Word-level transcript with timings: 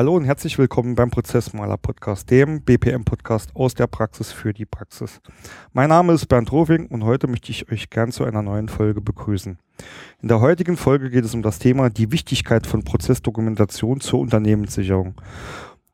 Hallo 0.00 0.16
und 0.16 0.24
herzlich 0.24 0.56
willkommen 0.56 0.94
beim 0.94 1.10
Prozessmaler 1.10 1.76
Podcast, 1.76 2.30
dem 2.30 2.62
BPM 2.62 3.04
Podcast 3.04 3.54
aus 3.54 3.74
der 3.74 3.86
Praxis 3.86 4.32
für 4.32 4.54
die 4.54 4.64
Praxis. 4.64 5.20
Mein 5.74 5.90
Name 5.90 6.14
ist 6.14 6.24
Bernd 6.24 6.50
Roving 6.52 6.86
und 6.86 7.04
heute 7.04 7.26
möchte 7.26 7.50
ich 7.50 7.70
euch 7.70 7.90
gern 7.90 8.10
zu 8.10 8.24
einer 8.24 8.40
neuen 8.40 8.70
Folge 8.70 9.02
begrüßen. 9.02 9.58
In 10.22 10.28
der 10.28 10.40
heutigen 10.40 10.78
Folge 10.78 11.10
geht 11.10 11.26
es 11.26 11.34
um 11.34 11.42
das 11.42 11.58
Thema 11.58 11.90
die 11.90 12.12
Wichtigkeit 12.12 12.66
von 12.66 12.82
Prozessdokumentation 12.82 14.00
zur 14.00 14.20
Unternehmenssicherung. 14.20 15.20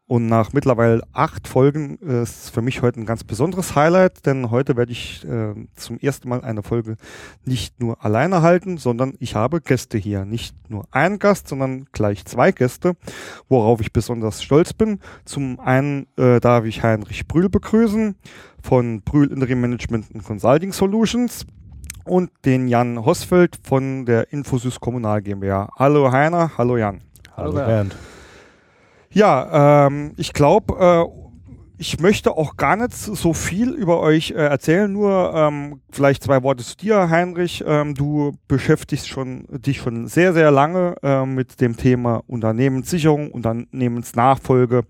Und 0.09 0.29
nach 0.29 0.53
mittlerweile 0.53 1.03
acht 1.13 1.49
Folgen 1.49 1.99
äh, 2.01 2.23
ist 2.23 2.51
für 2.51 2.63
mich 2.63 2.81
heute 2.81 3.01
ein 3.01 3.07
ganz 3.07 3.25
besonderes 3.25 3.75
Highlight, 3.75 4.25
denn 4.25 4.53
heute 4.53 4.77
werde 4.77 4.93
ich 4.93 5.25
äh, 5.25 5.55
zum 5.75 5.99
ersten 5.99 6.29
Mal 6.29 6.43
eine 6.43 6.63
Folge 6.63 6.97
nicht 7.45 7.81
nur 7.81 8.05
alleine 8.05 8.41
halten, 8.41 8.79
sondern 8.79 9.15
ich 9.19 9.35
habe 9.35 9.61
Gäste 9.61 9.99
hier. 9.99 10.25
Nicht 10.25 10.55
nur 10.71 10.87
einen 10.93 11.19
Gast, 11.19 11.49
sondern 11.49 11.87
gleich 11.91 12.25
zwei 12.25 12.53
Gäste, 12.53 12.95
worauf 13.49 13.81
ich 13.81 13.93
besonders 13.93 14.45
stolz 14.45 14.73
bin. 14.73 15.01
Zum 15.25 15.59
einen 15.59 16.07
äh, 16.17 16.39
darf 16.39 16.67
ich 16.67 16.85
Heinrich 16.85 17.27
Brühl 17.27 17.49
begrüßen 17.49 18.15
von 18.63 19.03
Brühl 19.03 19.33
Interim 19.33 19.61
Management 19.61 20.07
and 20.15 20.23
Consulting 20.23 20.73
Solutions 20.73 21.47
und 22.05 22.31
den 22.45 22.69
Jan 22.69 23.05
Hosfeld 23.05 23.59
von 23.65 24.07
der 24.07 24.33
Infosys 24.33 24.79
Kommunal 24.79 25.21
GmbH. 25.21 25.69
Hallo 25.77 26.13
Heiner, 26.13 26.53
hallo 26.57 26.77
Jan. 26.77 27.01
Hallo, 27.37 27.55
hallo 27.55 27.67
Bernd. 27.67 27.97
Ja, 29.13 29.87
ähm, 29.87 30.13
ich 30.17 30.33
glaube, 30.33 31.09
äh, 31.09 31.27
ich 31.79 32.01
möchte 32.01 32.33
auch 32.33 32.57
gar 32.57 32.77
nicht 32.77 32.95
so 32.95 33.35
viel 33.35 33.71
über 33.71 34.01
euch 34.01 34.31
äh, 34.31 34.35
erzählen, 34.35 34.91
nur 34.91 35.33
ähm, 35.35 35.81
vielleicht 35.91 36.23
zwei 36.23 36.43
Worte 36.43 36.65
zu 36.65 36.77
dir, 36.77 37.11
Heinrich. 37.11 37.63
Ähm, 37.67 37.95
du 37.95 38.33
beschäftigst 38.49 39.09
schon 39.09 39.45
dich 39.51 39.79
schon 39.79 40.07
sehr, 40.07 40.33
sehr 40.33 40.51
lange 40.51 40.97
äh, 41.03 41.27
mit 41.27 41.61
dem 41.61 41.77
Thema 41.77 42.23
Unternehmenssicherung, 42.27 43.31
Unternehmensnachfolge, 43.31 44.85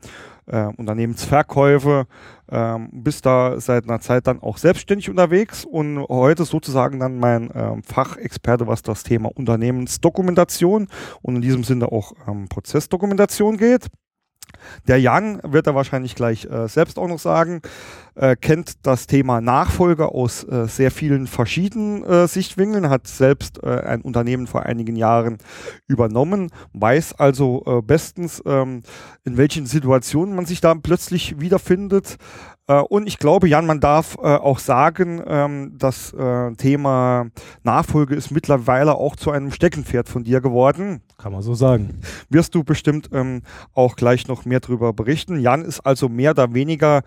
äh, 0.47 0.67
Unternehmensverkäufe. 0.77 2.06
Ähm, 2.48 2.89
bist 2.92 3.27
da 3.27 3.59
seit 3.59 3.89
einer 3.89 4.00
Zeit 4.00 4.28
dann 4.28 4.41
auch 4.41 4.56
selbstständig 4.56 5.11
unterwegs 5.11 5.64
und 5.64 5.98
heute 6.09 6.44
sozusagen 6.44 7.00
dann 7.00 7.19
mein 7.19 7.50
ähm, 7.53 7.83
Fachexperte, 7.83 8.69
was 8.69 8.83
das 8.83 9.03
Thema 9.03 9.31
Unternehmensdokumentation 9.34 10.87
und 11.22 11.34
in 11.34 11.42
diesem 11.42 11.64
Sinne 11.64 11.91
auch 11.91 12.12
ähm, 12.28 12.48
Prozessdokumentation 12.48 13.56
geht. 13.56 13.89
Der 14.89 15.01
Jan 15.01 15.41
wird 15.43 15.67
er 15.67 15.75
wahrscheinlich 15.75 16.15
gleich 16.15 16.45
äh, 16.45 16.69
selbst 16.69 16.99
auch 16.99 17.09
noch 17.09 17.19
sagen, 17.19 17.62
äh, 18.17 18.34
kennt 18.34 18.86
das 18.86 19.06
Thema 19.06 19.41
Nachfolge 19.41 20.09
aus 20.09 20.45
äh, 20.45 20.67
sehr 20.67 20.91
vielen 20.91 21.27
verschiedenen 21.27 22.03
äh, 22.05 22.27
Sichtwinkeln, 22.27 22.88
hat 22.88 23.06
selbst 23.06 23.62
äh, 23.62 23.81
ein 23.81 24.00
Unternehmen 24.00 24.47
vor 24.47 24.65
einigen 24.65 24.97
Jahren 24.97 25.38
übernommen, 25.87 26.50
weiß 26.72 27.15
also 27.19 27.62
äh, 27.66 27.82
bestens, 27.82 28.43
ähm, 28.47 28.82
in 29.25 29.37
welchen 29.37 29.66
Situationen 29.66 30.34
man 30.34 30.47
sich 30.47 30.60
da 30.60 30.75
plötzlich 30.75 31.41
wiederfindet, 31.41 32.16
und 32.88 33.06
ich 33.06 33.21
glaube, 33.21 33.49
Jan, 33.49 33.65
man 33.65 33.78
darf 33.78 34.19
auch 34.19 34.59
sagen, 34.59 35.22
ähm, 35.25 35.75
das 35.78 36.12
Thema 36.59 37.26
Nachfolge 37.62 38.16
ist 38.16 38.32
mittlerweile 38.32 38.97
auch 38.97 39.15
zu 39.15 39.31
einem 39.31 39.53
Steckenpferd 39.53 40.09
von 40.09 40.25
dir 40.25 40.41
geworden. 40.41 41.00
Kann 41.16 41.32
man 41.32 41.43
so 41.43 41.55
sagen. 41.55 42.00
Wirst 42.28 42.56
du 42.56 42.65
bestimmt 42.65 43.10
ähm, 43.12 43.43
auch 43.72 43.94
gleich 43.94 44.26
noch 44.26 44.44
mehr 44.44 44.59
darüber 44.59 44.93
berichten. 44.93 45.38
Jan 45.38 45.65
ist 45.65 45.81
also 45.81 46.09
mehr 46.09 46.32
oder 46.32 46.53
weniger 46.55 47.03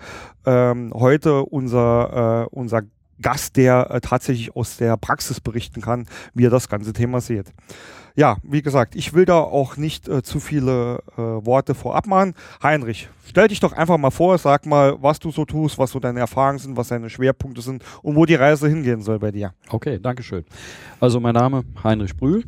ähm, 0.45 0.93
heute 0.99 1.43
unser, 1.43 2.47
äh, 2.51 2.55
unser 2.55 2.83
Gast, 3.21 3.57
der 3.57 3.91
äh, 3.91 4.01
tatsächlich 4.01 4.55
aus 4.55 4.77
der 4.77 4.95
Praxis 4.97 5.41
berichten 5.41 5.81
kann, 5.81 6.07
wie 6.33 6.45
er 6.45 6.49
das 6.49 6.69
ganze 6.69 6.93
Thema 6.93 7.21
sieht 7.21 7.53
ja, 8.19 8.35
wie 8.43 8.61
gesagt, 8.61 8.97
ich 8.97 9.13
will 9.13 9.23
da 9.23 9.39
auch 9.39 9.77
nicht 9.77 10.09
äh, 10.09 10.21
zu 10.21 10.41
viele 10.41 11.01
äh, 11.15 11.21
Worte 11.21 11.73
vorab 11.73 12.05
machen. 12.05 12.33
Heinrich, 12.61 13.07
stell 13.25 13.47
dich 13.47 13.61
doch 13.61 13.71
einfach 13.71 13.97
mal 13.97 14.11
vor, 14.11 14.37
sag 14.37 14.65
mal, 14.65 15.01
was 15.01 15.19
du 15.19 15.31
so 15.31 15.45
tust, 15.45 15.77
was 15.77 15.91
so 15.91 16.01
deine 16.01 16.19
Erfahrungen 16.19 16.59
sind, 16.59 16.75
was 16.75 16.89
deine 16.89 17.09
Schwerpunkte 17.09 17.61
sind 17.61 17.81
und 18.01 18.17
wo 18.17 18.25
die 18.25 18.35
Reise 18.35 18.67
hingehen 18.67 19.01
soll 19.01 19.19
bei 19.19 19.31
dir. 19.31 19.53
Okay, 19.69 19.99
danke 20.01 20.21
schön. 20.21 20.43
Also 20.99 21.21
mein 21.21 21.33
Name 21.33 21.63
Heinrich 21.81 22.13
Brühl. 22.17 22.43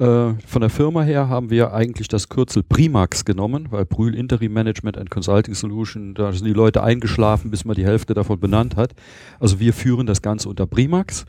Äh, 0.00 0.34
von 0.48 0.60
der 0.60 0.70
Firma 0.70 1.02
her 1.02 1.28
haben 1.28 1.48
wir 1.48 1.72
eigentlich 1.72 2.08
das 2.08 2.28
Kürzel 2.28 2.64
Primax 2.64 3.24
genommen, 3.24 3.68
weil 3.70 3.84
Brühl 3.84 4.16
Interim 4.16 4.52
Management 4.52 4.98
and 4.98 5.10
Consulting 5.10 5.54
Solution, 5.54 6.14
da 6.14 6.32
sind 6.32 6.44
die 6.44 6.52
Leute 6.52 6.82
eingeschlafen, 6.82 7.52
bis 7.52 7.64
man 7.64 7.76
die 7.76 7.84
Hälfte 7.84 8.14
davon 8.14 8.40
benannt 8.40 8.74
hat. 8.74 8.94
Also 9.38 9.60
wir 9.60 9.74
führen 9.74 10.08
das 10.08 10.22
Ganze 10.22 10.48
unter 10.48 10.66
Primax. 10.66 11.24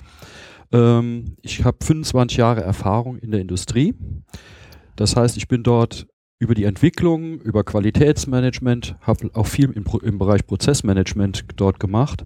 Ähm, 0.72 1.36
ich 1.42 1.64
habe 1.64 1.78
25 1.84 2.38
Jahre 2.38 2.62
Erfahrung 2.62 3.18
in 3.18 3.32
der 3.32 3.42
Industrie. 3.42 3.94
Das 4.96 5.16
heißt, 5.16 5.38
ich 5.38 5.48
bin 5.48 5.64
dort 5.64 6.08
über 6.38 6.54
die 6.54 6.66
Entwicklung, 6.66 7.40
über 7.42 7.64
Qualitätsmanagement, 7.64 8.96
habe 9.02 9.30
auch 9.34 9.48
viel 9.48 9.72
im, 9.72 9.86
im, 10.04 10.18
Bereich 10.18 10.46
Prozessmanagement 10.46 11.46
dort 11.56 11.80
gemacht, 11.80 12.26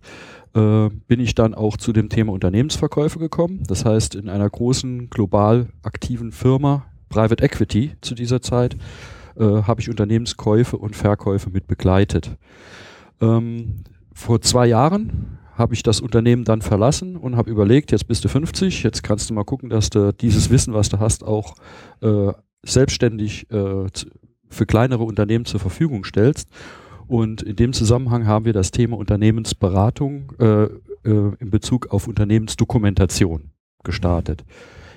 äh, 0.56 0.90
bin 1.08 1.20
ich 1.20 1.36
dann 1.36 1.54
auch 1.54 1.78
zu 1.78 1.94
dem 1.94 2.10
Thema 2.10 2.34
Unternehmensverkäufe 2.34 3.20
gekommen. 3.20 3.64
Das 3.68 3.86
heißt, 3.86 4.16
in 4.16 4.30
einer 4.30 4.50
großen 4.50 5.10
global 5.10 5.70
aktiven 5.84 6.32
Firma, 6.32 6.86
Private 7.10 7.44
Equity 7.44 7.94
zu 8.02 8.16
dieser 8.16 8.42
Zeit, 8.42 8.76
äh, 9.36 9.44
habe 9.44 9.82
ich 9.82 9.90
Unternehmenskäufe 9.90 10.78
und 10.78 10.96
Verkäufe 10.96 11.50
mit 11.50 11.68
begleitet. 11.68 12.36
Ähm, 13.22 13.84
vor 14.14 14.42
zwei 14.42 14.68
Jahren 14.68 15.39
habe 15.60 15.74
ich 15.74 15.84
das 15.84 16.02
Unternehmen 16.02 16.46
dann 16.46 16.62
verlassen 16.62 17.16
und 17.16 17.36
habe 17.36 17.52
überlegt, 17.52 17.92
jetzt 17.92 18.08
bist 18.08 18.24
du 18.24 18.30
50, 18.30 18.84
jetzt 18.84 19.04
kannst 19.04 19.30
du 19.30 19.34
mal 19.34 19.44
gucken, 19.44 19.70
dass 19.70 19.90
du 19.90 20.14
dieses 20.14 20.50
Wissen, 20.50 20.74
was 20.74 20.90
du 20.90 21.00
hast, 21.00 21.24
auch 21.24 21.56
äh, 22.02 22.32
selbstständig 22.64 23.52
äh, 23.52 23.86
für 24.50 24.66
kleinere 24.66 25.04
Unternehmen 25.04 25.46
zur 25.46 25.60
Verfügung 25.60 26.04
stellst. 26.04 26.50
Und 27.08 27.42
in 27.42 27.56
dem 27.56 27.74
Zusammenhang 27.74 28.28
haben 28.28 28.46
wir 28.46 28.54
das 28.54 28.72
Thema 28.72 28.98
Unternehmensberatung 28.98 30.32
äh, 30.40 30.64
äh, 30.64 30.70
in 31.04 31.50
Bezug 31.50 31.88
auf 31.92 32.08
Unternehmensdokumentation 32.08 33.52
gestartet. 33.84 34.46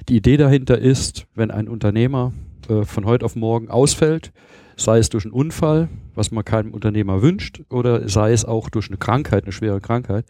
Die 0.09 0.17
Idee 0.17 0.37
dahinter 0.37 0.79
ist, 0.79 1.27
wenn 1.35 1.51
ein 1.51 1.69
Unternehmer 1.69 2.33
äh, 2.69 2.85
von 2.85 3.07
heute 3.07 3.25
auf 3.25 3.37
morgen 3.37 3.69
ausfällt, 3.69 4.33
sei 4.77 4.99
es 4.99 5.09
durch 5.09 5.25
einen 5.25 5.35
Unfall, 5.35 5.89
was 6.15 6.31
man 6.31 6.45
keinem 6.45 6.73
Unternehmer 6.73 7.23
wünscht, 7.23 7.63
oder 7.71 8.09
sei 8.09 8.33
es 8.33 8.45
auch 8.45 8.71
durch 8.71 8.89
eine 8.89 8.97
Krankheit, 8.97 9.45
eine 9.45 9.53
schwere 9.53 9.81
Krankheit, 9.81 10.27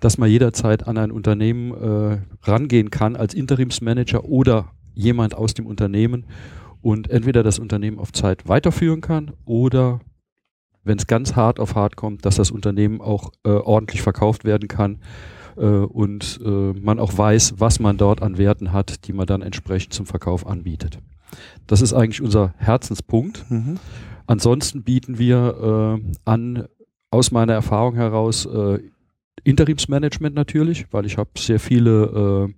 dass 0.00 0.18
man 0.18 0.28
jederzeit 0.28 0.86
an 0.86 0.98
ein 0.98 1.12
Unternehmen 1.12 1.72
äh, 1.72 2.18
rangehen 2.42 2.90
kann 2.90 3.16
als 3.16 3.34
Interimsmanager 3.34 4.24
oder 4.24 4.70
jemand 4.94 5.34
aus 5.34 5.54
dem 5.54 5.66
Unternehmen 5.66 6.26
und 6.80 7.08
entweder 7.08 7.42
das 7.42 7.58
Unternehmen 7.58 7.98
auf 7.98 8.12
Zeit 8.12 8.48
weiterführen 8.48 9.00
kann 9.00 9.32
oder 9.44 10.00
wenn 10.84 10.98
es 10.98 11.06
ganz 11.06 11.36
hart 11.36 11.60
auf 11.60 11.74
hart 11.76 11.96
kommt, 11.96 12.24
dass 12.24 12.36
das 12.36 12.50
Unternehmen 12.50 13.00
auch 13.00 13.30
äh, 13.44 13.50
ordentlich 13.50 14.02
verkauft 14.02 14.44
werden 14.44 14.68
kann 14.68 14.98
äh, 15.56 15.62
und 15.62 16.40
äh, 16.44 16.48
man 16.48 16.98
auch 16.98 17.16
weiß, 17.16 17.54
was 17.58 17.78
man 17.78 17.96
dort 17.96 18.22
an 18.22 18.38
Werten 18.38 18.72
hat, 18.72 19.06
die 19.06 19.12
man 19.12 19.26
dann 19.26 19.42
entsprechend 19.42 19.92
zum 19.92 20.06
Verkauf 20.06 20.46
anbietet. 20.46 20.98
Das 21.66 21.80
ist 21.80 21.92
eigentlich 21.92 22.22
unser 22.22 22.54
Herzenspunkt. 22.56 23.44
Mhm. 23.50 23.78
Ansonsten 24.26 24.82
bieten 24.82 25.18
wir 25.18 26.00
äh, 26.00 26.12
an, 26.24 26.68
aus 27.10 27.30
meiner 27.30 27.52
Erfahrung 27.52 27.94
heraus, 27.94 28.46
äh, 28.46 28.78
Interimsmanagement 29.44 30.34
natürlich, 30.34 30.86
weil 30.92 31.06
ich 31.06 31.18
habe 31.18 31.30
sehr 31.36 31.58
viele 31.58 32.48
äh, 32.48 32.54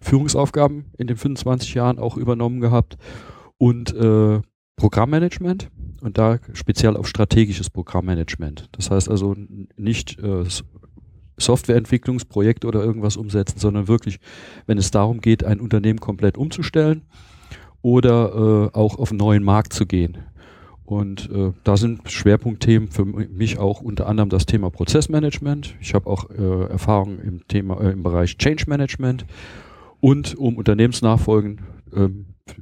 Führungsaufgaben 0.00 0.86
in 0.96 1.06
den 1.06 1.16
25 1.16 1.74
Jahren 1.74 1.98
auch 1.98 2.16
übernommen 2.16 2.60
gehabt 2.60 2.96
und 3.56 3.94
äh, 3.94 4.40
Programmmanagement 4.76 5.70
und 6.00 6.18
da 6.18 6.38
speziell 6.52 6.96
auf 6.96 7.08
strategisches 7.08 7.70
Programmmanagement. 7.70 8.68
Das 8.72 8.90
heißt 8.90 9.10
also 9.10 9.34
nicht 9.76 10.18
äh, 10.20 10.44
Softwareentwicklungsprojekte 11.36 12.66
oder 12.66 12.82
irgendwas 12.82 13.16
umsetzen, 13.16 13.58
sondern 13.58 13.88
wirklich, 13.88 14.20
wenn 14.66 14.78
es 14.78 14.90
darum 14.90 15.20
geht, 15.20 15.44
ein 15.44 15.60
Unternehmen 15.60 16.00
komplett 16.00 16.38
umzustellen 16.38 17.02
oder 17.82 18.70
äh, 18.74 18.76
auch 18.76 18.98
auf 18.98 19.10
einen 19.10 19.18
neuen 19.18 19.42
Markt 19.42 19.72
zu 19.72 19.86
gehen. 19.86 20.18
Und 20.84 21.30
äh, 21.30 21.52
da 21.64 21.76
sind 21.76 22.10
Schwerpunktthemen 22.10 22.90
für 22.90 23.04
mich 23.04 23.58
auch 23.58 23.82
unter 23.82 24.06
anderem 24.06 24.30
das 24.30 24.46
Thema 24.46 24.70
Prozessmanagement. 24.70 25.76
Ich 25.80 25.92
habe 25.92 26.08
auch 26.08 26.30
äh, 26.30 26.70
Erfahrung 26.70 27.18
im 27.18 27.42
äh, 27.50 27.90
im 27.90 28.02
Bereich 28.02 28.38
Change 28.38 28.64
Management 28.68 29.26
und 30.00 30.34
um 30.36 30.56
Unternehmensnachfolgen 30.56 31.60
äh, 31.94 32.08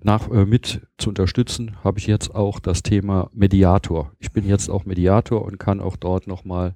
nach, 0.03 0.29
äh, 0.31 0.45
mit 0.45 0.81
zu 0.99 1.11
unterstützen, 1.11 1.77
habe 1.85 1.99
ich 1.99 2.09
jetzt 2.09 2.35
auch 2.35 2.59
das 2.59 2.83
Thema 2.83 3.31
Mediator. 3.33 4.13
Ich 4.19 4.33
bin 4.33 4.47
jetzt 4.47 4.69
auch 4.69 4.85
Mediator 4.85 5.45
und 5.45 5.59
kann 5.59 5.81
auch 5.81 5.97
dort 5.97 6.27
nochmal 6.27 6.75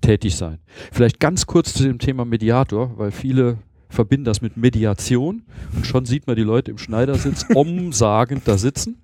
tätig 0.00 0.36
sein. 0.36 0.58
Vielleicht 0.92 1.20
ganz 1.20 1.46
kurz 1.46 1.74
zu 1.74 1.84
dem 1.84 1.98
Thema 1.98 2.24
Mediator, 2.24 2.96
weil 2.96 3.10
viele 3.10 3.58
verbinden 3.92 4.24
das 4.24 4.40
mit 4.40 4.56
Mediation 4.56 5.42
und 5.76 5.86
schon 5.86 6.06
sieht 6.06 6.26
man 6.26 6.36
die 6.36 6.42
Leute 6.42 6.70
im 6.70 6.78
Schneidersitz 6.78 7.44
umsagend 7.54 8.42
da 8.46 8.58
sitzen. 8.58 9.02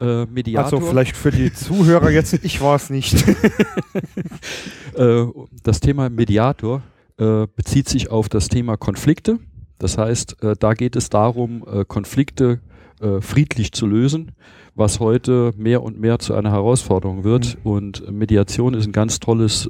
Äh, 0.00 0.24
Mediator. 0.26 0.78
Also 0.78 0.86
vielleicht 0.88 1.16
für 1.16 1.30
die 1.30 1.52
Zuhörer 1.52 2.10
jetzt, 2.10 2.32
ich 2.42 2.60
war 2.60 2.76
es 2.76 2.88
nicht. 2.88 3.14
äh, 4.94 5.24
das 5.62 5.80
Thema 5.80 6.08
Mediator 6.08 6.82
äh, 7.18 7.46
bezieht 7.54 7.88
sich 7.88 8.10
auf 8.10 8.30
das 8.30 8.48
Thema 8.48 8.76
Konflikte. 8.76 9.38
Das 9.78 9.98
heißt, 9.98 10.42
äh, 10.42 10.56
da 10.58 10.72
geht 10.72 10.96
es 10.96 11.10
darum, 11.10 11.64
äh, 11.70 11.84
Konflikte 11.84 12.60
äh, 13.00 13.20
friedlich 13.20 13.72
zu 13.72 13.86
lösen, 13.86 14.32
was 14.74 15.00
heute 15.00 15.52
mehr 15.56 15.82
und 15.82 16.00
mehr 16.00 16.18
zu 16.18 16.34
einer 16.34 16.50
Herausforderung 16.50 17.24
wird. 17.24 17.58
Mhm. 17.62 17.70
Und 17.70 18.10
Mediation 18.10 18.74
ist 18.74 18.86
ein 18.86 18.92
ganz 18.92 19.20
tolles 19.20 19.68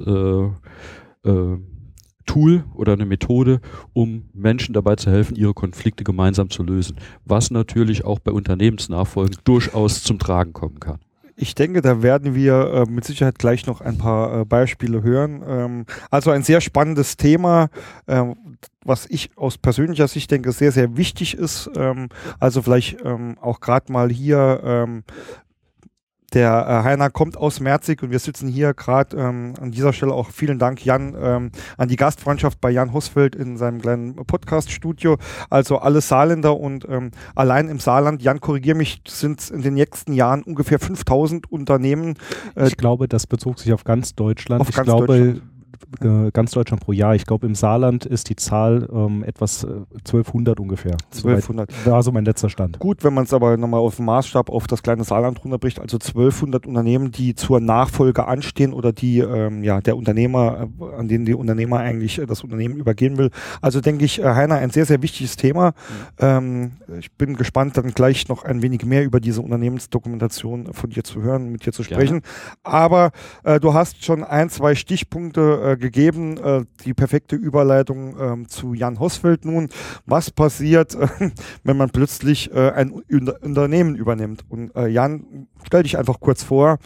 Tool 2.25 2.63
oder 2.73 2.93
eine 2.93 3.05
Methode, 3.05 3.61
um 3.93 4.23
Menschen 4.33 4.73
dabei 4.73 4.95
zu 4.95 5.11
helfen, 5.11 5.35
ihre 5.35 5.53
Konflikte 5.53 6.03
gemeinsam 6.03 6.49
zu 6.49 6.63
lösen, 6.63 6.97
was 7.25 7.51
natürlich 7.51 8.05
auch 8.05 8.19
bei 8.19 8.31
Unternehmensnachfolgen 8.31 9.37
durchaus 9.43 10.03
zum 10.03 10.19
Tragen 10.19 10.53
kommen 10.53 10.79
kann. 10.79 10.99
Ich 11.41 11.55
denke, 11.55 11.81
da 11.81 12.03
werden 12.03 12.35
wir 12.35 12.85
äh, 12.87 12.91
mit 12.91 13.03
Sicherheit 13.03 13.39
gleich 13.39 13.65
noch 13.65 13.81
ein 13.81 13.97
paar 13.97 14.41
äh, 14.41 14.45
Beispiele 14.45 15.01
hören. 15.01 15.41
Ähm, 15.47 15.85
also 16.11 16.29
ein 16.29 16.43
sehr 16.43 16.61
spannendes 16.61 17.17
Thema, 17.17 17.69
äh, 18.05 18.23
was 18.85 19.07
ich 19.09 19.31
aus 19.37 19.57
persönlicher 19.57 20.07
Sicht 20.07 20.29
denke, 20.29 20.51
sehr, 20.51 20.71
sehr 20.71 20.97
wichtig 20.97 21.35
ist. 21.35 21.69
Ähm, 21.75 22.09
also 22.39 22.61
vielleicht 22.61 23.03
ähm, 23.03 23.37
auch 23.41 23.59
gerade 23.59 23.91
mal 23.91 24.09
hier 24.11 24.61
ähm, 24.63 25.03
der 26.33 26.65
äh, 26.67 26.83
Heiner 26.83 27.09
kommt 27.09 27.37
aus 27.37 27.59
Merzig 27.59 28.01
und 28.03 28.11
wir 28.11 28.19
sitzen 28.19 28.47
hier 28.47 28.73
gerade 28.73 29.17
ähm, 29.17 29.53
an 29.59 29.71
dieser 29.71 29.93
Stelle 29.93 30.13
auch 30.13 30.29
vielen 30.29 30.59
Dank, 30.59 30.85
Jan, 30.85 31.15
ähm, 31.19 31.51
an 31.77 31.89
die 31.89 31.95
Gastfreundschaft 31.95 32.61
bei 32.61 32.71
Jan 32.71 32.93
Hosfeld 32.93 33.35
in 33.35 33.57
seinem 33.57 33.81
kleinen 33.81 34.15
Podcast-Studio. 34.15 35.17
Also 35.49 35.79
alle 35.79 36.01
Saarländer 36.01 36.57
und 36.57 36.87
ähm, 36.89 37.11
allein 37.35 37.67
im 37.67 37.79
Saarland, 37.79 38.21
Jan, 38.21 38.39
korrigier 38.39 38.75
mich, 38.75 39.01
sind 39.07 39.49
in 39.49 39.61
den 39.61 39.73
nächsten 39.73 40.13
Jahren 40.13 40.43
ungefähr 40.43 40.79
5000 40.79 41.51
Unternehmen. 41.51 42.15
Äh, 42.55 42.67
ich 42.67 42.77
glaube, 42.77 43.07
das 43.07 43.27
bezog 43.27 43.59
sich 43.59 43.73
auf 43.73 43.83
ganz 43.83 44.15
Deutschland. 44.15 44.61
Auf 44.61 44.69
ich 44.69 44.75
ganz 44.75 44.85
glaube, 44.85 45.07
Deutschland 45.07 45.50
ganz 46.33 46.51
Deutschland 46.51 46.83
pro 46.83 46.91
Jahr. 46.91 47.15
Ich 47.15 47.25
glaube, 47.25 47.45
im 47.45 47.55
Saarland 47.55 48.05
ist 48.05 48.29
die 48.29 48.35
Zahl 48.35 48.87
ähm, 48.91 49.23
etwas 49.23 49.63
äh, 49.63 49.67
1200 49.99 50.59
ungefähr. 50.59 50.97
1200. 51.13 51.71
So 51.71 51.91
war 51.91 52.03
so 52.03 52.11
mein 52.11 52.25
letzter 52.25 52.49
Stand. 52.49 52.79
Gut, 52.79 53.03
wenn 53.03 53.13
man 53.13 53.25
es 53.25 53.33
aber 53.33 53.57
nochmal 53.57 53.79
auf 53.79 53.97
den 53.97 54.05
Maßstab 54.05 54.49
auf 54.49 54.67
das 54.67 54.83
kleine 54.83 55.03
Saarland 55.03 55.43
runterbricht, 55.43 55.79
also 55.79 55.97
1200 55.97 56.65
Unternehmen, 56.65 57.11
die 57.11 57.35
zur 57.35 57.59
Nachfolge 57.59 58.27
anstehen 58.27 58.73
oder 58.73 58.91
die 58.91 59.19
ähm, 59.19 59.63
ja 59.63 59.81
der 59.81 59.97
Unternehmer, 59.97 60.67
äh, 60.79 60.95
an 60.95 61.07
denen 61.07 61.25
die 61.25 61.33
Unternehmer 61.33 61.79
eigentlich 61.79 62.19
äh, 62.19 62.25
das 62.25 62.43
Unternehmen 62.43 62.75
übergehen 62.75 63.17
will. 63.17 63.29
Also 63.61 63.81
denke 63.81 64.05
ich, 64.05 64.19
äh, 64.19 64.23
Heiner, 64.23 64.55
ein 64.55 64.71
sehr, 64.71 64.85
sehr 64.85 65.01
wichtiges 65.01 65.35
Thema. 65.35 65.69
Mhm. 65.69 65.73
Ähm, 66.19 66.71
ich 66.99 67.11
bin 67.11 67.35
gespannt, 67.35 67.77
dann 67.77 67.91
gleich 67.91 68.27
noch 68.27 68.43
ein 68.43 68.61
wenig 68.61 68.85
mehr 68.85 69.03
über 69.03 69.19
diese 69.19 69.41
Unternehmensdokumentation 69.41 70.73
von 70.73 70.89
dir 70.89 71.03
zu 71.03 71.21
hören, 71.21 71.51
mit 71.51 71.65
dir 71.65 71.73
zu 71.73 71.83
sprechen. 71.83 72.21
Gerne. 72.21 72.61
Aber 72.63 73.11
äh, 73.43 73.59
du 73.59 73.73
hast 73.73 74.03
schon 74.03 74.23
ein, 74.23 74.49
zwei 74.49 74.75
Stichpunkte 74.75 75.60
äh, 75.61 75.77
gegeben. 75.77 76.37
Äh, 76.37 76.65
die 76.85 76.93
perfekte 76.93 77.35
Überleitung 77.35 78.43
äh, 78.43 78.47
zu 78.47 78.73
Jan 78.73 78.99
Hosfeld 78.99 79.45
nun. 79.45 79.69
Was 80.05 80.31
passiert, 80.31 80.97
wenn 81.63 81.77
man 81.77 81.89
plötzlich 81.89 82.51
äh, 82.53 82.71
ein 82.71 82.91
Unternehmen 82.91 83.95
übernimmt? 83.95 84.43
Und 84.49 84.75
äh, 84.75 84.87
Jan, 84.87 85.47
stell 85.63 85.83
dich 85.83 85.97
einfach 85.97 86.19
kurz 86.19 86.43
vor. 86.43 86.77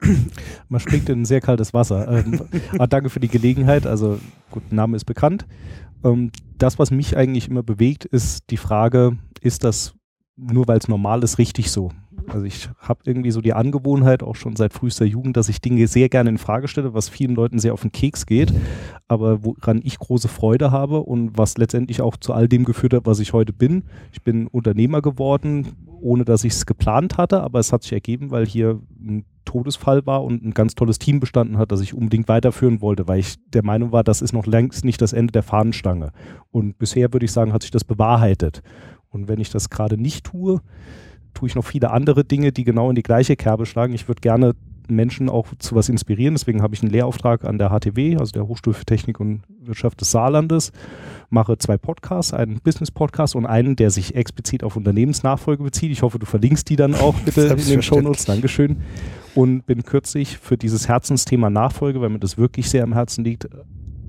Man 0.68 0.80
springt 0.80 1.08
in 1.08 1.22
ein 1.22 1.24
sehr 1.24 1.40
kaltes 1.40 1.72
Wasser. 1.72 2.06
Ähm, 2.06 2.42
ah, 2.78 2.86
danke 2.86 3.08
für 3.08 3.20
die 3.20 3.28
Gelegenheit. 3.28 3.86
Also, 3.86 4.18
gut, 4.50 4.70
Name 4.70 4.94
ist 4.94 5.06
bekannt. 5.06 5.46
Ähm, 6.04 6.32
das, 6.58 6.78
was 6.78 6.90
mich 6.90 7.16
eigentlich 7.16 7.48
immer 7.48 7.62
bewegt, 7.62 8.04
ist 8.04 8.50
die 8.50 8.58
Frage, 8.58 9.16
ist 9.40 9.64
das 9.64 9.94
nur 10.36 10.68
weil 10.68 10.78
es 10.78 10.88
normal 10.88 11.22
ist, 11.22 11.38
richtig 11.38 11.70
so? 11.70 11.90
Also 12.28 12.44
ich 12.44 12.68
habe 12.78 13.00
irgendwie 13.04 13.30
so 13.30 13.40
die 13.40 13.52
Angewohnheit, 13.52 14.22
auch 14.22 14.36
schon 14.36 14.56
seit 14.56 14.72
frühester 14.72 15.04
Jugend, 15.04 15.36
dass 15.36 15.48
ich 15.48 15.60
Dinge 15.60 15.86
sehr 15.86 16.08
gerne 16.08 16.30
in 16.30 16.38
Frage 16.38 16.68
stelle, 16.68 16.94
was 16.94 17.08
vielen 17.08 17.34
Leuten 17.34 17.58
sehr 17.58 17.72
auf 17.72 17.82
den 17.82 17.92
Keks 17.92 18.26
geht, 18.26 18.52
aber 19.08 19.44
woran 19.44 19.80
ich 19.82 19.98
große 19.98 20.28
Freude 20.28 20.70
habe 20.70 21.00
und 21.00 21.38
was 21.38 21.56
letztendlich 21.56 22.00
auch 22.00 22.16
zu 22.16 22.32
all 22.32 22.48
dem 22.48 22.64
geführt 22.64 22.94
hat, 22.94 23.06
was 23.06 23.20
ich 23.20 23.32
heute 23.32 23.52
bin. 23.52 23.84
Ich 24.12 24.22
bin 24.22 24.46
Unternehmer 24.48 25.02
geworden, 25.02 25.76
ohne 26.00 26.24
dass 26.24 26.44
ich 26.44 26.54
es 26.54 26.66
geplant 26.66 27.16
hatte, 27.16 27.42
aber 27.42 27.58
es 27.58 27.72
hat 27.72 27.82
sich 27.82 27.92
ergeben, 27.92 28.30
weil 28.30 28.46
hier 28.46 28.80
ein 29.00 29.24
Todesfall 29.44 30.04
war 30.04 30.24
und 30.24 30.44
ein 30.44 30.52
ganz 30.52 30.74
tolles 30.74 30.98
Team 30.98 31.20
bestanden 31.20 31.56
hat, 31.56 31.72
das 31.72 31.80
ich 31.80 31.94
unbedingt 31.94 32.28
weiterführen 32.28 32.80
wollte, 32.80 33.08
weil 33.08 33.20
ich 33.20 33.36
der 33.52 33.64
Meinung 33.64 33.92
war, 33.92 34.04
das 34.04 34.20
ist 34.20 34.32
noch 34.32 34.46
längst 34.46 34.84
nicht 34.84 35.00
das 35.00 35.12
Ende 35.12 35.32
der 35.32 35.42
Fahnenstange. 35.42 36.10
Und 36.50 36.78
bisher 36.78 37.12
würde 37.12 37.24
ich 37.24 37.32
sagen, 37.32 37.52
hat 37.52 37.62
sich 37.62 37.70
das 37.70 37.84
bewahrheitet. 37.84 38.62
Und 39.08 39.28
wenn 39.28 39.40
ich 39.40 39.50
das 39.50 39.70
gerade 39.70 39.96
nicht 39.96 40.26
tue, 40.26 40.60
tue 41.36 41.48
ich 41.48 41.54
noch 41.54 41.64
viele 41.64 41.90
andere 41.90 42.24
Dinge, 42.24 42.50
die 42.52 42.64
genau 42.64 42.88
in 42.88 42.96
die 42.96 43.02
gleiche 43.02 43.36
Kerbe 43.36 43.66
schlagen. 43.66 43.94
Ich 43.94 44.08
würde 44.08 44.20
gerne 44.20 44.54
Menschen 44.88 45.28
auch 45.28 45.48
zu 45.58 45.74
was 45.74 45.88
inspirieren. 45.88 46.34
Deswegen 46.34 46.62
habe 46.62 46.74
ich 46.74 46.82
einen 46.82 46.92
Lehrauftrag 46.92 47.44
an 47.44 47.58
der 47.58 47.70
HTW, 47.70 48.16
also 48.16 48.32
der 48.32 48.46
Hochschule 48.46 48.74
für 48.74 48.84
Technik 48.84 49.20
und 49.20 49.42
Wirtschaft 49.60 50.00
des 50.00 50.10
Saarlandes. 50.10 50.72
Mache 51.28 51.58
zwei 51.58 51.76
Podcasts, 51.76 52.32
einen 52.32 52.60
Business-Podcast 52.60 53.34
und 53.34 53.46
einen, 53.46 53.76
der 53.76 53.90
sich 53.90 54.14
explizit 54.14 54.62
auf 54.62 54.76
Unternehmensnachfolge 54.76 55.62
bezieht. 55.62 55.90
Ich 55.90 56.02
hoffe, 56.02 56.18
du 56.18 56.26
verlinkst 56.26 56.68
die 56.68 56.76
dann 56.76 56.94
auch 56.94 57.14
bitte 57.24 57.42
in 57.46 57.66
den 57.66 57.82
Shownotes. 57.82 58.24
Dankeschön. 58.26 58.76
Und 59.34 59.66
bin 59.66 59.82
kürzlich 59.82 60.38
für 60.38 60.56
dieses 60.56 60.88
Herzensthema 60.88 61.50
Nachfolge, 61.50 62.00
weil 62.00 62.08
mir 62.08 62.20
das 62.20 62.38
wirklich 62.38 62.70
sehr 62.70 62.84
am 62.84 62.92
Herzen 62.92 63.24
liegt, 63.24 63.48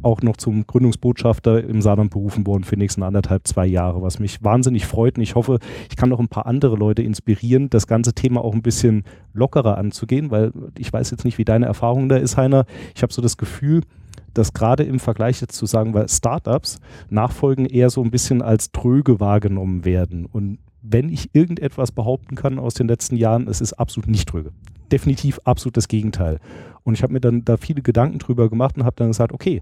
auch 0.01 0.21
noch 0.21 0.37
zum 0.37 0.65
Gründungsbotschafter 0.67 1.63
im 1.63 1.81
Saarland 1.81 2.11
berufen 2.11 2.45
worden 2.45 2.63
für 2.63 2.75
die 2.75 2.81
nächsten 2.81 3.03
anderthalb, 3.03 3.47
zwei 3.47 3.65
Jahre, 3.65 4.01
was 4.01 4.19
mich 4.19 4.43
wahnsinnig 4.43 4.85
freut. 4.85 5.17
Und 5.17 5.23
ich 5.23 5.35
hoffe, 5.35 5.59
ich 5.89 5.95
kann 5.95 6.09
noch 6.09 6.19
ein 6.19 6.27
paar 6.27 6.45
andere 6.45 6.75
Leute 6.75 7.01
inspirieren, 7.01 7.69
das 7.69 7.87
ganze 7.87 8.13
Thema 8.13 8.43
auch 8.43 8.53
ein 8.53 8.61
bisschen 8.61 9.03
lockerer 9.33 9.77
anzugehen, 9.77 10.31
weil 10.31 10.51
ich 10.77 10.91
weiß 10.91 11.11
jetzt 11.11 11.25
nicht, 11.25 11.37
wie 11.37 11.45
deine 11.45 11.65
Erfahrung 11.65 12.09
da 12.09 12.17
ist, 12.17 12.37
Heiner. 12.37 12.65
Ich 12.95 13.03
habe 13.03 13.13
so 13.13 13.21
das 13.21 13.37
Gefühl, 13.37 13.81
dass 14.33 14.53
gerade 14.53 14.83
im 14.83 14.99
Vergleich 14.99 15.41
jetzt 15.41 15.55
zu 15.55 15.65
sagen, 15.65 15.93
weil 15.93 16.07
Startups 16.09 16.79
Nachfolgen 17.09 17.65
eher 17.65 17.89
so 17.89 18.03
ein 18.03 18.11
bisschen 18.11 18.41
als 18.41 18.71
tröge 18.71 19.19
wahrgenommen 19.19 19.83
werden. 19.83 20.25
Und 20.25 20.59
wenn 20.81 21.09
ich 21.09 21.33
irgendetwas 21.33 21.91
behaupten 21.91 22.35
kann 22.35 22.59
aus 22.59 22.75
den 22.75 22.87
letzten 22.87 23.17
Jahren, 23.17 23.47
es 23.47 23.61
ist 23.61 23.73
absolut 23.73 24.09
nicht 24.09 24.29
tröge. 24.29 24.51
Definitiv 24.91 25.39
absolut 25.43 25.77
das 25.77 25.87
Gegenteil. 25.87 26.39
Und 26.83 26.93
ich 26.93 27.03
habe 27.03 27.13
mir 27.13 27.19
dann 27.19 27.43
da 27.43 27.57
viele 27.57 27.81
Gedanken 27.81 28.19
drüber 28.19 28.49
gemacht 28.49 28.77
und 28.77 28.85
habe 28.85 28.95
dann 28.95 29.07
gesagt, 29.07 29.33
okay, 29.33 29.61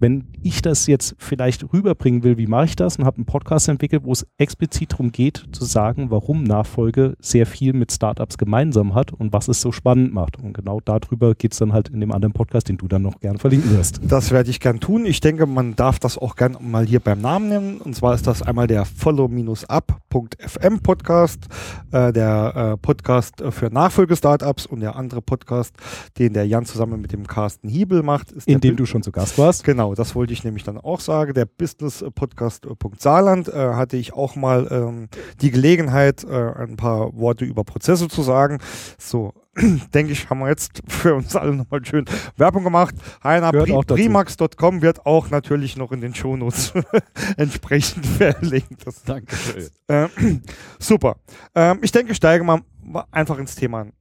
wenn 0.00 0.24
ich 0.42 0.62
das 0.62 0.86
jetzt 0.86 1.14
vielleicht 1.18 1.72
rüberbringen 1.72 2.22
will, 2.22 2.36
wie 2.36 2.46
mache 2.46 2.66
ich 2.66 2.76
das? 2.76 2.96
Und 2.98 3.04
habe 3.04 3.16
einen 3.16 3.26
Podcast 3.26 3.68
entwickelt, 3.68 4.02
wo 4.04 4.12
es 4.12 4.26
explizit 4.38 4.92
darum 4.92 5.12
geht, 5.12 5.44
zu 5.52 5.64
sagen, 5.64 6.10
warum 6.10 6.42
Nachfolge 6.42 7.14
sehr 7.20 7.46
viel 7.46 7.72
mit 7.72 7.92
Startups 7.92 8.36
gemeinsam 8.36 8.94
hat 8.94 9.12
und 9.12 9.32
was 9.32 9.48
es 9.48 9.60
so 9.60 9.72
spannend 9.72 10.12
macht. 10.12 10.38
Und 10.38 10.52
genau 10.52 10.80
darüber 10.84 11.34
geht 11.34 11.52
es 11.52 11.58
dann 11.58 11.72
halt 11.72 11.88
in 11.88 12.00
dem 12.00 12.12
anderen 12.12 12.32
Podcast, 12.32 12.68
den 12.68 12.76
du 12.76 12.88
dann 12.88 13.02
noch 13.02 13.20
gern 13.20 13.38
verlinken 13.38 13.76
wirst. 13.76 14.00
Das 14.06 14.30
werde 14.30 14.50
ich 14.50 14.60
gern 14.60 14.80
tun. 14.80 15.06
Ich 15.06 15.20
denke, 15.20 15.46
man 15.46 15.76
darf 15.76 15.98
das 15.98 16.18
auch 16.18 16.36
gern 16.36 16.56
mal 16.60 16.84
hier 16.86 17.00
beim 17.00 17.20
Namen 17.20 17.48
nennen. 17.48 17.80
Und 17.80 17.94
zwar 17.96 18.14
ist 18.14 18.26
das 18.26 18.42
einmal 18.42 18.66
der 18.66 18.84
Follow-up.fm 18.84 20.80
Podcast, 20.80 21.46
äh, 21.92 22.12
der 22.12 22.72
äh, 22.74 22.76
Podcast 22.76 23.42
für 23.50 23.70
Nachfolge-Startups 23.70 24.66
und 24.66 24.80
der 24.80 24.96
andere 24.96 25.22
Podcast, 25.22 25.74
den 26.18 26.34
der 26.34 26.46
Jan 26.46 26.66
zusammen 26.66 27.00
mit 27.00 27.12
dem 27.12 27.26
Carsten 27.26 27.68
Hiebel 27.68 28.02
macht. 28.02 28.32
in 28.46 28.60
dem 28.60 28.76
du 28.76 28.86
schon 28.86 29.02
zu 29.02 29.12
Gast 29.12 29.38
warst. 29.38 29.64
Genau 29.64 29.83
Genau, 29.84 29.94
das 29.94 30.14
wollte 30.14 30.32
ich 30.32 30.44
nämlich 30.44 30.64
dann 30.64 30.78
auch 30.78 30.98
sagen. 30.98 31.34
Der 31.34 31.44
Business 31.44 32.02
Podcast 32.14 32.66
Saarland 32.96 33.48
äh, 33.48 33.52
hatte 33.52 33.98
ich 33.98 34.14
auch 34.14 34.34
mal 34.34 34.66
ähm, 34.70 35.08
die 35.42 35.50
Gelegenheit, 35.50 36.24
äh, 36.24 36.52
ein 36.54 36.76
paar 36.76 37.14
Worte 37.18 37.44
über 37.44 37.64
Prozesse 37.64 38.08
zu 38.08 38.22
sagen. 38.22 38.60
So, 38.96 39.34
denke 39.92 40.12
ich, 40.12 40.30
haben 40.30 40.38
wir 40.38 40.48
jetzt 40.48 40.80
für 40.88 41.14
uns 41.14 41.36
alle 41.36 41.54
nochmal 41.54 41.84
schön 41.84 42.06
Werbung 42.38 42.64
gemacht. 42.64 42.94
Heiner 43.22 43.52
Primax.com 43.52 44.80
wird 44.80 45.04
auch 45.04 45.28
natürlich 45.28 45.76
noch 45.76 45.92
in 45.92 46.00
den 46.00 46.14
Shownotes 46.14 46.72
entsprechend 47.36 48.06
verlinkt. 48.16 48.86
Das, 48.86 49.02
Dankeschön. 49.02 49.68
Äh, 49.88 50.08
super. 50.78 51.16
Ähm, 51.54 51.80
ich 51.82 51.92
denke, 51.92 52.14
steigen 52.14 52.46
wir 52.46 53.06
einfach 53.10 53.36
ins 53.36 53.54
Thema 53.54 53.82
an. 53.82 53.92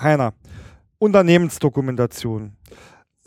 Heiner, 0.00 0.34
Unternehmensdokumentation 1.00 2.56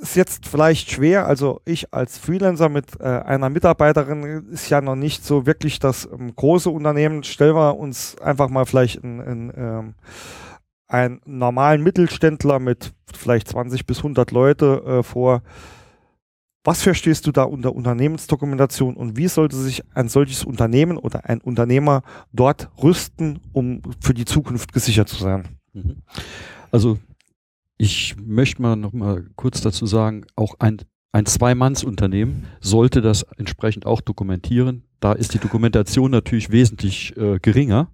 ist 0.01 0.15
jetzt 0.15 0.48
vielleicht 0.48 0.91
schwer. 0.91 1.27
Also 1.27 1.62
ich 1.63 1.93
als 1.93 2.17
Freelancer 2.17 2.70
mit 2.70 3.00
äh, 3.00 3.03
einer 3.03 3.50
Mitarbeiterin 3.50 4.48
ist 4.51 4.70
ja 4.70 4.81
noch 4.81 4.96
nicht 4.96 5.24
so 5.24 5.46
wirklich 5.46 5.79
das 5.79 6.10
ähm, 6.12 6.36
große 6.36 6.70
Unternehmen. 6.70 7.24
Stellen 7.24 7.55
wir 7.55 7.77
uns 7.77 8.17
einfach 8.20 8.50
mal 8.50 8.65
vielleicht 8.65 8.98
in, 8.98 9.20
in, 9.20 9.53
ähm, 9.55 9.93
einen 10.88 11.22
normalen 11.25 11.84
Mittelständler 11.84 12.60
mit 12.60 12.93
vielleicht 13.15 13.48
20 13.48 13.86
bis 13.86 13.98
100 13.98 14.31
Leute 14.31 14.84
äh, 14.86 15.03
vor. 15.03 15.43
Was 16.63 16.84
verstehst 16.84 17.25
du 17.25 17.31
da 17.31 17.43
unter 17.43 17.74
Unternehmensdokumentation 17.74 18.96
und 18.96 19.17
wie 19.17 19.27
sollte 19.27 19.55
sich 19.55 19.84
ein 19.96 20.10
solches 20.10 20.43
Unternehmen 20.43 20.98
oder 20.98 21.25
ein 21.25 21.41
Unternehmer 21.41 22.03
dort 22.34 22.70
rüsten, 22.81 23.39
um 23.51 23.81
für 24.00 24.13
die 24.13 24.25
Zukunft 24.25 24.74
gesichert 24.74 25.10
zu 25.10 25.17
sein? 25.17 25.48
Mhm. 25.74 26.03
Also 26.72 27.00
ich 27.81 28.15
möchte 28.23 28.61
mal 28.61 28.75
noch 28.75 28.93
mal 28.93 29.25
kurz 29.35 29.59
dazu 29.61 29.88
sagen, 29.88 30.27
auch 30.35 30.53
ein, 30.59 30.77
ein 31.13 31.25
Zwei-Manns-Unternehmen 31.25 32.45
sollte 32.59 33.01
das 33.01 33.23
entsprechend 33.38 33.88
auch 33.88 34.01
dokumentieren. 34.01 34.83
Da 35.00 35.13
ist 35.13 35.33
die 35.33 35.39
Dokumentation 35.39 36.11
natürlich 36.11 36.51
wesentlich 36.51 37.17
äh, 37.17 37.39
geringer, 37.41 37.89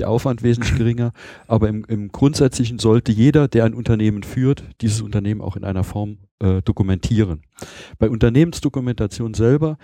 der 0.00 0.10
Aufwand 0.10 0.42
wesentlich 0.42 0.74
geringer, 0.76 1.12
aber 1.46 1.68
im, 1.68 1.84
im 1.84 2.08
Grundsätzlichen 2.10 2.80
sollte 2.80 3.12
jeder, 3.12 3.46
der 3.46 3.64
ein 3.64 3.74
Unternehmen 3.74 4.24
führt, 4.24 4.64
dieses 4.80 5.02
Unternehmen 5.02 5.40
auch 5.40 5.54
in 5.54 5.62
einer 5.62 5.84
Form 5.84 6.18
äh, 6.40 6.60
dokumentieren. 6.62 7.42
Bei 8.00 8.10
Unternehmensdokumentation 8.10 9.34
selber 9.34 9.78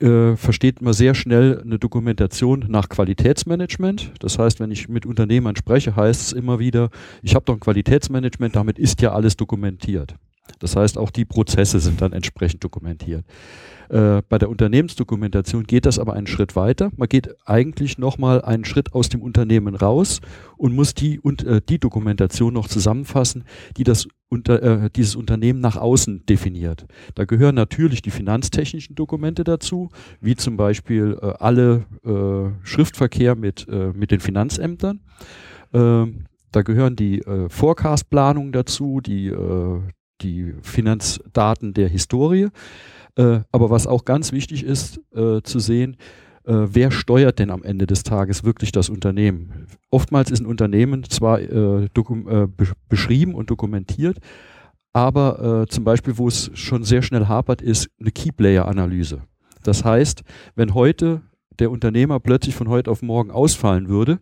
äh, 0.00 0.36
versteht 0.36 0.80
man 0.80 0.92
sehr 0.92 1.14
schnell 1.14 1.60
eine 1.60 1.78
Dokumentation 1.78 2.64
nach 2.68 2.88
Qualitätsmanagement. 2.88 4.12
Das 4.20 4.38
heißt, 4.38 4.60
wenn 4.60 4.70
ich 4.70 4.88
mit 4.88 5.06
Unternehmern 5.06 5.56
spreche, 5.56 5.96
heißt 5.96 6.20
es 6.20 6.32
immer 6.32 6.58
wieder, 6.58 6.90
ich 7.22 7.34
habe 7.34 7.44
doch 7.44 7.54
ein 7.54 7.60
Qualitätsmanagement, 7.60 8.56
damit 8.56 8.78
ist 8.78 9.02
ja 9.02 9.12
alles 9.12 9.36
dokumentiert. 9.36 10.14
Das 10.58 10.76
heißt, 10.76 10.98
auch 10.98 11.10
die 11.10 11.24
Prozesse 11.24 11.80
sind 11.80 12.00
dann 12.00 12.12
entsprechend 12.12 12.64
dokumentiert. 12.64 13.24
Äh, 13.88 14.22
bei 14.28 14.38
der 14.38 14.50
Unternehmensdokumentation 14.50 15.64
geht 15.64 15.86
das 15.86 15.98
aber 15.98 16.14
einen 16.14 16.26
Schritt 16.26 16.56
weiter. 16.56 16.90
Man 16.96 17.08
geht 17.08 17.34
eigentlich 17.46 17.98
nochmal 17.98 18.42
einen 18.42 18.64
Schritt 18.64 18.92
aus 18.94 19.08
dem 19.08 19.22
Unternehmen 19.22 19.74
raus 19.74 20.20
und 20.56 20.74
muss 20.74 20.94
die, 20.94 21.18
und, 21.18 21.44
äh, 21.44 21.60
die 21.66 21.78
Dokumentation 21.78 22.54
noch 22.54 22.68
zusammenfassen, 22.68 23.44
die 23.76 23.84
das 23.84 24.06
unter, 24.28 24.62
äh, 24.62 24.90
dieses 24.90 25.16
Unternehmen 25.16 25.60
nach 25.60 25.76
außen 25.76 26.24
definiert. 26.26 26.86
Da 27.14 27.24
gehören 27.24 27.56
natürlich 27.56 28.00
die 28.02 28.10
finanztechnischen 28.10 28.94
Dokumente 28.94 29.42
dazu, 29.42 29.88
wie 30.20 30.36
zum 30.36 30.56
Beispiel 30.56 31.18
äh, 31.20 31.32
alle 31.38 31.86
äh, 32.04 32.64
Schriftverkehr 32.64 33.34
mit, 33.34 33.66
mit 33.94 34.10
den 34.10 34.20
Finanzämtern. 34.20 35.00
Äh, 35.72 36.06
da 36.52 36.62
gehören 36.62 36.96
die 36.96 37.20
äh, 37.20 37.48
Forecast-Planungen 37.48 38.52
dazu, 38.52 39.00
die, 39.00 39.28
äh, 39.28 39.80
die 40.22 40.54
Finanzdaten 40.62 41.74
der 41.74 41.88
Historie. 41.88 42.48
Äh, 43.16 43.40
aber 43.52 43.70
was 43.70 43.86
auch 43.86 44.04
ganz 44.04 44.32
wichtig 44.32 44.64
ist 44.64 45.00
äh, 45.14 45.42
zu 45.42 45.58
sehen, 45.58 45.96
äh, 46.44 46.54
wer 46.54 46.90
steuert 46.90 47.38
denn 47.38 47.50
am 47.50 47.62
Ende 47.62 47.86
des 47.86 48.02
Tages 48.02 48.44
wirklich 48.44 48.72
das 48.72 48.88
Unternehmen? 48.88 49.66
Oftmals 49.90 50.30
ist 50.30 50.40
ein 50.40 50.46
Unternehmen 50.46 51.04
zwar 51.04 51.38
beschrieben 52.88 53.34
und 53.34 53.50
dokumentiert, 53.50 54.18
aber 54.92 55.66
zum 55.68 55.84
Beispiel, 55.84 56.16
wo 56.16 56.28
es 56.28 56.50
schon 56.54 56.84
sehr 56.84 57.02
schnell 57.02 57.26
hapert, 57.26 57.60
ist 57.60 57.90
eine 58.00 58.10
Key-Player-Analyse. 58.10 59.22
Das 59.62 59.84
heißt, 59.84 60.22
wenn 60.54 60.74
heute 60.74 61.22
der 61.58 61.70
Unternehmer 61.70 62.20
plötzlich 62.20 62.54
von 62.54 62.68
heute 62.68 62.90
auf 62.90 63.02
morgen 63.02 63.30
ausfallen 63.32 63.88
würde, 63.88 64.20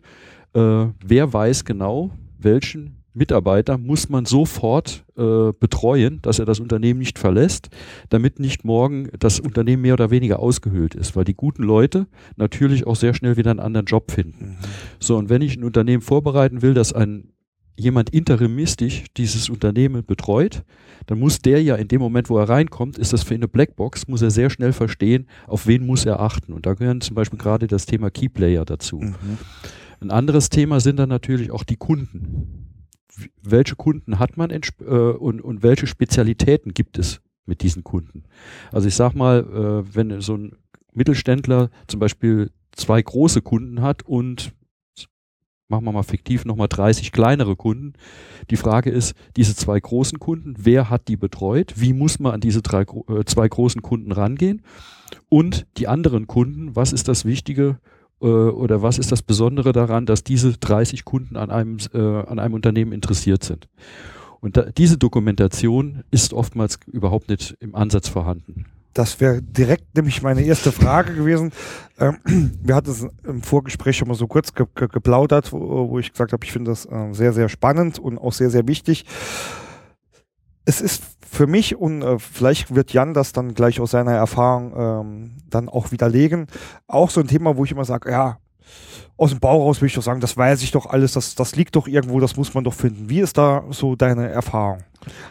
wer 0.53 1.33
weiß 1.33 1.65
genau, 1.65 2.11
welchen 2.39 2.98
Mitarbeiter 3.19 3.77
muss 3.77 4.09
man 4.09 4.25
sofort 4.25 5.05
äh, 5.17 5.51
betreuen, 5.59 6.19
dass 6.21 6.39
er 6.39 6.45
das 6.45 6.59
Unternehmen 6.59 6.99
nicht 6.99 7.19
verlässt, 7.19 7.69
damit 8.09 8.39
nicht 8.39 8.63
morgen 8.63 9.09
das 9.19 9.39
Unternehmen 9.39 9.83
mehr 9.83 9.93
oder 9.93 10.09
weniger 10.09 10.39
ausgehöhlt 10.39 10.95
ist, 10.95 11.15
weil 11.15 11.25
die 11.25 11.35
guten 11.35 11.63
Leute 11.63 12.07
natürlich 12.37 12.87
auch 12.87 12.95
sehr 12.95 13.13
schnell 13.13 13.37
wieder 13.37 13.51
einen 13.51 13.59
anderen 13.59 13.85
Job 13.85 14.09
finden. 14.09 14.45
Mhm. 14.45 14.55
So, 14.99 15.17
und 15.17 15.29
wenn 15.29 15.41
ich 15.41 15.57
ein 15.57 15.63
Unternehmen 15.63 16.01
vorbereiten 16.01 16.61
will, 16.61 16.73
dass 16.73 16.93
ein 16.93 17.33
jemand 17.75 18.09
interimistisch 18.09 19.05
dieses 19.15 19.49
Unternehmen 19.49 20.05
betreut, 20.05 20.63
dann 21.07 21.19
muss 21.19 21.39
der 21.39 21.61
ja 21.63 21.75
in 21.75 21.87
dem 21.87 22.01
Moment, 22.01 22.29
wo 22.29 22.37
er 22.37 22.49
reinkommt, 22.49 22.97
ist 22.97 23.13
das 23.13 23.23
für 23.23 23.33
ihn 23.33 23.39
eine 23.39 23.47
Blackbox, 23.47 24.07
muss 24.07 24.21
er 24.21 24.31
sehr 24.31 24.49
schnell 24.49 24.73
verstehen, 24.73 25.27
auf 25.47 25.65
wen 25.67 25.85
muss 25.85 26.05
er 26.05 26.19
achten. 26.19 26.53
Und 26.53 26.65
da 26.65 26.73
gehören 26.73 27.01
zum 27.01 27.15
Beispiel 27.15 27.39
gerade 27.39 27.67
das 27.67 27.85
Thema 27.85 28.09
Keyplayer 28.09 28.65
dazu. 28.65 28.99
Mhm. 28.99 29.15
Ein 30.01 30.11
anderes 30.11 30.49
Thema 30.49 30.79
sind 30.79 30.97
dann 30.97 31.09
natürlich 31.09 31.51
auch 31.51 31.63
die 31.63 31.75
Kunden 31.77 32.68
welche 33.41 33.75
Kunden 33.75 34.19
hat 34.19 34.37
man 34.37 34.51
äh, 34.51 34.61
und, 34.83 35.41
und 35.41 35.63
welche 35.63 35.87
Spezialitäten 35.87 36.73
gibt 36.73 36.97
es 36.97 37.21
mit 37.45 37.61
diesen 37.61 37.83
Kunden. 37.83 38.23
Also 38.71 38.87
ich 38.87 38.95
sag 38.95 39.13
mal, 39.13 39.39
äh, 39.39 39.95
wenn 39.95 40.21
so 40.21 40.35
ein 40.35 40.55
Mittelständler 40.93 41.69
zum 41.87 41.99
Beispiel 41.99 42.51
zwei 42.71 43.01
große 43.01 43.41
Kunden 43.41 43.81
hat 43.81 44.03
und 44.03 44.53
machen 45.69 45.85
wir 45.85 45.91
mal 45.91 46.03
fiktiv 46.03 46.45
nochmal 46.45 46.67
30 46.67 47.11
kleinere 47.11 47.55
Kunden. 47.55 47.93
Die 48.49 48.57
Frage 48.57 48.89
ist, 48.89 49.13
diese 49.35 49.55
zwei 49.55 49.79
großen 49.79 50.19
Kunden, 50.19 50.55
wer 50.57 50.89
hat 50.89 51.07
die 51.07 51.15
betreut? 51.15 51.75
Wie 51.77 51.93
muss 51.93 52.19
man 52.19 52.33
an 52.33 52.41
diese 52.41 52.61
drei, 52.61 52.81
äh, 52.81 53.23
zwei 53.25 53.47
großen 53.47 53.81
Kunden 53.81 54.11
rangehen? 54.11 54.63
Und 55.29 55.67
die 55.77 55.87
anderen 55.87 56.27
Kunden, 56.27 56.75
was 56.75 56.91
ist 56.91 57.07
das 57.07 57.23
Wichtige 57.25 57.79
äh, 58.21 58.25
oder 58.25 58.81
was 58.81 58.97
ist 58.97 59.11
das 59.11 59.21
Besondere 59.21 59.71
daran, 59.71 60.05
dass 60.05 60.23
diese 60.23 60.53
30 60.53 61.05
Kunden 61.05 61.35
an 61.35 61.51
einem, 61.51 61.77
äh, 61.93 61.97
an 61.99 62.39
einem 62.39 62.53
Unternehmen 62.53 62.91
interessiert 62.91 63.43
sind. 63.43 63.67
Und 64.41 64.57
da, 64.57 64.63
diese 64.63 64.97
Dokumentation 64.97 66.03
ist 66.11 66.33
oftmals 66.33 66.79
überhaupt 66.87 67.29
nicht 67.29 67.57
im 67.59 67.75
Ansatz 67.75 68.07
vorhanden. 68.07 68.65
Das 68.93 69.19
wäre 69.21 69.41
direkt 69.41 69.95
nämlich 69.95 70.21
meine 70.23 70.41
erste 70.41 70.71
Frage 70.71 71.13
gewesen. 71.13 71.51
Ähm, 71.99 72.17
wir 72.63 72.75
hatten 72.75 72.89
es 72.89 73.05
im 73.23 73.43
Vorgespräch 73.43 73.97
schon 73.97 74.07
mal 74.07 74.15
so 74.15 74.27
kurz 74.27 74.53
ge 74.53 74.65
ge 74.75 74.87
geplaudert, 74.87 75.51
wo, 75.53 75.89
wo, 75.89 75.99
ich 75.99 76.11
gesagt 76.11 76.33
habe, 76.33 76.43
ich 76.43 76.51
finde 76.51 76.71
das 76.71 76.85
äh, 76.85 77.13
sehr, 77.13 77.33
sehr 77.33 77.49
spannend 77.49 77.99
und 77.99 78.17
auch 78.17 78.33
sehr, 78.33 78.49
sehr 78.49 78.67
wichtig. 78.67 79.05
Es 80.69 80.81
ist 80.81 81.01
für 81.27 81.47
mich 81.47 81.77
und 81.77 82.03
äh, 82.03 82.19
vielleicht 82.19 82.75
wird 82.75 82.93
Jan 82.93 83.15
das 83.15 83.33
dann 83.33 83.55
gleich 83.55 83.79
aus 83.79 83.89
seiner 83.89 84.11
Erfahrung 84.11 84.73
ähm, 84.77 85.37
dann 85.49 85.67
auch 85.67 85.91
widerlegen. 85.91 86.45
Auch 86.85 87.09
so 87.09 87.21
ein 87.21 87.27
Thema, 87.27 87.57
wo 87.57 87.65
ich 87.65 87.71
immer 87.71 87.85
sage, 87.85 88.11
ja, 88.11 88.37
aus 89.17 89.31
dem 89.31 89.39
Bau 89.39 89.63
raus 89.63 89.81
will 89.81 89.87
ich 89.87 89.95
doch 89.95 90.03
sagen, 90.03 90.19
das 90.21 90.37
weiß 90.37 90.61
ich 90.61 90.69
doch 90.69 90.85
alles, 90.85 91.13
das, 91.13 91.33
das 91.33 91.55
liegt 91.55 91.75
doch 91.75 91.87
irgendwo, 91.87 92.19
das 92.19 92.37
muss 92.37 92.53
man 92.53 92.63
doch 92.65 92.75
finden. 92.75 93.09
Wie 93.09 93.19
ist 93.19 93.35
da 93.39 93.63
so 93.71 93.95
deine 93.95 94.29
Erfahrung? 94.29 94.83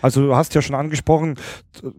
Also 0.02 0.26
du 0.26 0.34
hast 0.34 0.54
ja 0.54 0.60
schon 0.60 0.74
angesprochen, 0.74 1.36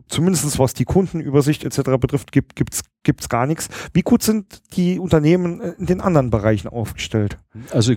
zumindest 0.10 0.60
was 0.60 0.74
die 0.74 0.84
Kundenübersicht 0.84 1.63
etc. 1.63 1.98
betrifft, 1.98 2.34
gibt 2.34 2.58
gibt's 2.58 3.29
gar 3.29 3.46
nichts. 3.46 3.69
Wie 3.93 4.01
gut 4.01 4.22
sind 4.22 4.62
die 4.75 5.00
Unternehmen 5.00 5.62
in 5.62 5.86
den 5.86 6.01
anderen 6.01 6.29
Bereichen 6.29 6.67
aufgestellt? 6.67 7.38
Also 7.72 7.93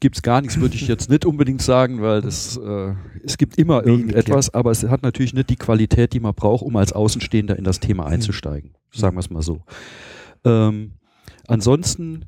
gibt 0.00 0.16
es 0.16 0.22
gar 0.22 0.40
nichts, 0.40 0.60
würde 0.60 0.74
ich 0.74 0.86
jetzt 0.88 1.10
nicht 1.10 1.24
unbedingt 1.24 1.62
sagen, 1.62 2.02
weil 2.02 2.20
das, 2.20 2.56
äh, 2.56 2.94
es 3.22 3.36
gibt 3.38 3.58
immer 3.58 3.84
irgendetwas, 3.86 4.52
aber 4.52 4.70
es 4.70 4.84
hat 4.84 5.02
natürlich 5.02 5.34
nicht 5.34 5.50
die 5.50 5.56
Qualität, 5.56 6.12
die 6.12 6.20
man 6.20 6.34
braucht, 6.34 6.62
um 6.62 6.76
als 6.76 6.92
Außenstehender 6.92 7.56
in 7.58 7.64
das 7.64 7.80
Thema 7.80 8.04
mhm. 8.04 8.14
einzusteigen. 8.14 8.74
Sagen 8.92 9.16
wir 9.16 9.20
es 9.20 9.30
mal 9.30 9.42
so. 9.42 9.62
Ähm, 10.44 10.92
ansonsten, 11.46 12.26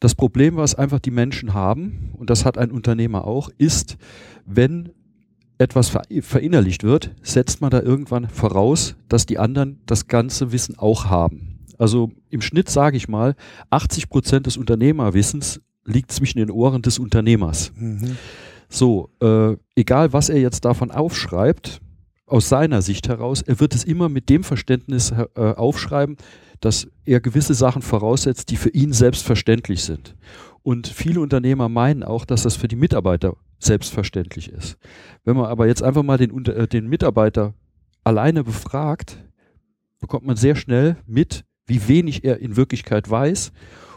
das 0.00 0.14
Problem, 0.14 0.56
was 0.56 0.74
einfach 0.74 1.00
die 1.00 1.10
Menschen 1.10 1.54
haben, 1.54 2.12
und 2.16 2.30
das 2.30 2.44
hat 2.44 2.58
ein 2.58 2.70
Unternehmer 2.70 3.26
auch, 3.26 3.50
ist, 3.56 3.96
wenn 4.44 4.90
etwas 5.58 5.96
verinnerlicht 6.20 6.82
wird, 6.82 7.14
setzt 7.22 7.60
man 7.60 7.70
da 7.70 7.80
irgendwann 7.80 8.28
voraus, 8.28 8.96
dass 9.08 9.24
die 9.24 9.38
anderen 9.38 9.80
das 9.86 10.08
ganze 10.08 10.52
Wissen 10.52 10.78
auch 10.78 11.06
haben. 11.06 11.60
Also 11.78 12.10
im 12.30 12.40
Schnitt 12.40 12.68
sage 12.68 12.96
ich 12.96 13.08
mal, 13.08 13.34
80 13.70 14.08
Prozent 14.08 14.46
des 14.46 14.56
Unternehmerwissens 14.56 15.60
liegt 15.84 16.12
zwischen 16.12 16.38
den 16.38 16.50
Ohren 16.50 16.82
des 16.82 16.98
Unternehmers. 16.98 17.72
Mhm. 17.76 18.16
So, 18.68 19.10
äh, 19.20 19.56
egal 19.76 20.12
was 20.12 20.28
er 20.28 20.40
jetzt 20.40 20.64
davon 20.64 20.90
aufschreibt, 20.90 21.80
aus 22.26 22.48
seiner 22.48 22.82
Sicht 22.82 23.08
heraus, 23.08 23.42
er 23.42 23.60
wird 23.60 23.74
es 23.74 23.84
immer 23.84 24.08
mit 24.08 24.28
dem 24.30 24.44
Verständnis 24.44 25.12
äh, 25.12 25.26
aufschreiben, 25.36 26.16
dass 26.60 26.88
er 27.04 27.20
gewisse 27.20 27.54
Sachen 27.54 27.82
voraussetzt, 27.82 28.50
die 28.50 28.56
für 28.56 28.70
ihn 28.70 28.92
selbstverständlich 28.92 29.84
sind. 29.84 30.16
Und 30.62 30.86
viele 30.86 31.20
Unternehmer 31.20 31.68
meinen 31.68 32.02
auch, 32.02 32.24
dass 32.24 32.42
das 32.42 32.56
für 32.56 32.68
die 32.68 32.76
Mitarbeiter 32.76 33.36
selbstverständlich 33.58 34.48
ist. 34.50 34.78
Wenn 35.24 35.36
man 35.36 35.46
aber 35.46 35.66
jetzt 35.66 35.82
einfach 35.82 36.02
mal 36.02 36.16
den, 36.16 36.44
äh, 36.46 36.66
den 36.66 36.88
Mitarbeiter 36.88 37.54
alleine 38.02 38.44
befragt, 38.44 39.18
bekommt 40.00 40.26
man 40.26 40.36
sehr 40.36 40.56
schnell 40.56 40.96
mit, 41.06 41.44
wie 41.66 41.86
wenig 41.88 42.24
er 42.24 42.40
in 42.40 42.56
Wirklichkeit 42.56 43.10
weiß 43.10 43.52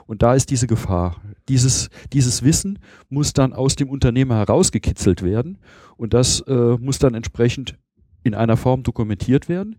und 0.07 0.23
da 0.23 0.33
ist 0.33 0.49
diese 0.49 0.67
Gefahr. 0.67 1.21
Dieses, 1.49 1.89
dieses 2.13 2.43
Wissen 2.43 2.79
muss 3.09 3.33
dann 3.33 3.53
aus 3.53 3.75
dem 3.75 3.89
Unternehmer 3.89 4.35
herausgekitzelt 4.37 5.21
werden 5.21 5.59
und 5.97 6.13
das 6.13 6.41
äh, 6.41 6.77
muss 6.79 6.97
dann 6.99 7.13
entsprechend 7.13 7.77
in 8.23 8.33
einer 8.33 8.57
Form 8.57 8.83
dokumentiert 8.83 9.49
werden. 9.49 9.77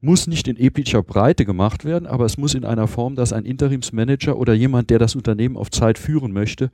Muss 0.00 0.26
nicht 0.26 0.48
in 0.48 0.58
epischer 0.58 1.02
Breite 1.02 1.46
gemacht 1.46 1.84
werden, 1.84 2.06
aber 2.06 2.26
es 2.26 2.36
muss 2.36 2.54
in 2.54 2.64
einer 2.64 2.86
Form, 2.88 3.14
dass 3.14 3.32
ein 3.32 3.46
Interimsmanager 3.46 4.36
oder 4.36 4.52
jemand, 4.52 4.90
der 4.90 4.98
das 4.98 5.16
Unternehmen 5.16 5.56
auf 5.56 5.70
Zeit 5.70 5.98
führen 5.98 6.32
möchte, 6.32 6.70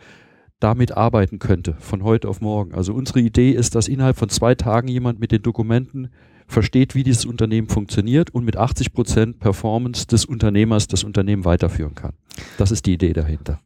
damit 0.59 0.97
arbeiten 0.97 1.39
könnte, 1.39 1.77
von 1.79 2.03
heute 2.03 2.29
auf 2.29 2.41
morgen. 2.41 2.75
Also 2.75 2.93
unsere 2.93 3.21
Idee 3.21 3.53
ist, 3.53 3.75
dass 3.75 3.89
innerhalb 3.89 4.17
von 4.17 4.29
zwei 4.29 4.55
Tagen 4.55 4.89
jemand 4.89 5.21
mit 5.21 5.33
den 5.33 5.43
Dokumenten 5.43 6.11
versteht, 6.51 6.95
wie 6.95 7.05
dieses 7.05 7.25
Unternehmen 7.25 7.69
funktioniert 7.69 8.31
und 8.31 8.45
mit 8.45 8.57
80 8.57 8.93
Prozent 8.93 9.39
Performance 9.39 10.07
des 10.07 10.25
Unternehmers 10.25 10.89
das 10.89 11.05
Unternehmen 11.05 11.45
weiterführen 11.45 11.95
kann. 11.95 12.13
Das 12.59 12.71
ist 12.71 12.87
die 12.87 12.95
Idee 12.95 13.13
dahinter. 13.13 13.61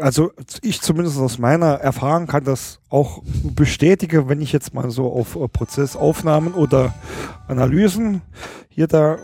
Also 0.00 0.32
ich 0.62 0.80
zumindest 0.80 1.18
aus 1.18 1.38
meiner 1.38 1.74
Erfahrung 1.74 2.26
kann 2.26 2.44
das 2.44 2.78
auch 2.88 3.22
bestätigen, 3.42 4.28
wenn 4.28 4.40
ich 4.40 4.52
jetzt 4.52 4.72
mal 4.72 4.90
so 4.90 5.12
auf 5.12 5.34
äh, 5.34 5.48
Prozessaufnahmen 5.48 6.54
oder 6.54 6.94
Analysen 7.48 8.22
hier 8.68 8.86
da 8.86 9.18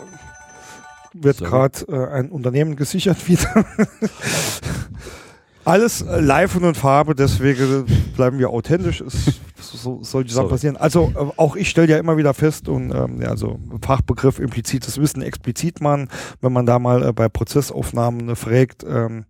wird 1.13 1.37
so. 1.37 1.45
gerade 1.45 1.79
äh, 1.89 2.13
ein 2.13 2.29
Unternehmen 2.31 2.77
gesichert 2.77 3.29
wieder. 3.29 3.65
Alles 5.65 6.03
äh, 6.03 6.21
live 6.21 6.57
und 6.57 6.65
in 6.65 6.75
Farbe, 6.75 7.15
deswegen 7.15 7.87
bleiben 8.17 8.39
wir 8.39 8.51
authentisch. 8.51 9.01
Es, 9.01 9.41
so, 9.57 10.03
solche 10.03 10.33
Sachen 10.33 10.49
passieren. 10.49 10.77
Also 10.77 11.13
äh, 11.15 11.39
auch 11.39 11.57
ich 11.57 11.71
stelle 11.71 11.89
ja 11.89 11.99
immer 11.99 12.17
wieder 12.17 12.35
fest 12.35 12.69
und 12.69 12.93
ähm, 12.95 13.21
ja, 13.23 13.29
also 13.29 13.59
Fachbegriff 13.81 14.39
implizites 14.39 15.01
Wissen 15.01 15.23
explizit 15.23 15.81
man, 15.81 16.09
wenn 16.41 16.53
man 16.53 16.67
da 16.67 16.79
mal 16.79 17.03
äh, 17.03 17.13
bei 17.13 17.29
Prozessaufnahmen 17.29 18.31
äh, 18.31 18.37
fragt, 18.37 18.85
ähm, 18.85 19.25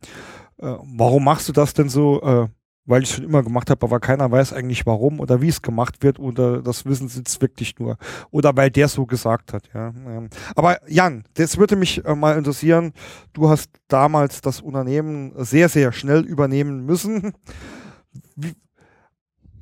äh, 0.58 0.74
warum 0.96 1.24
machst 1.24 1.48
du 1.48 1.52
das 1.52 1.74
denn 1.74 1.88
so? 1.88 2.48
Weil 2.86 3.02
ich 3.02 3.10
schon 3.10 3.24
immer 3.24 3.42
gemacht 3.42 3.70
habe, 3.70 3.84
aber 3.86 3.98
keiner 3.98 4.30
weiß 4.30 4.52
eigentlich 4.52 4.84
warum 4.84 5.18
oder 5.20 5.40
wie 5.40 5.48
es 5.48 5.62
gemacht 5.62 6.02
wird 6.02 6.18
oder 6.18 6.60
das 6.60 6.84
Wissen 6.84 7.08
sitzt 7.08 7.40
wirklich 7.40 7.78
nur 7.78 7.96
oder 8.30 8.54
weil 8.56 8.70
der 8.70 8.88
so 8.88 9.06
gesagt 9.06 9.54
hat. 9.54 9.70
Ja. 9.72 9.88
Ähm, 9.88 10.28
aber 10.54 10.78
Jan, 10.88 11.24
das 11.34 11.56
würde 11.56 11.76
mich 11.76 12.04
äh, 12.04 12.14
mal 12.14 12.36
interessieren. 12.36 12.92
Du 13.32 13.48
hast 13.48 13.70
damals 13.88 14.42
das 14.42 14.60
Unternehmen 14.60 15.32
sehr, 15.36 15.70
sehr 15.70 15.92
schnell 15.92 16.26
übernehmen 16.26 16.84
müssen. 16.84 17.32
Wie, 18.36 18.52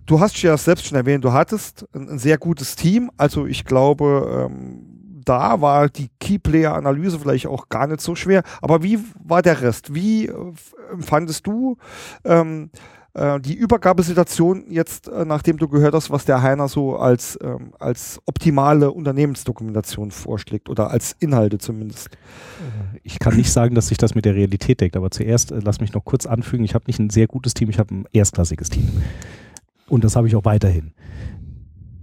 du 0.06 0.20
hast 0.20 0.40
ja 0.42 0.56
selbst 0.56 0.86
schon 0.86 0.98
erwähnt, 0.98 1.24
du 1.24 1.32
hattest 1.32 1.86
ein, 1.94 2.08
ein 2.08 2.18
sehr 2.18 2.38
gutes 2.38 2.76
Team. 2.76 3.10
Also 3.16 3.46
ich 3.46 3.64
glaube, 3.64 4.48
ähm, 4.50 4.92
da 5.24 5.60
war 5.60 5.88
die 5.88 6.10
Keyplayer-Analyse 6.20 7.18
vielleicht 7.18 7.46
auch 7.46 7.68
gar 7.68 7.86
nicht 7.86 8.00
so 8.00 8.14
schwer. 8.14 8.42
Aber 8.60 8.82
wie 8.82 8.98
war 9.22 9.42
der 9.42 9.60
Rest? 9.62 9.94
Wie 9.94 10.26
äh, 10.26 10.52
empfandest 10.90 11.46
du 11.46 11.76
ähm, 12.24 12.70
äh, 13.14 13.40
die 13.40 13.54
Übergabesituation 13.54 14.64
jetzt, 14.70 15.08
äh, 15.08 15.24
nachdem 15.24 15.58
du 15.58 15.68
gehört 15.68 15.94
hast, 15.94 16.10
was 16.10 16.24
der 16.24 16.42
Heiner 16.42 16.68
so 16.68 16.96
als, 16.96 17.38
ähm, 17.42 17.74
als 17.78 18.20
optimale 18.26 18.90
Unternehmensdokumentation 18.90 20.10
vorschlägt 20.10 20.68
oder 20.70 20.90
als 20.90 21.14
Inhalte 21.18 21.58
zumindest? 21.58 22.10
Ich 23.02 23.18
kann 23.18 23.36
nicht 23.36 23.52
sagen, 23.52 23.74
dass 23.74 23.88
sich 23.88 23.98
das 23.98 24.14
mit 24.14 24.24
der 24.24 24.34
Realität 24.34 24.80
deckt, 24.80 24.96
aber 24.96 25.10
zuerst 25.10 25.52
äh, 25.52 25.60
lass 25.62 25.80
mich 25.80 25.92
noch 25.92 26.04
kurz 26.04 26.24
anfügen, 26.24 26.64
ich 26.64 26.74
habe 26.74 26.84
nicht 26.86 26.98
ein 26.98 27.10
sehr 27.10 27.26
gutes 27.26 27.54
Team, 27.54 27.68
ich 27.68 27.78
habe 27.78 27.94
ein 27.94 28.04
erstklassiges 28.12 28.70
Team. 28.70 28.88
Und 29.88 30.04
das 30.04 30.16
habe 30.16 30.26
ich 30.26 30.36
auch 30.36 30.44
weiterhin. 30.44 30.92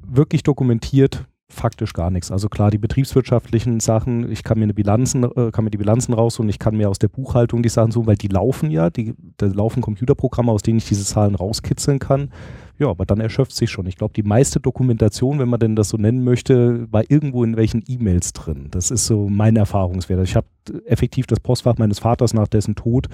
Wirklich 0.04 0.44
dokumentiert 0.44 1.25
faktisch 1.51 1.94
gar 1.94 2.12
nichts. 2.12 2.32
Also 2.32 2.48
klar, 2.48 2.70
die 2.72 2.77
betriebswirtschaftlichen 2.77 3.79
Sachen, 3.79 4.32
ich 4.32 4.44
kann 4.44 4.60
mir 4.60 4.65
eine 4.65 4.74
Bilanzen, 4.74 5.24
äh, 5.24 5.51
kann 5.51 5.63
mir 5.63 5.72
die 5.72 5.77
Bilanzen 5.77 6.13
raus 6.13 6.39
und 6.39 6.48
ich 6.48 6.60
kann 6.60 6.77
mir 6.77 6.89
aus 6.89 7.00
der 7.00 7.08
Buchhaltung 7.08 7.63
die 7.63 7.70
Sachen 7.70 7.91
suchen, 7.91 8.08
weil 8.08 8.15
die 8.15 8.27
laufen 8.27 8.70
ja, 8.72 8.89
die, 8.89 9.15
da 9.38 9.48
laufen 9.48 9.82
Computerprogramme, 9.82 10.51
aus 10.51 10.62
denen 10.62 10.77
ich 10.77 10.88
diese 10.88 11.03
Zahlen 11.03 11.36
rauskitzeln 11.36 12.00
kann. 12.00 12.32
Ja, 12.77 12.88
aber 12.88 13.06
dann 13.06 13.20
erschöpft 13.20 13.53
sich 13.53 13.70
schon. 13.70 13.88
Ich 13.88 13.98
glaube, 13.98 14.13
die 14.13 14.24
meiste 14.24 14.60
Dokumentation, 14.60 15.39
wenn 15.39 15.50
man 15.50 15.60
denn 15.60 15.75
das 15.75 15.89
so 15.89 15.98
nennen 15.98 16.24
möchte, 16.24 16.88
war 16.91 17.03
irgendwo 17.10 17.44
in 17.44 17.58
welchen 17.58 17.84
E-Mails 17.86 18.32
drin. 18.32 18.68
Das 18.72 18.89
ist 18.89 19.06
so 19.06 19.27
mein 19.27 19.58
Erfahrungswert. 19.58 20.24
Ich 20.24 20.36
habe 20.36 20.48
effektiv 20.86 21.27
das 21.27 21.41
Postfach 21.41 21.77
meines 21.77 22.00
Vaters 22.00 22.34
nach 22.34 22.48
dessen 22.48 22.75
Tod 22.75 23.08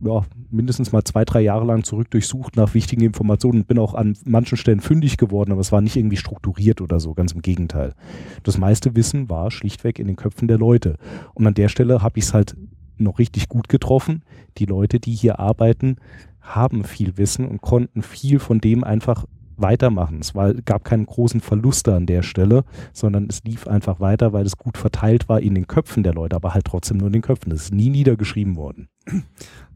ja, 0.00 0.24
mindestens 0.50 0.92
mal 0.92 1.04
zwei, 1.04 1.24
drei 1.24 1.40
Jahre 1.42 1.66
lang 1.66 1.84
zurück 1.84 2.10
durchsucht 2.10 2.56
nach 2.56 2.74
wichtigen 2.74 3.02
Informationen 3.02 3.60
und 3.60 3.68
bin 3.68 3.78
auch 3.78 3.94
an 3.94 4.16
manchen 4.24 4.56
Stellen 4.56 4.80
fündig 4.80 5.18
geworden, 5.18 5.52
aber 5.52 5.60
es 5.60 5.72
war 5.72 5.80
nicht 5.80 5.96
irgendwie 5.96 6.16
strukturiert 6.16 6.80
oder 6.80 7.00
so, 7.00 7.14
ganz 7.14 7.32
im 7.32 7.42
Gegenteil. 7.42 7.94
Das 8.42 8.58
meiste 8.58 8.96
Wissen 8.96 9.28
war 9.28 9.50
schlichtweg 9.50 9.98
in 9.98 10.06
den 10.06 10.16
Köpfen 10.16 10.48
der 10.48 10.58
Leute. 10.58 10.96
Und 11.34 11.46
an 11.46 11.54
der 11.54 11.68
Stelle 11.68 12.02
habe 12.02 12.18
ich 12.18 12.24
es 12.24 12.34
halt 12.34 12.56
noch 12.96 13.18
richtig 13.18 13.48
gut 13.48 13.68
getroffen. 13.68 14.22
Die 14.58 14.66
Leute, 14.66 15.00
die 15.00 15.12
hier 15.12 15.38
arbeiten, 15.38 15.96
haben 16.40 16.84
viel 16.84 17.16
Wissen 17.16 17.46
und 17.46 17.60
konnten 17.60 18.02
viel 18.02 18.38
von 18.38 18.60
dem 18.60 18.84
einfach 18.84 19.26
weitermachen. 19.60 20.18
Es 20.20 20.34
war, 20.34 20.54
gab 20.54 20.84
keinen 20.84 21.06
großen 21.06 21.40
Verlust 21.40 21.88
an 21.88 22.06
der 22.06 22.22
Stelle, 22.22 22.64
sondern 22.92 23.26
es 23.28 23.42
lief 23.44 23.66
einfach 23.66 24.00
weiter, 24.00 24.32
weil 24.32 24.46
es 24.46 24.56
gut 24.56 24.78
verteilt 24.78 25.28
war 25.28 25.40
in 25.40 25.54
den 25.54 25.66
Köpfen 25.66 26.02
der 26.02 26.14
Leute, 26.14 26.36
aber 26.36 26.54
halt 26.54 26.64
trotzdem 26.64 26.98
nur 26.98 27.08
in 27.08 27.14
den 27.14 27.22
Köpfen. 27.22 27.52
Es 27.52 27.64
ist 27.64 27.74
nie 27.74 27.90
niedergeschrieben 27.90 28.56
worden. 28.56 28.88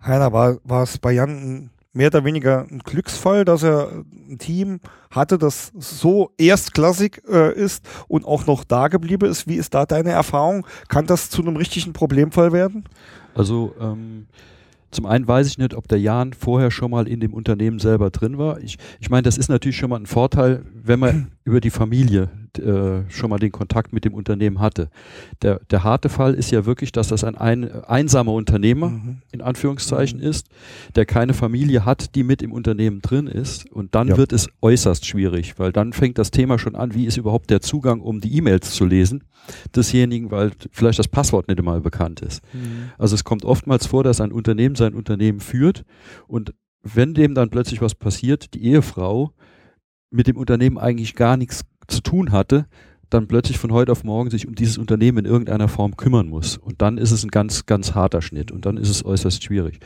Heiner, 0.05 0.33
war, 0.33 0.59
war 0.65 0.83
es 0.83 0.99
bei 0.99 1.13
Jan 1.13 1.71
mehr 1.95 2.09
oder 2.09 2.25
weniger 2.25 2.67
ein 2.71 2.81
Glücksfall, 2.81 3.45
dass 3.45 3.63
er 3.63 4.05
ein 4.29 4.39
Team 4.39 4.81
hatte, 5.11 5.39
das 5.39 5.73
so 5.79 6.33
erstklassig 6.37 7.23
äh, 7.29 7.55
ist 7.55 7.87
und 8.09 8.27
auch 8.27 8.47
noch 8.47 8.65
da 8.65 8.89
geblieben 8.89 9.31
ist. 9.31 9.47
Wie 9.47 9.55
ist 9.55 9.75
da 9.75 9.87
deine 9.87 10.11
Erfahrung? 10.11 10.67
Kann 10.89 11.07
das 11.07 11.31
zu 11.31 11.41
einem 11.41 11.57
richtigen 11.57 11.93
Problemfall 11.93 12.53
werden? 12.53 12.85
Also 13.35 13.75
ähm, 13.81 14.27
zum 14.95 15.07
einen 15.07 15.27
weiß 15.27 15.47
ich 15.49 15.59
nicht, 15.59 15.75
ob 15.75 15.89
der 15.89 16.01
Jan 16.01 16.33
vorher 16.33 16.71
schon 16.71 16.91
mal 16.91 17.07
in 17.09 17.21
dem 17.21 17.35
Unternehmen 17.35 17.79
selber 17.79 18.11
drin 18.11 18.39
war. 18.39 18.61
Ich, 18.63 18.79
ich 19.01 19.11
meine, 19.11 19.23
das 19.23 19.37
ist 19.37 19.49
natürlich 19.49 19.77
schon 19.77 19.91
mal 19.91 20.01
ein 20.01 20.07
Vorteil, 20.07 20.65
wenn 20.73 21.01
man 21.01 21.33
über 21.45 21.61
die 21.61 21.71
Familie 21.71 22.31
äh, 22.59 23.09
schon 23.11 23.31
mal 23.31 23.39
den 23.39 23.53
Kontakt 23.53 23.93
mit 23.93 24.05
dem 24.05 24.15
Unternehmen 24.15 24.61
hatte. 24.61 24.91
Der, 25.43 25.61
der 25.71 25.85
harte 25.85 26.09
Fall 26.09 26.35
ist 26.35 26.51
ja 26.51 26.67
wirklich, 26.67 26.93
dass 26.93 27.09
das 27.09 27.25
ein, 27.25 27.37
ein 27.37 27.85
einsamer 27.85 28.33
Unternehmer 28.33 28.91
mhm. 28.91 29.23
in 29.33 29.41
Anführungszeichen 29.41 30.21
mhm. 30.21 30.27
ist, 30.27 30.49
der 30.95 31.07
keine 31.07 31.35
Familie 31.35 31.85
hat, 31.85 32.15
die 32.15 32.25
mit 32.25 32.43
im 32.43 32.53
Unternehmen 32.53 33.01
drin 33.01 33.27
ist. 33.27 33.71
Und 33.71 33.95
dann 33.95 34.09
ja. 34.09 34.17
wird 34.17 34.33
es 34.33 34.49
äußerst 34.63 35.07
schwierig, 35.07 35.59
weil 35.59 35.73
dann 35.73 35.93
fängt 35.93 36.19
das 36.19 36.31
Thema 36.31 36.59
schon 36.59 36.77
an, 36.77 36.95
wie 36.95 37.07
ist 37.07 37.17
überhaupt 37.17 37.51
der 37.51 37.61
Zugang, 37.61 38.01
um 38.01 38.21
die 38.21 38.37
E-Mails 38.37 38.73
zu 38.73 38.85
lesen 38.85 39.25
desjenigen, 39.75 40.31
weil 40.31 40.53
vielleicht 40.71 40.99
das 40.99 41.09
Passwort 41.09 41.49
nicht 41.49 41.59
einmal 41.59 41.81
bekannt 41.81 42.21
ist. 42.21 42.43
Mhm. 42.53 42.91
Also 42.99 43.15
es 43.15 43.25
kommt 43.25 43.45
oftmals 43.45 43.87
vor, 43.87 44.03
dass 44.05 44.21
ein 44.21 44.33
Unternehmen 44.33 44.75
sein 44.75 44.95
Unternehmen 44.95 45.41
führt 45.41 45.85
und 46.27 46.55
wenn 46.83 47.15
dem 47.15 47.35
dann 47.35 47.51
plötzlich 47.51 47.81
was 47.81 47.95
passiert, 47.95 48.55
die 48.55 48.65
Ehefrau 48.65 49.33
mit 50.11 50.27
dem 50.29 50.37
Unternehmen 50.37 50.79
eigentlich 50.79 51.15
gar 51.15 51.37
nichts 51.37 51.65
zu 51.89 52.01
tun 52.01 52.33
hatte, 52.33 52.67
dann 53.11 53.29
plötzlich 53.29 53.59
von 53.59 53.73
heute 53.73 53.93
auf 53.93 54.03
morgen 54.03 54.31
sich 54.31 54.49
um 54.49 54.55
dieses 54.55 54.77
Unternehmen 54.77 55.19
in 55.19 55.25
irgendeiner 55.25 55.69
Form 55.69 55.97
kümmern 55.97 56.29
muss. 56.29 56.57
Und 56.57 56.83
dann 56.83 56.99
ist 56.99 57.13
es 57.13 57.23
ein 57.23 57.31
ganz, 57.31 57.67
ganz 57.67 57.95
harter 57.95 58.23
Schnitt 58.23 58.51
und 58.51 58.67
dann 58.67 58.77
ist 58.77 58.89
es 58.89 59.05
äußerst 59.05 59.43
schwierig. 59.43 59.79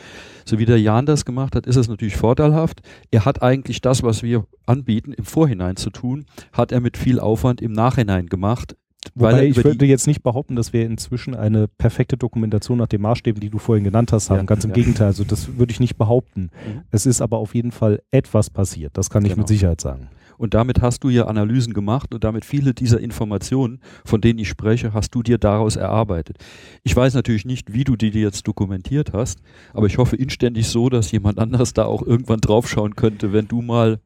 So 0.45 0.59
wie 0.59 0.65
der 0.65 0.81
Jan 0.81 1.05
das 1.05 1.25
gemacht 1.25 1.55
hat, 1.55 1.67
ist 1.67 1.77
es 1.77 1.89
natürlich 1.89 2.17
vorteilhaft. 2.17 2.81
Er 3.11 3.25
hat 3.25 3.43
eigentlich 3.43 3.81
das, 3.81 4.03
was 4.03 4.23
wir 4.23 4.47
anbieten, 4.67 5.13
im 5.13 5.25
Vorhinein 5.25 5.77
zu 5.77 5.91
tun, 5.91 6.25
hat 6.53 6.73
er 6.73 6.81
mit 6.81 6.97
viel 6.97 7.21
Aufwand 7.21 7.61
im 7.61 7.73
Nachhinein 7.73 8.27
gemacht, 8.27 8.77
Wobei 9.15 9.47
ich 9.47 9.57
würde 9.65 9.87
jetzt 9.87 10.07
nicht 10.07 10.23
behaupten, 10.23 10.57
dass 10.57 10.73
wir 10.73 10.85
inzwischen 10.85 11.35
eine 11.35 11.69
perfekte 11.69 12.17
Dokumentation 12.17 12.79
nach 12.79 12.89
den 12.89 13.01
Maßstäben, 13.01 13.41
die 13.41 13.49
du 13.49 13.59
vorhin 13.59 13.85
genannt 13.85 14.13
hast, 14.13 14.29
haben. 14.29 14.39
Ja, 14.39 14.45
Ganz 14.45 14.65
im 14.65 14.71
ja. 14.71 14.75
Gegenteil. 14.75 15.07
Also 15.07 15.25
das 15.25 15.57
würde 15.57 15.73
ich 15.73 15.81
nicht 15.81 15.97
behaupten. 15.97 16.51
Mhm. 16.67 16.83
Es 16.91 17.07
ist 17.07 17.23
aber 17.23 17.39
auf 17.39 17.55
jeden 17.55 17.71
Fall 17.71 18.03
etwas 18.11 18.51
passiert. 18.51 18.97
Das 18.97 19.09
kann 19.09 19.25
ich 19.25 19.31
genau. 19.31 19.43
mit 19.43 19.49
Sicherheit 19.49 19.81
sagen. 19.81 20.09
Und 20.39 20.55
damit 20.55 20.81
hast 20.81 21.05
du 21.05 21.11
ja 21.11 21.27
Analysen 21.27 21.75
gemacht 21.75 22.15
und 22.15 22.25
damit 22.25 22.45
viele 22.45 22.73
dieser 22.73 23.01
Informationen, 23.01 23.81
von 24.05 24.21
denen 24.21 24.39
ich 24.39 24.49
spreche, 24.49 24.95
hast 24.95 25.15
du 25.15 25.23
dir 25.23 25.39
daraus 25.39 25.77
erarbeitet. 25.77 26.39
Ich 26.85 26.97
weiß 26.97 27.15
natürlich 27.15 27.45
nicht, 27.45 27.73
wie 27.73 27.85
du 27.85 27.97
die 27.97 28.09
jetzt 28.09 28.47
dokumentiert 28.49 29.13
hast, 29.13 29.41
aber 29.75 29.87
ich 29.87 29.99
hoffe 29.99 30.17
inständig 30.17 30.69
so, 30.69 30.89
dass 30.89 31.13
jemand 31.13 31.39
anderes 31.39 31.75
da 31.75 31.85
auch 31.85 32.03
irgendwann 32.03 32.41
draufschauen 32.41 32.97
könnte, 32.97 33.33
wenn 33.33 33.49
du 33.49 33.61
mal 33.61 34.01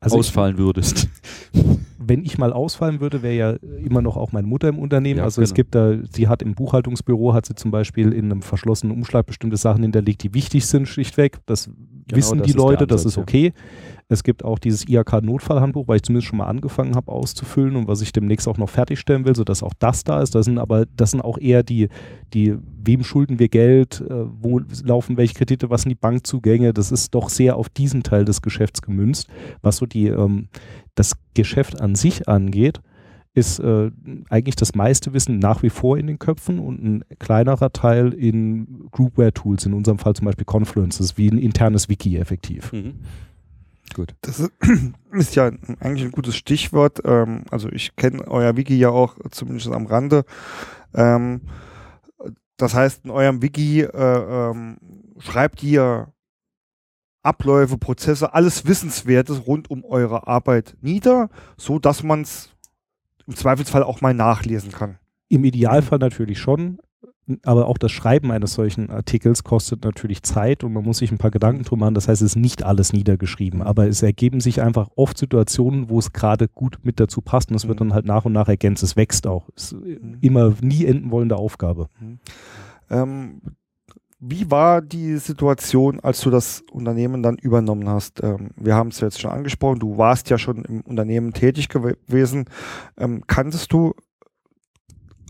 also 0.00 0.18
ausfallen 0.18 0.56
ich, 0.56 0.60
würdest. 0.60 1.08
Wenn 1.98 2.24
ich 2.24 2.38
mal 2.38 2.52
ausfallen 2.52 3.00
würde, 3.00 3.22
wäre 3.22 3.34
ja 3.34 3.50
immer 3.84 4.00
noch 4.00 4.16
auch 4.16 4.32
meine 4.32 4.46
Mutter 4.46 4.68
im 4.68 4.78
Unternehmen. 4.78 5.18
Ja, 5.18 5.24
also 5.24 5.40
genau. 5.40 5.44
es 5.44 5.54
gibt 5.54 5.74
da, 5.74 5.94
sie 6.10 6.26
hat 6.26 6.42
im 6.42 6.54
Buchhaltungsbüro, 6.54 7.34
hat 7.34 7.46
sie 7.46 7.54
zum 7.54 7.70
Beispiel 7.70 8.12
in 8.12 8.26
einem 8.26 8.42
verschlossenen 8.42 8.96
Umschlag 8.96 9.26
bestimmte 9.26 9.56
Sachen 9.56 9.82
hinterlegt, 9.82 10.22
die 10.22 10.32
wichtig 10.32 10.66
sind, 10.66 10.88
schlichtweg. 10.88 11.38
Das 11.46 11.70
genau, 12.08 12.18
wissen 12.18 12.42
die 12.42 12.52
Leute, 12.52 12.84
Ansatz, 12.84 13.02
das 13.02 13.12
ist 13.12 13.18
okay. 13.18 13.52
Ja. 13.54 13.62
Es 14.10 14.22
gibt 14.22 14.42
auch 14.42 14.58
dieses 14.58 14.88
IHK-Notfallhandbuch, 14.88 15.86
weil 15.86 15.96
ich 15.96 16.02
zumindest 16.02 16.28
schon 16.28 16.38
mal 16.38 16.46
angefangen 16.46 16.96
habe 16.96 17.12
auszufüllen 17.12 17.76
und 17.76 17.88
was 17.88 18.00
ich 18.00 18.10
demnächst 18.10 18.48
auch 18.48 18.56
noch 18.56 18.70
fertigstellen 18.70 19.26
will, 19.26 19.36
sodass 19.36 19.62
auch 19.62 19.74
das 19.78 20.02
da 20.02 20.22
ist. 20.22 20.34
Das 20.34 20.46
sind 20.46 20.58
aber, 20.58 20.86
das 20.96 21.10
sind 21.10 21.20
auch 21.20 21.36
eher 21.36 21.62
die, 21.62 21.88
die, 22.32 22.56
wem 22.82 23.04
schulden 23.04 23.38
wir 23.38 23.48
Geld, 23.48 24.00
äh, 24.00 24.24
wo 24.40 24.62
laufen 24.82 25.18
welche 25.18 25.34
Kredite, 25.34 25.68
was 25.68 25.82
sind 25.82 25.90
die 25.90 25.94
Bankzugänge. 25.94 26.72
Das 26.72 26.90
ist 26.90 27.14
doch 27.14 27.28
sehr 27.28 27.56
auf 27.56 27.68
diesen 27.68 28.02
Teil 28.02 28.24
des 28.24 28.40
Geschäfts 28.40 28.80
gemünzt. 28.80 29.28
Was 29.60 29.76
so 29.76 29.84
die, 29.84 30.06
ähm, 30.06 30.48
das 30.94 31.12
Geschäft 31.34 31.78
an 31.78 31.94
sich 31.94 32.28
angeht, 32.28 32.80
ist 33.38 33.58
äh, 33.60 33.90
eigentlich 34.28 34.56
das 34.56 34.74
meiste 34.74 35.12
Wissen 35.12 35.38
nach 35.38 35.62
wie 35.62 35.70
vor 35.70 35.96
in 35.98 36.06
den 36.06 36.18
Köpfen 36.18 36.58
und 36.58 36.82
ein 36.82 37.04
kleinerer 37.18 37.72
Teil 37.72 38.12
in 38.12 38.88
Groupware-Tools, 38.90 39.66
in 39.66 39.74
unserem 39.74 39.98
Fall 39.98 40.14
zum 40.14 40.26
Beispiel 40.26 40.44
Confluence, 40.44 40.98
das 40.98 41.06
ist 41.06 41.18
wie 41.18 41.30
ein 41.30 41.38
internes 41.38 41.88
Wiki 41.88 42.16
effektiv. 42.16 42.72
Mhm. 42.72 42.94
Gut. 43.94 44.14
Das 44.20 44.40
ist, 45.12 45.34
ja 45.34 45.50
eigentlich 45.80 46.04
ein 46.04 46.12
gutes 46.12 46.36
Stichwort. 46.36 47.00
Ähm, 47.04 47.44
also 47.50 47.70
ich 47.70 47.96
kenne 47.96 48.26
euer 48.28 48.56
Wiki 48.56 48.76
ja 48.76 48.90
auch 48.90 49.16
zumindest 49.30 49.70
am 49.72 49.86
Rande. 49.86 50.24
Ähm, 50.94 51.40
das 52.56 52.74
heißt, 52.74 53.04
in 53.04 53.10
eurem 53.10 53.40
Wiki 53.40 53.82
äh, 53.82 54.50
ähm, 54.50 54.78
schreibt 55.18 55.62
ihr 55.62 56.12
Abläufe, 57.22 57.78
Prozesse, 57.78 58.34
alles 58.34 58.66
Wissenswertes 58.66 59.46
rund 59.46 59.70
um 59.70 59.84
eure 59.84 60.26
Arbeit 60.26 60.76
nieder, 60.80 61.30
so 61.56 61.78
dass 61.78 62.02
man 62.02 62.22
es 62.22 62.50
im 63.28 63.36
Zweifelsfall 63.36 63.84
auch 63.84 64.00
mal 64.00 64.14
nachlesen 64.14 64.72
kann. 64.72 64.98
Im 65.28 65.44
Idealfall 65.44 65.98
natürlich 65.98 66.38
schon 66.40 66.78
aber 67.42 67.66
auch 67.66 67.78
das 67.78 67.92
Schreiben 67.92 68.30
eines 68.30 68.54
solchen 68.54 68.90
Artikels 68.90 69.44
kostet 69.44 69.84
natürlich 69.84 70.22
Zeit 70.22 70.64
und 70.64 70.72
man 70.72 70.84
muss 70.84 70.98
sich 70.98 71.12
ein 71.12 71.18
paar 71.18 71.30
Gedanken 71.30 71.64
drum 71.64 71.80
machen. 71.80 71.94
Das 71.94 72.08
heißt, 72.08 72.22
es 72.22 72.30
ist 72.30 72.36
nicht 72.36 72.62
alles 72.62 72.92
niedergeschrieben, 72.92 73.62
aber 73.62 73.86
es 73.86 74.02
ergeben 74.02 74.40
sich 74.40 74.62
einfach 74.62 74.88
oft 74.96 75.18
Situationen, 75.18 75.90
wo 75.90 75.98
es 75.98 76.12
gerade 76.12 76.48
gut 76.48 76.78
mit 76.82 77.00
dazu 77.00 77.20
passt 77.20 77.50
und 77.50 77.56
es 77.56 77.68
wird 77.68 77.80
mhm. 77.80 77.88
dann 77.88 77.94
halt 77.94 78.06
nach 78.06 78.24
und 78.24 78.32
nach 78.32 78.48
ergänzt. 78.48 78.82
Es 78.82 78.96
wächst 78.96 79.26
auch. 79.26 79.48
Es 79.54 79.72
ist 79.72 79.84
mhm. 79.84 80.18
immer 80.20 80.54
nie 80.60 80.86
enden 80.86 81.10
wollende 81.10 81.36
Aufgabe. 81.36 81.88
Mhm. 82.00 82.18
Ähm, 82.90 83.40
wie 84.20 84.50
war 84.50 84.82
die 84.82 85.16
Situation, 85.18 86.00
als 86.00 86.20
du 86.20 86.30
das 86.30 86.64
Unternehmen 86.72 87.22
dann 87.22 87.36
übernommen 87.36 87.88
hast? 87.88 88.22
Ähm, 88.22 88.50
wir 88.56 88.74
haben 88.74 88.88
es 88.88 89.00
jetzt 89.00 89.20
schon 89.20 89.30
angesprochen, 89.30 89.78
du 89.78 89.96
warst 89.96 90.28
ja 90.28 90.38
schon 90.38 90.64
im 90.64 90.80
Unternehmen 90.80 91.32
tätig 91.32 91.68
gewesen. 91.68 92.46
Ähm, 92.96 93.22
kanntest 93.26 93.72
du 93.72 93.94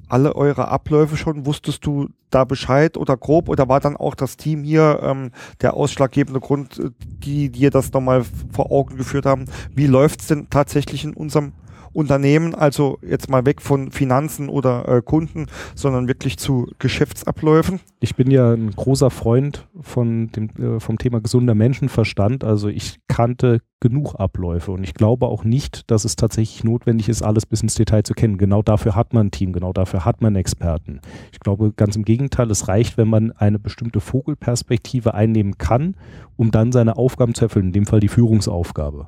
alle 0.08 0.34
eure 0.36 0.68
Abläufe 0.68 1.18
schon? 1.18 1.44
Wusstest 1.44 1.84
du 1.84 2.08
da 2.30 2.44
Bescheid 2.44 2.96
oder 2.96 3.18
grob? 3.18 3.50
Oder 3.50 3.68
war 3.68 3.80
dann 3.80 3.96
auch 3.96 4.14
das 4.14 4.38
Team 4.38 4.64
hier 4.64 5.00
ähm, 5.02 5.32
der 5.60 5.74
ausschlaggebende 5.74 6.40
Grund, 6.40 6.78
äh, 6.78 6.90
die 6.98 7.50
dir 7.50 7.70
das 7.70 7.92
nochmal 7.92 8.24
vor 8.52 8.72
Augen 8.72 8.96
geführt 8.96 9.26
haben? 9.26 9.44
Wie 9.74 9.86
läuft's 9.86 10.28
denn 10.28 10.48
tatsächlich 10.48 11.04
in 11.04 11.12
unserem 11.12 11.52
Unternehmen, 11.98 12.54
also 12.54 13.00
jetzt 13.02 13.28
mal 13.28 13.44
weg 13.44 13.60
von 13.60 13.90
Finanzen 13.90 14.48
oder 14.48 14.86
äh, 14.86 15.02
Kunden, 15.02 15.46
sondern 15.74 16.06
wirklich 16.06 16.38
zu 16.38 16.70
Geschäftsabläufen? 16.78 17.80
Ich 17.98 18.14
bin 18.14 18.30
ja 18.30 18.52
ein 18.52 18.70
großer 18.70 19.10
Freund 19.10 19.66
von 19.80 20.30
dem, 20.30 20.48
äh, 20.58 20.78
vom 20.78 20.98
Thema 20.98 21.20
gesunder 21.20 21.56
Menschenverstand. 21.56 22.44
Also 22.44 22.68
ich 22.68 23.00
kannte 23.08 23.62
genug 23.80 24.14
Abläufe 24.14 24.70
und 24.70 24.84
ich 24.84 24.94
glaube 24.94 25.26
auch 25.26 25.42
nicht, 25.42 25.90
dass 25.90 26.04
es 26.04 26.14
tatsächlich 26.14 26.62
notwendig 26.62 27.08
ist, 27.08 27.22
alles 27.22 27.46
bis 27.46 27.62
ins 27.62 27.74
Detail 27.74 28.04
zu 28.04 28.14
kennen. 28.14 28.38
Genau 28.38 28.62
dafür 28.62 28.94
hat 28.94 29.12
man 29.12 29.26
ein 29.26 29.30
Team, 29.32 29.52
genau 29.52 29.72
dafür 29.72 30.04
hat 30.04 30.20
man 30.20 30.36
Experten. 30.36 31.00
Ich 31.32 31.40
glaube 31.40 31.72
ganz 31.72 31.96
im 31.96 32.04
Gegenteil, 32.04 32.48
es 32.52 32.68
reicht, 32.68 32.96
wenn 32.96 33.08
man 33.08 33.32
eine 33.32 33.58
bestimmte 33.58 33.98
Vogelperspektive 33.98 35.14
einnehmen 35.14 35.58
kann, 35.58 35.96
um 36.36 36.52
dann 36.52 36.70
seine 36.70 36.96
Aufgaben 36.96 37.34
zu 37.34 37.46
erfüllen, 37.46 37.66
in 37.66 37.72
dem 37.72 37.86
Fall 37.86 37.98
die 37.98 38.06
Führungsaufgabe. 38.06 39.06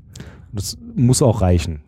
Das 0.53 0.77
muss 0.97 1.23
auch 1.23 1.41
reichen 1.41 1.85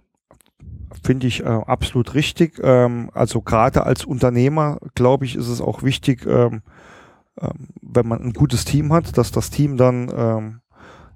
finde 1.03 1.27
ich 1.27 1.41
äh, 1.41 1.47
absolut 1.47 2.15
richtig. 2.15 2.61
Ähm, 2.63 3.11
also 3.15 3.43
gerade 3.43 3.85
als 3.85 4.05
Unternehmer, 4.05 4.79
glaube 4.95 5.25
ich, 5.25 5.37
ist 5.37 5.49
es 5.49 5.61
auch 5.61 5.83
wichtig, 5.83 6.27
ähm, 6.27 6.63
ähm, 7.41 7.69
wenn 7.81 8.07
man 8.07 8.23
ein 8.23 8.33
gutes 8.33 8.65
Team 8.65 8.93
hat, 8.93 9.17
dass 9.17 9.33
das 9.33 9.51
Team 9.51 9.77
dann 9.77 10.13
ähm, 10.15 10.62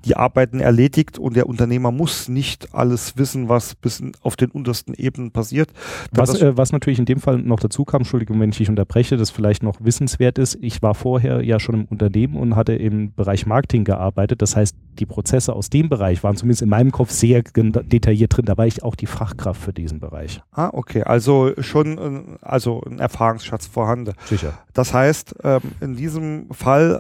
die 0.07 0.17
Arbeiten 0.17 0.61
erledigt 0.61 1.19
und 1.19 1.37
der 1.37 1.49
Unternehmer 1.49 1.91
muss 1.91 2.29
nicht 2.29 2.75
alles 2.75 3.19
wissen, 3.19 3.49
was 3.49 3.75
bis 3.75 4.03
auf 4.23 4.37
den 4.37 4.51
untersten 4.51 4.95
Ebenen 4.95 5.33
passiert. 5.33 5.71
Was, 6.13 6.41
äh, 6.41 6.57
was 6.57 6.73
natürlich 6.73 6.99
in 6.99 7.05
dem 7.05 7.21
Fall 7.21 7.39
noch 7.39 7.61
dazu 7.61 7.85
kam, 7.85 8.03
Entschuldigung, 8.03 8.41
wenn 8.41 8.51
ich 8.51 8.59
dich 8.59 8.69
unterbreche, 8.69 9.17
das 9.17 9.31
vielleicht 9.31 9.63
noch 9.63 9.77
wissenswert 9.81 10.39
ist, 10.39 10.57
ich 10.61 10.83
war 10.83 10.95
vorher 10.95 11.43
ja 11.43 11.59
schon 11.59 11.75
im 11.75 11.85
Unternehmen 11.87 12.37
und 12.37 12.57
hatte 12.57 12.75
im 12.75 13.13
Bereich 13.15 13.47
Marketing 13.47 13.85
gearbeitet. 13.85 14.43
Das 14.43 14.57
heißt, 14.57 14.77
die 14.99 15.07
Prozesse 15.07 15.53
aus 15.53 15.71
dem 15.71 15.89
Bereich 15.89 16.23
waren 16.23 16.37
zumindest 16.37 16.63
in 16.63 16.69
meinem 16.69 16.93
Kopf 16.93 17.11
sehr 17.11 17.43
detailliert 17.43 18.37
drin. 18.37 18.47
Da 18.47 18.57
war 18.57 18.67
ich 18.67 18.83
auch 18.83 18.95
die 18.95 19.07
Fachkraft 19.07 19.61
für 19.61 19.73
diesen 19.73 20.01
Bereich. 20.01 20.41
Ah, 20.53 20.71
okay. 20.73 21.03
Also 21.03 21.53
schon 21.59 21.99
äh, 21.99 22.37
also 22.43 22.83
ein 22.83 22.99
Erfahrungsschatz 22.99 23.67
vorhanden. 23.67 24.15
Sicher. 24.25 24.55
Das 24.73 24.95
heißt, 24.95 25.37
ähm, 25.43 25.61
in 25.81 25.97
diesem 25.97 26.47
Fall, 26.53 26.93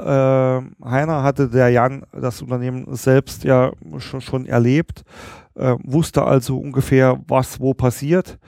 äh, 0.82 0.86
Heiner 0.88 1.22
hatte 1.22 1.48
der 1.48 1.68
Jan 1.68 2.04
das 2.12 2.42
Unternehmen 2.42 2.95
selbst 2.96 3.44
ja 3.44 3.72
schon, 3.98 4.20
schon 4.20 4.46
erlebt, 4.46 5.04
äh, 5.54 5.76
wusste 5.82 6.24
also 6.24 6.58
ungefähr, 6.58 7.18
was 7.26 7.60
wo 7.60 7.74
passiert. 7.74 8.38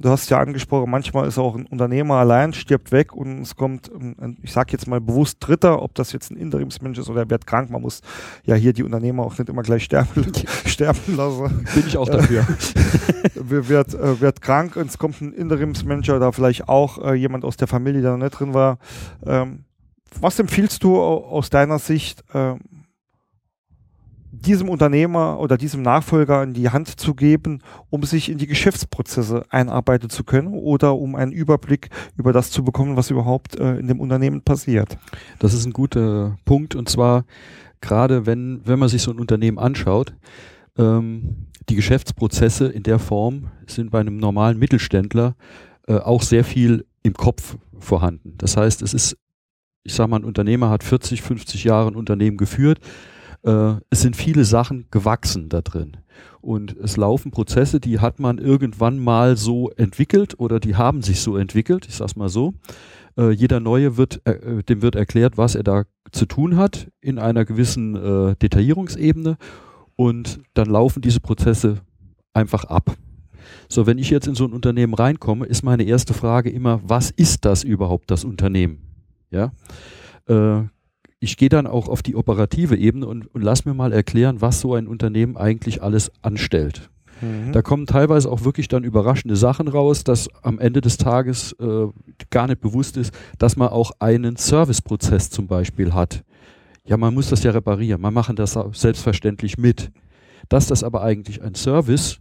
Du 0.00 0.10
hast 0.10 0.30
ja 0.30 0.38
angesprochen, 0.38 0.88
manchmal 0.88 1.26
ist 1.26 1.38
auch 1.38 1.56
ein 1.56 1.66
Unternehmer 1.66 2.14
allein, 2.14 2.52
stirbt 2.52 2.92
weg 2.92 3.12
und 3.12 3.40
es 3.42 3.56
kommt, 3.56 3.90
ich 4.42 4.52
sage 4.52 4.70
jetzt 4.70 4.86
mal 4.86 5.00
bewusst 5.00 5.38
Dritter, 5.40 5.82
ob 5.82 5.96
das 5.96 6.12
jetzt 6.12 6.30
ein 6.30 6.36
Interimsmensch 6.36 6.98
ist 6.98 7.10
oder 7.10 7.22
er 7.22 7.30
wird 7.30 7.48
krank. 7.48 7.68
Man 7.68 7.82
muss 7.82 8.02
ja 8.44 8.54
hier 8.54 8.72
die 8.72 8.84
Unternehmer 8.84 9.24
auch 9.24 9.36
nicht 9.36 9.48
immer 9.48 9.62
gleich 9.62 9.82
sterben, 9.82 10.32
sterben 10.66 11.16
lassen. 11.16 11.66
Bin 11.74 11.84
ich 11.84 11.96
auch 11.96 12.08
dafür. 12.08 12.46
wird, 13.34 13.94
äh, 13.94 14.20
wird 14.20 14.40
krank 14.40 14.76
und 14.76 14.88
es 14.88 14.98
kommt 14.98 15.20
ein 15.20 15.32
Interimsmensch 15.32 16.08
oder 16.10 16.32
vielleicht 16.32 16.68
auch 16.68 17.04
äh, 17.04 17.14
jemand 17.14 17.44
aus 17.44 17.56
der 17.56 17.66
Familie, 17.66 18.00
der 18.00 18.12
noch 18.12 18.18
nicht 18.18 18.38
drin 18.38 18.54
war. 18.54 18.78
Ähm, 19.26 19.64
was 20.20 20.38
empfiehlst 20.38 20.84
du 20.84 21.02
aus 21.02 21.50
deiner 21.50 21.80
Sicht? 21.80 22.22
Diesem 24.44 24.68
Unternehmer 24.68 25.40
oder 25.40 25.56
diesem 25.56 25.82
Nachfolger 25.82 26.42
in 26.42 26.54
die 26.54 26.70
Hand 26.70 27.00
zu 27.00 27.14
geben, 27.14 27.60
um 27.90 28.02
sich 28.04 28.28
in 28.30 28.38
die 28.38 28.46
Geschäftsprozesse 28.46 29.44
einarbeiten 29.50 30.10
zu 30.10 30.24
können 30.24 30.54
oder 30.54 30.96
um 30.96 31.14
einen 31.16 31.32
Überblick 31.32 31.90
über 32.16 32.32
das 32.32 32.50
zu 32.50 32.64
bekommen, 32.64 32.96
was 32.96 33.10
überhaupt 33.10 33.58
äh, 33.58 33.76
in 33.78 33.88
dem 33.88 34.00
Unternehmen 34.00 34.42
passiert. 34.42 34.96
Das 35.38 35.54
ist 35.54 35.66
ein 35.66 35.72
guter 35.72 36.36
Punkt 36.44 36.74
und 36.74 36.88
zwar 36.88 37.24
gerade 37.80 38.26
wenn, 38.26 38.60
wenn 38.64 38.78
man 38.78 38.88
sich 38.88 39.02
so 39.02 39.10
ein 39.10 39.18
Unternehmen 39.18 39.58
anschaut, 39.58 40.14
ähm, 40.76 41.46
die 41.68 41.76
Geschäftsprozesse 41.76 42.66
in 42.66 42.82
der 42.82 42.98
Form 42.98 43.50
sind 43.66 43.90
bei 43.90 44.00
einem 44.00 44.16
normalen 44.16 44.58
Mittelständler 44.58 45.36
äh, 45.86 45.96
auch 45.96 46.22
sehr 46.22 46.44
viel 46.44 46.86
im 47.02 47.14
Kopf 47.14 47.56
vorhanden. 47.78 48.34
Das 48.38 48.56
heißt, 48.56 48.82
es 48.82 48.94
ist, 48.94 49.16
ich 49.82 49.94
sage 49.94 50.10
mal, 50.10 50.20
ein 50.20 50.24
Unternehmer 50.24 50.70
hat 50.70 50.82
40, 50.84 51.22
50 51.22 51.64
Jahre 51.64 51.88
ein 51.90 51.96
Unternehmen 51.96 52.36
geführt, 52.36 52.80
äh, 53.42 53.74
es 53.90 54.02
sind 54.02 54.16
viele 54.16 54.44
Sachen 54.44 54.86
gewachsen 54.90 55.48
da 55.48 55.60
drin. 55.60 55.96
Und 56.40 56.76
es 56.76 56.96
laufen 56.96 57.30
Prozesse, 57.30 57.80
die 57.80 58.00
hat 58.00 58.20
man 58.20 58.38
irgendwann 58.38 58.98
mal 58.98 59.36
so 59.36 59.70
entwickelt 59.70 60.38
oder 60.38 60.60
die 60.60 60.76
haben 60.76 61.02
sich 61.02 61.20
so 61.20 61.36
entwickelt, 61.36 61.86
ich 61.88 61.96
sag's 61.96 62.16
mal 62.16 62.28
so. 62.28 62.54
Äh, 63.16 63.30
jeder 63.30 63.60
Neue 63.60 63.96
wird, 63.96 64.24
äh, 64.24 64.62
dem 64.62 64.82
wird 64.82 64.94
erklärt, 64.94 65.36
was 65.36 65.54
er 65.54 65.64
da 65.64 65.84
zu 66.12 66.26
tun 66.26 66.56
hat 66.56 66.88
in 67.00 67.18
einer 67.18 67.44
gewissen 67.44 67.96
äh, 67.96 68.36
Detaillierungsebene 68.36 69.36
und 69.96 70.40
dann 70.54 70.68
laufen 70.68 71.02
diese 71.02 71.20
Prozesse 71.20 71.80
einfach 72.32 72.64
ab. 72.64 72.96
So, 73.68 73.86
wenn 73.86 73.98
ich 73.98 74.10
jetzt 74.10 74.26
in 74.26 74.34
so 74.34 74.44
ein 74.44 74.52
Unternehmen 74.52 74.94
reinkomme, 74.94 75.46
ist 75.46 75.62
meine 75.62 75.82
erste 75.82 76.14
Frage 76.14 76.50
immer, 76.50 76.80
was 76.84 77.10
ist 77.10 77.44
das 77.44 77.64
überhaupt, 77.64 78.10
das 78.10 78.24
Unternehmen? 78.24 78.78
Ja, 79.30 79.52
äh, 80.26 80.62
ich 81.20 81.36
gehe 81.36 81.48
dann 81.48 81.66
auch 81.66 81.88
auf 81.88 82.02
die 82.02 82.14
operative 82.14 82.76
Ebene 82.76 83.06
und, 83.06 83.26
und 83.34 83.42
lass 83.42 83.64
mir 83.64 83.74
mal 83.74 83.92
erklären, 83.92 84.40
was 84.40 84.60
so 84.60 84.74
ein 84.74 84.86
Unternehmen 84.86 85.36
eigentlich 85.36 85.82
alles 85.82 86.12
anstellt. 86.22 86.90
Mhm. 87.20 87.52
Da 87.52 87.62
kommen 87.62 87.86
teilweise 87.86 88.30
auch 88.30 88.44
wirklich 88.44 88.68
dann 88.68 88.84
überraschende 88.84 89.36
Sachen 89.36 89.68
raus, 89.68 90.04
dass 90.04 90.28
am 90.42 90.58
Ende 90.58 90.80
des 90.80 90.96
Tages 90.96 91.52
äh, 91.54 91.86
gar 92.30 92.46
nicht 92.46 92.60
bewusst 92.60 92.96
ist, 92.96 93.12
dass 93.38 93.56
man 93.56 93.68
auch 93.68 93.92
einen 93.98 94.36
Serviceprozess 94.36 95.30
zum 95.30 95.46
Beispiel 95.46 95.92
hat. 95.92 96.24
Ja, 96.84 96.96
man 96.96 97.14
muss 97.14 97.28
das 97.28 97.42
ja 97.42 97.50
reparieren, 97.50 98.00
man 98.00 98.14
machen 98.14 98.36
das 98.36 98.58
selbstverständlich 98.72 99.58
mit. 99.58 99.90
Dass 100.48 100.66
das 100.68 100.82
aber 100.82 101.02
eigentlich 101.02 101.42
ein 101.42 101.54
Service 101.54 102.20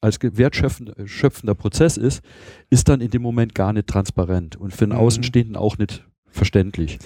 als 0.00 0.18
wertschöpfender 0.20 1.54
Prozess 1.54 1.96
ist, 1.96 2.22
ist 2.68 2.88
dann 2.88 3.00
in 3.00 3.10
dem 3.10 3.22
Moment 3.22 3.54
gar 3.54 3.72
nicht 3.72 3.88
transparent 3.88 4.54
und 4.54 4.72
für 4.72 4.86
den 4.86 4.90
mhm. 4.90 4.98
Außenstehenden 4.98 5.56
auch 5.56 5.78
nicht 5.78 6.04
verständlich. 6.28 6.98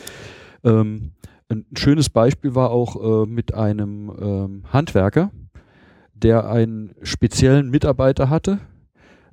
Ähm, 0.65 1.13
ein 1.49 1.65
schönes 1.77 2.11
Beispiel 2.11 2.55
war 2.55 2.71
auch 2.71 3.25
äh, 3.25 3.27
mit 3.27 3.55
einem 3.55 4.13
ähm, 4.21 4.65
Handwerker, 4.71 5.31
der 6.15 6.49
einen 6.49 6.95
speziellen 7.03 7.71
Mitarbeiter 7.71 8.29
hatte. 8.29 8.59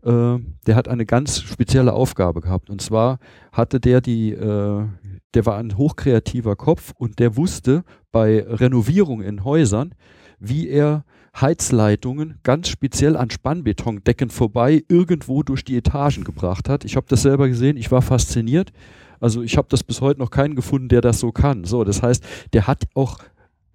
Äh, 0.04 0.38
der 0.66 0.76
hat 0.76 0.88
eine 0.88 1.06
ganz 1.06 1.42
spezielle 1.42 1.94
Aufgabe 1.94 2.42
gehabt. 2.42 2.70
Und 2.70 2.82
zwar 2.82 3.20
hatte 3.52 3.80
der 3.80 4.02
die, 4.02 4.32
äh, 4.32 4.86
der 5.34 5.46
war 5.46 5.58
ein 5.58 5.78
hochkreativer 5.78 6.56
Kopf 6.56 6.94
und 6.98 7.20
der 7.20 7.36
wusste 7.36 7.84
bei 8.12 8.46
Renovierung 8.48 9.22
in 9.22 9.44
Häusern, 9.44 9.94
wie 10.40 10.70
er 10.70 11.04
Heizleitungen 11.40 12.40
ganz 12.44 12.70
speziell 12.70 13.18
an 13.18 13.30
Spannbetondecken 13.30 14.30
vorbei 14.30 14.84
irgendwo 14.88 15.44
durch 15.44 15.66
die 15.66 15.76
Etagen 15.76 16.24
gebracht 16.24 16.70
hat. 16.70 16.86
Ich 16.86 16.96
habe 16.96 17.08
das 17.10 17.24
selber 17.24 17.50
gesehen, 17.50 17.76
ich 17.76 17.92
war 17.92 18.02
fasziniert 18.02 18.72
also 19.20 19.42
ich 19.42 19.58
habe 19.58 19.68
das 19.70 19.84
bis 19.84 20.02
heute 20.02 20.20
noch 20.20 20.32
keinen 20.32 20.56
gefunden, 20.56 20.90
der 20.90 21.02
das 21.02 21.20
so 21.20 21.32
kann. 21.32 21.64
So, 21.64 21.84
das 21.84 22.02
heißt, 22.02 22.24
der 22.54 22.68
hat 22.68 22.84
auch 22.94 23.20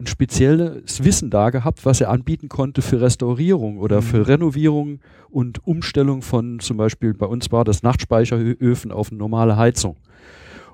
ein 0.01 0.07
spezielles 0.07 1.05
Wissen 1.05 1.31
da 1.31 1.51
gehabt, 1.51 1.85
was 1.85 2.01
er 2.01 2.11
anbieten 2.11 2.49
konnte 2.49 2.83
für 2.83 3.01
Restaurierung 3.01 3.79
oder 3.79 4.01
mhm. 4.01 4.05
für 4.05 4.29
Renovierung 4.29 5.01
und 5.29 5.67
Umstellung 5.67 6.23
von 6.23 6.59
zum 6.59 6.77
Beispiel 6.77 7.15
bei 7.15 7.27
uns 7.27 7.53
war 7.53 7.65
das 7.65 7.83
Nachtspeicheröfen 7.83 8.91
auf 8.91 9.11
eine 9.11 9.19
normale 9.19 9.57
Heizung. 9.57 9.97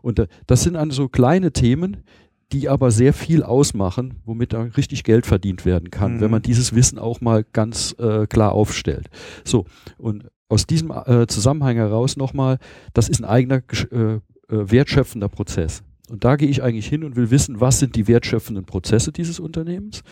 Und 0.02 0.20
äh, 0.20 0.28
das 0.46 0.62
sind 0.62 0.74
dann 0.74 0.90
so 0.90 1.08
kleine 1.08 1.52
Themen, 1.52 2.04
die 2.52 2.68
aber 2.68 2.92
sehr 2.92 3.12
viel 3.12 3.42
ausmachen, 3.42 4.20
womit 4.24 4.52
da 4.52 4.62
richtig 4.62 5.02
Geld 5.02 5.26
verdient 5.26 5.66
werden 5.66 5.90
kann, 5.90 6.16
mhm. 6.16 6.20
wenn 6.20 6.30
man 6.30 6.42
dieses 6.42 6.74
Wissen 6.74 6.98
auch 6.98 7.20
mal 7.20 7.44
ganz 7.52 7.96
äh, 7.98 8.26
klar 8.26 8.52
aufstellt. 8.52 9.08
So, 9.44 9.64
und 9.98 10.28
aus 10.48 10.66
diesem 10.66 10.92
äh, 10.92 11.26
Zusammenhang 11.26 11.76
heraus 11.76 12.16
nochmal, 12.16 12.58
das 12.94 13.08
ist 13.08 13.20
ein 13.20 13.24
eigener 13.24 13.62
äh, 13.90 14.20
wertschöpfender 14.48 15.28
Prozess. 15.28 15.82
Und 16.08 16.24
da 16.24 16.36
gehe 16.36 16.48
ich 16.48 16.62
eigentlich 16.62 16.86
hin 16.86 17.04
und 17.04 17.16
will 17.16 17.30
wissen, 17.30 17.60
was 17.60 17.78
sind 17.78 17.96
die 17.96 18.06
wertschöpfenden 18.06 18.64
Prozesse 18.64 19.12
dieses 19.12 19.40
Unternehmens 19.40 20.02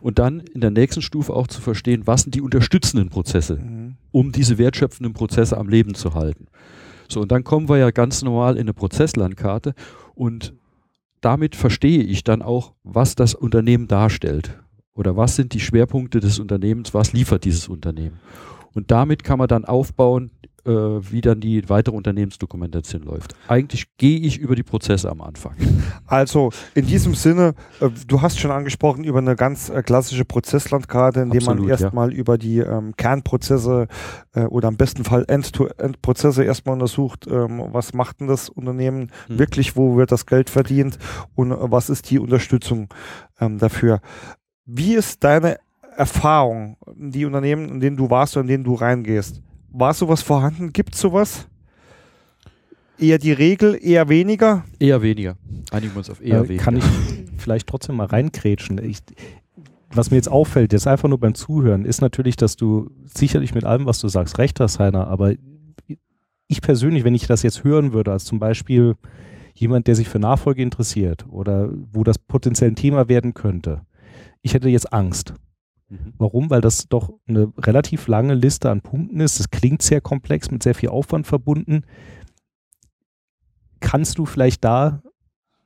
und 0.00 0.18
dann 0.18 0.40
in 0.40 0.60
der 0.60 0.70
nächsten 0.70 1.02
Stufe 1.02 1.34
auch 1.34 1.46
zu 1.46 1.60
verstehen, 1.60 2.06
was 2.06 2.22
sind 2.22 2.34
die 2.34 2.40
unterstützenden 2.40 3.10
Prozesse, 3.10 3.56
mhm. 3.56 3.96
um 4.10 4.32
diese 4.32 4.58
wertschöpfenden 4.58 5.12
Prozesse 5.12 5.56
am 5.56 5.68
Leben 5.68 5.94
zu 5.94 6.14
halten. 6.14 6.46
So, 7.08 7.20
und 7.20 7.32
dann 7.32 7.44
kommen 7.44 7.68
wir 7.68 7.76
ja 7.76 7.90
ganz 7.90 8.22
normal 8.22 8.54
in 8.54 8.62
eine 8.62 8.74
Prozesslandkarte 8.74 9.74
und 10.14 10.54
damit 11.20 11.56
verstehe 11.56 12.02
ich 12.02 12.24
dann 12.24 12.42
auch, 12.42 12.72
was 12.82 13.14
das 13.14 13.34
Unternehmen 13.34 13.88
darstellt 13.88 14.58
oder 14.94 15.16
was 15.16 15.36
sind 15.36 15.54
die 15.54 15.60
Schwerpunkte 15.60 16.20
des 16.20 16.38
Unternehmens, 16.38 16.94
was 16.94 17.12
liefert 17.12 17.44
dieses 17.44 17.68
Unternehmen. 17.68 18.18
Und 18.74 18.90
damit 18.90 19.24
kann 19.24 19.38
man 19.38 19.48
dann 19.48 19.64
aufbauen, 19.64 20.30
äh, 20.64 20.70
wie 20.70 21.20
dann 21.20 21.40
die 21.40 21.68
weitere 21.68 21.94
Unternehmensdokumentation 21.94 23.02
läuft. 23.02 23.34
Eigentlich 23.48 23.86
gehe 23.96 24.18
ich 24.18 24.38
über 24.38 24.54
die 24.54 24.62
Prozesse 24.62 25.10
am 25.10 25.20
Anfang. 25.20 25.54
Also 26.06 26.50
in 26.74 26.86
diesem 26.86 27.14
Sinne, 27.14 27.54
äh, 27.80 27.88
du 28.06 28.22
hast 28.22 28.38
schon 28.38 28.50
angesprochen 28.50 29.04
über 29.04 29.18
eine 29.18 29.36
ganz 29.36 29.68
äh, 29.68 29.82
klassische 29.82 30.24
Prozesslandkarte, 30.24 31.20
in 31.20 31.30
dem 31.30 31.44
man 31.44 31.58
Absolut, 31.58 31.70
erstmal 31.70 32.12
über 32.12 32.38
die 32.38 32.58
ähm, 32.58 32.94
Kernprozesse 32.96 33.88
äh, 34.34 34.44
oder 34.44 34.68
am 34.68 34.76
besten 34.76 35.04
Fall 35.04 35.24
End-to-End-Prozesse 35.28 36.44
erstmal 36.44 36.74
untersucht, 36.74 37.26
ähm, 37.28 37.62
was 37.72 37.94
macht 37.94 38.20
denn 38.20 38.28
das 38.28 38.48
Unternehmen 38.48 39.10
Hm. 39.26 39.38
wirklich, 39.38 39.76
wo 39.76 39.96
wird 39.96 40.12
das 40.12 40.26
Geld 40.26 40.50
verdient 40.50 40.98
und 41.34 41.52
äh, 41.52 41.56
was 41.58 41.90
ist 41.90 42.10
die 42.10 42.18
Unterstützung 42.18 42.88
ähm, 43.40 43.58
dafür. 43.58 44.00
Wie 44.66 44.94
ist 44.94 45.24
deine 45.24 45.58
Erfahrung, 45.96 46.76
die 46.96 47.24
Unternehmen, 47.24 47.68
in 47.68 47.80
denen 47.80 47.96
du 47.96 48.10
warst 48.10 48.36
und 48.36 48.42
in 48.42 48.48
denen 48.48 48.64
du 48.64 48.74
reingehst? 48.74 49.42
War 49.76 49.92
sowas 49.92 50.22
vorhanden? 50.22 50.72
Gibt 50.72 50.94
es 50.94 51.00
sowas? 51.00 51.48
Eher 52.96 53.18
die 53.18 53.32
Regel, 53.32 53.76
eher 53.82 54.08
weniger? 54.08 54.64
Eher 54.78 55.02
weniger. 55.02 55.36
Einigen 55.72 55.92
wir 55.94 55.98
uns 55.98 56.10
auf 56.10 56.20
eher 56.22 56.38
Äh, 56.42 56.48
weniger. 56.48 56.62
kann 56.62 56.76
ich 56.76 56.84
vielleicht 57.38 57.66
trotzdem 57.66 57.96
mal 57.96 58.06
reinkrätschen. 58.06 58.78
Ich, 58.78 58.98
was 59.90 60.12
mir 60.12 60.16
jetzt 60.16 60.28
auffällt, 60.30 60.72
jetzt 60.72 60.86
einfach 60.86 61.08
nur 61.08 61.18
beim 61.18 61.34
Zuhören, 61.34 61.84
ist 61.84 62.00
natürlich, 62.00 62.36
dass 62.36 62.54
du 62.54 62.88
sicherlich 63.04 63.52
mit 63.52 63.64
allem, 63.64 63.84
was 63.86 63.98
du 63.98 64.06
sagst, 64.06 64.38
recht 64.38 64.60
hast, 64.60 64.78
Heiner, 64.78 65.08
aber 65.08 65.34
ich 66.46 66.62
persönlich, 66.62 67.02
wenn 67.02 67.16
ich 67.16 67.26
das 67.26 67.42
jetzt 67.42 67.64
hören 67.64 67.92
würde, 67.92 68.12
als 68.12 68.24
zum 68.26 68.38
Beispiel 68.38 68.94
jemand, 69.54 69.88
der 69.88 69.96
sich 69.96 70.08
für 70.08 70.20
Nachfolge 70.20 70.62
interessiert 70.62 71.26
oder 71.28 71.70
wo 71.92 72.04
das 72.04 72.18
potenziell 72.18 72.70
ein 72.70 72.76
Thema 72.76 73.08
werden 73.08 73.34
könnte, 73.34 73.80
ich 74.40 74.54
hätte 74.54 74.68
jetzt 74.68 74.92
Angst. 74.92 75.34
Mhm. 75.88 76.14
Warum? 76.18 76.50
Weil 76.50 76.60
das 76.60 76.88
doch 76.88 77.12
eine 77.26 77.52
relativ 77.58 78.06
lange 78.08 78.34
Liste 78.34 78.70
an 78.70 78.80
Punkten 78.80 79.20
ist. 79.20 79.38
Das 79.38 79.50
klingt 79.50 79.82
sehr 79.82 80.00
komplex, 80.00 80.50
mit 80.50 80.62
sehr 80.62 80.74
viel 80.74 80.88
Aufwand 80.88 81.26
verbunden. 81.26 81.82
Kannst 83.80 84.18
du 84.18 84.26
vielleicht 84.26 84.64
da 84.64 85.02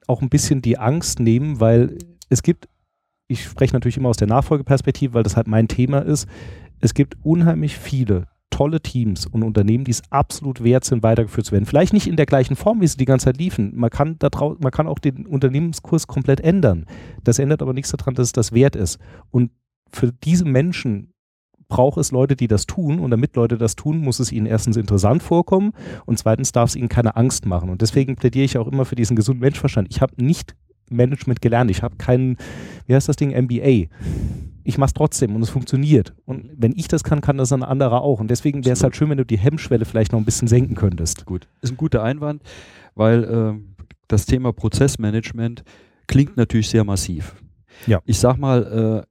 auch 0.06 0.22
ein 0.22 0.30
bisschen 0.30 0.62
die 0.62 0.78
Angst 0.78 1.20
nehmen, 1.20 1.60
weil 1.60 1.98
es 2.28 2.42
gibt, 2.42 2.68
ich 3.28 3.44
spreche 3.44 3.74
natürlich 3.74 3.96
immer 3.96 4.08
aus 4.08 4.16
der 4.16 4.28
Nachfolgeperspektive, 4.28 5.14
weil 5.14 5.22
das 5.22 5.36
halt 5.36 5.46
mein 5.46 5.68
Thema 5.68 5.98
ist, 5.98 6.26
es 6.80 6.94
gibt 6.94 7.16
unheimlich 7.22 7.76
viele 7.76 8.26
tolle 8.50 8.80
Teams 8.80 9.26
und 9.26 9.42
Unternehmen, 9.44 9.84
die 9.84 9.90
es 9.90 10.02
absolut 10.10 10.64
wert 10.64 10.84
sind, 10.84 11.02
weitergeführt 11.02 11.46
zu 11.46 11.52
werden. 11.52 11.66
Vielleicht 11.66 11.92
nicht 11.92 12.08
in 12.08 12.16
der 12.16 12.26
gleichen 12.26 12.56
Form, 12.56 12.80
wie 12.80 12.86
sie 12.86 12.96
die 12.96 13.04
ganze 13.04 13.26
Zeit 13.26 13.36
liefen. 13.36 13.72
Man 13.76 13.90
kann, 13.90 14.16
da 14.18 14.30
man 14.58 14.72
kann 14.72 14.88
auch 14.88 14.98
den 14.98 15.26
Unternehmenskurs 15.26 16.06
komplett 16.06 16.40
ändern. 16.40 16.86
Das 17.22 17.38
ändert 17.38 17.62
aber 17.62 17.72
nichts 17.72 17.90
daran, 17.90 18.14
dass 18.14 18.28
es 18.28 18.32
das 18.32 18.52
wert 18.52 18.74
ist. 18.74 18.98
Und 19.30 19.50
für 19.92 20.12
diese 20.12 20.44
Menschen 20.44 21.12
braucht 21.68 21.98
es 21.98 22.12
Leute, 22.12 22.34
die 22.34 22.48
das 22.48 22.66
tun. 22.66 22.98
Und 22.98 23.10
damit 23.10 23.36
Leute 23.36 23.58
das 23.58 23.76
tun, 23.76 23.98
muss 23.98 24.20
es 24.20 24.32
ihnen 24.32 24.46
erstens 24.46 24.76
interessant 24.76 25.22
vorkommen 25.22 25.72
und 26.06 26.18
zweitens 26.18 26.52
darf 26.52 26.70
es 26.70 26.76
ihnen 26.76 26.88
keine 26.88 27.16
Angst 27.16 27.46
machen. 27.46 27.70
Und 27.70 27.82
deswegen 27.82 28.16
plädiere 28.16 28.44
ich 28.44 28.58
auch 28.58 28.66
immer 28.66 28.84
für 28.84 28.96
diesen 28.96 29.16
gesunden 29.16 29.40
Menschverstand. 29.40 29.88
Ich 29.90 30.00
habe 30.00 30.14
nicht 30.22 30.56
Management 30.90 31.42
gelernt. 31.42 31.70
Ich 31.70 31.82
habe 31.82 31.96
keinen, 31.96 32.36
wie 32.86 32.94
heißt 32.94 33.08
das 33.08 33.16
Ding, 33.16 33.30
MBA. 33.30 33.88
Ich 34.64 34.78
mache 34.78 34.88
es 34.88 34.94
trotzdem 34.94 35.34
und 35.34 35.42
es 35.42 35.50
funktioniert. 35.50 36.14
Und 36.24 36.50
wenn 36.56 36.72
ich 36.72 36.88
das 36.88 37.04
kann, 37.04 37.20
kann 37.20 37.38
das 37.38 37.52
ein 37.52 37.62
anderer 37.62 38.02
auch. 38.02 38.20
Und 38.20 38.30
deswegen 38.30 38.64
wäre 38.64 38.74
es 38.74 38.82
halt 38.82 38.96
schön, 38.96 39.10
wenn 39.10 39.18
du 39.18 39.24
die 39.24 39.38
Hemmschwelle 39.38 39.84
vielleicht 39.84 40.12
noch 40.12 40.18
ein 40.18 40.24
bisschen 40.24 40.48
senken 40.48 40.74
könntest. 40.74 41.26
Gut. 41.26 41.48
Ist 41.60 41.72
ein 41.72 41.76
guter 41.76 42.02
Einwand, 42.02 42.42
weil 42.94 43.24
ähm, 43.24 43.76
das 44.08 44.26
Thema 44.26 44.52
Prozessmanagement 44.52 45.64
klingt 46.06 46.36
natürlich 46.36 46.70
sehr 46.70 46.84
massiv. 46.84 47.36
Ja. 47.86 48.00
Ich 48.04 48.18
sag 48.18 48.38
mal, 48.38 49.04
äh, 49.04 49.08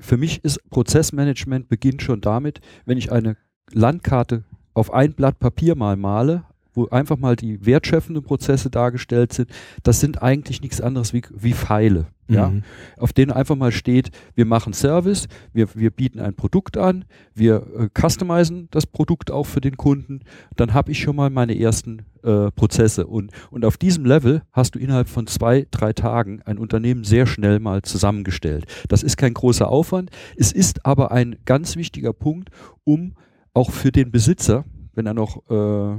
für 0.00 0.16
mich 0.16 0.42
ist 0.44 0.58
Prozessmanagement 0.70 1.68
beginnt 1.68 2.02
schon 2.02 2.20
damit, 2.20 2.60
wenn 2.84 2.98
ich 2.98 3.12
eine 3.12 3.36
Landkarte 3.72 4.44
auf 4.74 4.92
ein 4.92 5.14
Blatt 5.14 5.38
Papier 5.38 5.76
mal 5.76 5.96
male, 5.96 6.44
wo 6.74 6.88
einfach 6.88 7.16
mal 7.16 7.36
die 7.36 7.64
wertschöpfenden 7.64 8.22
Prozesse 8.22 8.70
dargestellt 8.70 9.32
sind, 9.32 9.50
das 9.82 10.00
sind 10.00 10.22
eigentlich 10.22 10.60
nichts 10.60 10.80
anderes 10.80 11.12
wie, 11.12 11.22
wie 11.34 11.52
Pfeile. 11.52 12.06
Ja? 12.26 12.48
Mhm. 12.48 12.62
auf 12.96 13.12
denen 13.12 13.32
einfach 13.32 13.54
mal 13.54 13.70
steht, 13.70 14.10
wir 14.34 14.46
machen 14.46 14.72
Service, 14.72 15.28
wir, 15.52 15.74
wir 15.74 15.90
bieten 15.90 16.20
ein 16.20 16.34
Produkt 16.34 16.78
an, 16.78 17.04
wir 17.34 17.66
äh, 17.76 17.88
customizen 17.92 18.68
das 18.70 18.86
Produkt 18.86 19.30
auch 19.30 19.44
für 19.44 19.60
den 19.60 19.76
Kunden, 19.76 20.20
dann 20.56 20.72
habe 20.72 20.90
ich 20.90 21.00
schon 21.00 21.16
mal 21.16 21.28
meine 21.28 21.58
ersten 21.58 22.06
äh, 22.22 22.50
Prozesse. 22.50 23.06
Und, 23.06 23.30
und 23.50 23.66
auf 23.66 23.76
diesem 23.76 24.06
Level 24.06 24.42
hast 24.52 24.74
du 24.74 24.78
innerhalb 24.78 25.10
von 25.10 25.26
zwei, 25.26 25.66
drei 25.70 25.92
Tagen 25.92 26.40
ein 26.46 26.56
Unternehmen 26.56 27.04
sehr 27.04 27.26
schnell 27.26 27.60
mal 27.60 27.82
zusammengestellt. 27.82 28.64
Das 28.88 29.02
ist 29.02 29.18
kein 29.18 29.34
großer 29.34 29.68
Aufwand, 29.68 30.10
es 30.36 30.50
ist 30.50 30.86
aber 30.86 31.12
ein 31.12 31.36
ganz 31.44 31.76
wichtiger 31.76 32.14
Punkt, 32.14 32.48
um 32.84 33.16
auch 33.52 33.70
für 33.70 33.92
den 33.92 34.10
Besitzer, 34.10 34.64
wenn 34.94 35.06
er 35.06 35.14
noch 35.14 35.42
äh, 35.50 35.98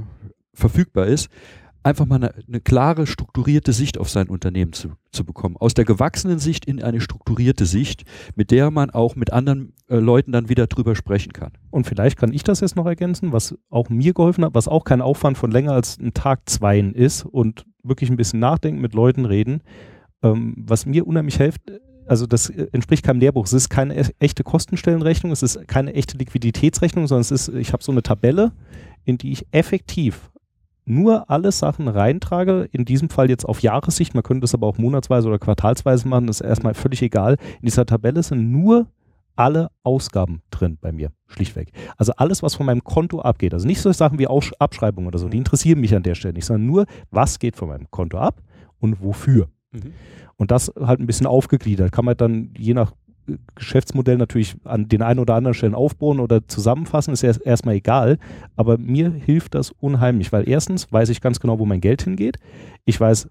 verfügbar 0.56 1.06
ist, 1.06 1.28
einfach 1.86 2.04
mal 2.04 2.16
eine, 2.16 2.34
eine 2.48 2.60
klare, 2.60 3.06
strukturierte 3.06 3.72
Sicht 3.72 3.96
auf 3.98 4.10
sein 4.10 4.28
Unternehmen 4.28 4.72
zu, 4.72 4.90
zu 5.12 5.24
bekommen. 5.24 5.56
Aus 5.56 5.72
der 5.72 5.84
gewachsenen 5.84 6.40
Sicht 6.40 6.64
in 6.64 6.82
eine 6.82 7.00
strukturierte 7.00 7.64
Sicht, 7.64 8.04
mit 8.34 8.50
der 8.50 8.72
man 8.72 8.90
auch 8.90 9.14
mit 9.14 9.32
anderen 9.32 9.72
äh, 9.88 9.96
Leuten 9.96 10.32
dann 10.32 10.48
wieder 10.48 10.66
drüber 10.66 10.96
sprechen 10.96 11.32
kann. 11.32 11.52
Und 11.70 11.86
vielleicht 11.86 12.18
kann 12.18 12.32
ich 12.32 12.42
das 12.42 12.60
jetzt 12.60 12.74
noch 12.74 12.86
ergänzen, 12.86 13.32
was 13.32 13.56
auch 13.70 13.88
mir 13.88 14.14
geholfen 14.14 14.44
hat, 14.44 14.54
was 14.54 14.66
auch 14.66 14.84
kein 14.84 15.00
Aufwand 15.00 15.38
von 15.38 15.52
länger 15.52 15.72
als 15.72 15.98
ein 15.98 16.12
Tag, 16.12 16.48
zweien 16.48 16.92
ist 16.92 17.24
und 17.24 17.64
wirklich 17.84 18.10
ein 18.10 18.16
bisschen 18.16 18.40
nachdenken, 18.40 18.80
mit 18.80 18.92
Leuten 18.92 19.24
reden. 19.24 19.62
Ähm, 20.22 20.54
was 20.58 20.86
mir 20.86 21.06
unheimlich 21.06 21.36
hilft, 21.36 21.60
also 22.06 22.26
das 22.26 22.50
äh, 22.50 22.66
entspricht 22.72 23.04
keinem 23.04 23.20
Lehrbuch. 23.20 23.46
Es 23.46 23.52
ist 23.52 23.68
keine 23.68 23.96
e- 23.96 24.12
echte 24.18 24.42
Kostenstellenrechnung, 24.42 25.30
es 25.30 25.44
ist 25.44 25.68
keine 25.68 25.94
echte 25.94 26.18
Liquiditätsrechnung, 26.18 27.06
sondern 27.06 27.20
es 27.20 27.30
ist, 27.30 27.48
ich 27.48 27.72
habe 27.72 27.84
so 27.84 27.92
eine 27.92 28.02
Tabelle, 28.02 28.50
in 29.04 29.18
die 29.18 29.30
ich 29.30 29.46
effektiv 29.52 30.32
nur 30.86 31.28
alle 31.30 31.52
Sachen 31.52 31.88
reintrage, 31.88 32.68
in 32.72 32.84
diesem 32.84 33.10
Fall 33.10 33.28
jetzt 33.28 33.44
auf 33.44 33.60
Jahressicht, 33.60 34.14
man 34.14 34.22
könnte 34.22 34.42
das 34.42 34.54
aber 34.54 34.66
auch 34.66 34.78
monatsweise 34.78 35.28
oder 35.28 35.38
quartalsweise 35.38 36.08
machen, 36.08 36.26
das 36.26 36.40
ist 36.40 36.46
erstmal 36.46 36.74
völlig 36.74 37.02
egal. 37.02 37.36
In 37.60 37.66
dieser 37.66 37.84
Tabelle 37.86 38.22
sind 38.22 38.50
nur 38.50 38.86
alle 39.34 39.68
Ausgaben 39.82 40.42
drin 40.50 40.78
bei 40.80 40.92
mir, 40.92 41.10
schlichtweg. 41.26 41.72
Also 41.98 42.12
alles, 42.16 42.42
was 42.42 42.54
von 42.54 42.66
meinem 42.66 42.82
Konto 42.82 43.20
abgeht, 43.20 43.52
also 43.52 43.66
nicht 43.66 43.80
so 43.80 43.92
Sachen 43.92 44.18
wie 44.18 44.28
Abschreibungen 44.28 45.08
oder 45.08 45.18
so, 45.18 45.28
die 45.28 45.36
interessieren 45.36 45.80
mich 45.80 45.94
an 45.94 46.02
der 46.02 46.14
Stelle 46.14 46.34
nicht, 46.34 46.46
sondern 46.46 46.66
nur, 46.66 46.86
was 47.10 47.38
geht 47.38 47.56
von 47.56 47.68
meinem 47.68 47.90
Konto 47.90 48.16
ab 48.16 48.40
und 48.78 49.02
wofür. 49.02 49.48
Und 50.36 50.50
das 50.50 50.72
halt 50.80 51.00
ein 51.00 51.06
bisschen 51.06 51.26
aufgegliedert. 51.26 51.92
Kann 51.92 52.04
man 52.04 52.16
dann 52.16 52.54
je 52.56 52.72
nach 52.72 52.92
Geschäftsmodell 53.54 54.16
natürlich 54.16 54.56
an 54.64 54.88
den 54.88 55.02
einen 55.02 55.20
oder 55.20 55.34
anderen 55.34 55.54
Stellen 55.54 55.74
aufbauen 55.74 56.20
oder 56.20 56.46
zusammenfassen, 56.46 57.12
ist 57.12 57.22
erst, 57.22 57.44
erstmal 57.44 57.76
egal. 57.76 58.18
Aber 58.56 58.78
mir 58.78 59.10
hilft 59.10 59.54
das 59.54 59.72
unheimlich, 59.80 60.32
weil 60.32 60.48
erstens 60.48 60.90
weiß 60.92 61.08
ich 61.08 61.20
ganz 61.20 61.40
genau, 61.40 61.58
wo 61.58 61.66
mein 61.66 61.80
Geld 61.80 62.02
hingeht. 62.02 62.38
Ich 62.84 63.00
weiß, 63.00 63.28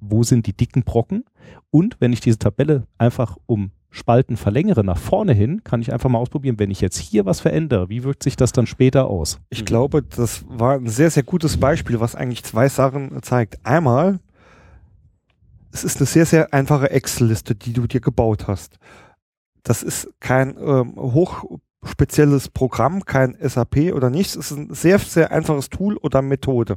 wo 0.00 0.22
sind 0.22 0.46
die 0.46 0.56
dicken 0.56 0.82
Brocken. 0.82 1.24
Und 1.70 1.96
wenn 2.00 2.12
ich 2.12 2.20
diese 2.20 2.38
Tabelle 2.38 2.86
einfach 2.98 3.36
um 3.46 3.70
Spalten 3.90 4.36
verlängere 4.36 4.84
nach 4.84 4.98
vorne 4.98 5.32
hin, 5.32 5.64
kann 5.64 5.80
ich 5.80 5.92
einfach 5.92 6.10
mal 6.10 6.18
ausprobieren, 6.18 6.58
wenn 6.58 6.70
ich 6.70 6.80
jetzt 6.80 6.98
hier 6.98 7.24
was 7.24 7.40
verändere, 7.40 7.88
wie 7.88 8.04
wirkt 8.04 8.22
sich 8.22 8.36
das 8.36 8.52
dann 8.52 8.66
später 8.66 9.08
aus? 9.08 9.40
Ich 9.48 9.64
glaube, 9.64 10.02
das 10.02 10.44
war 10.46 10.74
ein 10.74 10.88
sehr, 10.88 11.10
sehr 11.10 11.22
gutes 11.22 11.56
Beispiel, 11.56 11.98
was 11.98 12.14
eigentlich 12.14 12.44
zwei 12.44 12.68
Sachen 12.68 13.22
zeigt. 13.22 13.58
Einmal, 13.64 14.20
es 15.72 15.84
ist 15.84 15.98
eine 15.98 16.06
sehr, 16.06 16.26
sehr 16.26 16.52
einfache 16.52 16.90
Excel-Liste, 16.90 17.54
die 17.54 17.72
du 17.72 17.86
dir 17.86 18.00
gebaut 18.00 18.46
hast. 18.46 18.78
Das 19.68 19.82
ist 19.82 20.08
kein 20.18 20.56
ähm, 20.56 20.94
hochspezielles 21.84 22.48
Programm, 22.48 23.04
kein 23.04 23.36
SAP 23.40 23.92
oder 23.92 24.10
nichts. 24.10 24.36
Es 24.36 24.50
ist 24.50 24.56
ein 24.56 24.74
sehr, 24.74 24.98
sehr 24.98 25.30
einfaches 25.30 25.68
Tool 25.68 25.96
oder 25.96 26.22
Methode. 26.22 26.76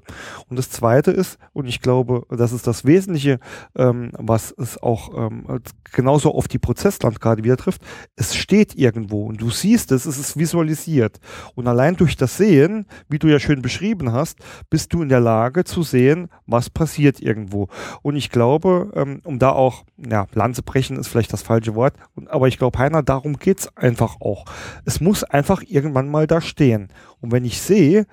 Und 0.50 0.58
das 0.58 0.70
Zweite 0.70 1.12
ist, 1.12 1.38
und 1.54 1.68
ich 1.68 1.82
glaube, 1.82 2.24
das 2.30 2.52
ist 2.52 2.68
das 2.68 2.86
Wesentliche, 2.86 3.40
ähm, 3.76 4.12
was 4.18 4.54
es 4.58 4.82
auch 4.82 5.12
ähm, 5.18 5.62
genauso 5.92 6.34
auf 6.34 6.48
die 6.48 6.60
Prozesslandkarte 6.60 7.44
wieder 7.44 7.58
trifft, 7.58 7.82
es 8.16 8.36
steht 8.36 8.76
irgendwo 8.76 9.26
und 9.26 9.42
du 9.42 9.50
siehst 9.50 9.92
es, 9.92 10.06
es 10.06 10.18
ist 10.18 10.38
visualisiert. 10.38 11.20
Und 11.56 11.68
allein 11.68 11.96
durch 11.96 12.16
das 12.16 12.38
Sehen, 12.38 12.86
wie 13.10 13.20
du 13.20 13.28
ja 13.28 13.40
schön 13.40 13.62
beschrieben 13.62 14.12
hast, 14.12 14.40
bist 14.70 14.94
du 14.94 15.02
in 15.02 15.10
der 15.10 15.20
Lage 15.20 15.64
zu 15.64 15.84
sehen, 15.84 16.30
was 16.46 16.70
passiert 16.70 17.20
irgendwo. 17.20 17.68
Und 18.02 18.16
ich 18.16 18.30
glaube, 18.30 18.92
ähm, 18.96 19.22
um 19.24 19.40
da 19.40 19.52
auch, 19.52 19.84
ja, 19.98 20.28
Lanze 20.34 20.62
brechen 20.64 20.98
ist 20.98 21.08
vielleicht 21.08 21.34
das 21.34 21.42
falsche 21.42 21.76
Wort, 21.76 21.94
aber 22.28 22.48
ich 22.48 22.58
glaube, 22.58 22.78
Heiner, 22.80 23.04
darum 23.04 23.38
geht's 23.38 23.76
einfach 23.76 24.18
auch. 24.20 24.46
Es 24.86 24.91
muss 25.00 25.24
einfach 25.24 25.62
irgendwann 25.66 26.10
mal 26.10 26.28
da 26.28 26.42
stehen. 26.42 26.90
Und 27.20 27.32
wenn 27.32 27.46
ich 27.46 27.62
sehe, 27.62 28.06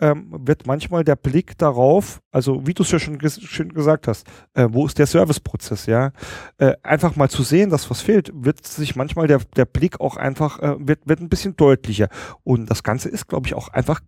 ähm, 0.00 0.26
wird 0.30 0.66
manchmal 0.66 1.04
der 1.04 1.16
Blick 1.16 1.56
darauf, 1.58 2.20
also 2.30 2.66
wie 2.66 2.74
du 2.74 2.82
es 2.82 2.90
ja 2.90 2.98
schon 2.98 3.18
ges 3.18 3.40
schön 3.40 3.72
gesagt 3.72 4.08
hast, 4.08 4.26
äh, 4.54 4.68
wo 4.70 4.86
ist 4.86 4.98
der 4.98 5.06
Serviceprozess, 5.06 5.86
ja, 5.86 6.12
äh, 6.58 6.74
einfach 6.82 7.16
mal 7.16 7.30
zu 7.30 7.42
sehen, 7.42 7.70
dass 7.70 7.88
was 7.90 8.02
fehlt, 8.02 8.30
wird 8.34 8.66
sich 8.66 8.96
manchmal 8.96 9.26
der, 9.26 9.40
der 9.56 9.64
Blick 9.64 10.00
auch 10.00 10.16
einfach, 10.16 10.58
äh, 10.60 10.74
wird, 10.78 11.00
wird 11.06 11.20
ein 11.20 11.28
bisschen 11.28 11.56
deutlicher. 11.56 12.08
Und 12.44 12.68
das 12.70 12.82
Ganze 12.82 13.08
ist, 13.08 13.28
glaube 13.28 13.46
ich, 13.46 13.54
auch 13.54 13.68
einfach 13.68 14.00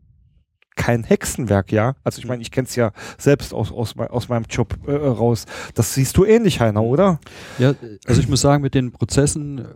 kein 0.78 1.04
Hexenwerk, 1.04 1.72
ja. 1.72 1.96
Also 2.04 2.20
ich 2.20 2.26
meine, 2.26 2.40
ich 2.40 2.50
kenne 2.50 2.66
es 2.66 2.76
ja 2.76 2.92
selbst 3.18 3.52
aus, 3.52 3.72
aus, 3.72 3.98
aus 3.98 4.28
meinem 4.28 4.44
Job 4.48 4.78
äh, 4.86 4.92
raus. 4.92 5.44
Das 5.74 5.92
siehst 5.92 6.16
du 6.16 6.24
ähnlich, 6.24 6.60
Heiner, 6.60 6.82
oder? 6.82 7.18
Ja, 7.58 7.74
also 8.06 8.20
ich 8.20 8.28
muss 8.28 8.40
sagen, 8.40 8.62
mit 8.62 8.74
den 8.74 8.92
Prozessen, 8.92 9.66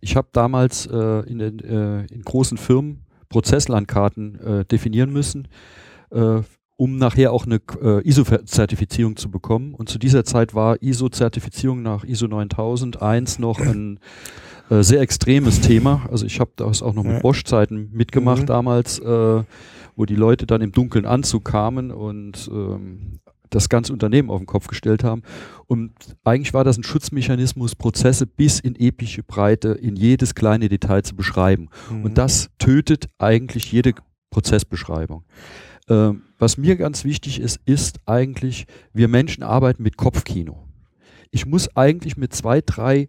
ich 0.00 0.16
habe 0.16 0.28
damals 0.32 0.86
äh, 0.86 1.20
in, 1.28 1.38
den, 1.38 1.58
äh, 1.60 2.06
in 2.06 2.22
großen 2.22 2.58
Firmen 2.58 3.04
Prozesslandkarten 3.28 4.40
äh, 4.40 4.64
definieren 4.64 5.12
müssen, 5.12 5.48
äh, 6.10 6.40
um 6.76 6.96
nachher 6.96 7.32
auch 7.32 7.46
eine 7.46 7.60
äh, 7.82 8.06
ISO-Zertifizierung 8.06 9.16
zu 9.16 9.30
bekommen. 9.30 9.74
Und 9.74 9.88
zu 9.88 9.98
dieser 9.98 10.24
Zeit 10.24 10.54
war 10.54 10.80
ISO-Zertifizierung 10.82 11.82
nach 11.82 12.04
ISO 12.04 12.26
9001 12.28 13.38
noch 13.38 13.58
ein 13.60 13.98
äh, 14.70 14.82
sehr 14.82 15.00
extremes 15.00 15.60
Thema. 15.60 16.06
Also 16.10 16.26
ich 16.26 16.40
habe 16.40 16.50
das 16.56 16.82
auch 16.82 16.94
noch 16.94 17.04
mit 17.04 17.22
Bosch-Zeiten 17.22 17.90
mitgemacht 17.92 18.42
mhm. 18.42 18.46
damals, 18.46 18.98
äh, 18.98 19.42
wo 19.96 20.04
die 20.04 20.16
Leute 20.16 20.46
dann 20.46 20.60
im 20.60 20.72
dunklen 20.72 21.06
Anzug 21.06 21.44
kamen 21.44 21.90
und 21.90 22.50
ähm, 22.52 23.20
das 23.50 23.68
ganze 23.68 23.92
Unternehmen 23.92 24.30
auf 24.30 24.38
den 24.40 24.46
Kopf 24.46 24.66
gestellt 24.66 25.04
haben. 25.04 25.22
Und 25.66 25.92
eigentlich 26.24 26.54
war 26.54 26.64
das 26.64 26.78
ein 26.78 26.84
Schutzmechanismus, 26.84 27.74
Prozesse 27.74 28.26
bis 28.26 28.60
in 28.60 28.74
epische 28.76 29.22
Breite, 29.22 29.70
in 29.70 29.96
jedes 29.96 30.34
kleine 30.34 30.68
Detail 30.68 31.02
zu 31.02 31.16
beschreiben. 31.16 31.68
Mhm. 31.90 32.04
Und 32.04 32.18
das 32.18 32.50
tötet 32.58 33.08
eigentlich 33.18 33.72
jede 33.72 33.94
Prozessbeschreibung. 34.30 35.24
Ähm, 35.88 36.22
was 36.38 36.58
mir 36.58 36.76
ganz 36.76 37.04
wichtig 37.04 37.40
ist, 37.40 37.60
ist 37.64 38.00
eigentlich, 38.06 38.66
wir 38.92 39.08
Menschen 39.08 39.42
arbeiten 39.42 39.82
mit 39.82 39.96
Kopfkino. 39.96 40.66
Ich 41.30 41.46
muss 41.46 41.74
eigentlich 41.76 42.16
mit 42.16 42.34
zwei, 42.34 42.60
drei 42.60 43.08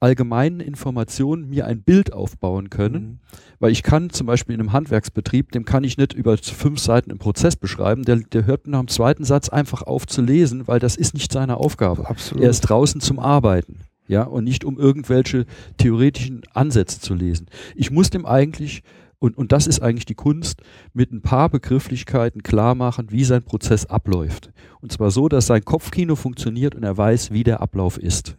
allgemeinen 0.00 0.60
Informationen 0.60 1.48
mir 1.48 1.66
ein 1.66 1.82
Bild 1.82 2.12
aufbauen 2.12 2.70
können, 2.70 3.02
mhm. 3.02 3.18
weil 3.58 3.72
ich 3.72 3.82
kann 3.82 4.10
zum 4.10 4.26
Beispiel 4.26 4.54
in 4.54 4.60
einem 4.60 4.72
Handwerksbetrieb, 4.72 5.52
dem 5.52 5.64
kann 5.64 5.84
ich 5.84 5.98
nicht 5.98 6.12
über 6.12 6.36
fünf 6.36 6.78
Seiten 6.78 7.10
im 7.10 7.18
Prozess 7.18 7.56
beschreiben, 7.56 8.04
der, 8.04 8.16
der 8.16 8.46
hört 8.46 8.66
nach 8.68 8.80
dem 8.80 8.88
zweiten 8.88 9.24
Satz 9.24 9.48
einfach 9.48 9.82
auf 9.82 10.06
zu 10.06 10.22
lesen, 10.22 10.68
weil 10.68 10.78
das 10.78 10.96
ist 10.96 11.14
nicht 11.14 11.32
seine 11.32 11.56
Aufgabe. 11.56 12.08
Absolut. 12.08 12.44
Er 12.44 12.50
ist 12.50 12.60
draußen 12.60 13.00
zum 13.00 13.18
Arbeiten. 13.18 13.80
Ja, 14.06 14.22
und 14.22 14.44
nicht 14.44 14.64
um 14.64 14.78
irgendwelche 14.78 15.44
theoretischen 15.76 16.40
Ansätze 16.54 16.98
zu 16.98 17.12
lesen. 17.12 17.46
Ich 17.74 17.90
muss 17.90 18.08
dem 18.08 18.24
eigentlich 18.24 18.82
und, 19.18 19.36
und 19.36 19.52
das 19.52 19.66
ist 19.66 19.82
eigentlich 19.82 20.06
die 20.06 20.14
Kunst, 20.14 20.62
mit 20.92 21.12
ein 21.12 21.22
paar 21.22 21.48
Begrifflichkeiten 21.48 22.42
klar 22.42 22.74
machen, 22.74 23.10
wie 23.10 23.24
sein 23.24 23.42
Prozess 23.42 23.84
abläuft. 23.86 24.52
Und 24.80 24.92
zwar 24.92 25.10
so, 25.10 25.28
dass 25.28 25.46
sein 25.46 25.64
Kopfkino 25.64 26.14
funktioniert 26.14 26.74
und 26.76 26.84
er 26.84 26.96
weiß, 26.96 27.32
wie 27.32 27.42
der 27.42 27.60
Ablauf 27.60 27.98
ist. 27.98 28.36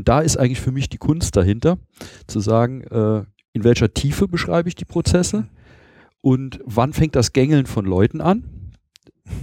Und 0.00 0.08
da 0.08 0.20
ist 0.20 0.38
eigentlich 0.38 0.62
für 0.62 0.72
mich 0.72 0.88
die 0.88 0.96
Kunst 0.96 1.36
dahinter, 1.36 1.76
zu 2.26 2.40
sagen, 2.40 2.84
äh, 2.84 3.22
in 3.52 3.64
welcher 3.64 3.92
Tiefe 3.92 4.28
beschreibe 4.28 4.66
ich 4.66 4.74
die 4.74 4.86
Prozesse 4.86 5.44
und 6.22 6.58
wann 6.64 6.94
fängt 6.94 7.16
das 7.16 7.34
Gängeln 7.34 7.66
von 7.66 7.84
Leuten 7.84 8.22
an. 8.22 8.44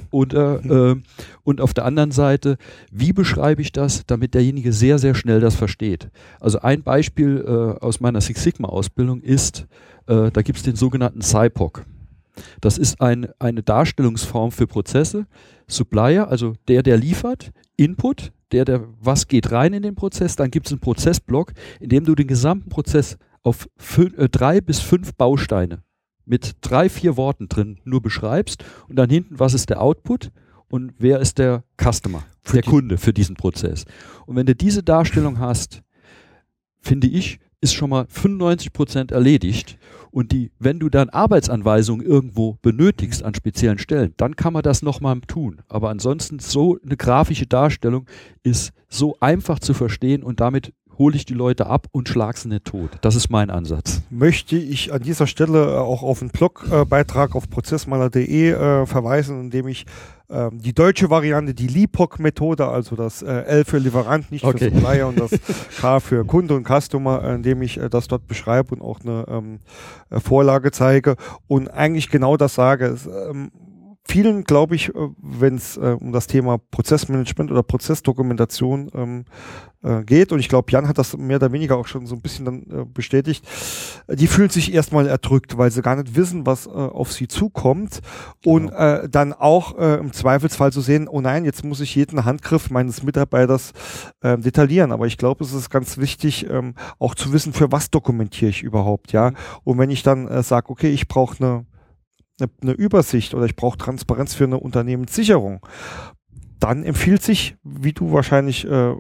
Und, 0.10 0.34
äh, 0.34 0.56
äh, 0.56 1.00
und 1.44 1.62
auf 1.62 1.76
der 1.76 1.86
anderen 1.86 2.10
Seite, 2.10 2.58
wie 2.92 3.14
beschreibe 3.14 3.62
ich 3.62 3.72
das, 3.72 4.08
damit 4.08 4.34
derjenige 4.34 4.74
sehr, 4.74 4.98
sehr 4.98 5.14
schnell 5.14 5.42
das 5.42 5.54
versteht. 5.54 6.10
Also 6.40 6.60
ein 6.62 6.82
Beispiel 6.82 7.46
äh, 7.48 7.80
aus 7.80 8.00
meiner 8.00 8.20
Six 8.20 8.42
Sigma-Ausbildung 8.42 9.22
ist, 9.22 9.68
äh, 10.08 10.32
da 10.32 10.42
gibt 10.42 10.58
es 10.58 10.64
den 10.64 10.76
sogenannten 10.76 11.22
SIPOC. 11.22 11.86
Das 12.62 12.80
ist 12.80 13.00
ein, 13.00 13.28
eine 13.38 13.62
Darstellungsform 13.62 14.52
für 14.52 14.66
Prozesse. 14.66 15.28
Supplier, 15.68 16.30
also 16.30 16.56
der, 16.68 16.82
der 16.82 16.98
liefert, 16.98 17.52
Input, 17.76 18.32
der, 18.52 18.66
der, 18.66 18.88
was 19.00 19.28
geht 19.28 19.52
rein 19.52 19.74
in 19.74 19.84
den 19.84 19.96
Prozess, 19.96 20.36
dann 20.36 20.52
gibt 20.52 20.68
es 20.68 20.72
einen 20.72 20.80
Prozessblock, 20.80 21.54
in 21.80 21.90
dem 21.90 22.06
du 22.06 22.16
den 22.16 22.28
gesamten 22.28 22.70
Prozess 22.70 23.18
auf 23.44 23.70
fünf, 23.78 24.18
äh, 24.18 24.30
drei 24.30 24.62
bis 24.62 24.80
fünf 24.80 25.14
Bausteine 25.16 25.84
mit 26.26 26.58
drei, 26.62 26.90
vier 26.90 27.18
Worten 27.18 27.48
drin 27.48 27.80
nur 27.86 28.02
beschreibst 28.02 28.64
und 28.90 28.98
dann 28.98 29.10
hinten, 29.10 29.40
was 29.40 29.54
ist 29.54 29.70
der 29.70 29.82
Output 29.82 30.32
und 30.70 30.94
wer 31.00 31.20
ist 31.20 31.38
der 31.38 31.64
Customer, 31.82 32.24
der 32.54 32.64
Kunde 32.64 32.98
für 32.98 33.14
diesen 33.14 33.36
Prozess. 33.36 33.86
Und 34.26 34.36
wenn 34.36 34.46
du 34.46 34.54
diese 34.54 34.84
Darstellung 34.84 35.40
hast, 35.40 35.82
finde 36.82 37.08
ich, 37.08 37.40
ist 37.62 37.74
schon 37.74 37.90
mal 37.90 38.06
95 38.10 38.74
Prozent 38.74 39.12
erledigt. 39.12 39.78
Und 40.18 40.32
die, 40.32 40.50
wenn 40.58 40.80
du 40.80 40.90
dann 40.90 41.10
Arbeitsanweisungen 41.10 42.04
irgendwo 42.04 42.58
benötigst 42.64 43.22
an 43.22 43.36
speziellen 43.36 43.78
Stellen, 43.78 44.16
dann 44.18 44.36
kann 44.36 44.52
man 44.52 44.64
das 44.64 44.82
nochmal 44.82 45.22
tun. 45.28 45.62
Aber 45.68 45.92
ansonsten 45.92 46.40
so 46.40 46.80
eine 46.84 46.98
grafische 46.98 47.46
Darstellung 47.46 48.08
ist 48.42 48.74
so 48.90 49.16
einfach 49.20 49.60
zu 49.60 49.76
verstehen 49.76 50.24
und 50.24 50.40
damit 50.40 50.74
hole 50.98 51.16
ich 51.16 51.26
die 51.26 51.34
Leute 51.34 51.68
ab 51.68 51.88
und 51.92 52.10
schlag 52.10 52.38
sie 52.38 52.50
nicht 52.50 52.66
tot. 52.66 52.92
Das 53.02 53.16
ist 53.16 53.30
mein 53.30 53.50
Ansatz. 53.50 54.02
Möchte 54.10 54.58
ich 54.58 54.94
an 54.94 55.02
dieser 55.02 55.28
Stelle 55.28 55.74
äh, 55.74 55.78
auch 55.78 56.04
auf 56.04 56.22
einen 56.22 56.32
Blogbeitrag 56.32 57.36
auf 57.36 57.50
prozessmaler.de 57.50 58.52
äh, 58.52 58.86
verweisen, 58.86 59.40
in 59.42 59.50
dem 59.50 59.68
ich 59.68 59.86
äh, 60.30 60.50
die 60.52 60.74
deutsche 60.74 61.10
Variante, 61.10 61.54
die 61.54 61.68
LIPOC-Methode, 61.68 62.68
also 62.68 62.96
das 62.96 63.22
äh, 63.22 63.32
L 63.44 63.66
für 63.66 63.78
Lieferant, 63.78 64.32
nicht 64.32 64.44
okay. 64.44 64.70
für 64.70 64.76
Supplier 64.76 65.08
und 65.08 65.20
das 65.20 65.32
K 65.80 66.00
für 66.00 66.26
Kunde 66.26 66.56
und 66.56 66.68
Customer, 66.68 67.24
äh, 67.24 67.36
indem 67.36 67.62
ich 67.62 67.78
äh, 67.78 67.90
das 67.90 68.08
dort 68.08 68.28
beschreibe 68.28 68.76
und 68.76 68.82
auch 68.82 69.00
eine 69.02 69.26
ähm, 69.30 69.60
Vorlage 70.12 70.72
zeige 70.72 71.16
und 71.48 71.70
eigentlich 71.70 72.10
genau 72.10 72.38
das 72.38 72.56
sage. 72.56 72.88
Es, 72.88 73.06
ähm, 73.06 73.52
vielen, 74.08 74.44
glaube 74.44 74.76
ich, 74.76 74.90
äh, 74.90 75.10
wenn 75.18 75.56
es 75.56 75.78
äh, 75.78 75.96
um 76.00 76.12
das 76.12 76.28
Thema 76.28 76.58
Prozessmanagement 76.58 77.52
oder 77.52 77.64
Prozessdokumentation 77.64 78.90
ähm, 78.94 79.26
äh, 79.84 80.04
geht, 80.04 80.32
und 80.32 80.40
ich 80.40 80.50
glaube, 80.50 80.72
Jan 80.72 80.88
hat 80.88 80.98
das 80.98 81.16
mehr 81.18 81.38
oder 81.38 81.52
weniger 81.52 81.78
auch 81.78 81.88
schon 81.88 82.08
so 82.08 82.16
ein 82.16 82.22
bisschen 82.22 82.46
dann 82.46 82.62
äh, 82.64 82.86
bestätigt, 82.86 83.46
die 84.10 84.28
fühlen 84.28 84.50
sich 84.50 84.74
erstmal 84.74 85.08
erdrückt, 85.08 85.58
weil 85.58 85.72
sie 85.72 85.82
gar 85.82 85.96
nicht 85.96 86.16
wissen, 86.16 86.46
was 86.46 86.68
äh, 86.68 86.70
auf 86.70 87.12
sie 87.12 87.28
zukommt 87.28 88.02
und 88.46 88.68
genau. 88.68 88.78
äh, 88.78 89.10
dann 89.10 89.34
auch 89.34 89.78
äh, 89.78 89.96
im 89.96 90.14
Zweifelsfall 90.14 90.72
zu 90.72 90.82
sehen, 90.82 91.08
oh 91.08 91.22
nein, 91.22 91.46
jetzt 91.46 91.64
muss 91.64 91.80
ich 91.80 91.96
jeden 91.96 92.26
Handgriff 92.26 92.70
meines 92.70 93.04
Mitarbeiters 93.04 93.74
äh, 94.22 94.38
detaillieren. 94.38 94.92
Aber 94.92 95.08
ich 95.08 95.18
glaube, 95.18 95.44
es 95.44 95.54
ist 95.54 95.70
ganz 95.70 95.98
wichtig, 95.98 96.50
ähm, 96.50 96.76
auch 97.00 97.16
zu 97.16 97.34
wissen, 97.34 97.54
für 97.54 97.72
was 97.72 97.90
dokumentiere 97.90 98.50
ich 98.50 98.64
überhaupt, 98.64 99.12
ja. 99.12 99.32
Mhm. 99.32 99.36
Und 99.64 99.78
wenn 99.78 99.90
ich 99.90 100.04
dann 100.04 100.28
äh, 100.28 100.44
sage, 100.44 100.70
okay, 100.70 100.90
ich 100.90 101.08
brauche 101.08 101.44
eine 101.44 101.66
eine, 102.40 102.50
eine 102.62 102.72
Übersicht 102.72 103.34
oder 103.34 103.46
ich 103.46 103.56
brauche 103.56 103.78
Transparenz 103.78 104.34
für 104.34 104.46
eine 104.46 104.60
Unternehmenssicherung, 104.60 105.66
dann 106.60 106.84
empfiehlt 106.84 107.22
sich, 107.22 107.56
wie 107.64 107.94
du 107.94 108.12
wahrscheinlich 108.12 108.66
äh, 108.66 108.96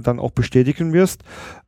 dann 0.00 0.20
auch 0.20 0.30
bestätigen 0.30 0.92
wirst, 0.92 1.22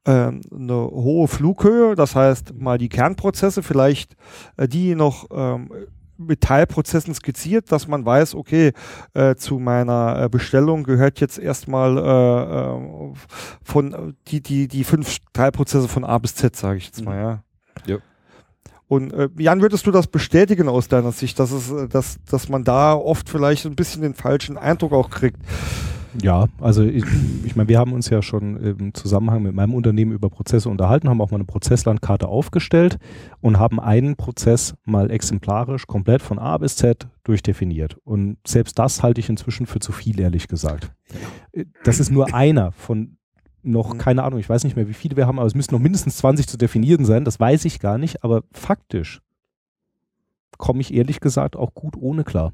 äh, 0.05 0.11
eine 0.11 0.41
hohe 0.51 1.29
Flughöhe, 1.29 1.95
das 1.97 2.15
heißt 2.15 2.55
mal 2.55 2.79
die 2.79 2.89
Kernprozesse, 2.89 3.63
vielleicht 3.63 4.17
äh, 4.57 4.69
die 4.69 4.95
noch 4.95 5.27
ähm, 5.33 5.71
mit 6.17 6.41
Teilprozessen 6.41 7.15
skizziert, 7.15 7.73
dass 7.73 7.89
man 7.89 8.05
weiß, 8.07 8.35
okay, 8.37 8.73
äh, 9.15 9.35
zu 9.35 9.59
meiner 9.59 10.23
äh, 10.23 10.29
Bestellung 10.29 10.85
gehört 10.85 11.19
jetzt 11.21 11.39
erstmal 11.39 11.99
äh, 11.99 13.11
äh, 13.11 13.13
von 13.63 14.17
die 14.29 14.41
die 14.41 14.69
die 14.69 14.85
fünf 14.85 15.19
Teilprozesse 15.33 15.89
von 15.89 16.05
A 16.05 16.19
bis 16.19 16.37
Z, 16.37 16.55
sage 16.55 16.79
ich 16.79 16.87
jetzt 16.87 17.05
mal, 17.05 17.17
ja. 17.17 17.43
ja. 17.87 17.99
Und 18.93 19.15
äh, 19.15 19.31
Jan, 19.39 19.63
würdest 19.63 19.87
du 19.87 19.91
das 19.91 20.07
bestätigen 20.07 20.69
aus 20.69 20.87
deiner 20.87 21.13
Sicht, 21.13 21.39
dass 21.39 21.51
es, 21.51 21.73
äh, 21.73 21.89
dass, 21.89 22.19
dass 22.31 22.51
man 22.51 22.63
da 22.63 22.93
oft 22.93 23.27
vielleicht 23.27 23.65
ein 23.65 23.75
bisschen 23.75 24.03
den 24.03 24.13
falschen 24.13 24.59
Eindruck 24.59 24.93
auch 24.93 25.09
kriegt? 25.09 25.39
Ja, 26.21 26.45
also 26.61 26.83
ich, 26.83 27.03
ich 27.43 27.57
meine, 27.57 27.71
wir 27.71 27.79
haben 27.79 27.95
uns 27.95 28.11
ja 28.11 28.21
schon 28.21 28.59
im 28.59 28.93
Zusammenhang 28.93 29.45
mit 29.45 29.55
meinem 29.55 29.73
Unternehmen 29.73 30.13
über 30.13 30.29
Prozesse 30.29 30.69
unterhalten, 30.69 31.09
haben 31.09 31.23
auch 31.23 31.31
mal 31.31 31.39
eine 31.39 31.47
Prozesslandkarte 31.47 32.29
aufgestellt 32.29 32.99
und 33.41 33.59
haben 33.59 33.81
einen 33.81 34.17
Prozess 34.17 34.75
mal 34.85 35.11
exemplarisch 35.11 35.87
komplett 35.87 36.21
von 36.21 36.39
A 36.39 36.59
bis 36.59 36.77
Z 36.77 37.09
durchdefiniert. 37.25 37.97
Und 38.05 38.37
selbst 38.47 38.79
das 38.79 39.03
halte 39.03 39.23
ich 39.23 39.31
inzwischen 39.31 39.65
für 39.65 39.81
zu 39.81 39.93
viel, 39.93 40.21
ehrlich 40.21 40.49
gesagt. 40.49 40.93
Das 41.83 41.99
ist 41.99 42.11
nur 42.11 42.35
einer 42.35 42.73
von 42.73 43.17
noch, 43.63 43.95
mhm. 43.95 43.99
keine 43.99 44.23
Ahnung, 44.25 44.39
ich 44.39 44.49
weiß 44.49 44.65
nicht 44.65 44.77
mehr, 44.77 44.89
wie 44.89 44.95
viele 44.95 45.17
wir 45.17 45.27
haben, 45.27 45.39
aber 45.39 45.47
es 45.47 45.55
müssen 45.55 45.75
noch 45.75 45.81
mindestens 45.81 46.17
20 46.19 46.47
zu 46.47 46.57
definieren 46.57 47.05
sein, 47.05 47.25
das 47.25 47.41
weiß 47.41 47.65
ich 47.65 47.81
gar 47.81 47.99
nicht, 47.99 48.25
aber 48.25 48.43
faktisch 48.53 49.21
komme 50.59 50.81
ich 50.81 50.95
ehrlich 50.95 51.19
gesagt 51.19 51.57
auch 51.57 51.75
gut 51.75 51.97
ohne 51.99 52.23
klar. 52.23 52.53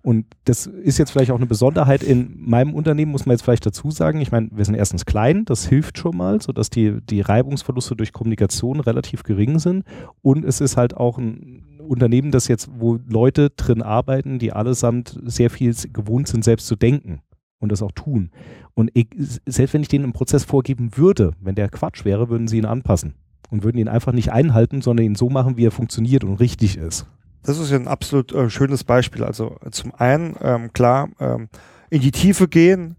Und 0.00 0.24
das 0.44 0.66
ist 0.66 0.98
jetzt 0.98 1.10
vielleicht 1.10 1.30
auch 1.30 1.36
eine 1.36 1.46
Besonderheit 1.46 2.02
in 2.02 2.32
meinem 2.38 2.72
Unternehmen, 2.72 3.12
muss 3.12 3.26
man 3.26 3.34
jetzt 3.34 3.42
vielleicht 3.42 3.66
dazu 3.66 3.90
sagen. 3.90 4.22
Ich 4.22 4.32
meine, 4.32 4.48
wir 4.52 4.64
sind 4.64 4.74
erstens 4.74 5.04
klein, 5.04 5.44
das 5.44 5.66
hilft 5.66 5.98
schon 5.98 6.16
mal, 6.16 6.40
sodass 6.40 6.70
die, 6.70 7.00
die 7.02 7.20
Reibungsverluste 7.20 7.94
durch 7.94 8.14
Kommunikation 8.14 8.80
relativ 8.80 9.22
gering 9.22 9.58
sind. 9.58 9.84
Und 10.22 10.46
es 10.46 10.62
ist 10.62 10.78
halt 10.78 10.96
auch 10.96 11.18
ein 11.18 11.78
Unternehmen, 11.86 12.30
das 12.30 12.48
jetzt, 12.48 12.70
wo 12.78 12.98
Leute 13.06 13.50
drin 13.50 13.82
arbeiten, 13.82 14.38
die 14.38 14.52
allesamt 14.52 15.20
sehr 15.24 15.50
viel 15.50 15.74
gewohnt 15.92 16.28
sind, 16.28 16.44
selbst 16.44 16.66
zu 16.66 16.76
denken 16.76 17.20
und 17.62 17.70
das 17.70 17.80
auch 17.80 17.92
tun. 17.92 18.30
Und 18.74 18.90
ich, 18.92 19.08
selbst 19.46 19.72
wenn 19.72 19.82
ich 19.82 19.88
denen 19.88 20.04
einen 20.04 20.12
Prozess 20.12 20.44
vorgeben 20.44 20.96
würde, 20.96 21.32
wenn 21.40 21.54
der 21.54 21.68
Quatsch 21.68 22.04
wäre, 22.04 22.28
würden 22.28 22.48
sie 22.48 22.58
ihn 22.58 22.66
anpassen 22.66 23.14
und 23.50 23.62
würden 23.62 23.78
ihn 23.78 23.88
einfach 23.88 24.12
nicht 24.12 24.32
einhalten, 24.32 24.82
sondern 24.82 25.06
ihn 25.06 25.14
so 25.14 25.30
machen, 25.30 25.56
wie 25.56 25.66
er 25.66 25.70
funktioniert 25.70 26.24
und 26.24 26.34
richtig 26.34 26.76
ist. 26.76 27.06
Das 27.44 27.58
ist 27.58 27.70
ja 27.70 27.76
ein 27.76 27.88
absolut 27.88 28.32
äh, 28.32 28.50
schönes 28.50 28.84
Beispiel. 28.84 29.24
Also 29.24 29.56
zum 29.70 29.94
einen, 29.94 30.36
ähm, 30.42 30.72
klar, 30.72 31.08
ähm, 31.20 31.48
in 31.90 32.00
die 32.00 32.10
Tiefe 32.10 32.48
gehen, 32.48 32.96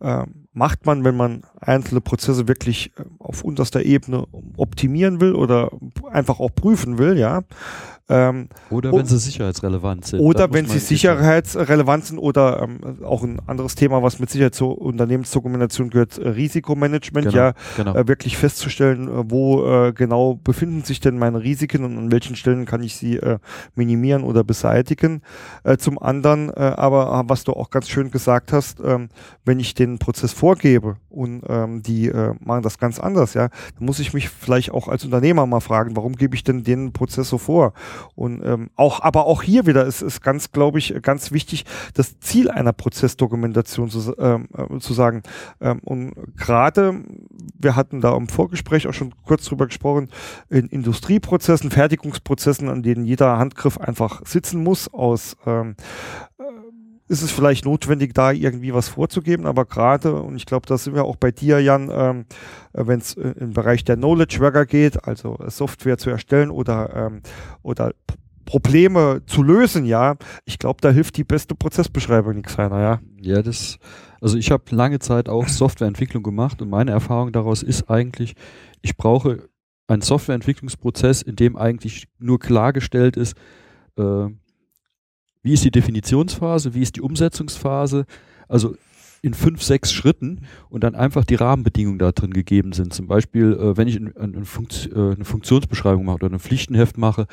ähm, 0.00 0.46
macht 0.52 0.84
man, 0.86 1.04
wenn 1.04 1.16
man 1.16 1.42
einzelne 1.60 2.00
Prozesse 2.00 2.48
wirklich 2.48 2.92
äh, 2.98 3.04
auf 3.18 3.44
unterster 3.44 3.82
Ebene 3.82 4.26
optimieren 4.56 5.20
will 5.20 5.34
oder 5.34 5.70
einfach 6.10 6.40
auch 6.40 6.54
prüfen 6.54 6.98
will, 6.98 7.18
ja. 7.18 7.42
Ähm, 8.08 8.48
oder 8.70 8.92
wenn 8.92 9.04
sie 9.04 9.18
sicherheitsrelevant 9.18 10.06
sind. 10.06 10.20
Oder 10.20 10.52
wenn 10.52 10.66
sie 10.66 10.78
sicherheitsrelevant 10.78 12.04
sind 12.04 12.18
oder 12.18 12.62
ähm, 12.62 13.02
auch 13.04 13.24
ein 13.24 13.40
anderes 13.48 13.74
Thema, 13.74 14.00
was 14.00 14.20
mit 14.20 14.30
Sicherheit 14.30 14.54
zur 14.54 14.80
Unternehmensdokumentation 14.80 15.90
gehört, 15.90 16.16
äh, 16.18 16.28
Risikomanagement, 16.28 17.26
genau, 17.26 17.36
ja, 17.36 17.52
genau. 17.76 17.96
Äh, 17.96 18.06
wirklich 18.06 18.36
festzustellen, 18.36 19.08
äh, 19.08 19.24
wo 19.28 19.66
äh, 19.66 19.92
genau 19.92 20.38
befinden 20.42 20.84
sich 20.84 21.00
denn 21.00 21.18
meine 21.18 21.42
Risiken 21.42 21.84
und 21.84 21.98
an 21.98 22.12
welchen 22.12 22.36
Stellen 22.36 22.64
kann 22.64 22.80
ich 22.80 22.94
sie 22.94 23.16
äh, 23.16 23.38
minimieren 23.74 24.22
oder 24.22 24.44
beseitigen. 24.44 25.22
Äh, 25.64 25.76
zum 25.76 25.98
anderen, 25.98 26.50
aber 26.50 27.24
was 27.26 27.44
du 27.44 27.52
auch 27.52 27.70
ganz 27.70 27.88
schön 27.88 28.10
gesagt 28.10 28.52
hast, 28.52 28.80
ähm, 28.80 29.08
wenn 29.44 29.58
ich 29.58 29.74
den 29.74 29.98
Prozess 29.98 30.32
vorgebe 30.32 30.96
und 31.10 31.42
ähm, 31.48 31.82
die 31.82 32.10
machen 32.40 32.62
das 32.62 32.78
ganz 32.78 32.98
anders, 32.98 33.34
ja, 33.34 33.48
dann 33.48 33.86
muss 33.86 33.98
ich 33.98 34.14
mich 34.14 34.28
vielleicht 34.28 34.70
auch 34.70 34.88
als 34.88 35.04
Unternehmer 35.04 35.46
mal 35.46 35.60
fragen, 35.60 35.96
warum 35.96 36.14
gebe 36.14 36.34
ich 36.34 36.44
denn 36.44 36.62
den 36.62 36.92
Prozess 36.92 37.28
so 37.28 37.38
vor? 37.38 37.72
Und 38.14 38.42
ähm, 38.44 38.70
auch, 38.76 39.00
aber 39.00 39.26
auch 39.26 39.42
hier 39.42 39.66
wieder 39.66 39.84
ist 39.84 40.02
es 40.02 40.20
ganz, 40.20 40.52
glaube 40.52 40.78
ich, 40.78 40.94
ganz 41.02 41.32
wichtig, 41.32 41.64
das 41.94 42.18
Ziel 42.20 42.50
einer 42.50 42.72
Prozessdokumentation 42.72 43.90
zu, 43.90 44.14
ähm, 44.18 44.48
äh, 44.56 44.78
zu 44.78 44.94
sagen. 44.94 45.22
Ähm, 45.60 45.80
und 45.84 46.14
gerade, 46.36 47.02
wir 47.58 47.76
hatten 47.76 48.00
da 48.00 48.16
im 48.16 48.28
Vorgespräch 48.28 48.86
auch 48.86 48.94
schon 48.94 49.14
kurz 49.24 49.44
drüber 49.44 49.66
gesprochen, 49.66 50.08
in 50.48 50.66
Industrieprozessen, 50.66 51.70
Fertigungsprozessen, 51.70 52.68
an 52.68 52.82
denen 52.82 53.04
jeder 53.04 53.38
Handgriff 53.38 53.78
einfach 53.78 54.22
sitzen 54.24 54.62
muss, 54.62 54.92
aus 54.92 55.36
ähm, 55.46 55.76
äh, 56.38 56.42
ist 57.08 57.22
es 57.22 57.30
vielleicht 57.30 57.64
notwendig, 57.64 58.14
da 58.14 58.32
irgendwie 58.32 58.74
was 58.74 58.88
vorzugeben, 58.88 59.46
aber 59.46 59.64
gerade, 59.64 60.20
und 60.20 60.36
ich 60.36 60.46
glaube, 60.46 60.66
da 60.66 60.76
sind 60.76 60.94
wir 60.94 61.04
auch 61.04 61.16
bei 61.16 61.30
dir, 61.30 61.60
Jan, 61.60 61.90
ähm, 61.92 62.24
wenn 62.72 62.98
es 62.98 63.14
äh, 63.14 63.34
im 63.38 63.52
Bereich 63.52 63.84
der 63.84 63.96
Knowledge 63.96 64.40
Worker 64.40 64.66
geht, 64.66 65.06
also 65.06 65.38
Software 65.46 65.98
zu 65.98 66.10
erstellen 66.10 66.50
oder, 66.50 66.94
ähm, 66.94 67.22
oder 67.62 67.92
Probleme 68.44 69.22
zu 69.26 69.42
lösen, 69.42 69.84
ja, 69.84 70.16
ich 70.44 70.58
glaube, 70.58 70.78
da 70.80 70.90
hilft 70.90 71.16
die 71.16 71.24
beste 71.24 71.54
Prozessbeschreibung 71.54 72.34
nichts 72.34 72.58
einer, 72.58 72.80
ja. 72.80 73.00
Ja, 73.20 73.42
das, 73.42 73.78
also 74.20 74.36
ich 74.36 74.50
habe 74.50 74.64
lange 74.70 74.98
Zeit 74.98 75.28
auch 75.28 75.48
Softwareentwicklung 75.48 76.22
gemacht 76.22 76.60
und 76.62 76.70
meine 76.70 76.90
Erfahrung 76.90 77.32
daraus 77.32 77.62
ist 77.62 77.88
eigentlich, 77.90 78.34
ich 78.82 78.96
brauche 78.96 79.48
einen 79.88 80.02
Softwareentwicklungsprozess, 80.02 81.22
in 81.22 81.36
dem 81.36 81.56
eigentlich 81.56 82.08
nur 82.18 82.40
klargestellt 82.40 83.16
ist, 83.16 83.36
äh, 83.96 84.28
wie 85.46 85.52
ist 85.52 85.64
die 85.64 85.70
Definitionsphase, 85.70 86.74
wie 86.74 86.82
ist 86.82 86.96
die 86.96 87.00
Umsetzungsphase, 87.00 88.04
also 88.48 88.74
in 89.22 89.32
fünf, 89.32 89.62
sechs 89.62 89.92
Schritten 89.92 90.40
und 90.70 90.82
dann 90.82 90.96
einfach 90.96 91.24
die 91.24 91.36
Rahmenbedingungen 91.36 92.00
da 92.00 92.10
drin 92.10 92.34
gegeben 92.34 92.72
sind. 92.72 92.92
Zum 92.92 93.06
Beispiel, 93.06 93.52
äh, 93.52 93.76
wenn 93.76 93.86
ich 93.86 93.94
ein, 93.94 94.12
ein 94.16 94.44
Funkt, 94.44 94.90
äh, 94.92 95.12
eine 95.12 95.24
Funktionsbeschreibung 95.24 96.04
mache 96.04 96.16
oder 96.16 96.30
ein 96.30 96.40
Pflichtenheft 96.40 96.98
mache, 96.98 97.28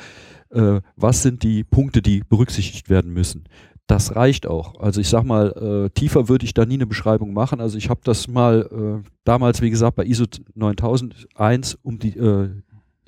äh, 0.50 0.80
was 0.94 1.22
sind 1.22 1.42
die 1.42 1.64
Punkte, 1.64 2.02
die 2.02 2.20
berücksichtigt 2.20 2.88
werden 2.88 3.12
müssen? 3.12 3.46
Das 3.88 4.14
reicht 4.14 4.46
auch. 4.46 4.78
Also 4.78 5.00
ich 5.00 5.08
sag 5.08 5.24
mal, 5.24 5.88
äh, 5.88 5.90
tiefer 5.90 6.28
würde 6.28 6.44
ich 6.44 6.54
da 6.54 6.64
nie 6.64 6.74
eine 6.74 6.86
Beschreibung 6.86 7.32
machen. 7.32 7.60
Also 7.60 7.76
ich 7.78 7.90
habe 7.90 8.00
das 8.04 8.28
mal 8.28 9.02
äh, 9.02 9.08
damals, 9.24 9.60
wie 9.60 9.70
gesagt, 9.70 9.96
bei 9.96 10.04
ISO 10.04 10.24
9001 10.54 11.78
um 11.82 11.98
die 11.98 12.16
äh, 12.16 12.48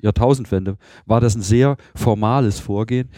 Jahrtausendwende 0.01 0.77
war 1.05 1.21
das 1.21 1.35
ein 1.35 1.41
sehr 1.41 1.77
formales 1.95 2.59
Vorgehen 2.59 3.09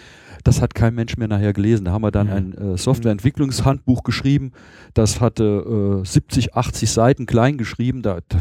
das 0.44 0.62
hat 0.62 0.74
kein 0.76 0.96
Mensch 0.96 1.18
mehr 1.18 1.28
nachher 1.28 1.54
gelesen. 1.54 1.86
Da 1.86 1.92
haben 1.92 2.02
wir 2.02 2.12
dann 2.12 2.28
mhm. 2.28 2.34
ein 2.34 2.74
äh, 2.74 2.78
Softwareentwicklungshandbuch 2.78 4.04
geschrieben. 4.04 4.52
Das 4.94 5.22
hatte 5.22 6.02
äh, 6.04 6.06
70, 6.06 6.56
80 6.56 6.90
Seiten 6.90 7.26
klein 7.26 7.58
geschrieben. 7.58 8.02
Da, 8.02 8.20
da, 8.28 8.38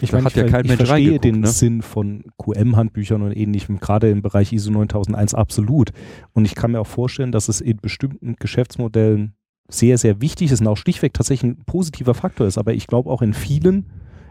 ich 0.00 0.10
da 0.10 0.22
hat 0.22 0.34
ja 0.34 0.44
kein 0.44 0.64
ich 0.64 0.70
Mensch 0.70 0.88
verstehe 0.88 1.18
den 1.18 1.40
ne? 1.40 1.46
Sinn 1.46 1.82
von 1.82 2.24
QM-Handbüchern 2.38 3.22
und 3.22 3.36
ähnlichem, 3.36 3.80
gerade 3.80 4.10
im 4.10 4.22
Bereich 4.22 4.52
ISO 4.52 4.70
9001 4.70 5.34
absolut. 5.34 5.90
Und 6.32 6.44
ich 6.44 6.54
kann 6.54 6.72
mir 6.72 6.80
auch 6.80 6.86
vorstellen, 6.86 7.32
dass 7.32 7.48
es 7.48 7.60
in 7.60 7.78
bestimmten 7.78 8.36
Geschäftsmodellen 8.36 9.34
sehr, 9.68 9.98
sehr 9.98 10.20
wichtig 10.20 10.50
ist 10.50 10.60
und 10.60 10.66
auch 10.66 10.76
stichweg 10.76 11.12
tatsächlich 11.12 11.52
ein 11.52 11.64
positiver 11.64 12.14
Faktor 12.14 12.46
ist. 12.46 12.58
Aber 12.58 12.72
ich 12.72 12.86
glaube 12.86 13.10
auch 13.10 13.22
in 13.22 13.34
vielen 13.34 13.86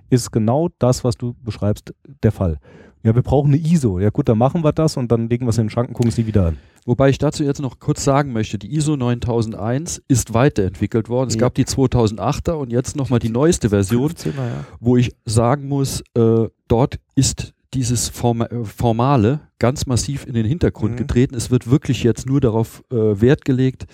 ist 0.10 0.32
genau 0.32 0.70
das, 0.80 1.04
was 1.04 1.18
du 1.18 1.36
beschreibst, 1.44 1.94
der 2.24 2.32
Fall. 2.32 2.60
Ja, 3.08 3.16
wir 3.16 3.22
brauchen 3.22 3.54
eine 3.54 3.58
ISO. 3.58 4.00
Ja 4.00 4.10
gut, 4.10 4.28
dann 4.28 4.38
machen 4.38 4.66
wir 4.66 4.74
das 4.74 4.98
und 4.98 5.10
dann 5.14 5.30
legen 5.30 5.46
wir 5.46 5.52
es 5.52 5.58
in 5.58 5.66
den 5.66 5.70
Schrank 5.70 5.88
und 5.88 5.94
gucken 5.94 6.10
es 6.10 6.18
nie 6.18 6.26
wieder 6.26 6.48
an. 6.48 6.58
Wobei 6.86 7.08
ich 7.08 7.18
dazu 7.18 7.42
jetzt 7.46 7.62
noch 7.62 7.80
kurz 7.80 8.04
sagen 8.04 8.34
möchte, 8.34 8.60
die 8.60 8.76
ISO 8.76 8.98
9001 8.98 10.04
ist 10.10 10.34
weiterentwickelt 10.34 11.08
worden. 11.08 11.30
Es 11.30 11.36
ja. 11.36 11.40
gab 11.40 11.54
die 11.54 11.64
2008er 11.64 12.52
und 12.52 12.70
jetzt 12.70 12.98
nochmal 12.98 13.20
die 13.20 13.30
neueste 13.30 13.70
Version, 13.70 14.14
ja. 14.26 14.66
wo 14.82 14.98
ich 14.98 15.16
sagen 15.24 15.70
muss, 15.70 16.04
äh, 16.16 16.48
dort 16.68 17.00
ist 17.16 17.54
dieses 17.74 18.10
Form 18.10 18.42
äh, 18.42 18.66
Formale 18.66 19.40
ganz 19.60 19.86
massiv 19.86 20.26
in 20.26 20.34
den 20.34 20.46
Hintergrund 20.46 20.94
mhm. 20.94 20.98
getreten. 20.98 21.36
Es 21.36 21.50
wird 21.50 21.70
wirklich 21.70 22.04
jetzt 22.04 22.26
nur 22.26 22.42
darauf 22.42 22.84
äh, 22.92 22.96
Wert 22.96 23.46
gelegt, 23.46 23.86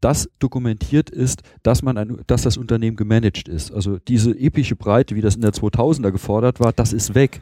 dass 0.00 0.28
dokumentiert 0.38 1.10
ist, 1.10 1.42
dass 1.62 1.82
man 1.82 1.98
ein, 1.98 2.18
dass 2.26 2.42
das 2.42 2.56
Unternehmen 2.56 2.96
gemanagt 2.96 3.48
ist. 3.48 3.72
Also 3.72 3.98
diese 3.98 4.30
epische 4.38 4.76
Breite, 4.76 5.16
wie 5.16 5.20
das 5.20 5.34
in 5.34 5.42
der 5.42 5.52
2000er 5.52 6.10
gefordert 6.12 6.60
war, 6.60 6.72
das 6.72 6.92
ist 6.92 7.14
weg. 7.14 7.40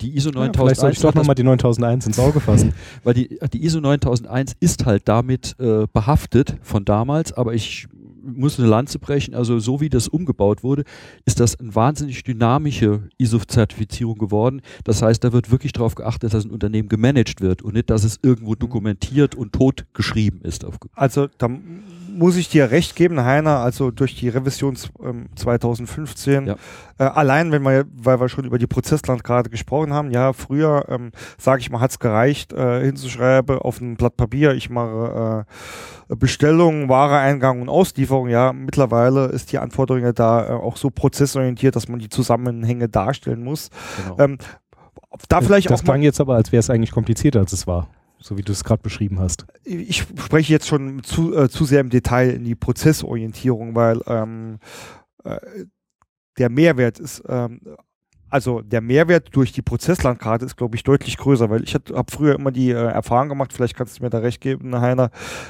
Die 0.00 0.14
ISO 0.14 0.30
9001. 0.30 0.56
Ja, 0.56 0.62
vielleicht 0.62 0.80
soll 0.80 0.90
ich 0.92 1.00
doch 1.00 1.14
nochmal 1.14 1.34
die 1.34 1.42
9001 1.42 2.06
ins 2.06 2.18
Auge 2.18 2.40
fassen. 2.40 2.74
Weil 3.04 3.14
die, 3.14 3.38
die 3.52 3.64
ISO 3.64 3.80
9001 3.80 4.56
ist 4.60 4.84
halt 4.84 5.08
damit 5.08 5.56
äh, 5.58 5.86
behaftet 5.92 6.56
von 6.62 6.84
damals, 6.84 7.32
aber 7.32 7.54
ich 7.54 7.88
muss 8.26 8.58
eine 8.58 8.68
Lanze 8.68 8.98
brechen. 8.98 9.34
Also 9.34 9.58
so 9.58 9.80
wie 9.80 9.88
das 9.88 10.08
umgebaut 10.08 10.62
wurde, 10.62 10.84
ist 11.24 11.40
das 11.40 11.58
eine 11.58 11.74
wahnsinnig 11.74 12.22
dynamische 12.24 13.08
ISO-Zertifizierung 13.18 14.18
geworden. 14.18 14.60
Das 14.84 15.02
heißt, 15.02 15.22
da 15.24 15.32
wird 15.32 15.50
wirklich 15.50 15.72
darauf 15.72 15.94
geachtet, 15.94 16.34
dass 16.34 16.44
ein 16.44 16.50
Unternehmen 16.50 16.88
gemanagt 16.88 17.40
wird 17.40 17.62
und 17.62 17.74
nicht, 17.74 17.90
dass 17.90 18.04
es 18.04 18.18
irgendwo 18.22 18.52
mhm. 18.52 18.58
dokumentiert 18.58 19.34
und 19.34 19.52
tot 19.52 19.86
geschrieben 19.94 20.40
ist. 20.42 20.66
Also 20.94 21.28
da 21.38 21.48
muss 22.16 22.36
ich 22.36 22.48
dir 22.48 22.70
recht 22.70 22.96
geben, 22.96 23.22
Heiner, 23.24 23.58
also 23.58 23.90
durch 23.90 24.16
die 24.16 24.28
Revision 24.28 24.76
ähm, 25.02 25.26
2015, 25.36 26.46
ja. 26.46 26.56
äh, 26.98 27.04
allein 27.04 27.52
wenn 27.52 27.62
wir, 27.62 27.84
weil 27.92 28.20
wir 28.20 28.28
schon 28.28 28.44
über 28.44 28.58
die 28.58 28.66
Prozessland 28.66 29.22
gerade 29.22 29.50
gesprochen 29.50 29.92
haben, 29.92 30.10
ja, 30.10 30.32
früher, 30.32 30.86
ähm, 30.88 31.12
sage 31.38 31.60
ich 31.60 31.70
mal, 31.70 31.80
hat's 31.80 31.98
gereicht, 31.98 32.52
äh, 32.52 32.84
hinzuschreiben 32.84 33.58
auf 33.58 33.80
ein 33.80 33.96
Blatt 33.96 34.16
Papier, 34.16 34.54
ich 34.54 34.70
mache 34.70 35.46
äh, 36.08 36.16
Bestellung, 36.16 36.88
Wareeingang 36.88 37.60
und 37.60 37.68
Auslieferung, 37.68 38.28
ja, 38.28 38.52
mittlerweile 38.52 39.26
ist 39.26 39.52
die 39.52 39.58
Anforderung 39.58 40.02
ja 40.02 40.12
da 40.12 40.48
äh, 40.48 40.52
auch 40.52 40.76
so 40.76 40.90
prozessorientiert, 40.90 41.76
dass 41.76 41.88
man 41.88 41.98
die 41.98 42.08
Zusammenhänge 42.08 42.88
darstellen 42.88 43.44
muss. 43.44 43.70
Genau. 44.02 44.18
Ähm, 44.18 44.38
da 45.28 45.40
vielleicht 45.40 45.70
das 45.70 45.80
auch 45.80 45.84
klang 45.84 46.02
jetzt 46.02 46.20
aber, 46.20 46.34
als 46.34 46.52
wäre 46.52 46.60
es 46.60 46.70
eigentlich 46.70 46.92
komplizierter, 46.92 47.40
als 47.40 47.52
es 47.52 47.66
war 47.66 47.88
so 48.18 48.36
wie 48.36 48.42
du 48.42 48.52
es 48.52 48.64
gerade 48.64 48.82
beschrieben 48.82 49.18
hast. 49.20 49.46
Ich 49.64 49.98
spreche 49.98 50.52
jetzt 50.52 50.66
schon 50.66 51.02
zu, 51.02 51.36
äh, 51.36 51.48
zu 51.48 51.64
sehr 51.64 51.80
im 51.80 51.90
Detail 51.90 52.30
in 52.30 52.44
die 52.44 52.54
Prozessorientierung, 52.54 53.74
weil 53.74 54.00
ähm, 54.06 54.58
äh, 55.24 55.38
der 56.38 56.50
Mehrwert 56.50 56.98
ist 56.98 57.22
ähm, 57.28 57.60
also 58.36 58.60
der 58.60 58.82
Mehrwert 58.82 59.34
durch 59.34 59.52
die 59.52 59.62
Prozesslandkarte 59.62 60.44
ist, 60.44 60.58
glaube 60.58 60.76
ich, 60.76 60.84
deutlich 60.84 61.16
größer, 61.16 61.48
weil 61.48 61.64
ich 61.64 61.74
habe 61.74 62.04
früher 62.10 62.34
immer 62.34 62.52
die 62.52 62.68
äh, 62.68 62.74
Erfahrung 62.74 63.30
gemacht, 63.30 63.50
vielleicht 63.50 63.74
kannst 63.74 63.98
du 63.98 64.02
mir 64.02 64.10
da 64.10 64.18
recht 64.18 64.42
geben, 64.42 64.78
Heiner, 64.78 65.08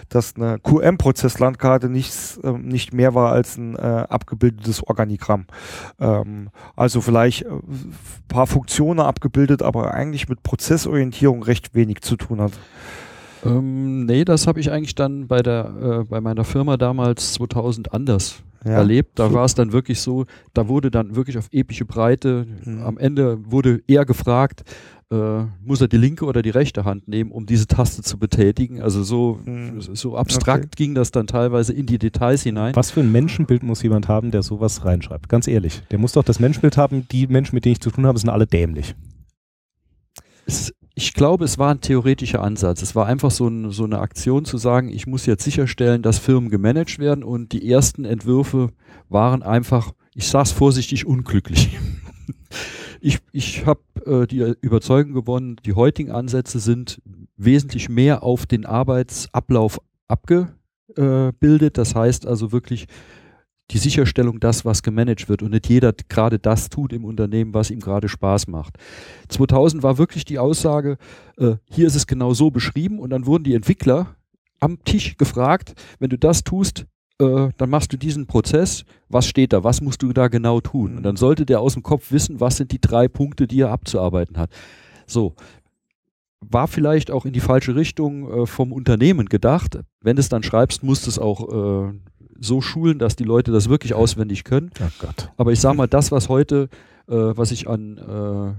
dass 0.08 0.36
eine 0.36 0.60
QM-Prozesslandkarte 0.60 1.88
nichts, 1.88 2.38
äh, 2.44 2.52
nicht 2.52 2.92
mehr 2.92 3.12
war 3.12 3.32
als 3.32 3.56
ein 3.56 3.74
äh, 3.74 3.80
abgebildetes 3.80 4.84
Organigramm. 4.84 5.46
Ähm, 5.98 6.50
also 6.76 7.00
vielleicht 7.00 7.42
äh, 7.42 7.48
paar 8.28 8.46
Funktionen 8.46 9.00
abgebildet, 9.00 9.62
aber 9.62 9.92
eigentlich 9.92 10.28
mit 10.28 10.44
Prozessorientierung 10.44 11.42
recht 11.42 11.74
wenig 11.74 12.02
zu 12.02 12.14
tun 12.14 12.40
hat. 12.40 12.52
Ähm, 13.46 14.06
nee, 14.06 14.24
das 14.24 14.46
habe 14.46 14.60
ich 14.60 14.70
eigentlich 14.70 14.94
dann 14.94 15.26
bei 15.26 15.42
der 15.42 16.00
äh, 16.00 16.04
bei 16.04 16.20
meiner 16.20 16.44
Firma 16.44 16.76
damals 16.76 17.34
2000 17.34 17.92
anders 17.92 18.42
ja, 18.64 18.72
erlebt. 18.72 19.18
Da 19.18 19.32
war 19.32 19.44
es 19.44 19.54
dann 19.54 19.72
wirklich 19.72 20.00
so, 20.00 20.24
da 20.54 20.68
wurde 20.68 20.90
dann 20.90 21.14
wirklich 21.14 21.38
auf 21.38 21.48
epische 21.52 21.84
Breite, 21.84 22.46
mhm. 22.64 22.82
am 22.82 22.98
Ende 22.98 23.38
wurde 23.44 23.82
eher 23.86 24.04
gefragt, 24.04 24.64
äh, 25.10 25.44
muss 25.64 25.80
er 25.80 25.88
die 25.88 25.98
linke 25.98 26.24
oder 26.24 26.42
die 26.42 26.50
rechte 26.50 26.84
Hand 26.84 27.06
nehmen, 27.06 27.30
um 27.30 27.46
diese 27.46 27.68
Taste 27.68 28.02
zu 28.02 28.18
betätigen. 28.18 28.82
Also 28.82 29.04
so, 29.04 29.38
mhm. 29.44 29.80
so 29.80 30.16
abstrakt 30.16 30.64
okay. 30.64 30.74
ging 30.76 30.94
das 30.94 31.12
dann 31.12 31.28
teilweise 31.28 31.72
in 31.72 31.86
die 31.86 31.98
Details 31.98 32.42
hinein. 32.42 32.74
Was 32.74 32.90
für 32.90 33.00
ein 33.00 33.12
Menschenbild 33.12 33.62
muss 33.62 33.82
jemand 33.82 34.08
haben, 34.08 34.32
der 34.32 34.42
sowas 34.42 34.84
reinschreibt? 34.84 35.28
Ganz 35.28 35.46
ehrlich. 35.46 35.82
Der 35.90 35.98
muss 35.98 36.12
doch 36.12 36.24
das 36.24 36.40
Menschenbild 36.40 36.76
haben, 36.76 37.06
die 37.08 37.28
Menschen, 37.28 37.54
mit 37.54 37.64
denen 37.64 37.74
ich 37.74 37.80
zu 37.80 37.90
tun 37.90 38.06
habe, 38.06 38.18
sind 38.18 38.30
alle 38.30 38.46
dämlich. 38.46 38.96
Es 40.46 40.72
ich 40.98 41.12
glaube, 41.12 41.44
es 41.44 41.58
war 41.58 41.72
ein 41.72 41.82
theoretischer 41.82 42.42
Ansatz. 42.42 42.80
Es 42.80 42.96
war 42.96 43.04
einfach 43.04 43.30
so, 43.30 43.46
ein, 43.46 43.70
so, 43.70 43.84
eine 43.84 43.98
Aktion 43.98 44.46
zu 44.46 44.56
sagen, 44.56 44.88
ich 44.88 45.06
muss 45.06 45.26
jetzt 45.26 45.44
sicherstellen, 45.44 46.00
dass 46.00 46.18
Firmen 46.18 46.48
gemanagt 46.48 46.98
werden 46.98 47.22
und 47.22 47.52
die 47.52 47.70
ersten 47.70 48.06
Entwürfe 48.06 48.70
waren 49.10 49.42
einfach, 49.42 49.92
ich 50.14 50.32
es 50.32 50.52
vorsichtig, 50.52 51.06
unglücklich. 51.06 51.76
ich 53.02 53.18
ich 53.30 53.66
habe 53.66 53.82
äh, 54.06 54.26
die 54.26 54.54
Überzeugung 54.62 55.12
gewonnen, 55.12 55.56
die 55.66 55.74
heutigen 55.74 56.12
Ansätze 56.12 56.60
sind 56.60 57.02
wesentlich 57.36 57.90
mehr 57.90 58.22
auf 58.22 58.46
den 58.46 58.64
Arbeitsablauf 58.64 59.82
abgebildet. 60.08 61.76
Das 61.76 61.94
heißt 61.94 62.26
also 62.26 62.52
wirklich 62.52 62.86
die 63.70 63.78
Sicherstellung 63.78 64.40
das, 64.40 64.64
was 64.64 64.82
gemanagt 64.82 65.28
wird 65.28 65.42
und 65.42 65.50
nicht 65.50 65.68
jeder 65.68 65.92
gerade 65.92 66.38
das 66.38 66.68
tut 66.68 66.92
im 66.92 67.04
Unternehmen, 67.04 67.52
was 67.52 67.70
ihm 67.70 67.80
gerade 67.80 68.08
Spaß 68.08 68.46
macht. 68.46 68.76
2000 69.28 69.82
war 69.82 69.98
wirklich 69.98 70.24
die 70.24 70.38
Aussage, 70.38 70.98
äh, 71.36 71.56
hier 71.68 71.86
ist 71.86 71.96
es 71.96 72.06
genau 72.06 72.32
so 72.32 72.50
beschrieben 72.50 72.98
und 72.98 73.10
dann 73.10 73.26
wurden 73.26 73.44
die 73.44 73.54
Entwickler 73.54 74.14
am 74.60 74.82
Tisch 74.84 75.16
gefragt, 75.16 75.74
wenn 75.98 76.10
du 76.10 76.18
das 76.18 76.44
tust, 76.44 76.86
äh, 77.18 77.48
dann 77.56 77.70
machst 77.70 77.92
du 77.92 77.96
diesen 77.96 78.26
Prozess, 78.26 78.84
was 79.08 79.26
steht 79.26 79.52
da, 79.52 79.64
was 79.64 79.80
musst 79.80 80.02
du 80.02 80.12
da 80.12 80.28
genau 80.28 80.60
tun? 80.60 80.98
Und 80.98 81.02
dann 81.02 81.16
sollte 81.16 81.46
der 81.46 81.60
aus 81.60 81.74
dem 81.74 81.82
Kopf 81.82 82.12
wissen, 82.12 82.40
was 82.40 82.56
sind 82.56 82.72
die 82.72 82.80
drei 82.80 83.08
Punkte, 83.08 83.46
die 83.46 83.60
er 83.60 83.70
abzuarbeiten 83.70 84.36
hat. 84.38 84.50
So, 85.06 85.34
war 86.40 86.68
vielleicht 86.68 87.10
auch 87.10 87.24
in 87.24 87.32
die 87.32 87.40
falsche 87.40 87.74
Richtung 87.74 88.30
äh, 88.30 88.46
vom 88.46 88.72
Unternehmen 88.72 89.26
gedacht. 89.26 89.78
Wenn 90.00 90.16
du 90.16 90.20
es 90.20 90.28
dann 90.28 90.42
schreibst, 90.42 90.82
musst 90.82 91.06
du 91.06 91.10
es 91.10 91.18
auch 91.18 91.88
äh, 91.88 91.92
so 92.40 92.60
schulen, 92.60 92.98
dass 92.98 93.16
die 93.16 93.24
Leute 93.24 93.52
das 93.52 93.68
wirklich 93.68 93.94
auswendig 93.94 94.44
können. 94.44 94.70
Oh. 94.80 95.06
Aber 95.36 95.52
ich 95.52 95.60
sage 95.60 95.76
mal, 95.76 95.86
das, 95.86 96.10
was 96.12 96.28
heute, 96.28 96.68
äh, 97.08 97.14
was 97.14 97.50
ich 97.50 97.68
an 97.68 97.98
äh, 97.98 98.54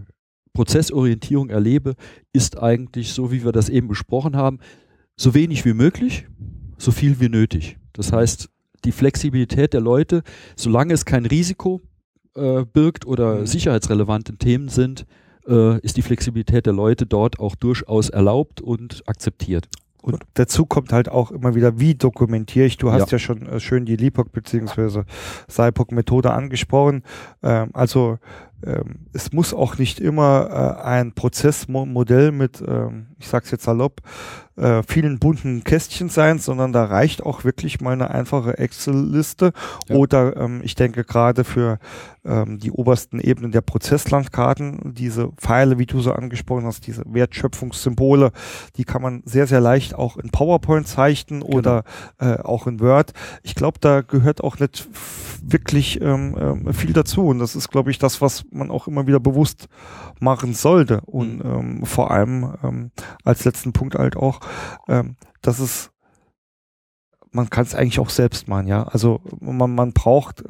Prozessorientierung 0.53 1.49
erlebe, 1.49 1.95
ist 2.34 2.57
eigentlich 2.57 3.13
so, 3.13 3.32
wie 3.32 3.43
wir 3.45 3.51
das 3.51 3.69
eben 3.69 3.88
besprochen 3.88 4.36
haben, 4.36 4.59
so 5.15 5.34
wenig 5.34 5.65
wie 5.65 5.73
möglich, 5.73 6.28
so 6.78 6.91
viel 6.91 7.19
wie 7.19 7.30
nötig. 7.30 7.78
Das 7.93 8.11
heißt, 8.11 8.49
die 8.86 8.91
Flexibilität 8.91 9.73
der 9.73 9.82
Leute, 9.82 10.23
solange 10.55 10.93
es 10.93 11.05
kein 11.05 11.25
Risiko 11.25 11.82
äh, 12.36 12.65
birgt 12.65 13.05
oder 13.05 13.39
Mhm. 13.41 13.45
sicherheitsrelevante 13.47 14.38
Themen 14.38 14.69
sind, 14.69 15.05
äh, 15.47 15.80
ist 15.82 15.97
die 15.97 16.01
Flexibilität 16.01 16.65
der 16.65 16.73
Leute 16.73 17.05
dort 17.05 17.39
auch 17.39 17.55
durchaus 17.55 18.09
erlaubt 18.09 18.61
und 18.61 19.03
akzeptiert. 19.07 19.67
Und 20.02 20.24
dazu 20.36 20.66
kommt 20.66 20.93
halt 20.93 21.10
auch 21.10 21.32
immer 21.32 21.56
wieder, 21.56 21.80
wie 21.80 21.95
dokumentiere 21.95 22.66
ich? 22.66 22.78
Du 22.78 22.91
hast 22.91 23.12
ja, 23.12 23.20
schon 23.20 23.45
äh, 23.48 23.60
schön 23.60 23.86
die 23.86 23.95
LIPOC 23.95 24.32
bzw. 24.32 25.04
SIPOC-Methode 25.48 26.32
angesprochen. 26.32 27.04
Ähm, 27.43 27.72
also 27.74 28.20
ähm, 28.66 29.08
es 29.14 29.32
muss 29.32 29.53
auch 29.53 29.78
nicht 29.78 29.99
immer 29.99 30.78
äh, 30.82 30.84
ein 30.84 31.14
Prozessmodell 31.14 32.32
mit, 32.32 32.64
ähm, 32.66 33.08
ich 33.20 33.28
sag's 33.28 33.51
jetzt 33.51 33.66
salopp, 33.66 34.01
äh, 34.55 34.82
vielen 34.82 35.20
bunten 35.20 35.64
Kästchen 35.64 36.10
sein, 36.10 36.39
sondern 36.39 36.74
da 36.74 36.86
reicht 36.86 37.24
auch 37.24 37.43
wirklich 37.43 37.80
mal 37.80 37.93
eine 37.93 38.10
einfache 38.10 38.58
Excel-Liste 38.58 39.53
Ja. 39.88 39.95
oder 39.95 40.36
ähm, 40.38 40.62
ich 40.64 40.74
denke 40.74 41.03
gerade 41.03 41.43
für 41.43 41.78
ähm, 42.26 42.58
die 42.58 42.72
obersten 42.72 43.20
Ebenen 43.20 43.51
der 43.51 43.62
Prozesslandkarten, 43.62 44.95
diese 44.95 45.30
Pfeile, 45.38 45.78
wie 45.78 45.86
du 45.86 46.01
so 46.01 46.12
angesprochen 46.12 46.66
hast, 46.66 46.88
diese 46.88 47.03
Wertschöpfungssymbole, 47.05 48.32
die 48.78 48.84
kann 48.84 49.03
man 49.03 49.22
sehr, 49.26 49.45
sehr 49.45 49.62
leicht 49.62 49.93
auch 49.93 50.18
in 50.18 50.32
PowerPoint 50.32 50.88
zeichnen 50.88 51.43
oder 51.43 51.84
äh, 52.20 52.39
auch 52.39 52.66
in 52.66 52.80
Word. 52.80 53.14
Ich 53.43 53.53
glaube, 53.53 53.78
da 53.80 54.01
gehört 54.01 54.43
auch 54.43 54.58
nicht 54.60 54.88
wirklich 55.41 56.01
ähm, 56.01 56.36
ähm, 56.39 56.74
viel 56.74 56.93
dazu. 56.93 57.28
Und 57.28 57.39
das 57.39 57.55
ist, 57.55 57.70
glaube 57.70 57.91
ich, 57.91 57.99
das, 57.99 58.22
was 58.22 58.45
man 58.52 58.72
auch 58.72 58.88
immer 58.88 59.08
wieder 59.08 59.20
bewusst 59.20 59.68
machen 60.20 60.54
sollte. 60.54 61.02
Und 61.02 61.41
ähm, 61.43 61.86
vor 61.86 62.12
allem 62.12 62.54
ähm, 62.64 62.91
als 63.24 63.45
letzten 63.45 63.74
Punkt 63.74 63.95
halt 63.95 64.16
auch, 64.16 64.39
ähm, 64.88 65.16
dass 65.41 65.60
es 65.60 65.91
man 67.32 67.50
kann 67.50 67.66
es 67.66 67.76
eigentlich 67.76 68.00
auch 68.00 68.10
selbst 68.10 68.48
machen, 68.48 68.68
ja. 68.68 68.84
Also 68.84 69.22
man, 69.39 69.76
man 69.76 69.93
braucht, 69.93 70.43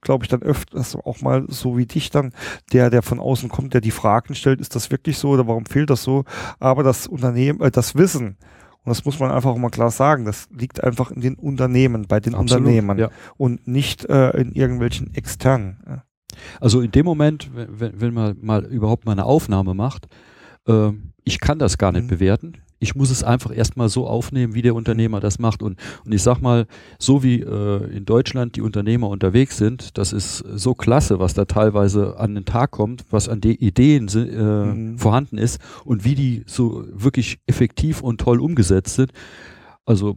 glaube 0.00 0.24
ich, 0.24 0.28
dann 0.28 0.42
öfters 0.42 0.96
auch 0.96 1.20
mal 1.20 1.44
so 1.48 1.76
wie 1.76 1.86
dich 1.86 2.10
dann, 2.10 2.32
der, 2.72 2.90
der 2.90 3.02
von 3.02 3.20
außen 3.20 3.48
kommt, 3.48 3.74
der 3.74 3.80
die 3.80 3.90
Fragen 3.90 4.34
stellt, 4.34 4.60
ist 4.60 4.74
das 4.74 4.90
wirklich 4.90 5.18
so 5.18 5.30
oder 5.30 5.46
warum 5.46 5.66
fehlt 5.66 5.90
das 5.90 6.02
so? 6.02 6.24
Aber 6.58 6.82
das 6.82 7.06
Unternehmen, 7.06 7.60
äh, 7.60 7.70
das 7.70 7.94
Wissen, 7.94 8.38
und 8.84 8.90
das 8.90 9.04
muss 9.04 9.20
man 9.20 9.30
einfach 9.30 9.54
mal 9.56 9.70
klar 9.70 9.92
sagen, 9.92 10.24
das 10.24 10.48
liegt 10.50 10.82
einfach 10.82 11.12
in 11.12 11.20
den 11.20 11.36
Unternehmen, 11.36 12.06
bei 12.08 12.18
den 12.18 12.34
Absolut, 12.34 12.62
Unternehmern 12.62 12.98
ja. 12.98 13.10
und 13.36 13.68
nicht 13.68 14.04
äh, 14.06 14.30
in 14.30 14.52
irgendwelchen 14.52 15.14
externen. 15.14 15.80
Ja. 15.86 16.02
Also 16.60 16.80
in 16.80 16.90
dem 16.90 17.04
Moment, 17.04 17.50
wenn, 17.54 18.00
wenn- 18.00 18.14
man 18.14 18.36
mal 18.40 18.64
überhaupt 18.64 19.06
mal 19.06 19.12
eine 19.12 19.24
Aufnahme 19.24 19.74
macht, 19.74 20.06
ähm, 20.66 21.12
ich 21.24 21.40
kann 21.40 21.58
das 21.58 21.78
gar 21.78 21.92
nicht 21.92 22.04
Mhm. 22.04 22.08
bewerten. 22.08 22.52
Ich 22.78 22.96
muss 22.96 23.10
es 23.10 23.22
einfach 23.22 23.56
erstmal 23.56 23.88
so 23.88 24.08
aufnehmen, 24.08 24.54
wie 24.54 24.62
der 24.62 24.74
Unternehmer 24.74 25.20
das 25.20 25.38
macht. 25.38 25.62
Und, 25.62 25.78
und 26.04 26.12
ich 26.12 26.20
sag 26.20 26.40
mal, 26.40 26.66
so 26.98 27.22
wie 27.22 27.40
äh, 27.40 27.96
in 27.96 28.04
Deutschland 28.04 28.56
die 28.56 28.60
Unternehmer 28.60 29.08
unterwegs 29.08 29.56
sind, 29.56 29.96
das 29.98 30.12
ist 30.12 30.38
so 30.38 30.74
klasse, 30.74 31.20
was 31.20 31.32
da 31.34 31.44
teilweise 31.44 32.18
an 32.18 32.34
den 32.34 32.44
Tag 32.44 32.72
kommt, 32.72 33.04
was 33.10 33.28
an 33.28 33.40
den 33.40 33.54
Ideen 33.54 34.08
äh, 34.08 34.64
Mhm. 34.64 34.98
vorhanden 34.98 35.38
ist 35.38 35.60
und 35.84 36.04
wie 36.04 36.16
die 36.16 36.42
so 36.46 36.84
wirklich 36.92 37.38
effektiv 37.46 38.00
und 38.02 38.20
toll 38.20 38.40
umgesetzt 38.40 38.96
sind. 38.96 39.12
Also 39.84 40.16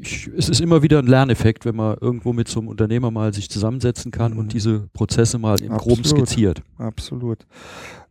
ich, 0.00 0.28
es 0.36 0.48
ist 0.48 0.60
immer 0.60 0.82
wieder 0.82 0.98
ein 0.98 1.06
Lerneffekt, 1.06 1.64
wenn 1.64 1.76
man 1.76 1.96
irgendwo 2.00 2.32
mit 2.32 2.48
so 2.48 2.60
einem 2.60 2.68
Unternehmer 2.68 3.10
mal 3.10 3.32
sich 3.34 3.50
zusammensetzen 3.50 4.10
kann 4.10 4.32
Mhm. 4.32 4.38
und 4.38 4.52
diese 4.52 4.88
Prozesse 4.92 5.38
mal 5.38 5.60
im 5.60 5.76
Groben 5.76 6.04
skizziert. 6.04 6.62
Absolut. 6.78 7.46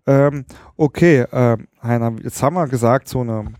Ähm, 0.07 0.45
okay, 0.77 1.25
ähm, 1.31 1.67
Heiner, 1.83 2.15
jetzt 2.23 2.41
haben 2.41 2.55
wir 2.55 2.67
gesagt, 2.67 3.07
so 3.07 3.21
eine 3.21 3.53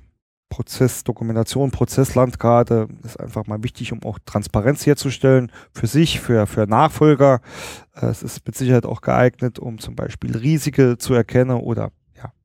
Prozessdokumentation, 0.49 1.71
Prozesslandkarte 1.71 2.87
ist 3.03 3.19
einfach 3.19 3.45
mal 3.47 3.63
wichtig, 3.63 3.91
um 3.93 4.01
auch 4.03 4.19
Transparenz 4.25 4.85
herzustellen 4.85 5.51
für 5.73 5.87
sich, 5.87 6.19
für, 6.19 6.47
für 6.47 6.65
Nachfolger. 6.67 7.41
Äh, 7.95 8.07
es 8.07 8.23
ist 8.23 8.45
mit 8.45 8.55
Sicherheit 8.55 8.85
auch 8.85 9.01
geeignet, 9.01 9.59
um 9.59 9.77
zum 9.79 9.95
Beispiel 9.95 10.35
Risiken 10.35 10.99
zu 10.99 11.13
erkennen 11.13 11.51
oder 11.59 11.91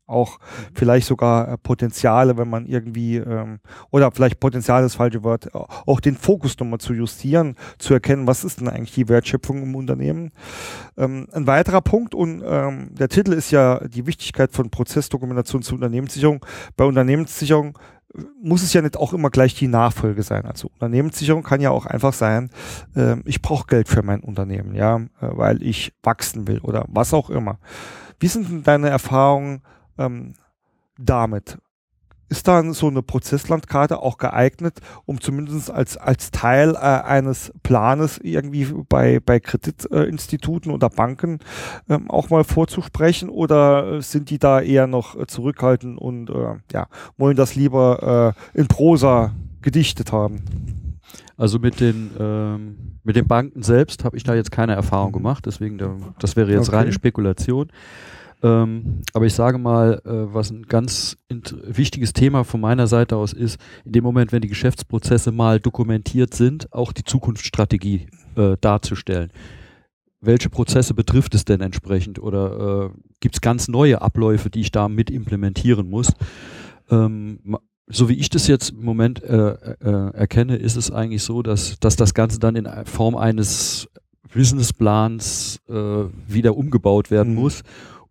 auch 0.07 0.39
vielleicht 0.75 1.07
sogar 1.07 1.49
äh, 1.49 1.59
Potenziale, 1.59 2.37
wenn 2.37 2.49
man 2.49 2.67
irgendwie, 2.67 3.17
ähm, 3.17 3.61
oder 3.91 4.11
vielleicht 4.13 4.39
Potenzial 4.39 4.83
ist 4.85 4.93
das 4.93 4.97
falsche 4.97 5.25
Wort, 5.25 5.47
äh, 5.47 5.51
auch 5.55 6.01
den 6.01 6.17
Fokus 6.17 6.59
nochmal 6.59 6.81
zu 6.81 6.93
justieren, 6.93 7.57
zu 7.79 7.95
erkennen, 7.95 8.27
was 8.27 8.45
ist 8.45 8.61
denn 8.61 8.69
eigentlich 8.69 8.95
die 8.95 9.09
Wertschöpfung 9.09 9.63
im 9.63 9.75
Unternehmen. 9.75 10.31
Ähm, 10.97 11.27
ein 11.33 11.47
weiterer 11.47 11.81
Punkt 11.81 12.15
und 12.15 12.43
ähm, 12.45 12.95
der 12.95 13.09
Titel 13.09 13.33
ist 13.33 13.51
ja 13.51 13.81
die 13.87 14.07
Wichtigkeit 14.07 14.53
von 14.53 14.71
Prozessdokumentation 14.71 15.63
zur 15.63 15.77
Unternehmenssicherung. 15.77 16.45
Bei 16.77 16.85
Unternehmenssicherung 16.85 17.79
äh, 18.15 18.23
muss 18.43 18.63
es 18.63 18.75
ja 18.75 18.83
nicht 18.83 18.99
auch 18.99 19.15
immer 19.15 19.31
gleich 19.31 19.55
die 19.55 19.69
Nachfolge 19.69 20.23
sein. 20.23 20.45
Also 20.45 20.69
Unternehmenssicherung 20.69 21.43
kann 21.43 21.63
ja 21.63 21.71
auch 21.71 21.87
einfach 21.87 22.13
sein, 22.13 22.51
ähm, 22.95 23.23
ich 23.25 23.41
brauche 23.41 23.67
Geld 23.67 23.89
für 23.89 24.03
mein 24.03 24.21
Unternehmen, 24.21 24.75
ja, 24.75 24.97
äh, 24.97 25.01
weil 25.21 25.63
ich 25.63 25.95
wachsen 26.03 26.47
will 26.47 26.59
oder 26.59 26.85
was 26.89 27.15
auch 27.15 27.31
immer. 27.31 27.59
Wie 28.21 28.29
sind 28.29 28.49
denn 28.49 28.63
deine 28.63 28.91
Erfahrungen 28.91 29.63
ähm, 29.99 30.35
damit? 30.99 31.59
Ist 32.31 32.49
da 32.49 32.63
so 32.73 32.89
eine 32.89 33.03
Prozesslandkarte 33.03 34.01
auch 34.01 34.17
geeignet, 34.17 34.81
um 35.05 35.21
zumindest 35.21 35.71
als, 35.71 35.97
als 35.97 36.31
Teil 36.31 36.75
äh, 36.75 36.79
eines 36.79 37.53
Planes 37.63 38.19
irgendwie 38.19 38.65
bei, 38.89 39.21
bei 39.21 39.41
Kreditinstituten 39.41 40.73
oder 40.73 40.89
Banken 40.89 41.41
ähm, 41.89 42.11
auch 42.11 42.31
mal 42.31 42.45
vorzusprechen 42.45 43.29
oder 43.29 43.99
äh, 43.99 44.03
sind 44.03 44.31
die 44.31 44.39
da 44.39 44.61
eher 44.61 44.87
noch 44.87 45.27
zurückhaltend 45.27 45.99
und 45.99 46.31
äh, 46.31 46.57
ja, 46.73 46.89
wollen 47.19 47.37
das 47.37 47.55
lieber 47.55 48.35
äh, 48.55 48.59
in 48.59 48.69
Prosa 48.69 49.35
gedichtet 49.61 50.11
haben? 50.11 50.43
Also 51.37 51.59
mit 51.59 51.81
den, 51.81 52.11
ähm, 52.19 52.99
mit 53.03 53.17
den 53.17 53.27
Banken 53.27 53.63
selbst 53.63 54.05
habe 54.05 54.17
ich 54.17 54.23
da 54.23 54.35
jetzt 54.35 54.51
keine 54.51 54.75
Erfahrung 54.75 55.13
gemacht, 55.13 55.47
deswegen 55.47 55.79
da, 55.79 55.95
das 56.19 56.37
wäre 56.37 56.53
jetzt 56.53 56.69
Okay. 56.69 56.79
reine 56.79 56.93
Spekulation. 56.93 57.71
Ähm, 58.45 59.01
aber 59.15 59.25
ich 59.25 59.33
sage 59.33 59.57
mal, 59.57 60.03
äh, 60.05 60.35
was 60.35 60.51
ein 60.51 60.65
ganz 60.65 61.17
wichtiges 61.31 62.13
Thema 62.13 62.45
von 62.45 62.61
meiner 62.61 62.87
Seite 62.87 63.17
aus 63.17 63.33
ist, 63.33 63.59
in 63.87 63.93
dem 63.93 64.05
Moment, 64.05 64.33
wenn 64.33 64.43
die 64.43 64.49
Geschäftsprozesse 64.49 65.33
mal 65.33 65.61
dokumentiert 65.61 66.35
sind, 66.35 66.71
auch 66.71 66.93
die 66.93 67.05
Zukunftsstrategie 67.05 68.07
äh, 68.37 68.57
darzustellen. 68.61 69.33
Welche 70.21 70.51
Prozesse 70.51 70.93
betrifft 70.93 71.35
es 71.35 71.47
denn 71.47 71.63
entsprechend? 71.63 72.19
Oder 72.19 72.91
äh, 72.93 72.99
gibt 73.21 73.37
es 73.37 73.41
ganz 73.41 73.69
neue 73.69 74.03
Abläufe, 74.03 74.51
die 74.51 74.61
ich 74.61 74.71
da 74.71 74.89
mit 74.89 75.11
implementieren 75.11 75.89
muss? 75.89 76.13
Ähm, 76.91 77.57
so 77.87 78.11
wie 78.11 78.15
ich 78.15 78.29
das 78.29 78.47
jetzt 78.47 78.71
im 78.71 78.85
Moment 78.85 79.23
äh, 79.23 79.53
äh, 79.53 80.11
erkenne, 80.15 80.57
ist 80.57 80.77
es 80.77 80.91
eigentlich 80.91 81.23
so, 81.23 81.43
dass, 81.43 81.79
dass 81.81 81.97
das 81.97 82.13
Ganze 82.13 82.41
dann 82.41 82.57
in 82.57 82.69
Form 82.85 83.17
eines 83.17 83.89
Businessplans 84.35 85.61
äh, 85.69 85.75
wieder 86.27 86.57
umgebaut 86.57 87.11
werden 87.11 87.35
Mhm. 87.35 87.41
muss 87.41 87.63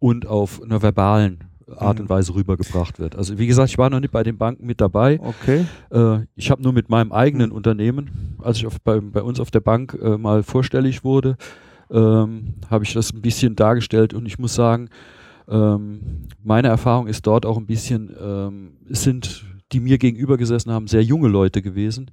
und 0.03 0.27
auf 0.27 0.61
einer 0.61 0.81
verbalen 0.81 1.39
Art 1.77 1.95
Mhm. 1.97 2.01
und 2.03 2.09
Weise 2.09 2.35
rübergebracht 2.35 2.99
wird. 2.99 3.15
Also 3.15 3.37
wie 3.39 3.47
gesagt, 3.47 3.69
ich 3.69 3.77
war 3.77 3.89
noch 3.89 4.01
nicht 4.01 4.11
bei 4.11 4.21
den 4.23 4.37
Banken 4.37 4.65
mit 4.65 4.81
dabei. 4.81 5.17
Okay. 5.21 5.65
Äh, 5.91 6.25
ich 6.35 6.51
habe 6.51 6.61
nur 6.61 6.73
mit 6.73 6.89
meinem 6.89 7.13
eigenen 7.13 7.51
Mhm. 7.51 7.55
Unternehmen, 7.55 8.35
als 8.43 8.57
ich 8.57 8.67
auf, 8.67 8.81
bei, 8.81 8.99
bei 8.99 9.21
uns 9.21 9.39
auf 9.39 9.49
der 9.49 9.61
Bank 9.61 9.97
äh, 10.01 10.17
mal 10.17 10.43
vorstellig 10.43 11.05
wurde, 11.05 11.37
ähm, 11.89 12.55
habe 12.69 12.83
ich 12.83 12.91
das 12.93 13.13
ein 13.13 13.21
bisschen 13.21 13.55
dargestellt 13.55 14.13
und 14.13 14.25
ich 14.25 14.37
muss 14.39 14.53
sagen, 14.55 14.89
ähm, 15.47 16.01
meine 16.43 16.67
Erfahrung 16.67 17.07
ist 17.07 17.25
dort 17.25 17.45
auch 17.45 17.57
ein 17.57 17.65
bisschen, 17.65 18.11
ähm, 18.21 18.71
es 18.89 19.03
sind 19.03 19.45
die 19.71 19.79
mir 19.79 19.97
gegenüber 19.97 20.35
gesessen 20.37 20.69
haben, 20.71 20.87
sehr 20.87 21.01
junge 21.03 21.29
Leute 21.29 21.61
gewesen, 21.61 22.11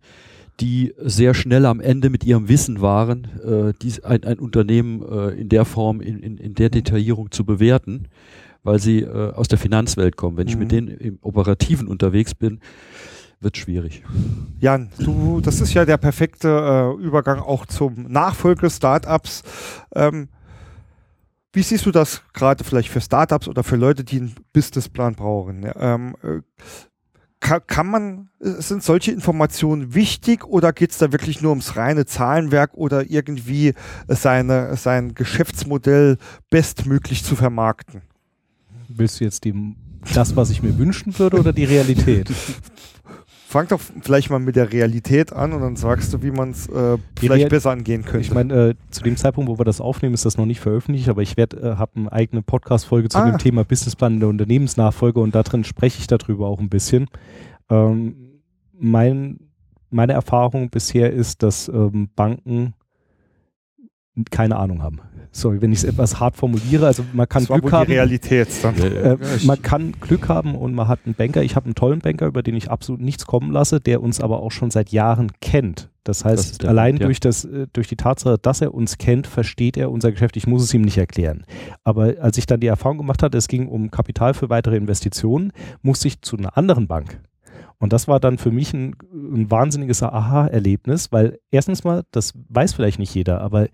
die 0.61 0.94
sehr 0.98 1.34
schnell 1.34 1.66
am 1.66 1.80
Ende 1.80 2.11
mit 2.11 2.24
ihrem 2.24 2.48
Wissen 2.48 2.80
waren, 2.80 3.24
äh, 3.44 3.72
dies, 3.80 4.00
ein, 4.00 4.24
ein 4.24 4.38
Unternehmen 4.38 5.02
äh, 5.02 5.28
in 5.40 5.48
der 5.48 5.64
Form, 5.64 6.00
in, 6.00 6.20
in, 6.20 6.38
in 6.38 6.54
der 6.54 6.70
Detaillierung 6.70 7.30
zu 7.30 7.44
bewerten, 7.44 8.08
weil 8.62 8.78
sie 8.78 9.00
äh, 9.00 9.32
aus 9.32 9.48
der 9.48 9.58
Finanzwelt 9.58 10.16
kommen. 10.16 10.36
Wenn 10.36 10.48
ich 10.48 10.54
Mhm. 10.54 10.61
mit 10.61 10.72
denen 10.72 10.88
im 10.88 11.18
Operativen 11.22 11.88
unterwegs 11.88 12.34
bin, 12.34 12.61
wird 13.40 13.56
schwierig. 13.56 14.02
Jan, 14.61 14.90
du, 14.98 15.40
das 15.40 15.62
ist 15.62 15.72
ja 15.72 15.86
der 15.86 15.96
perfekte 15.96 16.48
äh, 16.98 17.02
Übergang 17.02 17.38
auch 17.40 17.64
zum 17.64 18.02
Nachfolge-Startups. 18.08 19.42
Ähm, 19.94 20.28
wie 21.52 21.62
siehst 21.62 21.86
du 21.86 21.90
das 21.90 22.22
gerade 22.34 22.62
vielleicht 22.62 22.90
für 22.90 23.00
Startups 23.00 23.48
oder 23.48 23.64
für 23.64 23.76
Leute, 23.76 24.04
die 24.04 24.18
einen 24.18 24.34
Businessplan 24.52 25.14
brauchen? 25.14 25.68
Ähm, 25.74 26.14
äh, 26.22 26.42
kann, 27.41 27.61
kann 27.66 27.86
man, 27.86 28.28
sind 28.38 28.82
solche 28.82 29.12
Informationen 29.12 29.95
wichtig 29.95 30.45
oder 30.45 30.72
geht 30.72 30.93
es 30.93 30.99
da 30.99 31.11
wirklich 31.12 31.41
nur 31.41 31.51
ums 31.51 31.76
reine 31.76 32.07
Zahlenwerk 32.07 32.74
oder 32.74 33.11
irgendwie 33.11 33.74
seine, 34.09 34.76
sein 34.76 35.14
Geschäftsmodell 35.14 36.18
bestmöglich 36.51 37.24
zu 37.24 37.36
vermarkten? 37.36 38.03
Willst 38.88 39.20
du 39.20 39.24
jetzt 39.24 39.45
die, 39.45 39.74
das, 40.14 40.36
was 40.36 40.51
ich 40.51 40.62
mir 40.62 40.76
wünschen 40.78 41.18
würde 41.18 41.38
oder 41.38 41.53
die 41.53 41.64
Realität? 41.64 42.30
Fang 43.51 43.66
doch 43.66 43.80
vielleicht 43.80 44.30
mal 44.30 44.38
mit 44.38 44.55
der 44.55 44.72
Realität 44.72 45.32
an 45.32 45.53
und 45.53 45.61
dann 45.61 45.74
sagst 45.74 46.14
du, 46.14 46.22
wie 46.22 46.30
man 46.30 46.51
es 46.51 46.68
äh, 46.68 46.98
vielleicht 47.18 47.48
besser 47.48 47.72
angehen 47.72 48.05
könnte. 48.05 48.20
Ich 48.20 48.32
meine, 48.32 48.55
äh, 48.55 48.74
zu 48.90 49.03
dem 49.03 49.16
Zeitpunkt, 49.16 49.51
wo 49.51 49.59
wir 49.59 49.64
das 49.64 49.80
aufnehmen, 49.80 50.14
ist 50.14 50.24
das 50.24 50.36
noch 50.36 50.46
nicht 50.46 50.61
veröffentlicht, 50.61 51.09
aber 51.09 51.22
ich 51.22 51.36
werde 51.36 51.57
äh, 51.57 51.74
habe 51.74 51.96
eine 51.96 52.12
eigene 52.12 52.42
Podcast-Folge 52.42 53.09
zu 53.09 53.18
ah. 53.18 53.28
dem 53.28 53.38
Thema 53.38 53.64
Businessplan 53.64 54.14
in 54.14 54.20
der 54.20 54.28
Unternehmensnachfolge 54.28 55.18
und 55.18 55.34
da 55.34 55.42
drin 55.42 55.64
spreche 55.64 55.98
ich 55.98 56.07
darüber 56.07 56.46
auch 56.46 56.61
ein 56.61 56.68
bisschen. 56.68 57.09
Ähm, 57.68 58.40
mein, 58.78 59.40
meine 59.90 60.12
Erfahrung 60.12 60.70
bisher 60.70 61.12
ist, 61.12 61.42
dass 61.42 61.66
ähm, 61.66 62.09
Banken 62.14 62.74
keine 64.30 64.59
Ahnung 64.59 64.80
haben 64.80 65.01
sorry, 65.32 65.60
wenn 65.62 65.72
ich 65.72 65.78
es 65.78 65.84
etwas 65.84 66.20
hart 66.20 66.36
formuliere, 66.36 66.86
also 66.86 67.04
man 67.12 67.28
kann 67.28 67.44
das 67.46 67.60
Glück 67.60 67.72
haben. 67.72 67.86
Die 67.86 67.94
Realität 67.94 68.48
dann. 68.62 68.76
Äh, 68.78 69.16
man 69.44 69.62
kann 69.62 69.92
Glück 70.00 70.28
haben 70.28 70.54
und 70.54 70.74
man 70.74 70.88
hat 70.88 71.00
einen 71.04 71.14
Banker. 71.14 71.42
Ich 71.42 71.56
habe 71.56 71.66
einen 71.66 71.74
tollen 71.74 72.00
Banker, 72.00 72.26
über 72.26 72.42
den 72.42 72.54
ich 72.54 72.70
absolut 72.70 73.00
nichts 73.00 73.26
kommen 73.26 73.52
lasse, 73.52 73.80
der 73.80 74.02
uns 74.02 74.20
aber 74.20 74.40
auch 74.40 74.52
schon 74.52 74.70
seit 74.70 74.90
Jahren 74.90 75.32
kennt. 75.40 75.90
Das 76.04 76.24
heißt, 76.24 76.62
das 76.62 76.68
allein 76.68 76.92
Punkt, 76.92 77.00
ja. 77.02 77.06
durch, 77.06 77.20
das, 77.20 77.44
äh, 77.44 77.66
durch 77.72 77.88
die 77.88 77.96
Tatsache, 77.96 78.38
dass 78.40 78.60
er 78.60 78.74
uns 78.74 78.98
kennt, 78.98 79.26
versteht 79.26 79.76
er 79.76 79.90
unser 79.90 80.10
Geschäft. 80.12 80.36
Ich 80.36 80.46
muss 80.46 80.62
es 80.62 80.74
ihm 80.74 80.82
nicht 80.82 80.98
erklären. 80.98 81.44
Aber 81.84 82.14
als 82.20 82.38
ich 82.38 82.46
dann 82.46 82.60
die 82.60 82.66
Erfahrung 82.66 82.98
gemacht 82.98 83.22
hatte, 83.22 83.38
es 83.38 83.48
ging 83.48 83.68
um 83.68 83.90
Kapital 83.90 84.34
für 84.34 84.48
weitere 84.48 84.76
Investitionen, 84.76 85.52
musste 85.82 86.08
ich 86.08 86.22
zu 86.22 86.36
einer 86.36 86.56
anderen 86.56 86.86
Bank. 86.86 87.20
Und 87.78 87.94
das 87.94 88.08
war 88.08 88.20
dann 88.20 88.36
für 88.36 88.50
mich 88.50 88.74
ein, 88.74 88.94
ein 89.12 89.50
wahnsinniges 89.50 90.02
Aha-Erlebnis, 90.02 91.12
weil 91.12 91.38
erstens 91.50 91.82
mal, 91.82 92.04
das 92.10 92.34
weiß 92.48 92.74
vielleicht 92.74 92.98
nicht 92.98 93.14
jeder, 93.14 93.40
aber 93.40 93.68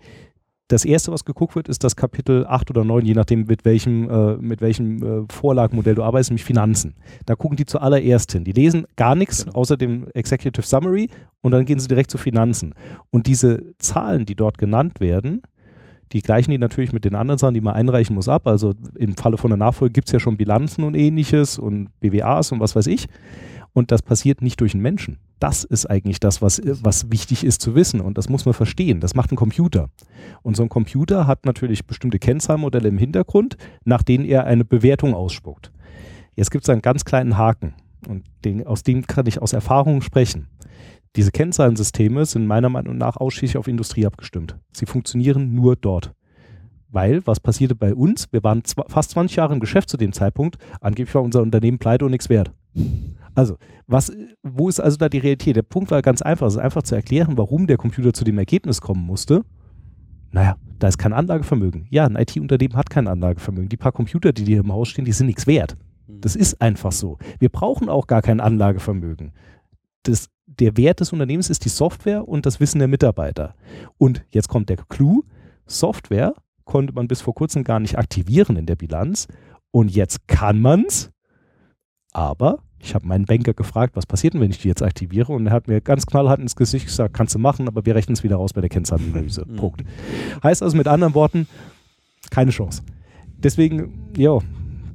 das 0.67 0.83
erste, 0.83 1.11
was 1.11 1.23
geguckt 1.23 1.55
wird, 1.55 1.69
ist 1.69 1.83
das 1.83 1.95
Kapitel 1.95 2.45
8 2.45 2.69
oder 2.71 2.83
9, 2.83 3.05
je 3.05 3.13
nachdem, 3.13 3.45
mit 3.45 3.63
welchem, 3.63 4.09
äh, 4.09 4.37
mit 4.37 4.61
welchem 4.61 5.01
äh, 5.01 5.25
Vorlagenmodell 5.31 5.95
du 5.95 6.03
arbeitest, 6.03 6.31
nämlich 6.31 6.43
Finanzen. 6.43 6.95
Da 7.25 7.35
gucken 7.35 7.55
die 7.55 7.65
zuallererst 7.65 8.31
hin. 8.33 8.43
Die 8.43 8.51
lesen 8.51 8.85
gar 8.95 9.15
nichts 9.15 9.45
genau. 9.45 9.57
außer 9.57 9.77
dem 9.77 10.07
Executive 10.13 10.65
Summary 10.65 11.09
und 11.41 11.51
dann 11.51 11.65
gehen 11.65 11.79
sie 11.79 11.87
direkt 11.87 12.11
zu 12.11 12.17
Finanzen. 12.17 12.73
Und 13.11 13.27
diese 13.27 13.75
Zahlen, 13.77 14.25
die 14.25 14.35
dort 14.35 14.57
genannt 14.57 14.99
werden, 14.99 15.41
die 16.13 16.21
gleichen 16.21 16.51
die 16.51 16.57
natürlich 16.57 16.93
mit 16.93 17.05
den 17.05 17.15
anderen 17.15 17.37
Sachen, 17.37 17.53
die 17.53 17.61
man 17.61 17.73
einreichen 17.73 18.15
muss, 18.15 18.29
ab. 18.29 18.47
Also 18.47 18.73
im 18.95 19.15
Falle 19.15 19.37
von 19.37 19.49
der 19.49 19.57
Nachfolge 19.57 19.93
gibt 19.93 20.07
es 20.07 20.13
ja 20.13 20.19
schon 20.19 20.37
Bilanzen 20.37 20.83
und 20.83 20.95
ähnliches 20.95 21.59
und 21.59 21.89
BWAs 21.99 22.51
und 22.51 22.59
was 22.59 22.75
weiß 22.75 22.87
ich. 22.87 23.07
Und 23.77 23.91
das 23.91 24.01
passiert 24.01 24.41
nicht 24.41 24.59
durch 24.59 24.73
einen 24.73 24.81
Menschen. 24.81 25.19
Das 25.37 25.63
ist 25.63 25.85
eigentlich 25.85 26.19
das, 26.19 26.41
was, 26.41 26.59
was 26.63 27.11
wichtig 27.11 27.43
ist 27.43 27.61
zu 27.61 27.75
wissen. 27.75 28.01
Und 28.01 28.17
das 28.17 28.27
muss 28.27 28.45
man 28.45 28.55
verstehen. 28.55 29.01
Das 29.01 29.13
macht 29.13 29.31
ein 29.31 29.35
Computer. 29.35 29.91
Und 30.41 30.57
so 30.57 30.63
ein 30.63 30.69
Computer 30.69 31.27
hat 31.27 31.45
natürlich 31.45 31.85
bestimmte 31.85 32.17
Kennzahlmodelle 32.17 32.89
im 32.89 32.97
Hintergrund, 32.97 33.55
nach 33.85 34.01
denen 34.01 34.25
er 34.25 34.45
eine 34.45 34.65
Bewertung 34.65 35.13
ausspuckt. 35.13 35.71
Jetzt 36.35 36.49
gibt 36.49 36.63
es 36.63 36.69
einen 36.71 36.81
ganz 36.81 37.05
kleinen 37.05 37.37
Haken. 37.37 37.75
Und 38.07 38.25
den, 38.45 38.65
aus 38.65 38.81
dem 38.81 39.05
kann 39.05 39.27
ich 39.27 39.43
aus 39.43 39.53
Erfahrung 39.53 40.01
sprechen. 40.01 40.47
Diese 41.15 41.29
Kennzahlensysteme 41.29 42.25
sind 42.25 42.47
meiner 42.47 42.69
Meinung 42.69 42.97
nach 42.97 43.17
ausschließlich 43.17 43.57
auf 43.57 43.67
Industrie 43.67 44.07
abgestimmt. 44.07 44.57
Sie 44.71 44.87
funktionieren 44.87 45.53
nur 45.53 45.75
dort. 45.75 46.15
Weil, 46.89 47.21
was 47.27 47.39
passierte 47.39 47.75
bei 47.75 47.93
uns? 47.93 48.33
Wir 48.33 48.43
waren 48.43 48.63
fast 48.87 49.11
20 49.11 49.35
Jahre 49.35 49.53
im 49.53 49.59
Geschäft 49.59 49.87
zu 49.87 49.97
dem 49.97 50.13
Zeitpunkt. 50.13 50.57
Angeblich 50.81 51.13
war 51.13 51.21
unser 51.21 51.43
Unternehmen 51.43 51.77
pleite 51.77 52.05
und 52.05 52.11
nichts 52.11 52.27
wert. 52.27 52.51
Also, 53.37 53.57
was, 53.85 54.11
wo 54.41 54.67
ist 54.67 54.79
also 54.79 54.97
da 54.97 55.09
die 55.09 55.19
Realität? 55.19 55.55
Der 55.55 55.61
Punkt 55.61 55.91
war 55.91 56.01
ganz 56.01 56.23
einfach. 56.23 56.47
Es 56.47 56.55
ist 56.55 56.59
einfach 56.59 56.81
zu 56.81 56.95
erklären, 56.95 57.37
warum 57.37 57.67
der 57.67 57.77
Computer 57.77 58.11
zu 58.11 58.23
dem 58.23 58.39
Ergebnis 58.39 58.81
kommen 58.81 59.05
musste. 59.05 59.45
Naja, 60.31 60.55
da 60.79 60.87
ist 60.87 60.97
kein 60.97 61.13
Anlagevermögen. 61.13 61.85
Ja, 61.91 62.07
ein 62.07 62.15
IT-Unternehmen 62.15 62.75
hat 62.75 62.89
kein 62.89 63.07
Anlagevermögen. 63.07 63.69
Die 63.69 63.77
paar 63.77 63.91
Computer, 63.91 64.33
die 64.33 64.43
hier 64.43 64.61
im 64.61 64.73
Haus 64.73 64.89
stehen, 64.89 65.05
die 65.05 65.11
sind 65.11 65.27
nichts 65.27 65.45
wert. 65.45 65.77
Hm. 66.07 66.19
Das 66.19 66.35
ist 66.35 66.59
einfach 66.63 66.91
so. 66.91 67.19
Wir 67.37 67.49
brauchen 67.49 67.89
auch 67.89 68.07
gar 68.07 68.23
kein 68.23 68.39
Anlagevermögen. 68.39 69.33
Das, 70.01 70.29
der 70.47 70.75
Wert 70.75 70.99
des 70.99 71.13
Unternehmens 71.13 71.51
ist 71.51 71.63
die 71.63 71.69
Software 71.69 72.27
und 72.27 72.47
das 72.47 72.59
Wissen 72.59 72.79
der 72.79 72.87
Mitarbeiter. 72.87 73.53
Und 73.99 74.25
jetzt 74.31 74.47
kommt 74.47 74.69
der 74.69 74.77
Clou. 74.89 75.21
Software 75.67 76.33
konnte 76.65 76.91
man 76.91 77.07
bis 77.07 77.21
vor 77.21 77.35
kurzem 77.35 77.63
gar 77.63 77.79
nicht 77.79 77.99
aktivieren 77.99 78.55
in 78.55 78.65
der 78.65 78.77
Bilanz. 78.77 79.27
Und 79.69 79.91
jetzt 79.91 80.27
kann 80.27 80.59
man 80.59 80.85
es, 80.87 81.11
aber 82.13 82.63
ich 82.79 82.93
habe 82.93 83.07
meinen 83.07 83.25
Banker 83.25 83.53
gefragt, 83.53 83.95
was 83.95 84.05
passiert 84.05 84.33
denn, 84.33 84.41
wenn 84.41 84.51
ich 84.51 84.59
die 84.59 84.67
jetzt 84.67 84.83
aktiviere? 84.83 85.33
Und 85.33 85.47
er 85.47 85.53
hat 85.53 85.67
mir 85.67 85.81
ganz 85.81 86.05
knallhart 86.05 86.39
ins 86.39 86.55
Gesicht 86.55 86.85
gesagt, 86.85 87.13
kannst 87.13 87.35
du 87.35 87.39
machen, 87.39 87.67
aber 87.67 87.85
wir 87.85 87.95
rechnen 87.95 88.13
es 88.13 88.23
wieder 88.23 88.35
raus 88.35 88.53
bei 88.53 88.61
der 88.61 88.69
Kennzahlenanalyse. 88.69 89.45
Mhm. 89.47 89.55
Punkt. 89.55 89.83
Heißt 90.43 90.61
also 90.61 90.75
mit 90.75 90.87
anderen 90.87 91.13
Worten, 91.13 91.47
keine 92.31 92.51
Chance. 92.51 92.81
Deswegen, 93.37 94.11
ja, 94.17 94.39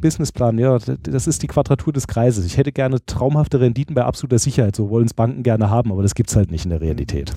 Businessplan, 0.00 0.58
ja, 0.58 0.78
das 0.78 1.26
ist 1.26 1.42
die 1.42 1.46
Quadratur 1.46 1.92
des 1.92 2.06
Kreises. 2.06 2.44
Ich 2.44 2.56
hätte 2.58 2.72
gerne 2.72 3.04
traumhafte 3.06 3.60
Renditen 3.60 3.94
bei 3.94 4.04
absoluter 4.04 4.38
Sicherheit, 4.38 4.76
so 4.76 4.90
wollen 4.90 5.06
es 5.06 5.14
Banken 5.14 5.42
gerne 5.42 5.70
haben, 5.70 5.92
aber 5.92 6.02
das 6.02 6.14
gibt 6.14 6.28
es 6.28 6.36
halt 6.36 6.50
nicht 6.50 6.64
in 6.64 6.70
der 6.70 6.80
Realität. 6.80 7.32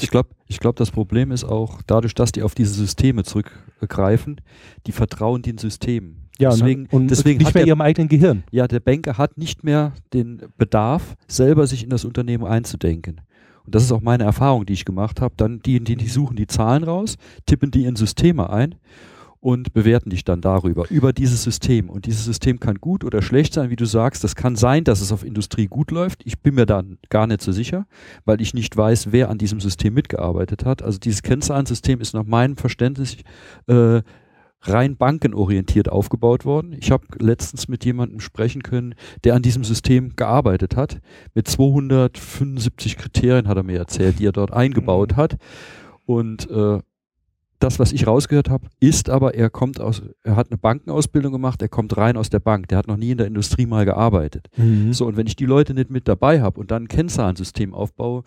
Ich 0.00 0.10
glaube, 0.10 0.28
ich 0.46 0.60
glaub, 0.60 0.76
das 0.76 0.90
Problem 0.90 1.32
ist 1.32 1.44
auch 1.44 1.80
dadurch, 1.86 2.14
dass 2.14 2.30
die 2.30 2.42
auf 2.42 2.54
diese 2.54 2.74
Systeme 2.74 3.24
zurückgreifen, 3.24 4.40
die 4.86 4.92
vertrauen 4.92 5.42
den 5.42 5.58
Systemen. 5.58 6.23
Ja, 6.38 6.50
deswegen, 6.50 6.86
und 6.90 7.08
deswegen 7.08 7.38
nicht 7.38 7.54
mehr 7.54 7.64
der, 7.64 7.68
ihrem 7.68 7.80
eigenen 7.80 8.08
Gehirn. 8.08 8.44
Ja, 8.50 8.66
der 8.66 8.80
Banker 8.80 9.18
hat 9.18 9.38
nicht 9.38 9.62
mehr 9.62 9.92
den 10.12 10.42
Bedarf, 10.56 11.16
selber 11.28 11.66
sich 11.66 11.84
in 11.84 11.90
das 11.90 12.04
Unternehmen 12.04 12.44
einzudenken. 12.44 13.20
Und 13.64 13.74
das 13.74 13.84
ist 13.84 13.92
auch 13.92 14.02
meine 14.02 14.24
Erfahrung, 14.24 14.66
die 14.66 14.72
ich 14.72 14.84
gemacht 14.84 15.20
habe. 15.20 15.34
Dann 15.36 15.60
die, 15.60 15.82
die, 15.82 15.96
die 15.96 16.08
suchen 16.08 16.36
die 16.36 16.46
Zahlen 16.46 16.84
raus, 16.84 17.16
tippen 17.46 17.70
die 17.70 17.84
in 17.84 17.96
Systeme 17.96 18.50
ein 18.50 18.74
und 19.44 19.74
bewerten 19.74 20.08
dich 20.08 20.24
dann 20.24 20.40
darüber, 20.40 20.90
über 20.90 21.12
dieses 21.12 21.42
System. 21.42 21.90
Und 21.90 22.06
dieses 22.06 22.24
System 22.24 22.60
kann 22.60 22.76
gut 22.76 23.04
oder 23.04 23.20
schlecht 23.20 23.52
sein, 23.52 23.68
wie 23.70 23.76
du 23.76 23.84
sagst. 23.84 24.24
Das 24.24 24.34
kann 24.34 24.56
sein, 24.56 24.84
dass 24.84 25.02
es 25.02 25.12
auf 25.12 25.22
Industrie 25.22 25.66
gut 25.66 25.90
läuft. 25.90 26.22
Ich 26.24 26.40
bin 26.40 26.54
mir 26.54 26.64
da 26.64 26.82
gar 27.10 27.26
nicht 27.26 27.42
so 27.42 27.52
sicher, 27.52 27.86
weil 28.24 28.40
ich 28.40 28.54
nicht 28.54 28.74
weiß, 28.74 29.12
wer 29.12 29.28
an 29.28 29.36
diesem 29.36 29.60
System 29.60 29.92
mitgearbeitet 29.94 30.64
hat. 30.64 30.82
Also 30.82 30.98
dieses 30.98 31.22
Kennzahlensystem 31.22 32.00
ist 32.00 32.14
nach 32.14 32.24
meinem 32.24 32.56
Verständnis 32.56 33.18
äh, 33.66 34.00
rein 34.64 34.96
bankenorientiert 34.96 35.88
aufgebaut 35.88 36.44
worden. 36.44 36.74
Ich 36.78 36.90
habe 36.90 37.04
letztens 37.18 37.68
mit 37.68 37.84
jemandem 37.84 38.20
sprechen 38.20 38.62
können, 38.62 38.94
der 39.24 39.34
an 39.34 39.42
diesem 39.42 39.64
System 39.64 40.16
gearbeitet 40.16 40.76
hat. 40.76 41.00
Mit 41.34 41.48
275 41.48 42.96
Kriterien 42.96 43.48
hat 43.48 43.56
er 43.56 43.62
mir 43.62 43.78
erzählt, 43.78 44.18
die 44.18 44.26
er 44.26 44.32
dort 44.32 44.52
eingebaut 44.52 45.12
mhm. 45.12 45.16
hat. 45.16 45.36
Und 46.06 46.50
äh, 46.50 46.78
das, 47.58 47.78
was 47.78 47.92
ich 47.92 48.06
rausgehört 48.06 48.50
habe, 48.50 48.68
ist 48.80 49.08
aber, 49.08 49.34
er 49.34 49.48
kommt 49.48 49.80
aus, 49.80 50.02
er 50.22 50.36
hat 50.36 50.50
eine 50.50 50.58
Bankenausbildung 50.58 51.32
gemacht, 51.32 51.62
er 51.62 51.68
kommt 51.68 51.96
rein 51.96 52.16
aus 52.16 52.28
der 52.28 52.40
Bank, 52.40 52.68
der 52.68 52.78
hat 52.78 52.88
noch 52.88 52.96
nie 52.96 53.12
in 53.12 53.18
der 53.18 53.26
Industrie 53.26 53.66
mal 53.66 53.84
gearbeitet. 53.84 54.48
Mhm. 54.56 54.92
So, 54.92 55.06
und 55.06 55.16
wenn 55.16 55.26
ich 55.26 55.36
die 55.36 55.46
Leute 55.46 55.72
nicht 55.72 55.90
mit 55.90 56.06
dabei 56.06 56.42
habe 56.42 56.60
und 56.60 56.70
dann 56.70 56.84
ein 56.84 56.88
Kennzahlensystem 56.88 57.72
aufbaue, 57.72 58.22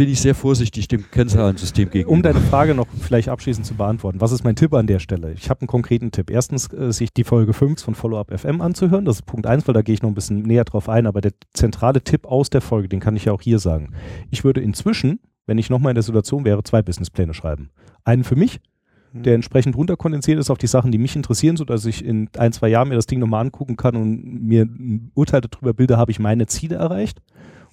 bin 0.00 0.08
ich 0.08 0.22
sehr 0.22 0.34
vorsichtig 0.34 0.88
dem 0.88 1.10
Kennzahlensystem 1.10 1.90
gegenüber. 1.90 2.10
Um 2.10 2.22
deine 2.22 2.40
Frage 2.40 2.74
noch 2.74 2.86
vielleicht 3.02 3.28
abschließend 3.28 3.66
zu 3.66 3.74
beantworten, 3.74 4.18
was 4.18 4.32
ist 4.32 4.44
mein 4.44 4.56
Tipp 4.56 4.72
an 4.72 4.86
der 4.86 4.98
Stelle? 4.98 5.34
Ich 5.34 5.50
habe 5.50 5.60
einen 5.60 5.68
konkreten 5.68 6.10
Tipp. 6.10 6.30
Erstens, 6.30 6.72
äh, 6.72 6.90
sich 6.90 7.12
die 7.12 7.22
Folge 7.22 7.52
5 7.52 7.82
von 7.82 7.94
Follow-up 7.94 8.32
FM 8.32 8.62
anzuhören. 8.62 9.04
Das 9.04 9.16
ist 9.16 9.26
Punkt 9.26 9.46
1, 9.46 9.68
weil 9.68 9.74
da 9.74 9.82
gehe 9.82 9.92
ich 9.92 10.00
noch 10.00 10.08
ein 10.08 10.14
bisschen 10.14 10.40
näher 10.40 10.64
drauf 10.64 10.88
ein. 10.88 11.06
Aber 11.06 11.20
der 11.20 11.32
zentrale 11.52 12.02
Tipp 12.02 12.24
aus 12.24 12.48
der 12.48 12.62
Folge, 12.62 12.88
den 12.88 12.98
kann 12.98 13.14
ich 13.14 13.26
ja 13.26 13.34
auch 13.34 13.42
hier 13.42 13.58
sagen. 13.58 13.92
Ich 14.30 14.42
würde 14.42 14.62
inzwischen, 14.62 15.20
wenn 15.44 15.58
ich 15.58 15.68
nochmal 15.68 15.90
in 15.90 15.96
der 15.96 16.02
Situation 16.02 16.46
wäre, 16.46 16.62
zwei 16.62 16.80
Businesspläne 16.80 17.34
schreiben. 17.34 17.68
Einen 18.02 18.24
für 18.24 18.36
mich, 18.36 18.60
mhm. 19.12 19.24
der 19.24 19.34
entsprechend 19.34 19.76
runterkondensiert 19.76 20.38
ist 20.38 20.48
auf 20.48 20.56
die 20.56 20.66
Sachen, 20.66 20.92
die 20.92 20.98
mich 20.98 21.14
interessieren, 21.14 21.58
sodass 21.58 21.84
ich 21.84 22.02
in 22.02 22.30
ein, 22.38 22.54
zwei 22.54 22.68
Jahren 22.68 22.88
mir 22.88 22.94
das 22.94 23.06
Ding 23.06 23.18
nochmal 23.18 23.44
angucken 23.44 23.76
kann 23.76 23.96
und 23.96 24.46
mir 24.46 24.62
ein 24.62 25.10
Urteil 25.12 25.42
darüber 25.42 25.74
bilde, 25.74 25.98
habe 25.98 26.10
ich 26.10 26.18
meine 26.18 26.46
Ziele 26.46 26.76
erreicht 26.76 27.20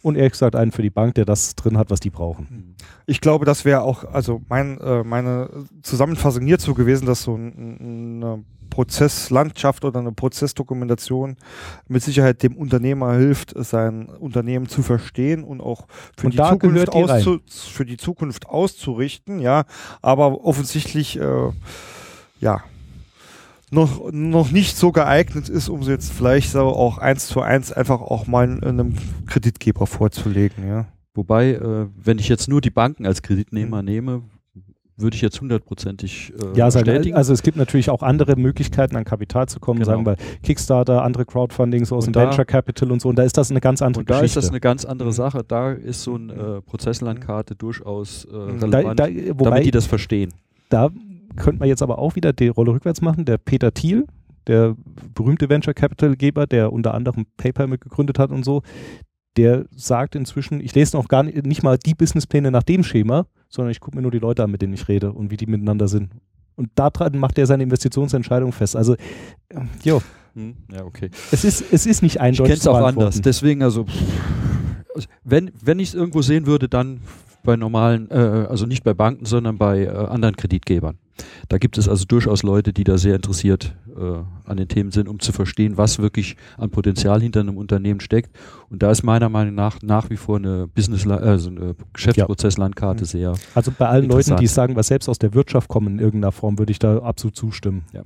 und 0.02 0.16
ehrlich 0.16 0.34
gesagt 0.34 0.56
einen 0.56 0.72
für 0.72 0.82
die 0.82 0.90
Bank, 0.90 1.16
der 1.16 1.26
das 1.26 1.56
drin 1.56 1.78
hat, 1.78 1.90
was 1.90 2.00
die 2.00 2.10
brauchen. 2.10 2.76
Ich 3.06 3.22
glaube, 3.22 3.46
das 3.46 3.66
wäre 3.66 3.82
auch, 3.82 4.04
also 4.04 4.42
mein, 4.50 4.80
äh, 4.80 5.04
meine 5.04 5.50
Zusammenfassung 5.82 6.46
hierzu 6.46 6.74
gewesen, 6.74 7.06
dass 7.06 7.24
so 7.24 7.36
ein, 7.36 8.22
eine 8.24 8.44
Prozesslandschaft 8.70 9.86
oder 9.86 10.00
eine 10.00 10.12
Prozessdokumentation 10.12 11.38
mit 11.88 12.04
Sicherheit 12.04 12.44
dem 12.44 12.56
Unternehmer 12.56 13.14
hilft, 13.14 13.54
sein 13.66 14.08
Unternehmen 14.08 14.68
zu 14.68 14.84
verstehen 14.84 15.44
und 15.44 15.62
auch 15.62 15.88
für, 16.18 16.28
und 16.28 16.34
die, 16.34 16.38
Zukunft 16.38 16.90
auszu 16.94 17.40
für 17.48 17.86
die 17.86 17.98
Zukunft 17.98 18.48
auszurichten, 18.48 19.40
ja. 19.40 19.64
Aber 20.02 20.46
offensichtlich, 20.46 21.20
äh, 21.20 21.52
ja, 22.40 22.64
noch, 23.72 24.12
noch 24.12 24.52
nicht 24.52 24.78
so 24.78 24.92
geeignet 24.92 25.50
ist, 25.50 25.70
um 25.70 25.84
sie 25.84 25.92
jetzt 25.92 26.12
vielleicht 26.12 26.52
so 26.52 26.62
auch 26.62 26.98
eins 26.98 27.28
zu 27.28 27.42
eins 27.42 27.72
einfach 27.72 28.02
auch 28.02 28.28
mal 28.28 28.64
einem 28.64 28.96
Kreditgeber 29.26 29.88
vorzulegen, 29.88 30.68
ja. 30.68 30.88
Wobei, 31.14 31.54
äh, 31.54 31.88
wenn 31.96 32.20
ich 32.20 32.30
jetzt 32.30 32.48
nur 32.48 32.62
die 32.62 32.70
Banken 32.70 33.08
als 33.08 33.24
Kreditnehmer 33.24 33.82
mhm. 33.82 33.86
nehme, 33.86 34.22
würde 34.98 35.16
ich 35.16 35.22
jetzt 35.22 35.40
hundertprozentig 35.42 36.34
äh, 36.34 36.58
ja, 36.58 36.70
sagen, 36.72 37.14
Also 37.14 37.34
es 37.34 37.44
gibt 37.44 37.58
natürlich 37.58 37.90
auch 37.90 38.02
andere 38.02 38.36
Möglichkeiten, 38.36 38.96
an 38.96 39.04
Kapital 39.04 39.48
zu 39.48 39.60
kommen, 39.60 39.80
genau. 39.80 39.92
sagen 39.92 40.06
wir 40.06 40.16
Kickstarter, 40.44 41.04
andere 41.04 41.26
Crowdfundings 41.26 41.92
aus 41.92 42.08
und 42.08 42.16
dem 42.16 42.24
Venture 42.24 42.46
Capital 42.46 42.92
und 42.92 43.02
so. 43.02 43.10
Und 43.10 43.18
da 43.18 43.24
ist 43.24 43.38
das 43.38 43.52
eine 43.52 43.62
ganz 43.62 43.82
andere 43.82 44.02
und 44.02 44.10
da 44.10 44.20
ist 44.22 44.36
das 44.36 44.50
eine 44.50 44.60
ganz 44.60 44.86
andere 44.86 45.10
mhm. 45.10 45.14
Sache. 45.14 45.44
Da 45.48 45.72
ist 45.72 46.04
so 46.04 46.16
eine 46.16 46.34
äh, 46.34 46.62
Prozesslandkarte 46.62 47.56
durchaus 47.56 48.26
äh, 48.26 48.36
mhm. 48.36 48.60
relevant, 48.60 49.00
da, 49.00 49.08
da, 49.08 49.14
wobei, 49.40 49.50
damit 49.50 49.66
die 49.66 49.72
das 49.72 49.86
verstehen. 49.86 50.34
Da 50.70 50.90
könnte 51.38 51.60
man 51.60 51.70
jetzt 51.70 51.82
aber 51.82 52.00
auch 52.00 52.16
wieder 52.16 52.34
die 52.34 52.50
Rolle 52.50 52.72
rückwärts 52.72 53.02
machen. 53.02 53.26
Der 53.26 53.38
Peter 53.38 53.74
Thiel, 53.74 54.06
der 54.48 54.76
berühmte 55.14 55.50
Venture 55.50 55.74
Capital 55.74 56.16
Geber, 56.16 56.48
der 56.48 56.74
unter 56.74 56.94
anderem 56.94 57.26
PayPal 57.38 57.68
mitgegründet 57.68 58.20
hat 58.20 58.32
und 58.32 58.44
so, 58.44 58.64
der 59.38 59.66
sagt 59.72 60.16
inzwischen, 60.16 60.60
ich 60.62 60.74
lese 60.74 60.98
noch 60.98 61.08
gar 61.08 61.24
nicht, 61.24 61.46
nicht 61.46 61.64
mal 61.64 61.78
die 61.78 61.94
Businesspläne 61.94 62.50
nach 62.52 62.64
dem 62.64 62.84
Schema, 62.84 63.28
sondern 63.50 63.72
ich 63.72 63.80
gucke 63.80 63.96
mir 63.96 64.02
nur 64.02 64.12
die 64.12 64.20
Leute 64.20 64.44
an, 64.44 64.52
mit 64.52 64.62
denen 64.62 64.74
ich 64.74 64.88
rede 64.88 65.12
und 65.14 65.32
wie 65.32 65.38
die 65.38 65.46
miteinander 65.46 65.88
sind. 65.88 66.12
Und 66.56 66.72
daran 66.74 67.20
macht 67.20 67.38
er 67.38 67.46
seine 67.46 67.64
Investitionsentscheidung 67.64 68.52
fest. 68.52 68.76
Also, 68.76 68.96
jo. 69.84 70.02
Hm, 70.34 70.56
ja, 70.74 70.84
okay. 70.84 71.12
Es 71.32 71.44
ist, 71.44 71.64
es 71.72 71.86
ist 71.86 72.02
nicht 72.02 72.20
eindeutig. 72.20 72.56
Ich 72.56 72.62
kenne 72.64 72.76
es 72.76 72.82
auch 72.82 72.86
anders. 72.86 73.22
Deswegen, 73.22 73.62
also, 73.62 73.86
wenn, 75.24 75.52
wenn 75.62 75.80
ich 75.80 75.90
es 75.90 75.94
irgendwo 75.94 76.24
sehen 76.24 76.48
würde, 76.48 76.68
dann 76.68 77.02
bei 77.44 77.56
normalen, 77.56 78.10
äh, 78.10 78.48
also 78.50 78.66
nicht 78.66 78.84
bei 78.84 78.96
Banken, 78.96 79.26
sondern 79.26 79.58
bei 79.58 79.84
äh, 79.84 79.90
anderen 79.90 80.36
Kreditgebern. 80.36 80.98
Da 81.50 81.58
gibt 81.58 81.78
es 81.78 81.88
also 81.88 82.06
durchaus 82.06 82.44
Leute, 82.44 82.74
die 82.74 82.84
da 82.84 82.98
sehr 82.98 83.16
interessiert 83.16 83.76
äh, 83.96 84.50
an 84.50 84.58
den 84.58 84.68
Themen 84.68 84.92
sind, 84.92 85.08
um 85.08 85.20
zu 85.20 85.32
verstehen, 85.32 85.78
was 85.78 86.00
wirklich 86.00 86.36
an 86.58 86.70
Potenzial 86.70 87.22
hinter 87.22 87.40
einem 87.42 87.58
Unternehmen 87.58 88.00
steckt. 88.00 88.36
Und 88.70 88.84
da 88.84 88.92
ist 88.92 89.04
meiner 89.04 89.30
Meinung 89.30 89.56
nach 89.56 89.82
nach 89.82 90.10
wie 90.10 90.18
vor 90.18 90.38
eine 90.38 90.68
Business, 90.68 91.08
also 91.08 91.50
eine 91.50 91.76
Geschäftsprozesslandkarte 91.94 93.02
ja. 93.02 93.06
sehr. 93.06 93.34
Also 93.56 93.72
bei 93.78 93.88
allen 93.88 94.08
Leuten, 94.10 94.36
die 94.38 94.48
sagen, 94.48 94.76
was 94.76 94.88
selbst 94.88 95.10
aus 95.10 95.20
der 95.20 95.34
Wirtschaft 95.34 95.68
kommen 95.68 95.94
in 95.94 96.00
irgendeiner 96.00 96.32
Form, 96.32 96.60
würde 96.60 96.72
ich 96.72 96.80
da 96.80 97.00
absolut 97.00 97.36
zustimmen. 97.36 97.84
Ja. 97.94 98.04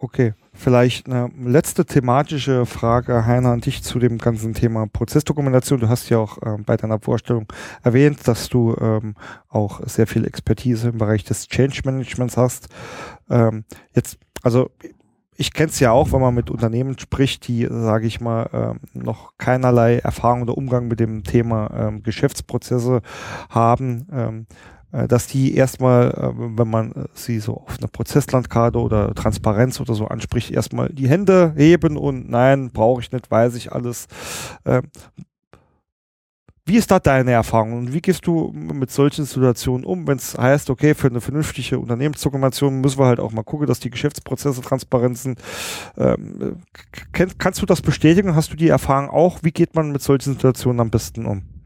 Okay, 0.00 0.34
vielleicht 0.52 1.06
eine 1.06 1.28
letzte 1.42 1.84
thematische 1.84 2.66
Frage, 2.66 3.26
Heiner, 3.26 3.50
an 3.50 3.60
dich 3.60 3.82
zu 3.82 3.98
dem 3.98 4.18
ganzen 4.18 4.54
Thema 4.54 4.86
Prozessdokumentation. 4.86 5.80
Du 5.80 5.88
hast 5.88 6.08
ja 6.08 6.18
auch 6.18 6.38
äh, 6.40 6.56
bei 6.64 6.76
deiner 6.76 7.00
Vorstellung 7.00 7.46
erwähnt, 7.82 8.28
dass 8.28 8.48
du 8.48 8.76
ähm, 8.80 9.16
auch 9.48 9.80
sehr 9.86 10.06
viel 10.06 10.24
Expertise 10.24 10.90
im 10.90 10.98
Bereich 10.98 11.24
des 11.24 11.48
Change 11.48 11.80
Managements 11.84 12.36
hast. 12.36 12.68
Ähm, 13.28 13.64
jetzt, 13.92 14.18
also 14.44 14.70
ich 15.36 15.52
kenne 15.52 15.70
es 15.70 15.80
ja 15.80 15.90
auch, 15.90 16.12
wenn 16.12 16.20
man 16.20 16.34
mit 16.34 16.48
Unternehmen 16.48 16.96
spricht, 16.96 17.48
die, 17.48 17.66
sage 17.68 18.06
ich 18.06 18.20
mal, 18.20 18.48
ähm, 18.52 18.80
noch 18.92 19.32
keinerlei 19.36 19.98
Erfahrung 19.98 20.42
oder 20.42 20.56
Umgang 20.56 20.86
mit 20.86 21.00
dem 21.00 21.24
Thema 21.24 21.70
ähm, 21.76 22.04
Geschäftsprozesse 22.04 23.02
haben. 23.50 24.06
Ähm, 24.12 24.46
äh, 24.50 24.77
dass 25.06 25.26
die 25.26 25.54
erstmal, 25.54 26.10
äh, 26.10 26.32
wenn 26.36 26.68
man 26.68 26.92
äh, 26.92 27.04
sie 27.12 27.40
so 27.40 27.58
auf 27.58 27.78
einer 27.78 27.88
Prozesslandkarte 27.88 28.78
oder 28.78 29.14
Transparenz 29.14 29.80
oder 29.80 29.94
so 29.94 30.06
anspricht, 30.06 30.50
erstmal 30.50 30.88
die 30.88 31.08
Hände 31.08 31.52
heben 31.56 31.96
und 31.96 32.30
nein, 32.30 32.70
brauche 32.72 33.02
ich 33.02 33.12
nicht, 33.12 33.30
weiß 33.30 33.54
ich 33.56 33.72
alles. 33.72 34.06
Ähm, 34.64 34.84
wie 36.68 36.76
ist 36.76 36.90
da 36.90 36.98
deine 36.98 37.30
Erfahrung 37.32 37.78
und 37.78 37.94
wie 37.94 38.02
gehst 38.02 38.26
du 38.26 38.52
mit 38.52 38.90
solchen 38.90 39.24
Situationen 39.24 39.86
um, 39.86 40.06
wenn 40.06 40.18
es 40.18 40.36
heißt, 40.36 40.68
okay, 40.68 40.94
für 40.94 41.08
eine 41.08 41.22
vernünftige 41.22 41.78
Unternehmensdokumentation 41.78 42.82
müssen 42.82 42.98
wir 42.98 43.06
halt 43.06 43.20
auch 43.20 43.32
mal 43.32 43.42
gucken, 43.42 43.66
dass 43.66 43.80
die 43.80 43.88
Geschäftsprozesse 43.88 44.60
transparent 44.60 45.16
sind. 45.16 45.40
Ähm, 45.96 46.58
kannst 47.38 47.62
du 47.62 47.66
das 47.66 47.80
bestätigen? 47.80 48.34
Hast 48.34 48.52
du 48.52 48.56
die 48.56 48.68
Erfahrung 48.68 49.08
auch? 49.08 49.38
Wie 49.42 49.50
geht 49.50 49.74
man 49.74 49.92
mit 49.92 50.02
solchen 50.02 50.34
Situationen 50.34 50.80
am 50.80 50.90
besten 50.90 51.24
um? 51.24 51.57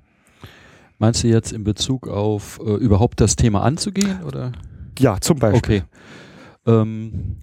Meinst 1.03 1.24
du 1.24 1.26
jetzt 1.26 1.53
in 1.53 1.64
Bezug 1.64 2.07
auf 2.07 2.61
äh, 2.64 2.74
überhaupt 2.74 3.20
das 3.20 3.34
Thema 3.34 3.64
anzugehen? 3.64 4.22
Oder? 4.22 4.53
Ja, 5.00 5.20
zum 5.20 5.36
Beispiel. 5.36 5.78
Okay. 5.78 6.80
Ähm, 6.80 7.40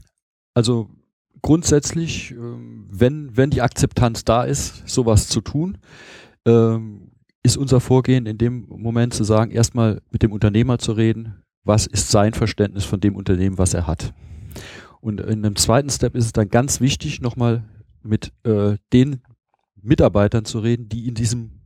also 0.54 0.90
grundsätzlich, 1.42 2.32
ähm, 2.32 2.88
wenn, 2.90 3.36
wenn 3.36 3.50
die 3.50 3.62
Akzeptanz 3.62 4.24
da 4.24 4.44
ist, 4.44 4.88
sowas 4.88 5.28
zu 5.28 5.42
tun, 5.42 5.78
ähm, 6.46 7.12
ist 7.44 7.58
unser 7.58 7.82
Vorgehen 7.82 8.28
in 8.28 8.38
dem 8.38 8.66
Moment 8.70 9.14
zu 9.14 9.26
sagen, 9.26 9.52
erstmal 9.52 10.02
mit 10.10 10.24
dem 10.24 10.32
Unternehmer 10.32 10.78
zu 10.78 10.94
reden, 10.94 11.44
was 11.66 11.86
ist 11.86 12.12
sein 12.12 12.34
Verständnis 12.34 12.86
von 12.86 13.02
dem 13.02 13.18
Unternehmen, 13.18 13.58
was 13.58 13.74
er 13.74 13.88
hat. 13.88 14.14
Und 15.02 15.20
in 15.20 15.44
einem 15.46 15.58
zweiten 15.58 15.90
Step 15.90 16.16
ist 16.16 16.24
es 16.24 16.32
dann 16.32 16.48
ganz 16.48 16.80
wichtig, 16.80 17.20
nochmal 17.20 17.66
mit 18.04 18.32
äh, 18.46 18.78
den 18.94 19.22
Mitarbeitern 19.82 20.46
zu 20.46 20.60
reden, 20.60 20.88
die 20.88 21.10
in 21.10 21.14
diesem 21.14 21.59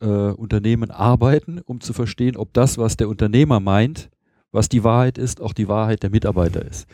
äh, 0.00 0.06
Unternehmen 0.06 0.90
arbeiten, 0.90 1.60
um 1.64 1.80
zu 1.80 1.92
verstehen, 1.92 2.36
ob 2.36 2.52
das, 2.52 2.78
was 2.78 2.96
der 2.96 3.08
Unternehmer 3.08 3.60
meint, 3.60 4.10
was 4.52 4.68
die 4.68 4.84
Wahrheit 4.84 5.18
ist, 5.18 5.40
auch 5.40 5.52
die 5.52 5.68
Wahrheit 5.68 6.02
der 6.02 6.10
Mitarbeiter 6.10 6.64
ist. 6.64 6.86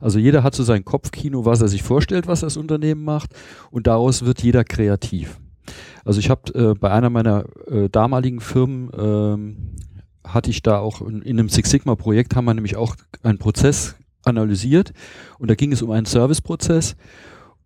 Also 0.00 0.18
jeder 0.18 0.42
hat 0.42 0.54
so 0.54 0.62
sein 0.62 0.84
Kopfkino, 0.84 1.44
was 1.44 1.60
er 1.60 1.68
sich 1.68 1.82
vorstellt, 1.82 2.26
was 2.26 2.40
das 2.40 2.56
Unternehmen 2.56 3.04
macht, 3.04 3.34
und 3.70 3.86
daraus 3.86 4.24
wird 4.24 4.42
jeder 4.42 4.64
kreativ. 4.64 5.38
Also 6.04 6.20
ich 6.20 6.30
habe 6.30 6.52
äh, 6.54 6.74
bei 6.74 6.90
einer 6.90 7.10
meiner 7.10 7.44
äh, 7.66 7.88
damaligen 7.90 8.40
Firmen 8.40 8.90
ähm, 8.96 9.56
hatte 10.26 10.50
ich 10.50 10.62
da 10.62 10.78
auch 10.78 11.00
in, 11.02 11.22
in 11.22 11.38
einem 11.38 11.48
Six 11.48 11.70
Sigma 11.70 11.94
Projekt 11.94 12.34
haben 12.34 12.46
wir 12.46 12.54
nämlich 12.54 12.76
auch 12.76 12.96
einen 13.22 13.38
Prozess 13.38 13.96
analysiert 14.24 14.92
und 15.38 15.50
da 15.50 15.54
ging 15.54 15.72
es 15.72 15.82
um 15.82 15.90
einen 15.90 16.06
Serviceprozess 16.06 16.96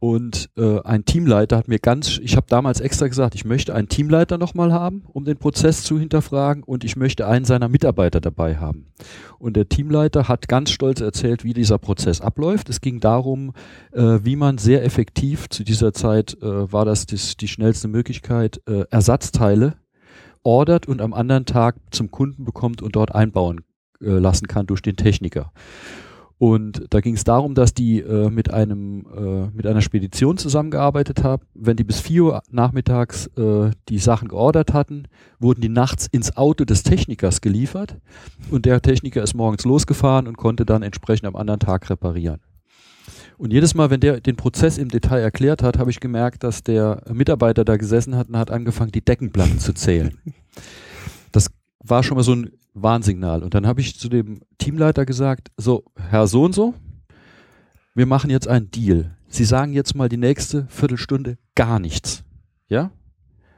und 0.05 0.50
äh, 0.59 0.82
ein 0.82 1.07
Teamleiter 1.07 1.57
hat 1.57 1.66
mir 1.66 1.78
ganz, 1.78 2.18
ich 2.18 2.36
habe 2.36 2.44
damals 2.50 2.80
extra 2.80 3.09
gesagt, 3.09 3.34
ich 3.34 3.46
möchte 3.46 3.74
einen 3.74 3.88
Teamleiter 3.88 4.36
nochmal 4.36 4.70
haben, 4.70 5.02
um 5.11 5.24
den 5.24 5.38
Prozess 5.38 5.82
zu 5.82 5.98
hinterfragen 5.98 6.62
und 6.62 6.84
ich 6.84 6.96
möchte 6.96 7.26
einen 7.26 7.46
seiner 7.46 7.70
Mitarbeiter 7.70 8.20
dabei 8.20 8.59
haben. 8.59 8.92
Und 9.38 9.57
der 9.57 9.70
Teamleiter 9.70 10.28
hat 10.28 10.46
ganz 10.46 10.72
stolz 10.72 11.00
erzählt, 11.00 11.42
wie 11.42 11.55
dieser 11.55 11.78
Prozess 11.78 12.20
abläuft. 12.20 12.68
Es 12.68 12.82
ging 12.82 13.00
darum, 13.00 13.55
äh, 13.92 14.18
wie 14.22 14.36
man 14.36 14.59
sehr 14.59 14.84
effektiv, 14.84 15.48
zu 15.48 15.64
dieser 15.64 15.94
Zeit 15.94 16.36
äh, 16.42 16.70
war 16.70 16.84
das 16.84 17.07
die, 17.07 17.16
die 17.40 17.48
schnellste 17.48 17.88
Möglichkeit, 17.88 18.61
äh, 18.68 18.84
Ersatzteile 18.90 19.72
ordert 20.42 20.86
und 20.86 21.00
am 21.00 21.14
anderen 21.14 21.46
Tag 21.46 21.76
zum 21.92 22.11
Kunden 22.11 22.44
bekommt 22.44 22.82
und 22.82 22.94
dort 22.94 23.14
einbauen 23.14 23.62
äh, 24.02 24.11
lassen 24.11 24.48
kann 24.48 24.66
durch 24.66 24.82
den 24.82 24.96
Techniker. 24.96 25.50
Und 26.39 26.87
da 26.91 27.01
ging 27.01 27.14
es 27.14 27.24
darum, 27.24 27.55
dass 27.55 27.74
die 27.74 28.01
äh, 28.01 28.28
mit 28.28 28.53
einem 28.53 29.07
äh, 29.16 29.57
mit 29.57 29.66
einer 29.66 29.80
Spedition 29.80 30.37
zusammengearbeitet 30.37 31.22
haben. 31.22 31.45
Wenn 31.55 31.76
die 31.76 31.85
bis 31.85 32.01
vier 32.01 32.24
Uhr 32.24 32.43
nachmittags 32.51 33.28
äh, 33.37 33.70
die 33.89 33.99
Sachen 33.99 34.28
geordert 34.28 34.72
hatten, 34.72 35.05
wurden 35.39 35.61
die 35.61 35.68
nachts 35.68 36.09
ins 36.09 36.37
Auto 36.37 36.64
des 36.64 36.82
Technikers 36.82 37.41
geliefert 37.41 37.97
und 38.51 38.66
der 38.66 38.82
Techniker 38.82 39.22
ist 39.22 39.35
morgens 39.35 39.64
losgefahren 39.64 40.26
und 40.26 40.37
konnte 40.37 40.66
dann 40.66 40.82
entsprechend 40.82 41.26
am 41.26 41.37
anderen 41.37 41.61
Tag 41.61 41.89
reparieren. 41.89 42.41
Und 43.37 43.53
jedes 43.53 43.74
Mal, 43.74 43.91
wenn 43.91 44.01
der 44.01 44.20
den 44.20 44.37
Prozess 44.37 44.78
im 44.78 44.89
Detail 44.89 45.20
erklärt 45.20 45.62
hat, 45.62 45.78
habe 45.78 45.91
ich 45.91 46.01
gemerkt, 46.01 46.43
dass 46.45 46.62
der 46.62 47.03
Mitarbeiter 47.12 47.64
da 47.64 47.76
gesessen 47.76 48.16
hat 48.16 48.28
und 48.28 48.37
hat 48.37 48.51
angefangen, 48.51 48.93
die 48.93 49.05
Deckenplatten 49.05 49.59
zu 49.59 49.72
zählen. 49.72 50.16
Das 51.32 51.51
war 51.80 52.03
schon 52.03 52.16
mal 52.16 52.22
so 52.22 52.35
ein 52.35 52.51
Warnsignal. 52.75 53.43
Und 53.43 53.55
dann 53.55 53.66
habe 53.66 53.81
ich 53.81 53.99
zu 53.99 54.09
dem 54.09 54.41
Teamleiter 54.59 55.07
gesagt, 55.07 55.51
so, 55.57 55.85
Herr 55.97 56.27
so 56.27 56.45
und 56.45 56.55
so, 56.55 56.75
wir 57.95 58.07
machen 58.07 58.31
jetzt 58.31 58.49
einen 58.49 58.70
Deal. 58.70 59.16
Sie 59.29 59.45
sagen 59.45 59.72
jetzt 59.72 59.95
mal 59.95 60.09
die 60.09 60.16
nächste 60.16 60.66
Viertelstunde 60.68 61.39
gar 61.55 61.79
nichts. 61.79 62.25
Ja? 62.68 62.91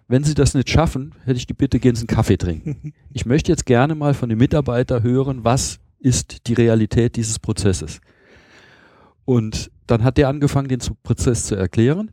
Wenn 0.08 0.22
Sie 0.22 0.34
das 0.34 0.54
nicht 0.54 0.70
schaffen, 0.70 1.14
hätte 1.24 1.38
ich 1.38 1.46
die 1.46 1.54
Bitte, 1.54 1.80
gehen 1.80 1.96
Sie 1.96 2.02
einen 2.02 2.16
Kaffee 2.16 2.36
trinken. 2.36 2.92
Ich 3.12 3.24
möchte 3.24 3.50
jetzt 3.50 3.64
gerne 3.64 3.94
mal 3.94 4.12
von 4.12 4.28
dem 4.28 4.38
Mitarbeiter 4.38 5.02
hören, 5.02 5.42
was 5.42 5.78
ist 5.98 6.48
die 6.48 6.52
Realität 6.52 7.16
dieses 7.16 7.38
Prozesses. 7.38 8.02
Und 9.24 9.70
dann 9.86 10.04
hat 10.04 10.18
der 10.18 10.28
angefangen, 10.28 10.68
den 10.68 10.80
Prozess 11.02 11.46
zu 11.46 11.54
erklären. 11.54 12.10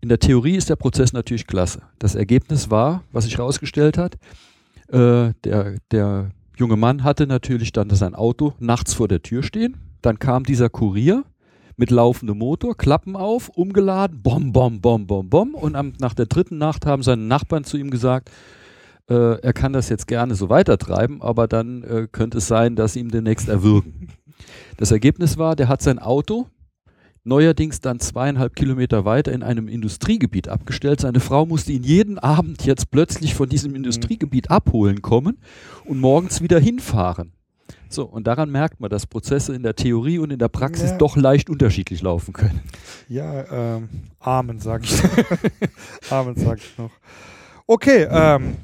In 0.00 0.08
der 0.08 0.18
Theorie 0.18 0.56
ist 0.56 0.68
der 0.70 0.76
Prozess 0.76 1.12
natürlich 1.12 1.46
klasse. 1.46 1.82
Das 2.00 2.16
Ergebnis 2.16 2.68
war, 2.68 3.04
was 3.12 3.24
sich 3.24 3.38
herausgestellt 3.38 3.96
hat, 3.96 4.18
äh, 4.92 5.32
der, 5.44 5.76
der 5.90 6.30
junge 6.56 6.76
Mann 6.76 7.02
hatte 7.02 7.26
natürlich 7.26 7.72
dann 7.72 7.90
sein 7.90 8.14
Auto 8.14 8.52
nachts 8.58 8.94
vor 8.94 9.08
der 9.08 9.22
Tür 9.22 9.42
stehen. 9.42 9.76
Dann 10.02 10.18
kam 10.18 10.44
dieser 10.44 10.68
Kurier 10.68 11.24
mit 11.76 11.90
laufendem 11.90 12.38
Motor, 12.38 12.76
Klappen 12.76 13.16
auf, 13.16 13.48
umgeladen, 13.48 14.22
bom, 14.22 14.52
bom, 14.52 14.80
bom, 14.80 15.06
bom, 15.06 15.28
bom. 15.28 15.54
Und 15.54 15.74
am, 15.74 15.94
nach 15.98 16.14
der 16.14 16.26
dritten 16.26 16.58
Nacht 16.58 16.86
haben 16.86 17.02
seine 17.02 17.22
Nachbarn 17.22 17.64
zu 17.64 17.76
ihm 17.76 17.90
gesagt, 17.90 18.30
äh, 19.08 19.40
er 19.40 19.52
kann 19.52 19.72
das 19.72 19.88
jetzt 19.88 20.06
gerne 20.06 20.34
so 20.34 20.48
weitertreiben, 20.48 21.22
aber 21.22 21.48
dann 21.48 21.82
äh, 21.82 22.08
könnte 22.10 22.38
es 22.38 22.46
sein, 22.46 22.76
dass 22.76 22.92
sie 22.92 23.00
ihm 23.00 23.10
demnächst 23.10 23.48
erwürgen. 23.48 24.08
Das 24.76 24.90
Ergebnis 24.90 25.38
war, 25.38 25.56
der 25.56 25.68
hat 25.68 25.82
sein 25.82 25.98
Auto 25.98 26.46
neuerdings 27.24 27.80
dann 27.80 28.00
zweieinhalb 28.00 28.56
Kilometer 28.56 29.04
weiter 29.04 29.32
in 29.32 29.42
einem 29.42 29.68
Industriegebiet 29.68 30.48
abgestellt. 30.48 31.00
Seine 31.00 31.20
Frau 31.20 31.46
musste 31.46 31.72
ihn 31.72 31.82
jeden 31.84 32.18
Abend 32.18 32.64
jetzt 32.64 32.90
plötzlich 32.90 33.34
von 33.34 33.48
diesem 33.48 33.74
Industriegebiet 33.74 34.50
abholen 34.50 35.02
kommen 35.02 35.38
und 35.84 36.00
morgens 36.00 36.40
wieder 36.42 36.58
hinfahren. 36.58 37.32
So, 37.88 38.04
und 38.04 38.26
daran 38.26 38.50
merkt 38.50 38.80
man, 38.80 38.88
dass 38.90 39.06
Prozesse 39.06 39.54
in 39.54 39.62
der 39.62 39.76
Theorie 39.76 40.18
und 40.18 40.30
in 40.32 40.38
der 40.38 40.48
Praxis 40.48 40.90
Ja. 40.92 40.98
doch 40.98 41.16
leicht 41.16 41.50
unterschiedlich 41.50 42.00
laufen 42.00 42.32
können. 42.32 42.60
Ja, 43.08 43.76
ähm, 43.76 43.88
Amen, 44.18 44.58
sage 44.60 44.84
ich. 44.84 45.02
Amen, 46.10 46.36
sage 46.36 46.60
ich 46.64 46.78
noch. 46.78 46.90
Okay, 47.66 48.06
ähm, 48.10 48.56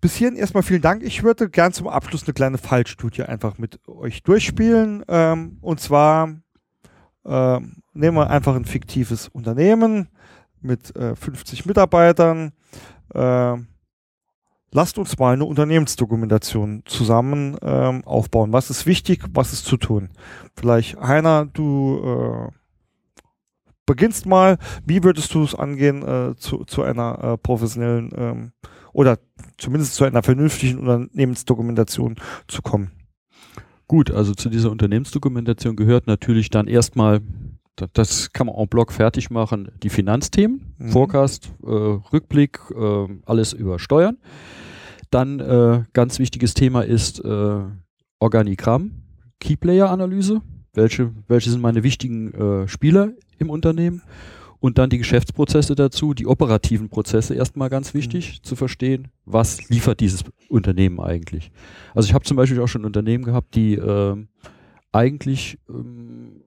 bis 0.00 0.16
hierhin 0.16 0.36
erstmal 0.36 0.62
vielen 0.62 0.80
Dank. 0.82 1.02
Ich 1.02 1.22
würde 1.22 1.50
gern 1.50 1.72
zum 1.72 1.86
Abschluss 1.86 2.24
eine 2.24 2.32
kleine 2.32 2.58
Fallstudie 2.58 3.22
einfach 3.24 3.58
mit 3.58 3.78
euch 3.88 4.22
durchspielen. 4.22 5.04
Ähm, 5.06 5.58
und 5.60 5.80
zwar 5.80 6.34
ähm, 7.26 7.82
nehmen 7.92 8.16
wir 8.16 8.30
einfach 8.30 8.54
ein 8.54 8.64
fiktives 8.64 9.28
Unternehmen 9.28 10.08
mit 10.60 10.94
äh, 10.96 11.16
50 11.16 11.66
Mitarbeitern. 11.66 12.52
Ähm, 13.14 13.68
lasst 14.70 14.98
uns 14.98 15.18
mal 15.18 15.34
eine 15.34 15.44
Unternehmensdokumentation 15.44 16.82
zusammen 16.84 17.56
ähm, 17.62 18.04
aufbauen. 18.04 18.52
Was 18.52 18.70
ist 18.70 18.86
wichtig, 18.86 19.24
was 19.32 19.52
ist 19.52 19.64
zu 19.64 19.76
tun? 19.76 20.10
Vielleicht, 20.54 21.00
Heiner, 21.00 21.46
du 21.46 22.00
äh, 22.04 22.52
beginnst 23.86 24.26
mal, 24.26 24.58
wie 24.84 25.02
würdest 25.02 25.32
du 25.34 25.44
es 25.44 25.54
angehen, 25.54 26.02
äh, 26.02 26.36
zu, 26.36 26.64
zu 26.64 26.82
einer 26.82 27.22
äh, 27.22 27.38
professionellen 27.38 28.10
ähm, 28.16 28.52
oder 28.92 29.18
zumindest 29.58 29.94
zu 29.94 30.04
einer 30.04 30.22
vernünftigen 30.22 30.78
Unternehmensdokumentation 30.78 32.16
zu 32.48 32.62
kommen? 32.62 32.90
Gut, 33.88 34.10
also 34.10 34.34
zu 34.34 34.48
dieser 34.48 34.70
Unternehmensdokumentation 34.70 35.76
gehört 35.76 36.06
natürlich 36.06 36.50
dann 36.50 36.66
erstmal, 36.66 37.20
da- 37.76 37.86
das 37.92 38.32
kann 38.32 38.48
man 38.48 38.56
en 38.56 38.68
bloc 38.68 38.92
fertig 38.92 39.30
machen, 39.30 39.70
die 39.82 39.90
Finanzthemen, 39.90 40.74
Mhm. 40.78 40.88
Forecast, 40.90 41.52
äh, 41.64 41.70
Rückblick, 41.70 42.58
äh, 42.74 43.06
alles 43.26 43.52
über 43.52 43.78
Steuern. 43.78 44.16
Dann 45.10 45.38
äh, 45.38 45.84
ganz 45.92 46.18
wichtiges 46.18 46.54
Thema 46.54 46.82
ist 46.82 47.24
äh, 47.24 47.60
Organigramm, 48.18 48.90
Keyplayer-Analyse, 49.40 50.40
welche, 50.74 51.12
welche 51.28 51.50
sind 51.50 51.60
meine 51.62 51.82
wichtigen 51.84 52.32
äh, 52.34 52.68
Spieler 52.68 53.10
im 53.38 53.50
Unternehmen 53.50 54.02
und 54.60 54.78
dann 54.78 54.90
die 54.90 54.98
Geschäftsprozesse 54.98 55.74
dazu, 55.74 56.14
die 56.14 56.26
operativen 56.26 56.88
Prozesse 56.88 57.34
erstmal 57.34 57.68
ganz 57.68 57.94
wichtig 57.94 58.42
zu 58.42 58.56
verstehen, 58.56 59.08
was 59.24 59.68
liefert 59.68 60.00
dieses 60.00 60.24
Unternehmen 60.48 61.00
eigentlich. 61.00 61.50
Also 61.94 62.08
ich 62.08 62.14
habe 62.14 62.24
zum 62.24 62.36
Beispiel 62.36 62.60
auch 62.60 62.68
schon 62.68 62.84
Unternehmen 62.84 63.24
gehabt, 63.24 63.54
die 63.54 63.74
ähm, 63.74 64.28
eigentlich 64.92 65.58
ähm, 65.68 66.42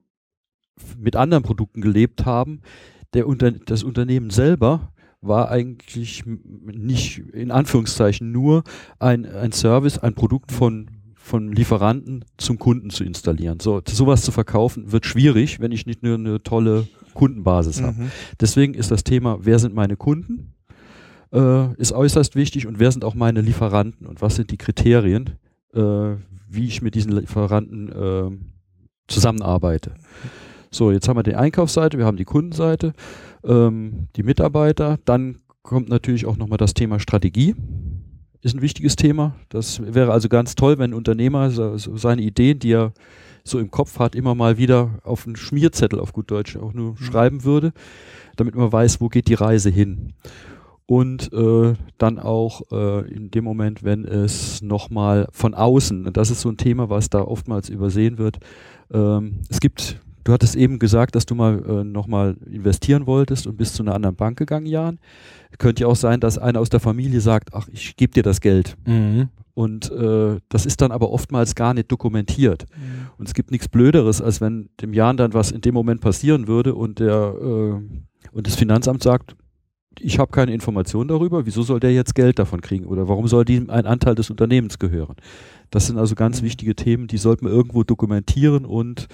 mit 0.97 1.15
anderen 1.15 1.43
Produkten 1.43 1.81
gelebt 1.81 2.25
haben. 2.25 2.61
Der 3.13 3.27
Unter 3.27 3.51
das 3.51 3.83
Unternehmen 3.83 4.29
selber 4.29 4.93
war 5.21 5.49
eigentlich 5.49 6.23
nicht 6.25 7.19
in 7.33 7.51
Anführungszeichen 7.51 8.31
nur 8.31 8.63
ein, 8.99 9.25
ein 9.25 9.51
Service, 9.51 9.97
ein 9.97 10.13
Produkt 10.15 10.51
von 10.51 10.89
von 11.29 11.51
Lieferanten 11.51 12.25
zum 12.37 12.57
Kunden 12.57 12.89
zu 12.89 13.03
installieren. 13.03 13.59
So, 13.59 13.81
sowas 13.87 14.23
zu 14.23 14.31
verkaufen 14.31 14.91
wird 14.91 15.05
schwierig, 15.05 15.59
wenn 15.59 15.71
ich 15.71 15.85
nicht 15.85 16.01
nur 16.01 16.15
eine 16.15 16.41
tolle 16.41 16.87
Kundenbasis 17.19 17.81
habe. 17.81 18.03
Mhm. 18.03 18.11
Deswegen 18.39 18.73
ist 18.73 18.91
das 18.91 19.03
Thema, 19.03 19.39
wer 19.41 19.59
sind 19.59 19.75
meine 19.75 19.97
Kunden, 19.97 20.53
äh, 21.33 21.73
ist 21.75 21.91
äußerst 21.91 22.37
wichtig 22.37 22.65
und 22.65 22.79
wer 22.79 22.93
sind 22.93 23.03
auch 23.03 23.13
meine 23.13 23.41
Lieferanten 23.41 24.07
und 24.07 24.21
was 24.21 24.37
sind 24.37 24.51
die 24.51 24.57
Kriterien, 24.57 25.31
äh, 25.73 26.15
wie 26.49 26.65
ich 26.65 26.81
mit 26.81 26.95
diesen 26.95 27.11
Lieferanten 27.11 27.89
äh, 27.91 28.31
zusammenarbeite. 29.09 29.95
So, 30.71 30.91
jetzt 30.93 31.09
haben 31.09 31.17
wir 31.17 31.23
die 31.23 31.35
Einkaufsseite, 31.35 31.97
wir 31.97 32.05
haben 32.05 32.15
die 32.15 32.23
Kundenseite, 32.23 32.93
ähm, 33.43 34.07
die 34.15 34.23
Mitarbeiter, 34.23 34.97
dann 35.03 35.39
kommt 35.61 35.89
natürlich 35.89 36.25
auch 36.25 36.37
nochmal 36.37 36.57
das 36.57 36.73
Thema 36.73 37.01
Strategie. 37.01 37.53
Ist 38.41 38.55
ein 38.55 38.61
wichtiges 38.61 38.95
Thema. 38.95 39.35
Das 39.49 39.81
wäre 39.93 40.13
also 40.13 40.29
ganz 40.29 40.55
toll, 40.55 40.77
wenn 40.77 40.91
ein 40.91 40.93
Unternehmer 40.93 41.51
seine 41.51 42.21
Ideen, 42.21 42.59
die 42.59 42.71
er 42.71 42.93
so 43.43 43.59
im 43.59 43.71
Kopf 43.71 43.99
hat, 43.99 44.15
immer 44.15 44.35
mal 44.35 44.57
wieder 44.57 44.99
auf 45.03 45.25
einen 45.25 45.35
Schmierzettel 45.35 45.99
auf 45.99 46.13
gut 46.13 46.31
Deutsch 46.31 46.57
auch 46.57 46.73
nur 46.73 46.97
schreiben 46.97 47.43
würde, 47.43 47.73
damit 48.35 48.55
man 48.55 48.71
weiß, 48.71 49.01
wo 49.01 49.09
geht 49.09 49.27
die 49.27 49.33
Reise 49.33 49.69
hin. 49.69 50.13
Und 50.85 51.31
äh, 51.33 51.75
dann 51.99 52.17
auch 52.17 52.63
äh, 52.71 53.07
in 53.13 53.29
dem 53.29 53.43
Moment, 53.43 53.83
wenn 53.83 54.05
es 54.05 54.63
nochmal 54.63 55.27
von 55.31 55.53
außen, 55.53 56.07
und 56.07 56.17
das 56.17 56.31
ist 56.31 56.41
so 56.41 56.49
ein 56.49 56.57
Thema, 56.57 56.89
was 56.89 57.11
da 57.11 57.21
oftmals 57.21 57.69
übersehen 57.69 58.17
wird, 58.17 58.39
ähm, 58.91 59.41
es 59.49 59.59
gibt, 59.59 59.99
du 60.23 60.33
hattest 60.33 60.55
eben 60.55 60.79
gesagt, 60.79 61.13
dass 61.13 61.27
du 61.27 61.35
mal 61.35 61.63
äh, 61.63 61.83
nochmal 61.83 62.37
investieren 62.49 63.05
wolltest 63.05 63.45
und 63.45 63.57
bist 63.57 63.75
zu 63.75 63.83
einer 63.83 63.93
anderen 63.93 64.15
Bank 64.15 64.39
gegangen, 64.39 64.65
Jan. 64.65 64.97
Könnte 65.59 65.83
ja 65.83 65.87
auch 65.87 65.95
sein, 65.95 66.19
dass 66.19 66.39
einer 66.39 66.59
aus 66.59 66.69
der 66.69 66.79
Familie 66.79 67.21
sagt, 67.21 67.53
ach, 67.53 67.67
ich 67.71 67.95
gebe 67.95 68.13
dir 68.13 68.23
das 68.23 68.41
Geld. 68.41 68.75
Mhm. 68.87 69.29
Und 69.59 69.91
äh, 69.91 70.39
das 70.47 70.65
ist 70.65 70.79
dann 70.79 70.93
aber 70.93 71.11
oftmals 71.11 71.53
gar 71.53 71.73
nicht 71.73 71.91
dokumentiert. 71.91 72.65
Und 73.17 73.27
es 73.27 73.33
gibt 73.33 73.51
nichts 73.51 73.67
Blöderes, 73.67 74.21
als 74.21 74.39
wenn 74.39 74.69
dem 74.79 74.93
Jan 74.93 75.17
dann 75.17 75.33
was 75.33 75.51
in 75.51 75.59
dem 75.59 75.73
Moment 75.73 75.99
passieren 75.99 76.47
würde 76.47 76.75
und 76.75 76.99
der 76.99 77.35
äh, 77.41 77.73
und 78.31 78.47
das 78.47 78.55
Finanzamt 78.55 79.03
sagt, 79.03 79.35
ich 79.99 80.17
habe 80.17 80.31
keine 80.31 80.53
Information 80.53 81.09
darüber, 81.09 81.45
wieso 81.45 81.63
soll 81.63 81.81
der 81.81 81.91
jetzt 81.91 82.15
Geld 82.15 82.39
davon 82.39 82.61
kriegen 82.61 82.85
oder 82.85 83.09
warum 83.09 83.27
soll 83.27 83.43
diesem 83.43 83.69
ein 83.69 83.85
Anteil 83.85 84.15
des 84.15 84.29
Unternehmens 84.29 84.79
gehören? 84.79 85.17
Das 85.71 85.87
sind 85.87 85.97
also 85.97 86.15
ganz 86.15 86.41
wichtige 86.41 86.73
Themen, 86.73 87.07
die 87.07 87.17
sollte 87.17 87.43
man 87.43 87.51
irgendwo 87.51 87.83
dokumentieren 87.83 88.63
und 88.63 89.09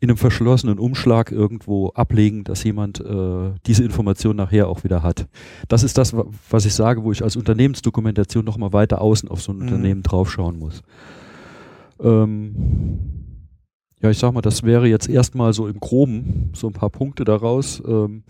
in 0.00 0.08
einem 0.08 0.16
verschlossenen 0.16 0.78
Umschlag 0.78 1.30
irgendwo 1.30 1.88
ablegen, 1.90 2.42
dass 2.44 2.64
jemand 2.64 3.00
äh, 3.00 3.50
diese 3.66 3.84
Information 3.84 4.34
nachher 4.36 4.66
auch 4.68 4.82
wieder 4.82 5.02
hat. 5.02 5.28
Das 5.68 5.82
ist 5.82 5.98
das, 5.98 6.16
wa- 6.16 6.24
was 6.48 6.64
ich 6.64 6.72
sage, 6.74 7.04
wo 7.04 7.12
ich 7.12 7.22
als 7.22 7.36
Unternehmensdokumentation 7.36 8.44
nochmal 8.44 8.72
weiter 8.72 9.00
außen 9.02 9.28
auf 9.28 9.42
so 9.42 9.52
ein 9.52 9.56
Mhm. 9.58 9.62
Unternehmen 9.62 10.02
draufschauen 10.02 10.58
muss. 10.58 10.82
Ähm, 12.02 12.54
ja, 14.02 14.10
ich 14.10 14.18
sag 14.18 14.32
mal, 14.32 14.40
das 14.40 14.62
wäre 14.62 14.88
jetzt 14.88 15.08
erstmal 15.08 15.52
so 15.52 15.68
im 15.68 15.78
Groben 15.78 16.50
so 16.54 16.66
ein 16.68 16.72
paar 16.72 16.88
Punkte 16.90 17.24
daraus. 17.24 17.82
Ähm, 17.86 18.22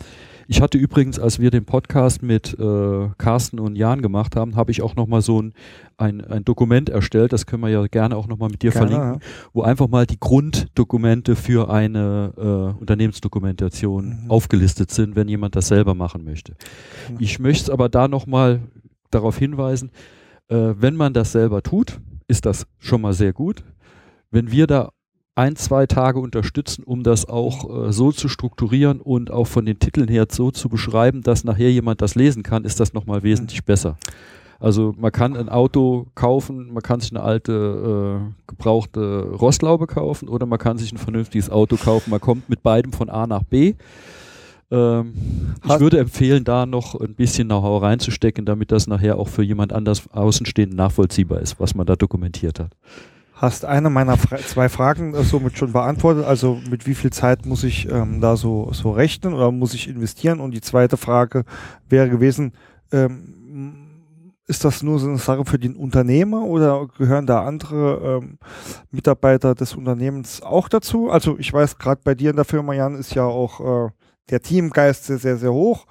ich 0.50 0.60
hatte 0.60 0.78
übrigens, 0.78 1.20
als 1.20 1.38
wir 1.38 1.52
den 1.52 1.64
Podcast 1.64 2.24
mit 2.24 2.58
äh, 2.58 3.08
Carsten 3.18 3.60
und 3.60 3.76
Jan 3.76 4.02
gemacht 4.02 4.34
haben, 4.34 4.56
habe 4.56 4.72
ich 4.72 4.82
auch 4.82 4.96
nochmal 4.96 5.22
so 5.22 5.40
ein, 5.40 5.52
ein, 5.96 6.20
ein 6.24 6.44
Dokument 6.44 6.88
erstellt, 6.88 7.32
das 7.32 7.46
können 7.46 7.62
wir 7.62 7.68
ja 7.68 7.86
gerne 7.86 8.16
auch 8.16 8.26
nochmal 8.26 8.48
mit 8.48 8.60
dir 8.62 8.72
Gerne, 8.72 8.88
verlinken, 8.88 9.20
wo 9.52 9.62
einfach 9.62 9.86
mal 9.86 10.06
die 10.06 10.18
Grunddokumente 10.18 11.36
für 11.36 11.70
eine 11.70 12.32
äh, 12.36 12.80
Unternehmensdokumentation 12.80 14.24
Mhm. 14.24 14.30
aufgelistet 14.30 14.90
sind, 14.90 15.14
wenn 15.14 15.28
jemand 15.28 15.54
das 15.54 15.68
selber 15.68 15.94
machen 15.94 16.24
möchte. 16.24 16.56
Mhm. 17.08 17.16
Ich 17.20 17.38
möchte 17.38 17.72
aber 17.72 17.88
da 17.88 18.08
nochmal 18.08 18.60
darauf 19.12 19.38
hinweisen, 19.38 19.92
äh, 20.48 20.74
wenn 20.76 20.96
man 20.96 21.12
das 21.12 21.30
selber 21.30 21.62
tut, 21.62 22.00
ist 22.26 22.44
das 22.44 22.66
schon 22.78 23.02
mal 23.02 23.12
sehr 23.12 23.32
gut. 23.32 23.62
Wenn 24.32 24.50
wir 24.50 24.66
da 24.66 24.90
ein, 25.40 25.56
zwei 25.56 25.86
Tage 25.86 26.20
unterstützen, 26.20 26.84
um 26.84 27.02
das 27.02 27.26
auch 27.26 27.88
äh, 27.88 27.92
so 27.92 28.12
zu 28.12 28.28
strukturieren 28.28 29.00
und 29.00 29.30
auch 29.30 29.46
von 29.46 29.64
den 29.64 29.78
Titeln 29.78 30.08
her 30.08 30.26
so 30.30 30.50
zu 30.50 30.68
beschreiben, 30.68 31.22
dass 31.22 31.44
nachher 31.44 31.72
jemand 31.72 32.02
das 32.02 32.14
lesen 32.14 32.42
kann, 32.42 32.64
ist 32.64 32.78
das 32.78 32.92
nochmal 32.92 33.22
wesentlich 33.22 33.64
besser. 33.64 33.96
Also 34.58 34.94
man 34.98 35.10
kann 35.10 35.38
ein 35.38 35.48
Auto 35.48 36.08
kaufen, 36.14 36.74
man 36.74 36.82
kann 36.82 37.00
sich 37.00 37.10
eine 37.12 37.22
alte 37.22 38.20
äh, 38.20 38.32
gebrauchte 38.48 39.30
Rostlaube 39.30 39.86
kaufen 39.86 40.28
oder 40.28 40.44
man 40.44 40.58
kann 40.58 40.76
sich 40.76 40.92
ein 40.92 40.98
vernünftiges 40.98 41.48
Auto 41.48 41.76
kaufen. 41.76 42.10
Man 42.10 42.20
kommt 42.20 42.50
mit 42.50 42.62
beidem 42.62 42.92
von 42.92 43.08
A 43.08 43.26
nach 43.26 43.42
B. 43.42 43.72
Ähm, 44.70 45.14
ich 45.64 45.80
würde 45.80 45.98
empfehlen, 45.98 46.44
da 46.44 46.66
noch 46.66 46.94
ein 47.00 47.14
bisschen 47.14 47.48
Know-how 47.48 47.80
reinzustecken, 47.80 48.44
damit 48.44 48.70
das 48.72 48.86
nachher 48.86 49.16
auch 49.16 49.28
für 49.28 49.42
jemand 49.42 49.72
anders 49.72 50.02
außenstehend 50.12 50.74
nachvollziehbar 50.74 51.40
ist, 51.40 51.58
was 51.58 51.74
man 51.74 51.86
da 51.86 51.96
dokumentiert 51.96 52.60
hat. 52.60 52.76
Hast 53.40 53.64
eine 53.64 53.88
meiner 53.88 54.18
Fra 54.18 54.36
zwei 54.36 54.68
Fragen 54.68 55.14
äh, 55.14 55.22
somit 55.22 55.56
schon 55.56 55.72
beantwortet. 55.72 56.26
Also 56.26 56.60
mit 56.68 56.86
wie 56.86 56.94
viel 56.94 57.10
Zeit 57.10 57.46
muss 57.46 57.64
ich 57.64 57.88
ähm, 57.88 58.20
da 58.20 58.36
so, 58.36 58.68
so 58.72 58.90
rechnen 58.90 59.32
oder 59.32 59.50
muss 59.50 59.72
ich 59.72 59.88
investieren? 59.88 60.40
Und 60.40 60.50
die 60.50 60.60
zweite 60.60 60.98
Frage 60.98 61.44
wäre 61.88 62.10
gewesen, 62.10 62.52
ähm, 62.92 63.94
ist 64.46 64.62
das 64.62 64.82
nur 64.82 64.98
so 64.98 65.08
eine 65.08 65.16
Sache 65.16 65.46
für 65.46 65.58
den 65.58 65.74
Unternehmer 65.74 66.42
oder 66.42 66.86
gehören 66.98 67.24
da 67.24 67.46
andere 67.46 68.20
ähm, 68.22 68.38
Mitarbeiter 68.90 69.54
des 69.54 69.74
Unternehmens 69.74 70.42
auch 70.42 70.68
dazu? 70.68 71.08
Also 71.08 71.38
ich 71.38 71.50
weiß, 71.50 71.78
gerade 71.78 72.02
bei 72.04 72.14
dir 72.14 72.30
in 72.30 72.36
der 72.36 72.44
Firma, 72.44 72.74
Jan, 72.74 72.94
ist 72.94 73.14
ja 73.14 73.24
auch 73.24 73.86
äh, 73.86 73.90
der 74.28 74.42
Teamgeist 74.42 75.04
sehr, 75.04 75.18
sehr, 75.18 75.38
sehr 75.38 75.52
hoch. 75.52 75.86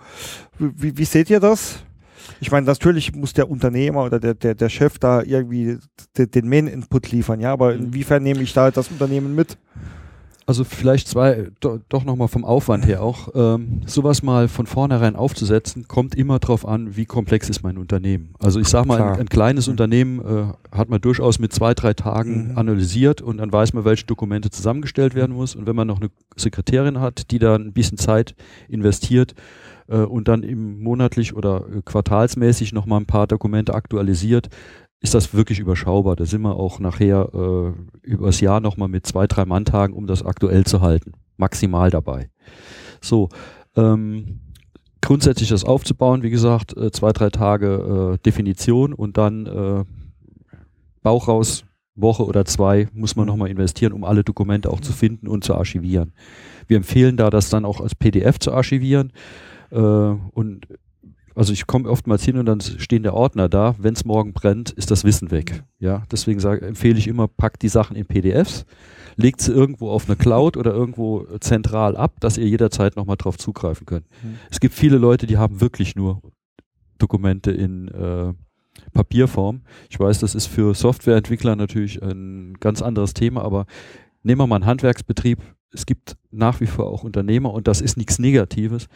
Wie, 0.59 0.71
wie, 0.75 0.97
wie 0.99 1.05
seht 1.05 1.31
ihr 1.31 1.39
das? 1.39 1.83
Ich 2.41 2.51
meine, 2.51 2.65
natürlich 2.65 3.13
muss 3.13 3.33
der 3.33 3.49
Unternehmer 3.49 4.03
oder 4.03 4.19
der, 4.19 4.33
der, 4.33 4.55
der 4.55 4.69
Chef 4.69 4.99
da 4.99 5.21
irgendwie 5.21 5.77
den, 6.17 6.49
Main-Input 6.49 7.11
liefern, 7.11 7.39
ja, 7.39 7.51
aber 7.53 7.73
inwiefern 7.73 8.23
nehme 8.23 8.41
ich 8.41 8.53
da 8.53 8.71
das 8.71 8.89
Unternehmen 8.89 9.35
mit? 9.35 9.57
Also 10.45 10.63
vielleicht 10.63 11.07
zwei, 11.07 11.49
do, 11.59 11.79
doch 11.89 12.03
nochmal 12.05 12.27
vom 12.27 12.43
Aufwand 12.43 12.87
her 12.87 13.03
auch. 13.03 13.27
Ähm, 13.35 13.81
sowas 13.85 14.23
mal 14.23 14.47
von 14.47 14.65
vornherein 14.65 15.15
aufzusetzen, 15.15 15.87
kommt 15.87 16.15
immer 16.15 16.39
drauf 16.39 16.67
an, 16.67 16.97
wie 16.97 17.05
komplex 17.05 17.49
ist 17.49 17.61
mein 17.61 17.77
Unternehmen. 17.77 18.33
Also 18.39 18.59
ich 18.59 18.67
sag 18.67 18.87
mal, 18.87 18.99
ein, 18.99 19.19
ein 19.19 19.29
kleines 19.29 19.67
Mhm. 19.67 19.71
Unternehmen 19.73 20.19
äh, 20.25 20.75
hat 20.75 20.89
man 20.89 21.01
durchaus 21.01 21.37
mit 21.37 21.53
zwei, 21.53 21.75
drei 21.75 21.93
Tagen 21.93 22.49
Mhm. 22.49 22.57
analysiert 22.57 23.21
und 23.21 23.37
dann 23.37 23.53
weiß 23.53 23.73
man, 23.73 23.85
welche 23.85 24.07
Dokumente 24.07 24.49
zusammengestellt 24.49 25.13
werden 25.13 25.35
muss. 25.35 25.55
Und 25.55 25.67
wenn 25.67 25.75
man 25.75 25.85
noch 25.87 25.99
eine 26.01 26.09
Sekretärin 26.35 26.99
hat, 26.99 27.29
die 27.29 27.37
da 27.37 27.53
ein 27.53 27.71
bisschen 27.71 27.99
Zeit 27.99 28.33
investiert 28.69 29.35
äh, 29.89 29.97
und 29.97 30.27
dann 30.27 30.43
im 30.43 30.81
monatlich 30.81 31.35
oder 31.35 31.65
äh, 31.67 31.81
quartalsmäßig 31.83 32.73
nochmal 32.73 33.01
ein 33.01 33.05
paar 33.05 33.27
Dokumente 33.27 33.73
aktualisiert, 33.73 34.49
ist 35.01 35.13
das 35.13 35.33
wirklich 35.33 35.59
überschaubar. 35.59 36.15
Da 36.15 36.25
sind 36.25 36.41
wir 36.41 36.55
auch 36.55 36.79
nachher 36.79 37.29
äh, 37.33 38.07
übers 38.07 38.41
Jahr 38.41 38.59
nochmal 38.59 38.89
mit 38.89 39.05
zwei, 39.05 39.27
drei 39.27 39.45
Manntagen, 39.45 39.95
um 39.95 40.07
das 40.07 40.23
aktuell 40.23 40.65
zu 40.65 40.81
halten. 40.81 41.13
Maximal 41.37 41.89
dabei. 41.89 42.29
So, 43.01 43.29
ähm, 43.75 44.41
grundsätzlich 45.01 45.49
das 45.49 45.63
aufzubauen, 45.63 46.21
wie 46.21 46.29
gesagt, 46.29 46.75
äh, 46.75 46.91
zwei, 46.91 47.13
drei 47.13 47.29
Tage 47.29 48.15
äh, 48.15 48.23
Definition 48.23 48.93
und 48.93 49.17
dann 49.17 49.45
äh, 49.45 49.85
Bauch 51.01 51.29
raus, 51.29 51.63
Woche 51.95 52.25
oder 52.25 52.45
zwei 52.45 52.87
muss 52.93 53.15
man 53.15 53.25
nochmal 53.25 53.49
investieren, 53.49 53.93
um 53.93 54.03
alle 54.03 54.23
Dokumente 54.23 54.69
auch 54.69 54.79
zu 54.81 54.93
finden 54.93 55.27
und 55.27 55.43
zu 55.43 55.55
archivieren. 55.55 56.13
Wir 56.67 56.77
empfehlen 56.77 57.17
da, 57.17 57.29
das 57.29 57.49
dann 57.49 57.65
auch 57.65 57.81
als 57.81 57.95
PDF 57.95 58.39
zu 58.39 58.53
archivieren. 58.53 59.11
Äh, 59.71 59.77
und 59.77 60.67
also 61.35 61.53
ich 61.53 61.67
komme 61.67 61.89
oftmals 61.89 62.23
hin 62.25 62.37
und 62.37 62.45
dann 62.45 62.59
stehen 62.59 63.03
der 63.03 63.13
Ordner 63.13 63.47
da. 63.47 63.75
Wenn 63.77 63.93
es 63.93 64.03
morgen 64.03 64.33
brennt, 64.33 64.71
ist 64.71 64.91
das 64.91 65.05
Wissen 65.05 65.31
weg. 65.31 65.63
Ja, 65.79 66.03
deswegen 66.11 66.41
sage, 66.41 66.65
empfehle 66.65 66.97
ich 66.97 67.07
immer, 67.07 67.29
packt 67.29 67.61
die 67.61 67.69
Sachen 67.69 67.95
in 67.95 68.05
PDFs, 68.05 68.65
legt 69.15 69.39
sie 69.39 69.53
irgendwo 69.53 69.89
auf 69.89 70.07
eine 70.07 70.17
Cloud 70.17 70.57
oder 70.57 70.73
irgendwo 70.73 71.25
zentral 71.39 71.95
ab, 71.95 72.19
dass 72.19 72.37
ihr 72.37 72.47
jederzeit 72.47 72.97
nochmal 72.97 73.15
drauf 73.15 73.37
zugreifen 73.37 73.85
könnt. 73.85 74.05
Mhm. 74.21 74.35
Es 74.49 74.59
gibt 74.59 74.73
viele 74.73 74.97
Leute, 74.97 75.27
die 75.27 75.37
haben 75.37 75.61
wirklich 75.61 75.95
nur 75.95 76.21
Dokumente 76.97 77.51
in 77.51 77.87
äh, 77.87 78.33
Papierform. 78.91 79.61
Ich 79.89 79.97
weiß, 79.97 80.19
das 80.19 80.35
ist 80.35 80.47
für 80.47 80.73
Softwareentwickler 80.73 81.55
natürlich 81.55 82.01
ein 82.01 82.55
ganz 82.59 82.81
anderes 82.81 83.13
Thema, 83.13 83.43
aber 83.43 83.65
nehmen 84.23 84.41
wir 84.41 84.47
mal 84.47 84.57
einen 84.57 84.65
Handwerksbetrieb. 84.65 85.39
Es 85.71 85.85
gibt 85.85 86.17
nach 86.31 86.59
wie 86.59 86.67
vor 86.67 86.87
auch 86.87 87.03
Unternehmer 87.03 87.53
und 87.53 87.67
das 87.67 87.79
ist 87.79 87.95
nichts 87.95 88.19
Negatives 88.19 88.87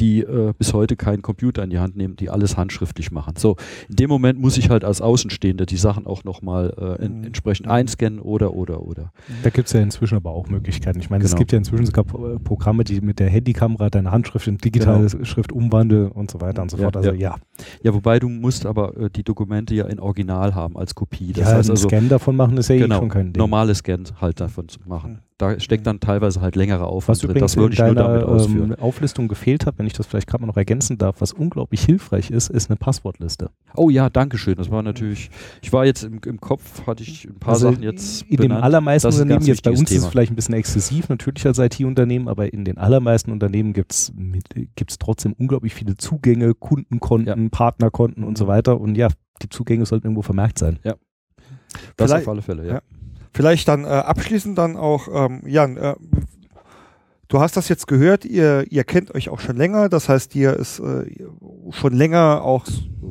die 0.00 0.20
äh, 0.20 0.52
bis 0.58 0.72
heute 0.72 0.96
keinen 0.96 1.22
Computer 1.22 1.62
in 1.62 1.70
die 1.70 1.78
Hand 1.78 1.96
nehmen, 1.96 2.16
die 2.16 2.30
alles 2.30 2.56
handschriftlich 2.56 3.10
machen. 3.10 3.34
So, 3.36 3.56
in 3.88 3.96
dem 3.96 4.10
Moment 4.10 4.40
muss 4.40 4.56
ich 4.56 4.70
halt 4.70 4.84
als 4.84 5.00
Außenstehender 5.00 5.66
die 5.66 5.76
Sachen 5.76 6.06
auch 6.06 6.24
nochmal 6.24 6.74
äh, 6.78 7.04
in, 7.04 7.18
mhm. 7.18 7.24
entsprechend 7.24 7.68
einscannen 7.68 8.18
oder, 8.18 8.54
oder, 8.54 8.82
oder. 8.82 9.12
Da 9.42 9.50
gibt 9.50 9.68
es 9.68 9.72
ja 9.72 9.80
inzwischen 9.80 10.16
aber 10.16 10.32
auch 10.32 10.48
Möglichkeiten. 10.48 10.98
Ich 10.98 11.10
meine, 11.10 11.22
genau. 11.22 11.34
es 11.34 11.38
gibt 11.38 11.52
ja 11.52 11.58
inzwischen 11.58 11.86
sogar 11.86 12.04
äh, 12.06 12.38
Programme, 12.38 12.84
die 12.84 13.00
mit 13.00 13.20
der 13.20 13.28
Handykamera 13.28 13.90
deine 13.90 14.10
Handschrift 14.10 14.46
in 14.46 14.58
digitale 14.58 15.08
genau. 15.08 15.24
Schrift 15.24 15.52
umwandeln 15.52 16.10
und 16.10 16.30
so 16.30 16.40
weiter 16.40 16.62
und 16.62 16.70
so 16.70 16.76
fort. 16.76 16.96
Also 16.96 17.10
ja. 17.10 17.16
ja. 17.16 17.36
Ja, 17.82 17.94
wobei 17.94 18.18
du 18.18 18.28
musst 18.28 18.66
aber 18.66 18.96
äh, 18.96 19.10
die 19.10 19.22
Dokumente 19.22 19.74
ja 19.74 19.86
in 19.86 20.00
Original 20.00 20.54
haben 20.54 20.76
als 20.76 20.94
Kopie. 20.94 21.32
Das 21.32 21.48
ja, 21.48 21.56
heißt 21.56 21.70
also, 21.70 21.88
Scan 21.88 22.08
davon 22.08 22.36
machen 22.36 22.56
ist 22.56 22.68
ja 22.68 22.76
eh 22.76 22.80
genau, 22.80 22.96
eh 22.96 22.98
schon 22.98 23.08
kein 23.08 23.32
Ding. 23.32 23.40
Normale 23.40 23.74
Scan 23.74 24.04
halt 24.20 24.40
davon 24.40 24.68
zu 24.68 24.80
machen. 24.86 25.20
Da 25.36 25.58
steckt 25.58 25.84
dann 25.84 25.98
teilweise 25.98 26.40
halt 26.40 26.54
längere 26.54 26.86
Aufwand 26.86 27.20
was 27.20 27.28
drin. 27.28 27.40
Das 27.40 27.56
würde 27.56 27.72
ich 27.72 27.78
deiner, 27.78 27.94
nur 27.94 28.02
damit 28.04 28.22
ausführen. 28.24 28.70
Ähm, 28.70 28.78
Auflistung 28.78 29.26
gefehlt 29.26 29.66
hat, 29.66 29.78
wenn 29.78 29.86
ich 29.86 29.92
das 29.92 30.06
vielleicht 30.06 30.28
gerade 30.28 30.42
mal 30.42 30.46
noch 30.46 30.56
ergänzen 30.56 30.96
darf, 30.96 31.20
was 31.20 31.32
unglaublich 31.32 31.84
hilfreich 31.84 32.30
ist, 32.30 32.50
ist 32.50 32.70
eine 32.70 32.76
Passwortliste. 32.76 33.50
Oh 33.74 33.90
ja, 33.90 34.10
danke 34.10 34.38
schön. 34.38 34.54
Das 34.54 34.70
war 34.70 34.84
natürlich, 34.84 35.30
ich 35.60 35.72
war 35.72 35.84
jetzt 35.86 36.04
im, 36.04 36.20
im 36.24 36.40
Kopf, 36.40 36.86
hatte 36.86 37.02
ich 37.02 37.24
ein 37.24 37.40
paar 37.40 37.54
also 37.54 37.72
Sachen 37.72 37.82
jetzt 37.82 38.22
In 38.22 38.36
benannt. 38.36 38.60
den 38.60 38.64
allermeisten 38.64 39.08
Unternehmen, 39.08 39.44
jetzt 39.44 39.64
bei 39.64 39.72
uns 39.72 39.88
Thema. 39.88 39.98
ist 39.98 40.04
es 40.04 40.10
vielleicht 40.10 40.30
ein 40.30 40.36
bisschen 40.36 40.54
exzessiv, 40.54 41.08
natürlich 41.08 41.44
als 41.46 41.58
IT-Unternehmen, 41.58 42.28
aber 42.28 42.52
in 42.52 42.64
den 42.64 42.78
allermeisten 42.78 43.32
Unternehmen 43.32 43.72
gibt 43.72 43.92
es 43.92 44.12
trotzdem 45.00 45.32
unglaublich 45.32 45.74
viele 45.74 45.96
Zugänge, 45.96 46.54
Kundenkonten, 46.54 47.42
ja. 47.42 47.48
Partnerkonten 47.50 48.22
und 48.22 48.38
so 48.38 48.46
weiter. 48.46 48.80
Und 48.80 48.94
ja, 48.94 49.08
die 49.42 49.48
Zugänge 49.48 49.84
sollten 49.84 50.06
irgendwo 50.06 50.22
vermerkt 50.22 50.60
sein. 50.60 50.78
Ja. 50.84 50.94
Das 51.96 52.10
Vielleicht, 52.10 52.28
auf 52.28 52.32
alle 52.32 52.42
Fälle, 52.42 52.66
ja. 52.66 52.74
ja. 52.74 52.82
Vielleicht 53.34 53.66
dann 53.66 53.84
äh, 53.84 53.88
abschließend 53.88 54.56
dann 54.56 54.76
auch, 54.76 55.08
ähm, 55.12 55.42
Jan, 55.44 55.76
äh, 55.76 55.96
du 57.26 57.40
hast 57.40 57.56
das 57.56 57.68
jetzt 57.68 57.88
gehört, 57.88 58.24
ihr, 58.24 58.64
ihr 58.70 58.84
kennt 58.84 59.12
euch 59.12 59.28
auch 59.28 59.40
schon 59.40 59.56
länger, 59.56 59.88
das 59.88 60.08
heißt, 60.08 60.36
ihr 60.36 60.54
ist 60.54 60.78
äh, 60.78 61.26
schon 61.70 61.94
länger 61.94 62.42
auch 62.42 62.64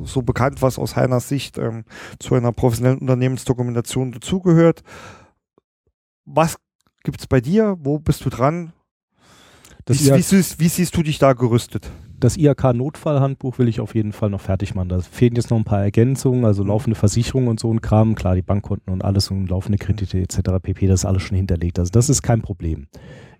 so 0.04 0.22
bekannt, 0.22 0.62
was 0.62 0.78
aus 0.78 0.96
Heiners 0.96 1.28
Sicht 1.28 1.58
ähm, 1.58 1.84
zu 2.18 2.34
einer 2.34 2.52
professionellen 2.52 2.98
Unternehmensdokumentation 2.98 4.12
dazugehört. 4.12 4.82
Was 6.24 6.56
gibt's 7.02 7.26
bei 7.26 7.42
dir? 7.42 7.76
Wo 7.80 7.98
bist 7.98 8.24
du 8.24 8.30
dran? 8.30 8.72
Wie, 9.86 9.92
wie, 9.92 10.22
siehst, 10.22 10.58
wie 10.58 10.68
siehst 10.68 10.96
du 10.96 11.02
dich 11.02 11.18
da 11.18 11.34
gerüstet? 11.34 11.90
Das 12.24 12.36
IHK-Notfallhandbuch 12.36 13.58
will 13.58 13.68
ich 13.68 13.80
auf 13.80 13.94
jeden 13.94 14.12
Fall 14.12 14.30
noch 14.30 14.40
fertig 14.40 14.74
machen. 14.74 14.88
Da 14.88 15.00
fehlen 15.00 15.34
jetzt 15.36 15.50
noch 15.50 15.58
ein 15.58 15.64
paar 15.64 15.82
Ergänzungen, 15.82 16.44
also 16.44 16.64
laufende 16.64 16.96
Versicherungen 16.96 17.48
und 17.48 17.60
so 17.60 17.72
ein 17.72 17.80
Kram. 17.80 18.14
Klar, 18.14 18.34
die 18.34 18.42
Bankkonten 18.42 18.92
und 18.92 19.04
alles 19.04 19.30
und 19.30 19.48
laufende 19.48 19.78
Kredite 19.78 20.18
etc. 20.18 20.38
pp. 20.62 20.86
Das 20.86 21.00
ist 21.00 21.04
alles 21.04 21.22
schon 21.22 21.36
hinterlegt. 21.36 21.78
Also 21.78 21.90
das 21.90 22.08
ist 22.08 22.22
kein 22.22 22.40
Problem. 22.40 22.86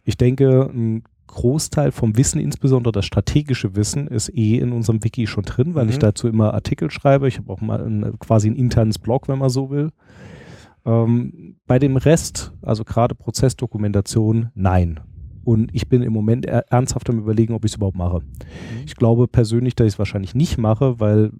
Ich 0.04 0.16
denke, 0.18 0.70
ein 0.72 1.02
Großteil 1.26 1.92
vom 1.92 2.16
Wissen, 2.16 2.40
insbesondere 2.40 2.92
das 2.92 3.06
strategische 3.06 3.74
Wissen, 3.74 4.06
ist 4.06 4.28
eh 4.28 4.58
in 4.58 4.72
unserem 4.72 5.02
Wiki 5.02 5.26
schon 5.26 5.44
drin, 5.44 5.74
weil 5.74 5.84
mhm. 5.84 5.90
ich 5.90 5.98
dazu 5.98 6.28
immer 6.28 6.52
Artikel 6.52 6.90
schreibe. 6.90 7.26
Ich 7.26 7.38
habe 7.38 7.50
auch 7.52 7.60
mal 7.60 7.82
ein, 7.82 8.18
quasi 8.18 8.48
ein 8.48 8.56
internes 8.56 8.98
Blog, 8.98 9.28
wenn 9.28 9.38
man 9.38 9.50
so 9.50 9.70
will. 9.70 9.90
Ähm, 10.84 11.56
bei 11.66 11.78
dem 11.78 11.96
Rest, 11.96 12.52
also 12.60 12.84
gerade 12.84 13.14
Prozessdokumentation, 13.14 14.50
nein. 14.54 15.00
Und 15.44 15.70
ich 15.74 15.88
bin 15.88 16.02
im 16.02 16.12
Moment 16.12 16.46
ernsthaft 16.46 17.08
am 17.10 17.18
überlegen, 17.18 17.54
ob 17.54 17.64
ich 17.64 17.72
es 17.72 17.76
überhaupt 17.76 17.96
mache. 17.96 18.20
Mhm. 18.20 18.84
Ich 18.86 18.96
glaube 18.96 19.28
persönlich, 19.28 19.74
dass 19.74 19.86
ich 19.86 19.94
es 19.94 19.98
wahrscheinlich 19.98 20.34
nicht 20.34 20.58
mache, 20.58 21.00
weil 21.00 21.32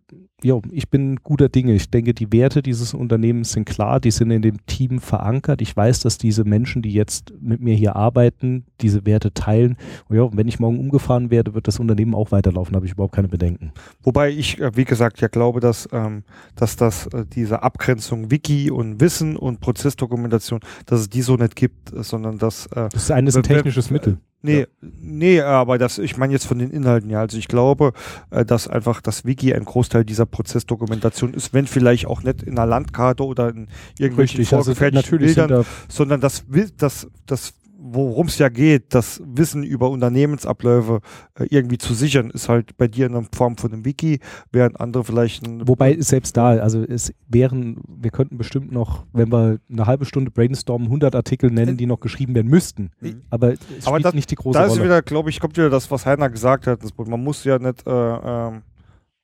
ja, 0.42 0.60
ich 0.70 0.90
bin 0.90 1.16
guter 1.22 1.48
Dinge. 1.48 1.74
Ich 1.74 1.90
denke, 1.90 2.12
die 2.12 2.30
Werte 2.30 2.62
dieses 2.62 2.92
Unternehmens 2.92 3.52
sind 3.52 3.64
klar, 3.64 3.98
die 3.98 4.10
sind 4.10 4.30
in 4.30 4.42
dem 4.42 4.64
Team 4.66 5.00
verankert. 5.00 5.62
Ich 5.62 5.74
weiß, 5.74 6.00
dass 6.00 6.18
diese 6.18 6.44
Menschen, 6.44 6.82
die 6.82 6.92
jetzt 6.92 7.32
mit 7.40 7.62
mir 7.62 7.74
hier 7.74 7.96
arbeiten, 7.96 8.66
diese 8.82 9.06
Werte 9.06 9.32
teilen. 9.32 9.76
Und 10.08 10.16
ja, 10.16 10.28
wenn 10.36 10.46
ich 10.46 10.60
morgen 10.60 10.78
umgefahren 10.78 11.30
werde, 11.30 11.54
wird 11.54 11.66
das 11.66 11.80
Unternehmen 11.80 12.14
auch 12.14 12.30
weiterlaufen, 12.30 12.76
habe 12.76 12.84
ich 12.84 12.92
überhaupt 12.92 13.14
keine 13.14 13.28
Bedenken. 13.28 13.72
Wobei 14.02 14.30
ich, 14.30 14.60
äh, 14.60 14.76
wie 14.76 14.84
gesagt, 14.84 15.20
ja 15.22 15.28
glaube, 15.28 15.60
dass, 15.60 15.88
ähm, 15.92 16.24
dass 16.56 16.76
das 16.76 17.06
äh, 17.06 17.24
diese 17.24 17.62
Abgrenzung 17.62 18.30
Wiki 18.30 18.70
und 18.70 19.00
Wissen 19.00 19.36
und 19.36 19.60
Prozessdokumentation, 19.60 20.60
dass 20.84 21.00
es 21.00 21.08
die 21.08 21.22
so 21.22 21.36
nicht 21.36 21.56
gibt, 21.56 21.90
sondern 21.94 22.36
dass 22.36 22.66
äh, 22.66 22.90
das 22.90 23.04
ist 23.04 23.10
eines 23.10 23.34
ein 23.36 23.44
technisches 23.44 23.90
Mittel. 23.90 24.18
Nee, 24.44 24.60
ja. 24.60 24.66
nee, 25.00 25.40
aber 25.40 25.78
das, 25.78 25.96
ich 25.98 26.18
meine 26.18 26.34
jetzt 26.34 26.46
von 26.46 26.58
den 26.58 26.70
Inhalten, 26.70 27.08
ja. 27.08 27.20
Also 27.20 27.38
ich 27.38 27.48
glaube, 27.48 27.94
äh, 28.30 28.44
dass 28.44 28.68
einfach 28.68 29.00
das 29.00 29.24
Wiki 29.24 29.54
ein 29.54 29.64
Großteil 29.64 30.04
dieser 30.04 30.26
Prozessdokumentation 30.26 31.32
ist, 31.32 31.54
wenn 31.54 31.66
vielleicht 31.66 32.06
auch 32.06 32.22
nicht 32.22 32.42
in 32.42 32.58
einer 32.58 32.66
Landkarte 32.66 33.24
oder 33.24 33.48
in 33.48 33.68
irgendwelchen 33.98 34.40
Richtig, 34.40 34.54
also 34.54 34.74
vorgefertigten 34.74 35.18
also 35.18 35.44
Bildern, 35.46 35.66
sondern 35.88 36.20
das, 36.20 36.44
das, 36.76 37.08
das 37.24 37.54
worum 37.86 38.28
es 38.28 38.38
ja 38.38 38.48
geht, 38.48 38.94
das 38.94 39.22
Wissen 39.26 39.62
über 39.62 39.90
Unternehmensabläufe 39.90 41.00
äh, 41.38 41.46
irgendwie 41.50 41.76
zu 41.76 41.92
sichern, 41.92 42.30
ist 42.30 42.48
halt 42.48 42.76
bei 42.78 42.88
dir 42.88 43.06
in 43.06 43.12
der 43.12 43.26
Form 43.34 43.58
von 43.58 43.72
einem 43.72 43.84
Wiki, 43.84 44.20
während 44.50 44.80
andere 44.80 45.04
vielleicht 45.04 45.46
ein 45.46 45.68
Wobei 45.68 46.00
selbst 46.00 46.36
da, 46.36 46.50
also 46.50 46.82
es 46.82 47.12
wären, 47.28 47.82
wir 47.86 48.10
könnten 48.10 48.38
bestimmt 48.38 48.72
noch, 48.72 49.04
wenn 49.12 49.30
wir 49.30 49.58
eine 49.70 49.86
halbe 49.86 50.06
Stunde 50.06 50.30
brainstormen, 50.30 50.86
100 50.88 51.14
Artikel 51.14 51.50
nennen, 51.50 51.76
die 51.76 51.84
noch 51.84 52.00
geschrieben 52.00 52.34
werden 52.34 52.48
müssten. 52.48 52.90
Mhm. 53.00 53.22
Aber 53.28 53.52
es 53.52 53.86
Aber 53.86 54.00
das, 54.00 54.14
nicht 54.14 54.30
die 54.30 54.36
große 54.36 54.58
da 54.58 54.64
ist 54.64 54.72
Rolle. 54.72 54.84
wieder, 54.84 55.02
glaube 55.02 55.28
ich, 55.28 55.38
kommt 55.38 55.56
wieder 55.56 55.68
das, 55.70 55.90
was 55.90 56.06
Heiner 56.06 56.30
gesagt 56.30 56.66
hat. 56.66 56.80
Man 56.96 57.22
muss 57.22 57.44
ja 57.44 57.58
nicht 57.58 57.86
äh, 57.86 57.90
äh, 57.90 58.60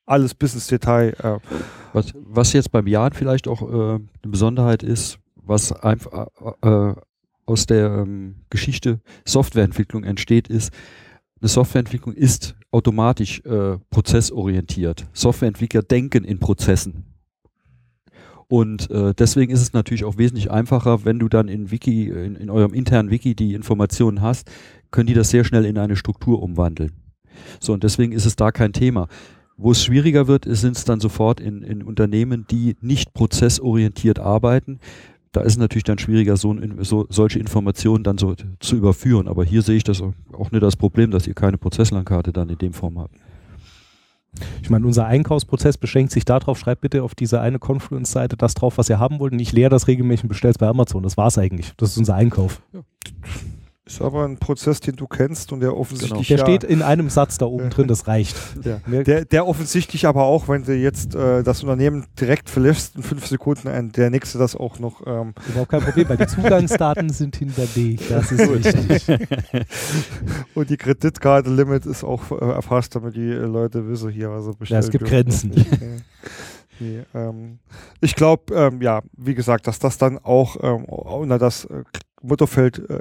alles 0.04 0.34
bis 0.34 0.52
ins 0.54 0.66
Detail. 0.66 1.14
Äh. 1.22 1.38
Was, 1.94 2.12
was 2.14 2.52
jetzt 2.52 2.70
beim 2.72 2.86
Jan 2.86 3.12
vielleicht 3.12 3.48
auch 3.48 3.62
äh, 3.62 3.94
eine 3.94 4.02
Besonderheit 4.22 4.82
ist, 4.82 5.18
was 5.36 5.72
einfach 5.72 6.28
äh, 6.62 6.92
aus 7.50 7.66
der 7.66 7.90
ähm, 7.90 8.36
Geschichte 8.48 9.00
Softwareentwicklung 9.24 10.04
entsteht, 10.04 10.48
ist, 10.48 10.72
eine 11.40 11.48
Softwareentwicklung 11.48 12.14
ist 12.14 12.54
automatisch 12.70 13.40
äh, 13.44 13.78
prozessorientiert. 13.90 15.06
Softwareentwickler 15.12 15.82
denken 15.82 16.24
in 16.24 16.38
Prozessen. 16.38 17.04
Und 18.46 18.90
äh, 18.90 19.14
deswegen 19.14 19.52
ist 19.52 19.62
es 19.62 19.72
natürlich 19.72 20.04
auch 20.04 20.18
wesentlich 20.18 20.50
einfacher, 20.50 21.04
wenn 21.04 21.18
du 21.18 21.28
dann 21.28 21.48
in 21.48 21.70
Wiki, 21.70 22.08
in, 22.08 22.36
in 22.36 22.50
eurem 22.50 22.74
internen 22.74 23.10
Wiki 23.10 23.34
die 23.34 23.54
Informationen 23.54 24.22
hast, 24.22 24.50
können 24.90 25.06
die 25.06 25.14
das 25.14 25.30
sehr 25.30 25.44
schnell 25.44 25.64
in 25.64 25.78
eine 25.78 25.96
Struktur 25.96 26.42
umwandeln. 26.42 26.92
So, 27.58 27.72
und 27.72 27.84
deswegen 27.84 28.12
ist 28.12 28.26
es 28.26 28.36
da 28.36 28.52
kein 28.52 28.72
Thema. 28.72 29.08
Wo 29.56 29.72
es 29.72 29.84
schwieriger 29.84 30.26
wird, 30.26 30.46
sind 30.48 30.76
es 30.76 30.84
dann 30.84 31.00
sofort 31.00 31.40
in, 31.40 31.62
in 31.62 31.82
Unternehmen, 31.82 32.46
die 32.50 32.76
nicht 32.80 33.12
prozessorientiert 33.12 34.18
arbeiten, 34.18 34.80
da 35.32 35.42
ist 35.42 35.52
es 35.52 35.58
natürlich 35.58 35.84
dann 35.84 35.98
schwieriger, 35.98 36.36
so, 36.36 36.56
so, 36.80 37.06
solche 37.08 37.38
Informationen 37.38 38.02
dann 38.02 38.18
so 38.18 38.34
zu 38.58 38.76
überführen. 38.76 39.28
Aber 39.28 39.44
hier 39.44 39.62
sehe 39.62 39.76
ich 39.76 39.84
das 39.84 40.02
auch 40.02 40.50
nicht 40.50 40.62
das 40.62 40.76
Problem, 40.76 41.10
dass 41.10 41.26
ihr 41.26 41.34
keine 41.34 41.56
Prozesslandkarte 41.56 42.32
dann 42.32 42.48
in 42.48 42.58
dem 42.58 42.72
Form 42.72 42.98
habt. 42.98 43.14
Ich 44.62 44.70
meine, 44.70 44.86
unser 44.86 45.06
Einkaufsprozess 45.06 45.76
beschränkt 45.76 46.12
sich 46.12 46.24
darauf, 46.24 46.58
schreibt 46.58 46.82
bitte 46.82 47.02
auf 47.02 47.14
diese 47.14 47.40
eine 47.40 47.58
Confluence-Seite 47.58 48.36
das 48.36 48.54
drauf, 48.54 48.78
was 48.78 48.88
ihr 48.88 48.98
haben 48.98 49.18
wollt. 49.18 49.32
Und 49.32 49.40
ich 49.40 49.52
leere 49.52 49.70
das 49.70 49.88
regelmäßig 49.88 50.24
und 50.24 50.28
bestelle 50.28 50.52
es 50.52 50.58
bei 50.58 50.68
Amazon. 50.68 51.02
Das 51.02 51.16
war 51.16 51.28
es 51.28 51.38
eigentlich. 51.38 51.72
Das 51.76 51.90
ist 51.90 51.98
unser 51.98 52.14
Einkauf. 52.14 52.62
Ja. 52.72 52.80
Ist 53.90 54.00
aber 54.00 54.24
ein 54.24 54.36
Prozess, 54.36 54.78
den 54.78 54.94
du 54.94 55.08
kennst 55.08 55.52
und 55.52 55.58
der 55.58 55.76
offensichtlich. 55.76 56.28
Genau. 56.28 56.44
Der 56.44 56.52
ja, 56.52 56.58
steht 56.58 56.70
in 56.70 56.80
einem 56.80 57.10
Satz 57.10 57.38
da 57.38 57.46
oben 57.46 57.70
drin, 57.70 57.88
das 57.88 58.06
reicht. 58.06 58.36
Ja. 58.62 58.78
Der, 59.02 59.24
der 59.24 59.48
offensichtlich 59.48 60.06
aber 60.06 60.22
auch, 60.22 60.46
wenn 60.46 60.62
du 60.62 60.76
jetzt 60.76 61.16
äh, 61.16 61.42
das 61.42 61.64
Unternehmen 61.64 62.06
direkt 62.20 62.48
verlässt, 62.48 62.94
in 62.94 63.02
fünf 63.02 63.26
Sekunden 63.26 63.66
ein, 63.66 63.90
der 63.90 64.10
nächste 64.10 64.38
das 64.38 64.54
auch 64.54 64.78
noch. 64.78 65.04
Ähm 65.08 65.34
Überhaupt 65.48 65.70
kein 65.70 65.80
Problem, 65.80 66.08
weil 66.08 66.18
die 66.18 66.26
Zugangsdaten 66.28 67.10
sind 67.10 67.34
hinterlegt. 67.34 68.08
Das 68.08 68.30
ist 68.30 68.48
richtig. 68.48 69.08
und 70.54 70.70
die 70.70 70.76
Kreditkarte-Limit 70.76 71.84
ist 71.86 72.04
auch 72.04 72.30
äh, 72.30 72.44
erfasst, 72.44 72.94
damit 72.94 73.16
die 73.16 73.32
Leute 73.32 73.88
wissen 73.88 74.10
hier, 74.10 74.30
was 74.30 74.44
sie 74.44 74.52
bestellen. 74.52 74.82
Ja, 74.82 74.86
es 74.86 74.90
gibt 74.92 75.04
Grenzen. 75.04 75.52
Nee, 76.82 77.02
ähm, 77.12 77.58
ich 78.00 78.14
glaube, 78.14 78.54
ähm, 78.54 78.80
ja, 78.80 79.02
wie 79.14 79.34
gesagt, 79.34 79.66
dass 79.66 79.78
das 79.78 79.98
dann 79.98 80.16
auch 80.16 80.56
ähm, 80.62 80.86
unter 80.86 81.38
das 81.38 81.66
äh, 81.66 82.46
fällt, 82.46 82.78
äh, 82.88 83.00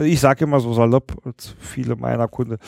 ich 0.00 0.20
sage 0.20 0.44
immer 0.44 0.60
so 0.60 0.72
salopp, 0.72 1.12
viele 1.58 1.96
meiner 1.96 2.28
Kunden, 2.28 2.58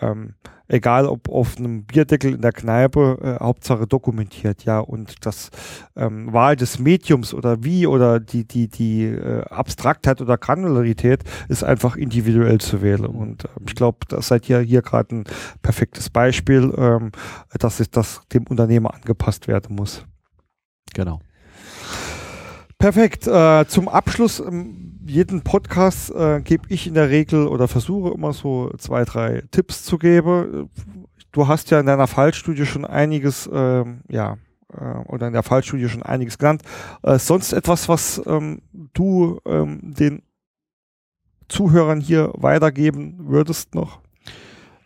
ähm, 0.00 0.34
egal 0.68 1.06
ob 1.06 1.28
auf 1.28 1.58
einem 1.58 1.84
Bierdeckel 1.84 2.34
in 2.34 2.40
der 2.40 2.52
Kneipe, 2.52 3.18
äh, 3.40 3.44
Hauptsache 3.44 3.86
dokumentiert, 3.86 4.64
ja, 4.64 4.80
und 4.80 5.24
das 5.26 5.50
ähm, 5.96 6.32
Wahl 6.32 6.56
des 6.56 6.78
Mediums 6.78 7.34
oder 7.34 7.62
wie 7.62 7.86
oder 7.86 8.18
die, 8.18 8.46
die, 8.46 8.68
die 8.68 9.04
äh, 9.04 9.44
Abstraktheit 9.44 10.20
oder 10.20 10.38
Granularität 10.38 11.24
ist 11.48 11.62
einfach 11.62 11.96
individuell 11.96 12.58
zu 12.58 12.82
wählen. 12.82 13.06
Und 13.06 13.44
äh, 13.44 13.48
ich 13.66 13.74
glaube, 13.74 13.98
das 14.08 14.28
seid 14.28 14.48
ihr 14.48 14.60
hier 14.60 14.82
gerade 14.82 15.16
ein 15.16 15.24
perfektes 15.60 16.10
Beispiel, 16.10 16.72
ähm, 16.76 17.12
dass 17.58 17.80
es 17.80 17.90
das 17.90 18.22
dem 18.32 18.46
Unternehmer 18.46 18.94
angepasst 18.94 19.48
werden 19.48 19.76
muss. 19.76 20.04
Genau. 20.94 21.20
Perfekt. 22.82 23.28
Äh, 23.28 23.64
zum 23.68 23.88
Abschluss 23.88 24.40
ähm, 24.40 24.98
jeden 25.06 25.42
Podcast 25.42 26.10
äh, 26.10 26.40
gebe 26.40 26.64
ich 26.68 26.88
in 26.88 26.94
der 26.94 27.10
Regel 27.10 27.46
oder 27.46 27.68
versuche 27.68 28.12
immer 28.12 28.32
so 28.32 28.72
zwei, 28.76 29.04
drei 29.04 29.44
Tipps 29.52 29.84
zu 29.84 29.98
geben. 29.98 30.68
Du 31.30 31.46
hast 31.46 31.70
ja 31.70 31.78
in 31.78 31.86
deiner 31.86 32.08
Fallstudie 32.08 32.66
schon 32.66 32.84
einiges, 32.84 33.48
ähm, 33.52 34.00
ja, 34.08 34.36
äh, 34.76 34.96
oder 35.06 35.28
in 35.28 35.32
der 35.32 35.44
Fallstudie 35.44 35.88
schon 35.88 36.02
einiges 36.02 36.38
genannt. 36.38 36.62
Äh, 37.04 37.20
sonst 37.20 37.52
etwas, 37.52 37.88
was 37.88 38.20
ähm, 38.26 38.62
du 38.94 39.38
ähm, 39.46 39.94
den 39.94 40.22
Zuhörern 41.48 42.00
hier 42.00 42.32
weitergeben 42.34 43.28
würdest 43.28 43.76
noch? 43.76 44.00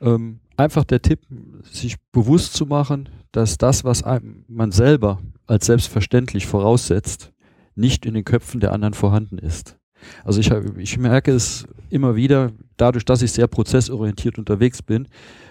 Ähm, 0.03 0.41
einfach 0.59 0.85
der 0.85 1.01
Tipp, 1.01 1.21
sich 1.63 1.97
bewusst 2.13 2.53
zu 2.53 2.67
machen, 2.67 3.09
dass 3.33 3.57
das, 3.57 3.85
was 3.85 4.03
einem, 4.03 4.45
man 4.49 4.71
selber 4.71 5.19
als 5.47 5.65
selbstverständlich 5.65 6.47
voraussetzt, 6.47 7.33
nicht 7.77 8.07
in 8.07 8.15
den 8.15 8.25
Köpfen 8.25 8.61
der 8.61 8.73
anderen 8.73 8.95
vorhanden 8.95 9.39
ist. 9.39 9.79
Also 10.25 10.41
ich, 10.41 10.51
ich 10.79 10.99
merke 10.99 11.33
es 11.33 11.67
immer 11.91 12.17
wieder, 12.17 12.53
dadurch, 12.77 13.05
dass 13.05 13.23
ich 13.23 13.33
sehr 13.33 13.47
prozessorientiert 13.47 14.39
unterwegs 14.39 14.83
bin, 14.83 15.09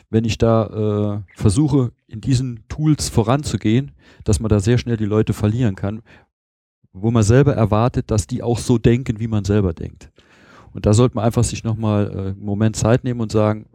wenn 0.09 0.23
ich 0.23 0.38
da 0.38 1.23
äh, 1.26 1.39
versuche, 1.39 1.91
in 2.07 2.21
diesen 2.21 2.63
Tools 2.67 3.09
voranzugehen, 3.09 3.91
dass 4.23 4.39
man 4.39 4.49
da 4.49 4.59
sehr 4.59 4.78
schnell 4.78 4.97
die 4.97 5.05
Leute 5.05 5.34
verlieren 5.34 5.76
kann, 5.76 6.01
wo 6.93 7.11
man 7.11 7.23
selber 7.23 7.53
erwartet, 7.53 8.11
dass 8.11 8.28
die 8.28 8.43
auch 8.43 8.59
so 8.59 8.78
denken, 8.78 9.19
wie 9.19 9.28
man 9.28 9.43
selber 9.43 9.73
denkt. 9.73 10.11
Und 10.71 10.86
da 10.86 10.93
sollte 10.93 11.15
man 11.15 11.26
einfach 11.26 11.43
sich 11.43 11.63
nochmal 11.63 12.11
äh, 12.11 12.17
einen 12.30 12.45
Moment 12.45 12.76
Zeit 12.76 13.03
nehmen 13.03 13.21
und 13.21 13.32
sagen, 13.32 13.65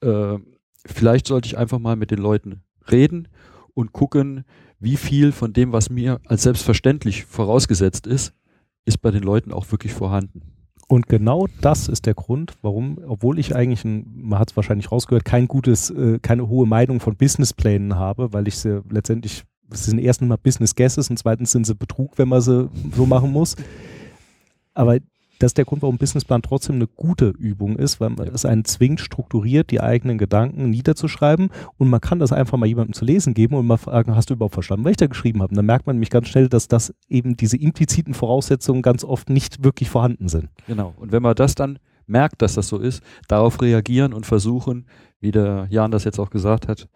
äh, 0.00 0.38
vielleicht 0.86 1.26
sollte 1.26 1.46
ich 1.46 1.58
einfach 1.58 1.78
mal 1.78 1.96
mit 1.96 2.10
den 2.10 2.18
Leuten 2.18 2.62
reden 2.90 3.28
und 3.74 3.92
gucken, 3.92 4.44
wie 4.80 4.96
viel 4.96 5.32
von 5.32 5.52
dem, 5.52 5.72
was 5.72 5.90
mir 5.90 6.20
als 6.26 6.42
selbstverständlich 6.42 7.24
vorausgesetzt 7.24 8.06
ist, 8.06 8.32
ist 8.84 8.98
bei 8.98 9.10
den 9.10 9.22
Leuten 9.22 9.52
auch 9.52 9.70
wirklich 9.70 9.92
vorhanden. 9.92 10.42
Und 10.88 11.06
genau 11.06 11.46
das 11.60 11.88
ist 11.88 12.06
der 12.06 12.14
Grund, 12.14 12.54
warum, 12.62 12.98
obwohl 13.06 13.38
ich 13.38 13.54
eigentlich, 13.54 13.84
ein, 13.84 14.06
man 14.14 14.38
hat 14.38 14.50
es 14.50 14.56
wahrscheinlich 14.56 14.90
rausgehört, 14.90 15.24
kein 15.24 15.46
gutes, 15.46 15.90
äh, 15.90 16.18
keine 16.20 16.48
hohe 16.48 16.66
Meinung 16.66 17.00
von 17.00 17.14
Businessplänen 17.14 17.96
habe, 17.96 18.32
weil 18.32 18.48
ich 18.48 18.56
sie 18.56 18.82
letztendlich, 18.88 19.44
sie 19.70 19.90
sind 19.90 19.98
erstens 19.98 20.28
mal 20.28 20.38
Business 20.38 20.74
Guesses 20.74 21.10
und 21.10 21.18
zweitens 21.18 21.52
sind 21.52 21.66
sie 21.66 21.74
Betrug, 21.74 22.16
wenn 22.16 22.28
man 22.28 22.40
sie 22.40 22.70
so 22.96 23.04
machen 23.04 23.32
muss. 23.32 23.54
Aber 24.72 24.96
das 25.38 25.50
ist 25.50 25.58
der 25.58 25.64
Grund, 25.64 25.82
warum 25.82 25.98
Businessplan 25.98 26.42
trotzdem 26.42 26.76
eine 26.76 26.86
gute 26.86 27.28
Übung 27.28 27.76
ist, 27.76 28.00
weil 28.00 28.28
es 28.28 28.44
einen 28.44 28.64
zwingt, 28.64 29.00
strukturiert 29.00 29.70
die 29.70 29.80
eigenen 29.80 30.18
Gedanken 30.18 30.70
niederzuschreiben 30.70 31.50
und 31.76 31.88
man 31.88 32.00
kann 32.00 32.18
das 32.18 32.32
einfach 32.32 32.58
mal 32.58 32.66
jemandem 32.66 32.94
zu 32.94 33.04
lesen 33.04 33.34
geben 33.34 33.54
und 33.54 33.66
mal 33.66 33.76
fragen, 33.76 34.14
hast 34.14 34.30
du 34.30 34.34
überhaupt 34.34 34.54
verstanden, 34.54 34.84
was 34.84 34.92
ich 34.92 34.96
da 34.96 35.06
geschrieben 35.06 35.40
habe? 35.42 35.50
Und 35.50 35.56
dann 35.56 35.66
merkt 35.66 35.86
man 35.86 35.96
nämlich 35.96 36.10
ganz 36.10 36.28
schnell, 36.28 36.48
dass 36.48 36.68
das 36.68 36.94
eben 37.08 37.36
diese 37.36 37.56
impliziten 37.56 38.14
Voraussetzungen 38.14 38.82
ganz 38.82 39.04
oft 39.04 39.30
nicht 39.30 39.62
wirklich 39.64 39.90
vorhanden 39.90 40.28
sind. 40.28 40.48
Genau. 40.66 40.94
Und 40.96 41.12
wenn 41.12 41.22
man 41.22 41.34
das 41.34 41.54
dann 41.54 41.78
merkt, 42.06 42.42
dass 42.42 42.54
das 42.54 42.68
so 42.68 42.78
ist, 42.78 43.02
darauf 43.28 43.60
reagieren 43.60 44.12
und 44.12 44.26
versuchen, 44.26 44.86
wie 45.20 45.30
der 45.30 45.66
Jan 45.70 45.90
das 45.90 46.04
jetzt 46.04 46.18
auch 46.18 46.30
gesagt 46.30 46.68
hat, 46.68 46.88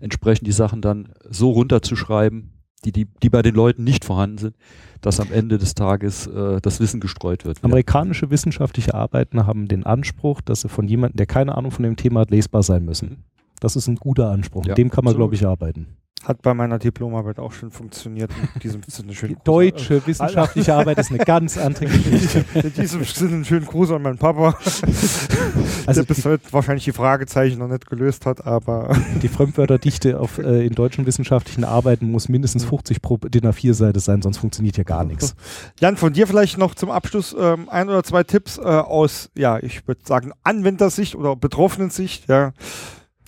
entsprechend 0.00 0.46
die 0.46 0.52
Sachen 0.52 0.80
dann 0.80 1.12
so 1.28 1.50
runterzuschreiben, 1.50 2.52
die, 2.84 2.92
die, 2.92 3.06
die 3.22 3.28
bei 3.28 3.42
den 3.42 3.54
Leuten 3.54 3.84
nicht 3.84 4.04
vorhanden 4.04 4.38
sind, 4.38 4.56
dass 5.00 5.20
am 5.20 5.32
Ende 5.32 5.58
des 5.58 5.74
Tages 5.74 6.26
äh, 6.26 6.60
das 6.60 6.80
Wissen 6.80 7.00
gestreut 7.00 7.44
wird. 7.44 7.62
Amerikanische 7.62 8.30
wissenschaftliche 8.30 8.94
Arbeiten 8.94 9.46
haben 9.46 9.68
den 9.68 9.84
Anspruch, 9.84 10.40
dass 10.40 10.62
sie 10.62 10.68
von 10.68 10.88
jemandem, 10.88 11.16
der 11.16 11.26
keine 11.26 11.56
Ahnung 11.56 11.70
von 11.70 11.82
dem 11.82 11.96
Thema 11.96 12.20
hat, 12.20 12.30
lesbar 12.30 12.62
sein 12.62 12.84
müssen. 12.84 13.24
Das 13.60 13.76
ist 13.76 13.86
ein 13.88 13.96
guter 13.96 14.30
Anspruch. 14.30 14.64
Ja, 14.64 14.70
Mit 14.70 14.78
dem 14.78 14.90
kann 14.90 15.04
man, 15.04 15.14
glaube 15.14 15.34
ich, 15.34 15.46
arbeiten. 15.46 15.86
Hat 16.24 16.42
bei 16.42 16.52
meiner 16.52 16.78
Diplomarbeit 16.78 17.38
auch 17.38 17.52
schon 17.52 17.70
funktioniert. 17.70 18.30
In 18.54 18.60
diesem 18.60 18.82
Sinne 18.86 19.14
schönen 19.14 19.36
Gruß 19.36 19.44
Deutsche 19.44 19.94
an, 19.96 20.06
wissenschaftliche 20.06 20.74
Arbeit 20.74 20.98
ist 20.98 21.10
eine 21.10 21.24
ganz 21.24 21.56
andere 21.56 21.86
Geschichte. 21.88 22.44
In 22.54 22.74
diesem 22.74 23.04
Sinne 23.04 23.34
einen 23.36 23.44
schönen 23.46 23.64
Gruß 23.64 23.92
an 23.92 24.02
meinen 24.02 24.18
Papa, 24.18 24.54
also 25.86 26.02
der 26.02 26.14
bis 26.14 26.24
heute 26.24 26.52
wahrscheinlich 26.52 26.84
die 26.84 26.92
Fragezeichen 26.92 27.58
noch 27.58 27.68
nicht 27.68 27.88
gelöst 27.88 28.26
hat, 28.26 28.46
aber. 28.46 28.96
Die 29.22 29.28
Fremdwörterdichte 29.28 30.18
auf, 30.18 30.38
äh, 30.38 30.66
in 30.66 30.74
deutschen 30.74 31.06
wissenschaftlichen 31.06 31.64
Arbeiten 31.64 32.10
muss 32.10 32.28
mindestens 32.28 32.64
50 32.64 33.02
pro 33.02 33.16
DIN 33.16 33.46
A4-Seite 33.46 34.00
sein, 34.00 34.22
sonst 34.22 34.38
funktioniert 34.38 34.76
hier 34.76 34.84
gar 34.84 35.04
nichts. 35.04 35.34
Jan, 35.80 35.96
von 35.96 36.12
dir 36.12 36.26
vielleicht 36.26 36.58
noch 36.58 36.74
zum 36.74 36.90
Abschluss 36.90 37.34
ähm, 37.38 37.68
ein 37.68 37.88
oder 37.88 38.02
zwei 38.02 38.22
Tipps 38.22 38.58
äh, 38.58 38.62
aus, 38.62 39.30
ja, 39.36 39.58
ich 39.58 39.86
würde 39.86 40.00
sagen, 40.04 40.32
Anwendersicht 40.42 41.14
oder 41.14 41.36
Betroffenensicht, 41.36 42.28
ja 42.28 42.52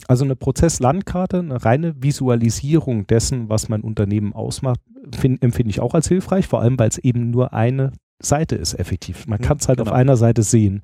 also 0.08 0.24
eine 0.24 0.36
Prozesslandkarte, 0.36 1.38
eine 1.38 1.64
reine 1.64 1.94
Visualisierung 2.02 3.06
dessen, 3.06 3.48
was 3.48 3.68
mein 3.68 3.82
Unternehmen 3.82 4.32
ausmacht, 4.32 4.80
find, 5.16 5.42
empfinde 5.42 5.70
ich 5.70 5.80
auch 5.80 5.94
als 5.94 6.08
hilfreich, 6.08 6.46
vor 6.46 6.60
allem 6.60 6.78
weil 6.78 6.88
es 6.88 6.98
eben 6.98 7.30
nur 7.30 7.52
eine 7.52 7.92
Seite 8.20 8.56
ist, 8.56 8.74
effektiv. 8.74 9.26
Man 9.26 9.40
mhm, 9.40 9.44
kann 9.44 9.56
es 9.58 9.68
halt 9.68 9.78
genau. 9.78 9.90
auf 9.90 9.96
einer 9.96 10.16
Seite 10.16 10.42
sehen. 10.42 10.82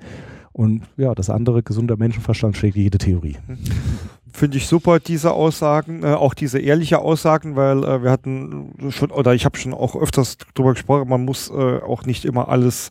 Und 0.53 0.83
ja, 0.97 1.15
das 1.15 1.31
andere, 1.31 1.63
gesunder 1.63 1.97
Menschenverstand, 1.97 2.57
schlägt 2.57 2.77
jede 2.77 2.99
Theorie. 2.99 3.37
Finde 4.33 4.59
ich 4.59 4.69
super, 4.69 5.01
diese 5.01 5.33
Aussagen, 5.33 6.03
äh, 6.03 6.13
auch 6.13 6.35
diese 6.35 6.59
ehrliche 6.61 7.01
Aussagen, 7.01 7.57
weil 7.57 7.83
äh, 7.83 8.03
wir 8.03 8.11
hatten 8.11 8.73
schon, 8.91 9.11
oder 9.11 9.35
ich 9.35 9.45
habe 9.45 9.59
schon 9.59 9.75
auch 9.75 9.97
öfters 9.97 10.37
darüber 10.55 10.75
gesprochen, 10.75 11.09
man 11.09 11.25
muss 11.25 11.51
äh, 11.51 11.53
auch 11.53 12.05
nicht 12.05 12.25
immer 12.25 12.49
alles, 12.49 12.91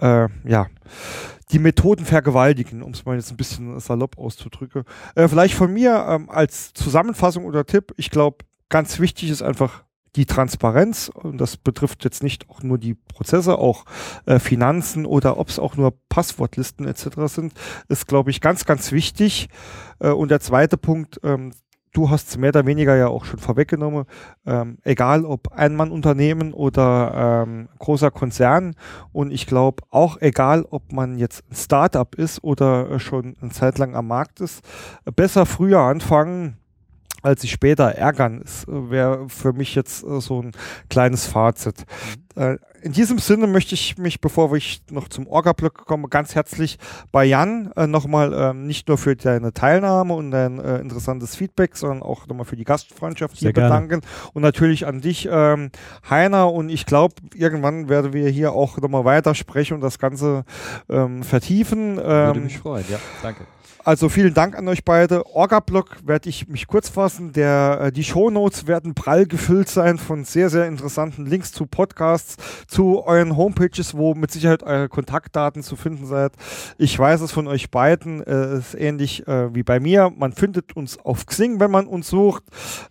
äh, 0.00 0.28
ja, 0.44 0.66
die 1.52 1.58
Methoden 1.58 2.04
vergewaltigen, 2.04 2.82
um 2.82 2.92
es 2.92 3.04
mal 3.04 3.16
jetzt 3.16 3.30
ein 3.30 3.36
bisschen 3.36 3.78
salopp 3.80 4.18
auszudrücken. 4.18 4.84
Äh, 5.14 5.28
vielleicht 5.28 5.54
von 5.54 5.72
mir 5.72 6.06
ähm, 6.08 6.30
als 6.30 6.72
Zusammenfassung 6.74 7.44
oder 7.44 7.66
Tipp, 7.66 7.92
ich 7.96 8.10
glaube, 8.10 8.38
ganz 8.68 8.98
wichtig 9.00 9.30
ist 9.30 9.42
einfach 9.42 9.84
die 10.16 10.26
Transparenz 10.26 11.10
und 11.12 11.38
das 11.38 11.56
betrifft 11.56 12.04
jetzt 12.04 12.22
nicht 12.22 12.48
auch 12.50 12.62
nur 12.62 12.78
die 12.78 12.94
Prozesse, 12.94 13.58
auch 13.58 13.84
äh, 14.26 14.38
Finanzen 14.38 15.06
oder 15.06 15.38
ob 15.38 15.48
es 15.48 15.58
auch 15.58 15.76
nur 15.76 15.94
Passwortlisten 16.08 16.86
etc. 16.86 17.08
sind, 17.26 17.52
ist 17.88 18.06
glaube 18.06 18.30
ich 18.30 18.40
ganz, 18.40 18.64
ganz 18.64 18.92
wichtig. 18.92 19.48
Äh, 20.00 20.10
und 20.10 20.30
der 20.30 20.40
zweite 20.40 20.76
Punkt, 20.76 21.20
ähm, 21.22 21.52
du 21.92 22.10
hast 22.10 22.28
es 22.28 22.36
mehr 22.38 22.50
oder 22.50 22.66
weniger 22.66 22.96
ja 22.96 23.08
auch 23.08 23.24
schon 23.24 23.38
vorweggenommen, 23.38 24.04
ähm, 24.46 24.78
egal 24.82 25.24
ob 25.24 25.52
Einmannunternehmen 25.52 26.52
oder 26.52 27.44
ähm, 27.46 27.68
großer 27.78 28.10
Konzern 28.10 28.74
und 29.12 29.32
ich 29.32 29.46
glaube 29.46 29.82
auch 29.90 30.20
egal, 30.20 30.64
ob 30.70 30.92
man 30.92 31.18
jetzt 31.18 31.44
ein 31.50 31.56
Startup 31.56 32.14
ist 32.14 32.42
oder 32.42 32.98
schon 33.00 33.36
eine 33.40 33.50
Zeit 33.50 33.78
lang 33.78 33.94
am 33.94 34.08
Markt 34.08 34.40
ist, 34.40 34.62
besser 35.16 35.46
früher 35.46 35.80
anfangen, 35.80 36.59
als 37.22 37.42
sich 37.42 37.50
später 37.50 37.92
ärgern, 37.92 38.40
ist, 38.42 38.66
wäre 38.68 39.28
für 39.28 39.52
mich 39.52 39.74
jetzt 39.74 40.02
äh, 40.04 40.20
so 40.20 40.42
ein 40.42 40.52
kleines 40.88 41.26
Fazit. 41.26 41.84
Mhm. 42.36 42.42
Äh, 42.42 42.58
in 42.82 42.92
diesem 42.92 43.18
Sinne 43.18 43.46
möchte 43.46 43.74
ich 43.74 43.98
mich, 43.98 44.20
bevor 44.20 44.54
ich 44.54 44.82
noch 44.90 45.08
zum 45.08 45.26
Orga-Blog 45.26 45.86
komme, 45.86 46.08
ganz 46.08 46.34
herzlich 46.34 46.78
bei 47.12 47.24
Jan 47.24 47.72
äh, 47.76 47.86
nochmal 47.86 48.32
ähm, 48.32 48.66
nicht 48.66 48.88
nur 48.88 48.96
für 48.96 49.16
deine 49.16 49.52
Teilnahme 49.52 50.14
und 50.14 50.30
dein 50.30 50.58
äh, 50.58 50.78
interessantes 50.78 51.36
Feedback, 51.36 51.76
sondern 51.76 52.02
auch 52.02 52.26
nochmal 52.26 52.46
für 52.46 52.56
die 52.56 52.64
Gastfreundschaft 52.64 53.36
hier 53.36 53.52
bedanken. 53.52 54.00
Und 54.32 54.42
natürlich 54.42 54.86
an 54.86 55.00
dich, 55.00 55.28
ähm, 55.30 55.70
Heiner. 56.08 56.52
Und 56.52 56.70
ich 56.70 56.86
glaube, 56.86 57.16
irgendwann 57.34 57.88
werden 57.88 58.12
wir 58.12 58.28
hier 58.30 58.52
auch 58.52 58.78
nochmal 58.78 59.04
weitersprechen 59.04 59.74
und 59.74 59.80
das 59.80 59.98
Ganze 59.98 60.44
ähm, 60.88 61.22
vertiefen. 61.22 61.96
Würde 61.96 62.40
mich 62.40 62.58
freuen, 62.58 62.84
ja. 62.88 62.98
Danke. 63.22 63.44
Also 63.82 64.10
vielen 64.10 64.34
Dank 64.34 64.58
an 64.58 64.68
euch 64.68 64.84
beide. 64.84 65.24
Orga-Blog 65.24 65.96
werde 66.04 66.28
ich 66.28 66.48
mich 66.48 66.66
kurz 66.66 66.90
fassen. 66.90 67.32
Der, 67.32 67.78
äh, 67.80 67.92
die 67.92 68.04
Shownotes 68.04 68.66
werden 68.66 68.94
prall 68.94 69.24
gefüllt 69.24 69.70
sein 69.70 69.96
von 69.96 70.24
sehr, 70.24 70.50
sehr 70.50 70.66
interessanten 70.66 71.24
Links 71.24 71.50
zu 71.52 71.66
Podcasts, 71.66 72.36
zu 72.66 73.02
euren 73.04 73.38
Homepages, 73.38 73.96
wo 73.96 74.14
mit 74.14 74.30
Sicherheit 74.30 74.62
eure 74.62 74.90
Kontaktdaten 74.90 75.62
zu 75.62 75.76
finden 75.76 76.04
seid. 76.04 76.32
Ich 76.76 76.98
weiß 76.98 77.22
es 77.22 77.32
von 77.32 77.48
euch 77.48 77.70
beiden, 77.70 78.22
äh, 78.22 78.58
ist 78.58 78.74
ähnlich 78.74 79.26
äh, 79.26 79.54
wie 79.54 79.62
bei 79.62 79.80
mir. 79.80 80.12
Man 80.14 80.32
findet 80.32 80.76
uns 80.76 80.98
auf 80.98 81.24
Xing, 81.24 81.58
wenn 81.58 81.70
man 81.70 81.86
uns 81.86 82.08
sucht. 82.08 82.44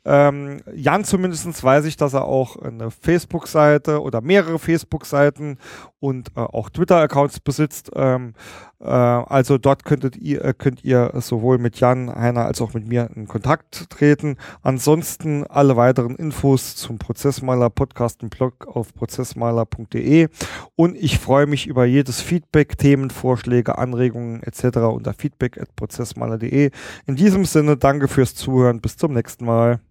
Ähm, 0.05 0.61
Jan 0.73 1.03
zumindest 1.03 1.63
weiß 1.63 1.85
ich, 1.85 1.97
dass 1.97 2.13
er 2.13 2.25
auch 2.25 2.55
eine 2.57 2.89
Facebook-Seite 2.89 4.01
oder 4.01 4.21
mehrere 4.21 4.57
Facebook-Seiten 4.57 5.59
und 5.99 6.29
äh, 6.35 6.39
auch 6.39 6.69
Twitter-Accounts 6.69 7.41
besitzt. 7.41 7.91
Ähm, 7.93 8.29
äh, 8.29 8.68
also 8.85 9.57
dort 9.57 9.83
könntet 9.83 10.15
ihr, 10.15 10.43
äh, 10.43 10.53
könnt 10.57 10.83
ihr 10.85 11.11
sowohl 11.15 11.57
mit 11.57 11.79
Jan, 11.79 12.13
Heiner 12.13 12.45
als 12.45 12.61
auch 12.61 12.73
mit 12.73 12.87
mir 12.87 13.09
in 13.15 13.27
Kontakt 13.27 13.89
treten. 13.89 14.37
Ansonsten 14.61 15.45
alle 15.45 15.75
weiteren 15.75 16.15
Infos 16.15 16.75
zum 16.75 16.97
Prozessmaler 16.97 17.69
Podcast 17.69 18.23
und 18.23 18.29
Blog 18.29 18.67
auf 18.67 18.93
prozessmaler.de 18.93 20.29
und 20.75 20.95
ich 20.95 21.19
freue 21.19 21.45
mich 21.45 21.67
über 21.67 21.85
jedes 21.85 22.21
Feedback, 22.21 22.77
Themenvorschläge, 22.77 23.77
Anregungen 23.77 24.43
etc. 24.43 24.77
unter 24.77 25.13
feedback@prozessmaler.de. 25.13 26.71
In 27.05 27.15
diesem 27.15 27.45
Sinne 27.45 27.75
danke 27.75 28.07
fürs 28.07 28.35
Zuhören, 28.35 28.79
bis 28.79 28.95
zum 28.95 29.13
nächsten 29.13 29.45
Mal. 29.45 29.81